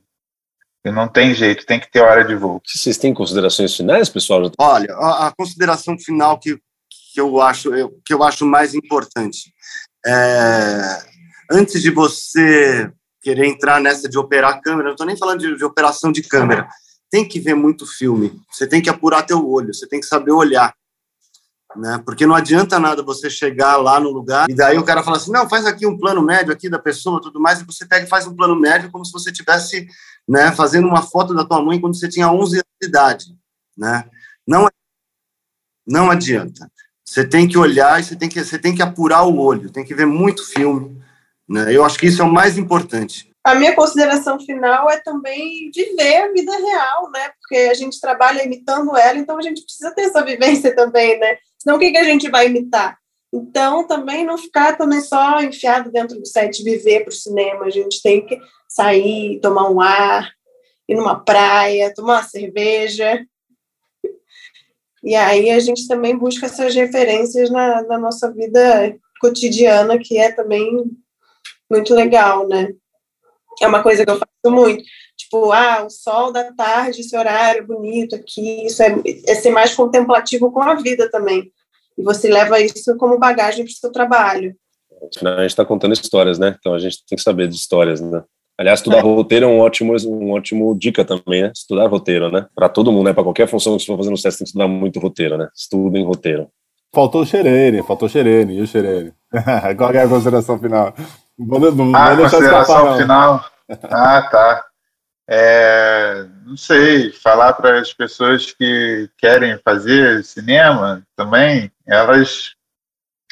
E 0.84 0.90
não 0.90 1.08
tem 1.08 1.34
jeito, 1.34 1.66
tem 1.66 1.80
que 1.80 1.90
ter 1.90 2.00
hora 2.00 2.24
de 2.24 2.34
voo. 2.34 2.62
Vocês 2.64 2.96
têm 2.96 3.12
considerações 3.12 3.76
finais, 3.76 4.08
pessoal? 4.08 4.50
Olha, 4.58 4.94
a, 4.94 5.28
a 5.28 5.32
consideração 5.36 5.98
final 5.98 6.38
que, 6.38 6.56
que, 6.56 7.20
eu 7.20 7.40
acho, 7.40 7.74
eu, 7.74 7.90
que 8.04 8.14
eu 8.14 8.22
acho 8.22 8.46
mais 8.46 8.74
importante 8.74 9.52
é, 10.06 11.02
antes 11.50 11.82
de 11.82 11.90
você 11.90 12.90
querer 13.20 13.46
entrar 13.46 13.80
nessa 13.80 14.08
de 14.08 14.18
operar 14.18 14.60
câmera, 14.62 14.84
não 14.84 14.92
estou 14.92 15.06
nem 15.06 15.16
falando 15.16 15.40
de, 15.40 15.56
de 15.56 15.64
operação 15.64 16.12
de 16.12 16.22
câmera, 16.22 16.68
tem 17.10 17.26
que 17.26 17.40
ver 17.40 17.54
muito 17.54 17.86
filme, 17.86 18.40
você 18.50 18.66
tem 18.66 18.80
que 18.80 18.88
apurar 18.88 19.24
teu 19.24 19.46
olho, 19.48 19.74
você 19.74 19.86
tem 19.86 20.00
que 20.00 20.06
saber 20.06 20.30
olhar 20.30 20.72
né? 21.76 22.00
Porque 22.04 22.26
não 22.26 22.34
adianta 22.34 22.78
nada 22.78 23.02
você 23.02 23.28
chegar 23.28 23.76
lá 23.76 24.00
no 24.00 24.10
lugar 24.10 24.48
e 24.48 24.54
daí 24.54 24.78
o 24.78 24.84
cara 24.84 25.02
fala 25.02 25.16
assim, 25.16 25.30
não, 25.30 25.48
faz 25.48 25.66
aqui 25.66 25.86
um 25.86 25.98
plano 25.98 26.22
médio 26.22 26.52
aqui 26.52 26.68
da 26.68 26.78
pessoa, 26.78 27.20
tudo 27.20 27.40
mais, 27.40 27.60
e 27.60 27.64
você 27.64 27.86
pega 27.86 28.06
e 28.06 28.08
faz 28.08 28.26
um 28.26 28.34
plano 28.34 28.56
médio 28.56 28.90
como 28.90 29.04
se 29.04 29.12
você 29.12 29.30
tivesse, 29.30 29.86
né, 30.26 30.52
fazendo 30.52 30.88
uma 30.88 31.02
foto 31.02 31.34
da 31.34 31.44
tua 31.44 31.62
mãe 31.62 31.80
quando 31.80 31.98
você 31.98 32.08
tinha 32.08 32.30
11 32.30 32.56
anos 32.56 32.66
de 32.80 32.88
idade, 32.88 33.24
né? 33.76 34.04
Não 34.46 34.66
não 35.86 36.10
adianta. 36.10 36.70
Você 37.02 37.26
tem 37.26 37.48
que 37.48 37.56
olhar 37.56 37.98
e 37.98 38.04
você 38.04 38.14
tem 38.14 38.28
que 38.28 38.44
você 38.44 38.58
tem 38.58 38.74
que 38.74 38.82
apurar 38.82 39.22
o 39.22 39.38
olho, 39.38 39.70
tem 39.70 39.84
que 39.84 39.94
ver 39.94 40.06
muito 40.06 40.46
filme, 40.46 41.02
né? 41.48 41.74
Eu 41.74 41.84
acho 41.84 41.98
que 41.98 42.06
isso 42.06 42.20
é 42.20 42.24
o 42.24 42.32
mais 42.32 42.58
importante. 42.58 43.28
A 43.42 43.54
minha 43.54 43.74
consideração 43.74 44.38
final 44.38 44.90
é 44.90 44.98
também 44.98 45.70
viver 45.74 46.16
a 46.16 46.32
vida 46.32 46.52
real, 46.52 47.10
né? 47.10 47.30
Porque 47.40 47.70
a 47.70 47.74
gente 47.74 47.98
trabalha 47.98 48.44
imitando 48.44 48.94
ela, 48.94 49.16
então 49.16 49.38
a 49.38 49.42
gente 49.42 49.62
precisa 49.62 49.90
ter 49.92 50.02
essa 50.02 50.22
vivência 50.22 50.76
também, 50.76 51.18
né? 51.18 51.38
Senão 51.58 51.76
o 51.76 51.78
que, 51.78 51.90
que 51.90 51.98
a 51.98 52.04
gente 52.04 52.30
vai 52.30 52.46
imitar? 52.46 52.98
Então, 53.32 53.86
também 53.86 54.24
não 54.24 54.38
ficar 54.38 54.76
também 54.76 55.00
só 55.00 55.40
enfiado 55.42 55.90
dentro 55.90 56.18
do 56.18 56.26
set, 56.26 56.62
viver 56.62 57.00
para 57.00 57.10
o 57.10 57.14
cinema. 57.14 57.66
A 57.66 57.70
gente 57.70 58.02
tem 58.02 58.24
que 58.24 58.40
sair, 58.68 59.38
tomar 59.40 59.68
um 59.70 59.80
ar, 59.80 60.32
ir 60.88 60.94
numa 60.94 61.22
praia, 61.22 61.92
tomar 61.94 62.14
uma 62.14 62.22
cerveja. 62.22 63.24
E 65.02 65.14
aí 65.14 65.50
a 65.50 65.60
gente 65.60 65.86
também 65.86 66.16
busca 66.16 66.46
essas 66.46 66.74
referências 66.74 67.50
na, 67.50 67.82
na 67.82 67.98
nossa 67.98 68.32
vida 68.32 68.96
cotidiana, 69.20 69.98
que 69.98 70.18
é 70.18 70.32
também 70.32 70.84
muito 71.70 71.94
legal, 71.94 72.48
né? 72.48 72.72
É 73.60 73.66
uma 73.66 73.82
coisa 73.82 74.04
que 74.04 74.10
eu 74.10 74.18
faço 74.18 74.54
muito. 74.54 74.82
Tipo, 75.18 75.52
ah, 75.52 75.84
o 75.84 75.90
sol 75.90 76.32
da 76.32 76.52
tarde, 76.52 77.00
esse 77.00 77.16
horário 77.16 77.66
bonito 77.66 78.14
aqui, 78.14 78.66
isso 78.66 78.82
é, 78.82 78.94
é 79.26 79.34
ser 79.34 79.50
mais 79.50 79.74
contemplativo 79.74 80.52
com 80.52 80.62
a 80.62 80.76
vida 80.76 81.10
também. 81.10 81.50
E 81.98 82.02
você 82.02 82.28
leva 82.28 82.60
isso 82.60 82.96
como 82.96 83.18
bagagem 83.18 83.64
para 83.64 83.72
o 83.72 83.74
seu 83.74 83.90
trabalho. 83.90 84.54
Afinal, 85.14 85.34
a 85.34 85.40
gente 85.42 85.50
está 85.50 85.64
contando 85.64 85.92
histórias, 85.92 86.38
né? 86.38 86.56
Então 86.58 86.72
a 86.72 86.78
gente 86.78 87.04
tem 87.04 87.16
que 87.16 87.22
saber 87.22 87.48
de 87.48 87.56
histórias, 87.56 88.00
né? 88.00 88.22
Aliás, 88.56 88.80
estudar 88.80 88.98
é. 88.98 89.00
roteiro 89.00 89.46
é 89.46 89.48
um 89.48 89.60
ótimo, 89.60 89.94
um 90.06 90.32
ótimo 90.32 90.76
dica 90.76 91.04
também, 91.04 91.42
né? 91.42 91.52
Estudar 91.54 91.86
roteiro, 91.88 92.30
né? 92.30 92.46
Para 92.54 92.68
todo 92.68 92.90
mundo, 92.90 93.06
né? 93.06 93.12
Para 93.12 93.22
qualquer 93.22 93.46
função 93.46 93.76
que 93.76 93.82
você 93.82 93.86
for 93.86 93.96
fazer 93.96 94.10
no 94.10 94.16
SESC, 94.16 94.38
tem 94.38 94.44
que 94.44 94.48
estudar 94.48 94.68
muito 94.68 94.98
roteiro, 94.98 95.36
né? 95.36 95.48
Estudem 95.54 96.04
roteiro. 96.04 96.48
Faltou 96.92 97.22
o 97.22 97.26
Xerene, 97.26 97.82
faltou 97.82 98.06
o 98.06 98.10
Xerene. 98.10 98.56
E 98.56 98.60
o 98.60 98.66
Xerene? 98.66 99.12
Qual 99.76 99.90
é 99.92 100.02
a 100.02 100.08
consideração 100.08 100.58
final? 100.58 100.94
Não 101.38 101.58
não 101.70 101.94
ah, 101.94 102.16
consideração 102.16 102.94
escapar, 102.94 102.98
final? 102.98 103.44
Ah, 103.82 104.22
tá. 104.30 104.64
É, 105.30 106.26
não 106.46 106.56
sei, 106.56 107.12
falar 107.12 107.52
para 107.52 107.80
as 107.80 107.92
pessoas 107.92 108.50
que 108.50 109.10
querem 109.18 109.58
fazer 109.58 110.24
cinema 110.24 111.06
também, 111.14 111.70
elas 111.86 112.56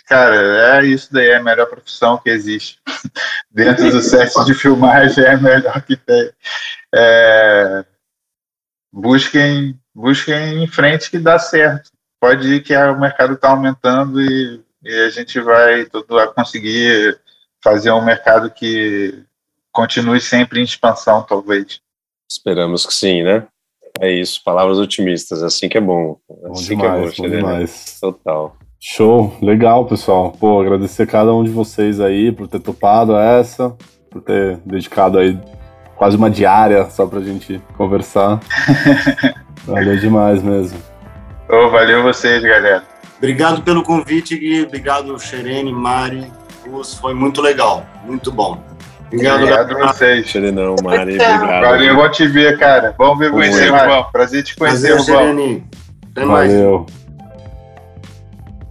cara, 0.07 0.79
é 0.79 0.87
isso 0.87 1.13
daí, 1.13 1.29
é 1.29 1.37
a 1.37 1.43
melhor 1.43 1.67
profissão 1.67 2.17
que 2.17 2.31
existe. 2.31 2.79
Dentro 3.51 3.91
do 3.91 4.01
set 4.01 4.33
de 4.45 4.55
filmagem 4.55 5.25
é 5.25 5.33
a 5.33 5.37
melhor 5.37 5.83
que 5.83 5.97
tem. 5.97 6.33
É, 6.95 7.85
busquem, 8.93 9.79
busquem 9.95 10.63
em 10.63 10.67
frente 10.69 11.11
que 11.11 11.19
dá 11.19 11.39
certo. 11.39 11.91
Pode 12.21 12.47
ir 12.47 12.63
que 12.63 12.75
o 12.77 12.99
mercado 12.99 13.35
está 13.35 13.51
aumentando 13.51 14.21
e, 14.23 14.63
e, 14.83 14.95
a 15.05 15.11
gente 15.11 15.41
vai 15.41 15.85
tudo 15.87 16.19
a 16.19 16.33
conseguir 16.33 17.21
fazer 17.63 17.91
um 17.91 18.05
mercado 18.05 18.51
que 18.51 19.25
continue 19.73 20.21
sempre 20.21 20.61
em 20.61 20.65
expansão, 20.65 21.23
talvez. 21.23 21.81
Esperamos 22.31 22.87
que 22.87 22.93
sim, 22.93 23.23
né? 23.23 23.47
É 24.01 24.11
isso, 24.11 24.43
palavras 24.45 24.79
otimistas, 24.79 25.43
assim 25.43 25.69
que 25.69 25.79
é 25.79 25.81
bom. 25.81 26.19
Assim 26.51 26.77
demais, 26.77 27.15
que 27.15 27.23
é 27.23 27.29
bom, 27.29 27.31
bom 27.31 27.37
demais. 27.37 27.99
Total. 28.01 28.57
Show, 28.79 29.37
legal, 29.41 29.87
pessoal. 29.87 30.33
Pô, 30.33 30.61
agradecer 30.61 31.07
cada 31.07 31.35
um 31.35 31.43
de 31.43 31.51
vocês 31.51 32.01
aí 32.01 32.31
por 32.31 32.47
ter 32.47 32.61
topado 32.61 33.17
essa, 33.17 33.75
por 34.11 34.21
ter 34.21 34.59
dedicado 34.67 35.19
aí 35.19 35.39
quase 35.97 36.17
uma 36.17 36.31
diária 36.31 36.89
só 36.91 37.07
pra 37.07 37.21
gente 37.21 37.61
conversar. 37.77 38.39
valeu 39.65 39.97
demais 39.97 40.43
mesmo. 40.43 40.79
Oh, 41.49 41.71
valeu 41.71 42.03
vocês, 42.03 42.43
galera. 42.43 42.85
Obrigado 43.17 43.63
pelo 43.63 43.83
convite, 43.83 44.37
Gui. 44.37 44.63
Obrigado, 44.63 45.19
Xerene, 45.19 45.73
Mari. 45.73 46.31
Foi 47.01 47.15
muito 47.15 47.41
legal, 47.41 47.87
muito 48.05 48.31
bom. 48.31 48.63
Obrigado, 49.07 49.43
obrigado 49.43 49.77
a 49.77 49.93
vocês. 49.93 50.27
Xerenão, 50.27 50.77
Mari, 50.83 51.15
obrigado. 51.15 51.63
Valeu, 51.63 51.97
bom 51.97 52.09
te 52.11 52.27
ver, 52.27 52.59
cara. 52.59 52.95
Bom 52.99 53.17
ver 53.17 53.31
você, 53.31 53.65
irmão. 53.65 54.09
Prazer 54.13 54.43
te 54.43 54.57
conhecer, 54.57 55.01
Xerene. 55.01 55.65
Até 56.11 56.25
mais. 56.25 56.53
Valeu. 56.53 56.87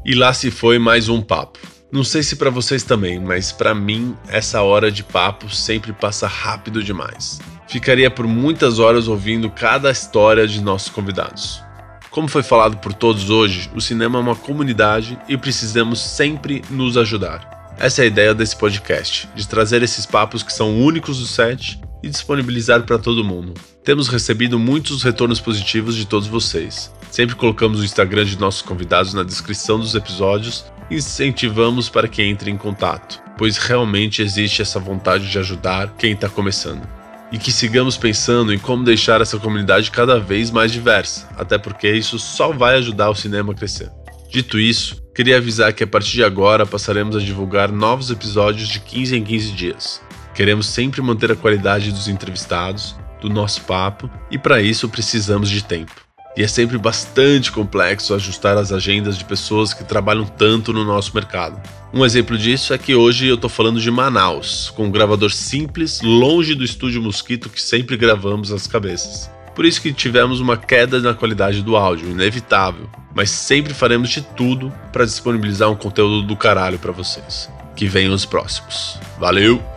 E 0.06 0.14
lá 0.14 0.34
se 0.34 0.52
foi 0.52 0.78
mais 0.78 1.10
um 1.10 1.22
papo. 1.22 1.60
Não 1.92 2.04
sei 2.04 2.22
se 2.22 2.36
para 2.36 2.50
vocês 2.50 2.84
também, 2.84 3.20
mas 3.20 3.52
para 3.52 3.74
mim 3.74 4.16
essa 4.28 4.62
hora 4.62 4.92
de 4.92 5.04
papo 5.04 5.50
sempre 5.50 5.94
passa 5.94 6.28
rápido 6.28 6.84
demais. 6.84 7.40
Ficaria 7.68 8.12
por 8.12 8.28
muitas 8.28 8.80
horas 8.80 9.08
ouvindo 9.08 9.50
cada 9.50 9.90
história 9.90 10.48
de 10.48 10.62
nossos 10.62 10.90
convidados. 10.90 11.64
Como 12.12 12.28
foi 12.28 12.44
falado 12.44 12.78
por 12.78 12.94
todos 12.94 13.30
hoje, 13.30 13.70
o 13.74 13.82
cinema 13.82 14.20
é 14.20 14.22
uma 14.22 14.36
comunidade 14.36 15.18
e 15.28 15.38
precisamos 15.38 16.00
sempre 16.00 16.62
nos 16.70 16.98
ajudar. 16.98 17.55
Essa 17.78 18.02
é 18.02 18.06
a 18.06 18.08
ideia 18.08 18.34
desse 18.34 18.56
podcast, 18.56 19.30
de 19.36 19.48
trazer 19.48 19.84
esses 19.84 20.06
papos 20.06 20.42
que 20.42 20.54
são 20.54 20.80
únicos 20.80 21.20
do 21.20 21.26
set 21.26 21.80
e 22.02 22.10
disponibilizar 22.10 22.84
para 22.84 22.98
todo 22.98 23.24
mundo. 23.24 23.54
Temos 23.84 24.08
recebido 24.08 24.58
muitos 24.58 25.04
retornos 25.04 25.42
positivos 25.42 25.96
de 25.96 26.06
todos 26.06 26.28
vocês. 26.28 26.92
Sempre 27.12 27.36
colocamos 27.36 27.82
o 27.82 27.84
Instagram 27.84 28.24
de 28.26 28.40
nossos 28.40 28.62
convidados 28.62 29.14
na 29.14 29.24
descrição 29.24 29.78
dos 29.78 29.94
episódios 29.94 30.66
e 30.90 30.96
incentivamos 30.96 31.90
para 31.90 32.08
que 32.08 32.24
entre 32.24 32.50
em 32.50 32.58
contato, 32.58 33.22
pois 33.38 33.58
realmente 33.58 34.22
existe 34.22 34.62
essa 34.62 34.80
vontade 34.80 35.30
de 35.30 35.38
ajudar 35.38 35.94
quem 35.98 36.14
está 36.14 36.30
começando. 36.30 36.88
E 37.30 37.38
que 37.38 37.52
sigamos 37.52 37.98
pensando 37.98 38.54
em 38.54 38.60
como 38.60 38.86
deixar 38.86 39.20
essa 39.20 39.38
comunidade 39.38 39.92
cada 39.92 40.18
vez 40.18 40.50
mais 40.50 40.72
diversa, 40.72 41.28
até 41.36 41.58
porque 41.58 41.92
isso 41.92 42.18
só 42.20 42.54
vai 42.54 42.78
ajudar 42.78 43.10
o 43.10 43.16
cinema 43.16 43.52
a 43.52 43.56
crescer. 43.56 43.92
Dito 44.30 44.58
isso, 44.58 45.05
queria 45.16 45.38
avisar 45.38 45.72
que 45.72 45.84
a 45.84 45.88
partir 45.88 46.12
de 46.12 46.24
agora 46.26 46.66
passaremos 46.66 47.16
a 47.16 47.20
divulgar 47.20 47.72
novos 47.72 48.12
episódios 48.12 48.68
de 48.68 48.82
15 48.82 49.16
em 49.16 49.24
15 49.24 49.52
dias. 49.54 50.02
Queremos 50.36 50.68
sempre 50.68 51.02
manter 51.02 51.32
a 51.32 51.36
qualidade 51.36 51.90
dos 51.90 52.10
entrevistados, 52.10 52.98
do 53.22 53.30
nosso 53.30 53.62
papo, 53.62 54.10
e 54.30 54.38
para 54.38 54.62
isso 54.62 54.90
precisamos 54.90 55.50
de 55.50 55.64
tempo. 55.64 55.94
E 56.36 56.44
é 56.44 56.48
sempre 56.50 56.78
bastante 56.78 57.50
complexo 57.50 58.14
ajustar 58.14 58.58
as 58.58 58.74
agendas 58.74 59.18
de 59.18 59.24
pessoas 59.24 59.74
que 59.74 59.86
trabalham 59.86 60.26
tanto 60.26 60.74
no 60.74 60.84
nosso 60.84 61.16
mercado. 61.16 61.62
Um 61.94 62.04
exemplo 62.04 62.38
disso 62.38 62.74
é 62.74 62.78
que 62.78 62.94
hoje 62.94 63.26
eu 63.26 63.36
estou 63.36 63.50
falando 63.50 63.80
de 63.80 63.90
Manaus, 63.90 64.70
com 64.76 64.84
um 64.84 64.92
gravador 64.92 65.32
simples, 65.32 66.02
longe 66.02 66.54
do 66.54 66.66
estúdio 66.66 67.02
Mosquito 67.02 67.50
que 67.50 67.62
sempre 67.62 67.96
gravamos 67.96 68.52
as 68.52 68.68
cabeças. 68.68 69.34
Por 69.56 69.66
isso 69.66 69.82
que 69.82 69.94
tivemos 69.94 70.42
uma 70.42 70.58
queda 70.58 71.00
na 71.00 71.14
qualidade 71.14 71.64
do 71.64 71.78
áudio, 71.78 72.12
inevitável, 72.12 72.90
mas 73.16 73.30
sempre 73.30 73.74
faremos 73.74 74.10
de 74.10 74.22
tudo 74.22 74.72
para 74.92 75.06
disponibilizar 75.06 75.72
um 75.72 75.76
conteúdo 75.76 76.22
do 76.22 76.36
caralho 76.36 76.78
para 76.78 76.92
vocês. 76.92 77.50
Que 77.76 77.88
venham 77.88 78.14
os 78.14 78.26
próximos. 78.26 79.00
Valeu! 79.18 79.75